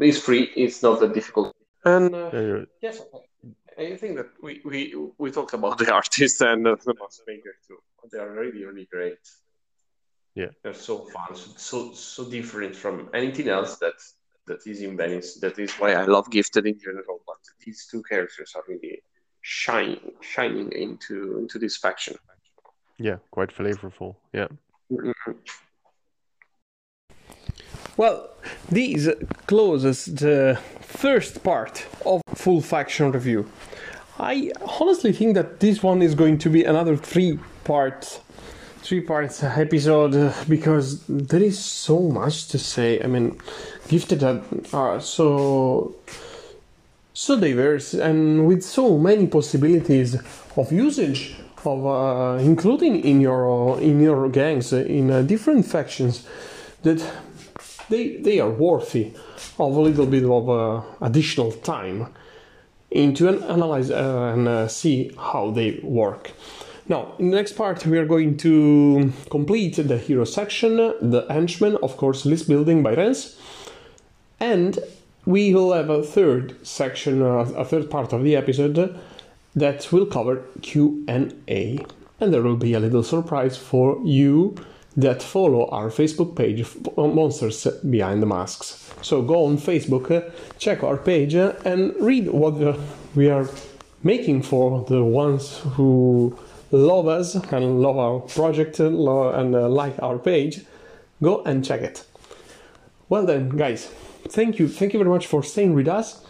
it's 0.00 0.18
free. 0.18 0.50
It's 0.56 0.82
not 0.82 1.00
that 1.00 1.14
difficult. 1.14 1.51
And 1.84 2.14
uh, 2.14 2.30
Yeah, 2.32 2.64
yes, 2.80 3.02
I 3.78 3.96
think 3.96 4.16
that 4.16 4.30
we, 4.42 4.60
we 4.64 4.94
we 5.18 5.30
talked 5.30 5.54
about 5.54 5.78
the 5.82 5.92
artists 5.92 6.40
and 6.40 6.66
uh, 6.66 6.76
the 6.84 6.94
maker 7.26 7.54
too. 7.66 7.78
They 8.10 8.18
are 8.18 8.30
really 8.30 8.64
really 8.64 8.86
great. 8.90 9.18
Yeah. 10.34 10.52
they're 10.62 10.72
so 10.72 11.04
fun, 11.12 11.34
so 11.34 11.50
so, 11.56 11.92
so 11.92 12.30
different 12.30 12.74
from 12.74 13.10
anything 13.12 13.48
else 13.48 13.76
that 13.78 13.94
that 14.46 14.66
is 14.66 14.80
in 14.80 14.96
Venice. 14.96 15.38
That 15.40 15.58
is 15.58 15.72
why 15.72 15.92
I 15.94 16.04
love 16.04 16.30
Gifted 16.30 16.66
in 16.66 16.78
general. 16.78 17.20
But 17.26 17.38
these 17.64 17.86
two 17.90 18.02
characters 18.02 18.52
are 18.56 18.64
really 18.68 19.02
shining 19.42 20.12
shining 20.20 20.72
into 20.72 21.38
into 21.38 21.58
this 21.58 21.76
faction. 21.76 22.16
yeah, 22.98 23.16
quite 23.30 23.54
flavorful. 23.54 24.16
Yeah, 24.32 24.48
Well, 27.96 28.30
this 28.70 29.08
closes 29.46 30.06
the 30.06 30.58
first 30.80 31.42
part 31.42 31.86
of 32.06 32.22
full 32.34 32.60
faction 32.60 33.12
review. 33.12 33.46
I 34.18 34.52
honestly 34.80 35.12
think 35.12 35.34
that 35.34 35.60
this 35.60 35.82
one 35.82 36.02
is 36.02 36.14
going 36.14 36.38
to 36.38 36.50
be 36.50 36.64
another 36.64 36.96
three 36.96 37.38
part 37.64 38.20
three 38.82 39.00
parts 39.00 39.42
episode 39.44 40.14
uh, 40.16 40.32
because 40.48 41.04
there 41.06 41.42
is 41.42 41.58
so 41.58 42.00
much 42.00 42.48
to 42.48 42.58
say. 42.58 43.00
I 43.02 43.06
mean, 43.06 43.38
gifted 43.88 44.22
are- 44.24 44.42
are 44.72 45.00
so 45.00 45.94
so 47.14 47.38
diverse 47.38 47.94
and 47.94 48.46
with 48.46 48.62
so 48.62 48.98
many 48.98 49.26
possibilities 49.26 50.16
of 50.56 50.72
usage 50.72 51.36
of 51.64 51.86
uh, 51.86 52.38
including 52.42 53.04
in 53.04 53.20
your 53.20 53.78
in 53.80 54.00
your 54.00 54.28
gangs 54.30 54.72
uh, 54.72 54.78
in 54.78 55.10
uh, 55.10 55.22
different 55.22 55.64
factions 55.66 56.26
that 56.82 57.00
they 57.92 58.16
they 58.16 58.40
are 58.40 58.50
worthy 58.50 59.12
of 59.58 59.76
a 59.76 59.80
little 59.88 60.06
bit 60.06 60.24
of 60.24 60.48
uh, 60.48 60.82
additional 61.00 61.52
time 61.52 62.08
into 62.90 63.28
an 63.28 63.42
analyze 63.44 63.90
uh, 63.90 64.32
and 64.34 64.48
uh, 64.48 64.68
see 64.68 65.12
how 65.16 65.50
they 65.50 65.80
work. 65.82 66.32
Now, 66.88 67.14
in 67.18 67.30
the 67.30 67.36
next 67.36 67.52
part, 67.52 67.86
we 67.86 67.96
are 67.98 68.04
going 68.06 68.36
to 68.38 69.12
complete 69.30 69.76
the 69.76 69.98
hero 69.98 70.24
section, 70.24 70.76
the 70.76 71.24
henchman, 71.30 71.76
of 71.82 71.96
course, 71.96 72.26
list 72.26 72.48
building 72.48 72.82
by 72.82 72.94
Rens, 72.94 73.38
and 74.40 74.78
we 75.24 75.54
will 75.54 75.72
have 75.72 75.88
a 75.88 76.02
third 76.02 76.56
section, 76.66 77.22
uh, 77.22 77.46
a 77.56 77.64
third 77.64 77.88
part 77.88 78.12
of 78.12 78.24
the 78.24 78.34
episode 78.36 78.98
that 79.54 79.92
will 79.92 80.06
cover 80.06 80.42
Q 80.60 81.04
and 81.06 81.32
A, 81.48 81.78
and 82.20 82.32
there 82.32 82.42
will 82.42 82.56
be 82.56 82.74
a 82.74 82.80
little 82.80 83.04
surprise 83.04 83.56
for 83.56 84.00
you 84.04 84.56
that 84.96 85.22
follow 85.22 85.68
our 85.70 85.88
Facebook 85.88 86.36
page, 86.36 86.66
Monsters 86.96 87.66
Behind 87.88 88.22
the 88.22 88.26
Masks. 88.26 88.92
So 89.00 89.22
go 89.22 89.46
on 89.46 89.56
Facebook, 89.56 90.10
uh, 90.10 90.30
check 90.58 90.82
our 90.82 90.96
page, 90.96 91.34
uh, 91.34 91.54
and 91.64 91.94
read 92.00 92.28
what 92.28 92.62
uh, 92.62 92.76
we 93.14 93.30
are 93.30 93.48
making 94.02 94.42
for 94.42 94.84
the 94.84 95.02
ones 95.02 95.58
who 95.74 96.36
love 96.70 97.08
us 97.08 97.34
and 97.34 97.80
love 97.80 97.96
our 97.98 98.20
project 98.20 98.80
and 98.80 98.96
like 98.98 100.00
our 100.02 100.18
page. 100.18 100.60
Go 101.22 101.42
and 101.44 101.64
check 101.64 101.82
it. 101.82 102.04
Well 103.08 103.26
then, 103.26 103.50
guys, 103.50 103.86
thank 104.28 104.58
you, 104.58 104.68
thank 104.68 104.92
you 104.92 104.98
very 104.98 105.10
much 105.10 105.26
for 105.26 105.42
staying 105.42 105.74
with 105.74 105.88
us, 105.88 106.24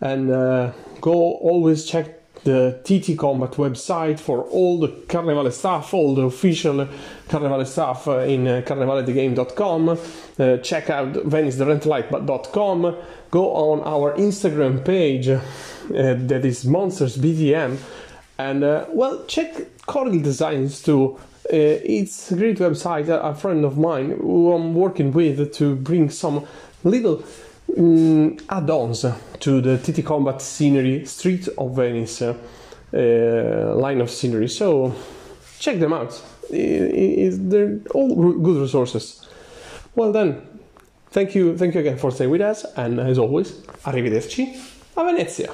and 0.00 0.30
uh, 0.30 0.72
go 1.00 1.12
always 1.12 1.84
check 1.84 2.17
the 2.44 2.80
TT 2.84 3.18
Combat 3.18 3.50
website 3.52 4.18
for 4.18 4.42
all 4.44 4.78
the 4.78 4.88
Carnevale 4.88 5.52
stuff, 5.52 5.92
all 5.94 6.14
the 6.14 6.22
official 6.22 6.86
Carnevale 7.28 7.66
stuff 7.66 8.08
uh, 8.08 8.18
in 8.20 8.46
uh, 8.46 8.62
carnevalethegame.com. 8.64 9.88
Uh, 9.90 10.56
check 10.58 10.90
out 10.90 11.12
venicetherentalite.com. 11.12 12.96
Go 13.30 13.52
on 13.52 13.80
our 13.84 14.16
Instagram 14.16 14.84
page 14.84 15.28
uh, 15.28 15.40
that 15.88 16.44
is 16.44 16.64
Monsters 16.64 17.16
BTM. 17.16 17.78
And 18.38 18.62
uh, 18.62 18.86
well, 18.90 19.24
check 19.26 19.54
Corgil 19.86 20.22
Designs 20.22 20.82
too. 20.82 21.18
Uh, 21.50 21.80
it's 21.82 22.30
a 22.30 22.36
great 22.36 22.58
website. 22.58 23.08
A 23.08 23.34
friend 23.34 23.64
of 23.64 23.78
mine 23.78 24.10
who 24.10 24.52
I'm 24.52 24.74
working 24.74 25.12
with 25.12 25.52
to 25.54 25.76
bring 25.76 26.10
some 26.10 26.46
little 26.84 27.24
um, 27.78 28.36
add-ons 28.48 29.06
to 29.40 29.60
the 29.60 29.78
TT 29.78 30.04
Combat 30.04 30.42
scenery, 30.42 31.04
Street 31.04 31.48
of 31.56 31.76
Venice 31.76 32.22
uh, 32.22 32.34
line 33.76 34.00
of 34.00 34.10
scenery. 34.10 34.48
So 34.48 34.94
check 35.58 35.78
them 35.78 35.92
out. 35.92 36.20
they're 36.50 37.80
all 37.94 38.32
good 38.32 38.60
resources. 38.60 39.28
Well 39.94 40.12
then, 40.12 40.42
thank 41.10 41.34
you, 41.34 41.56
thank 41.56 41.74
you 41.74 41.80
again 41.80 41.98
for 41.98 42.10
staying 42.10 42.30
with 42.30 42.40
us, 42.40 42.64
and 42.76 43.00
as 43.00 43.18
always, 43.18 43.52
arrivederci 43.84 44.56
a 44.96 45.04
Venezia. 45.04 45.52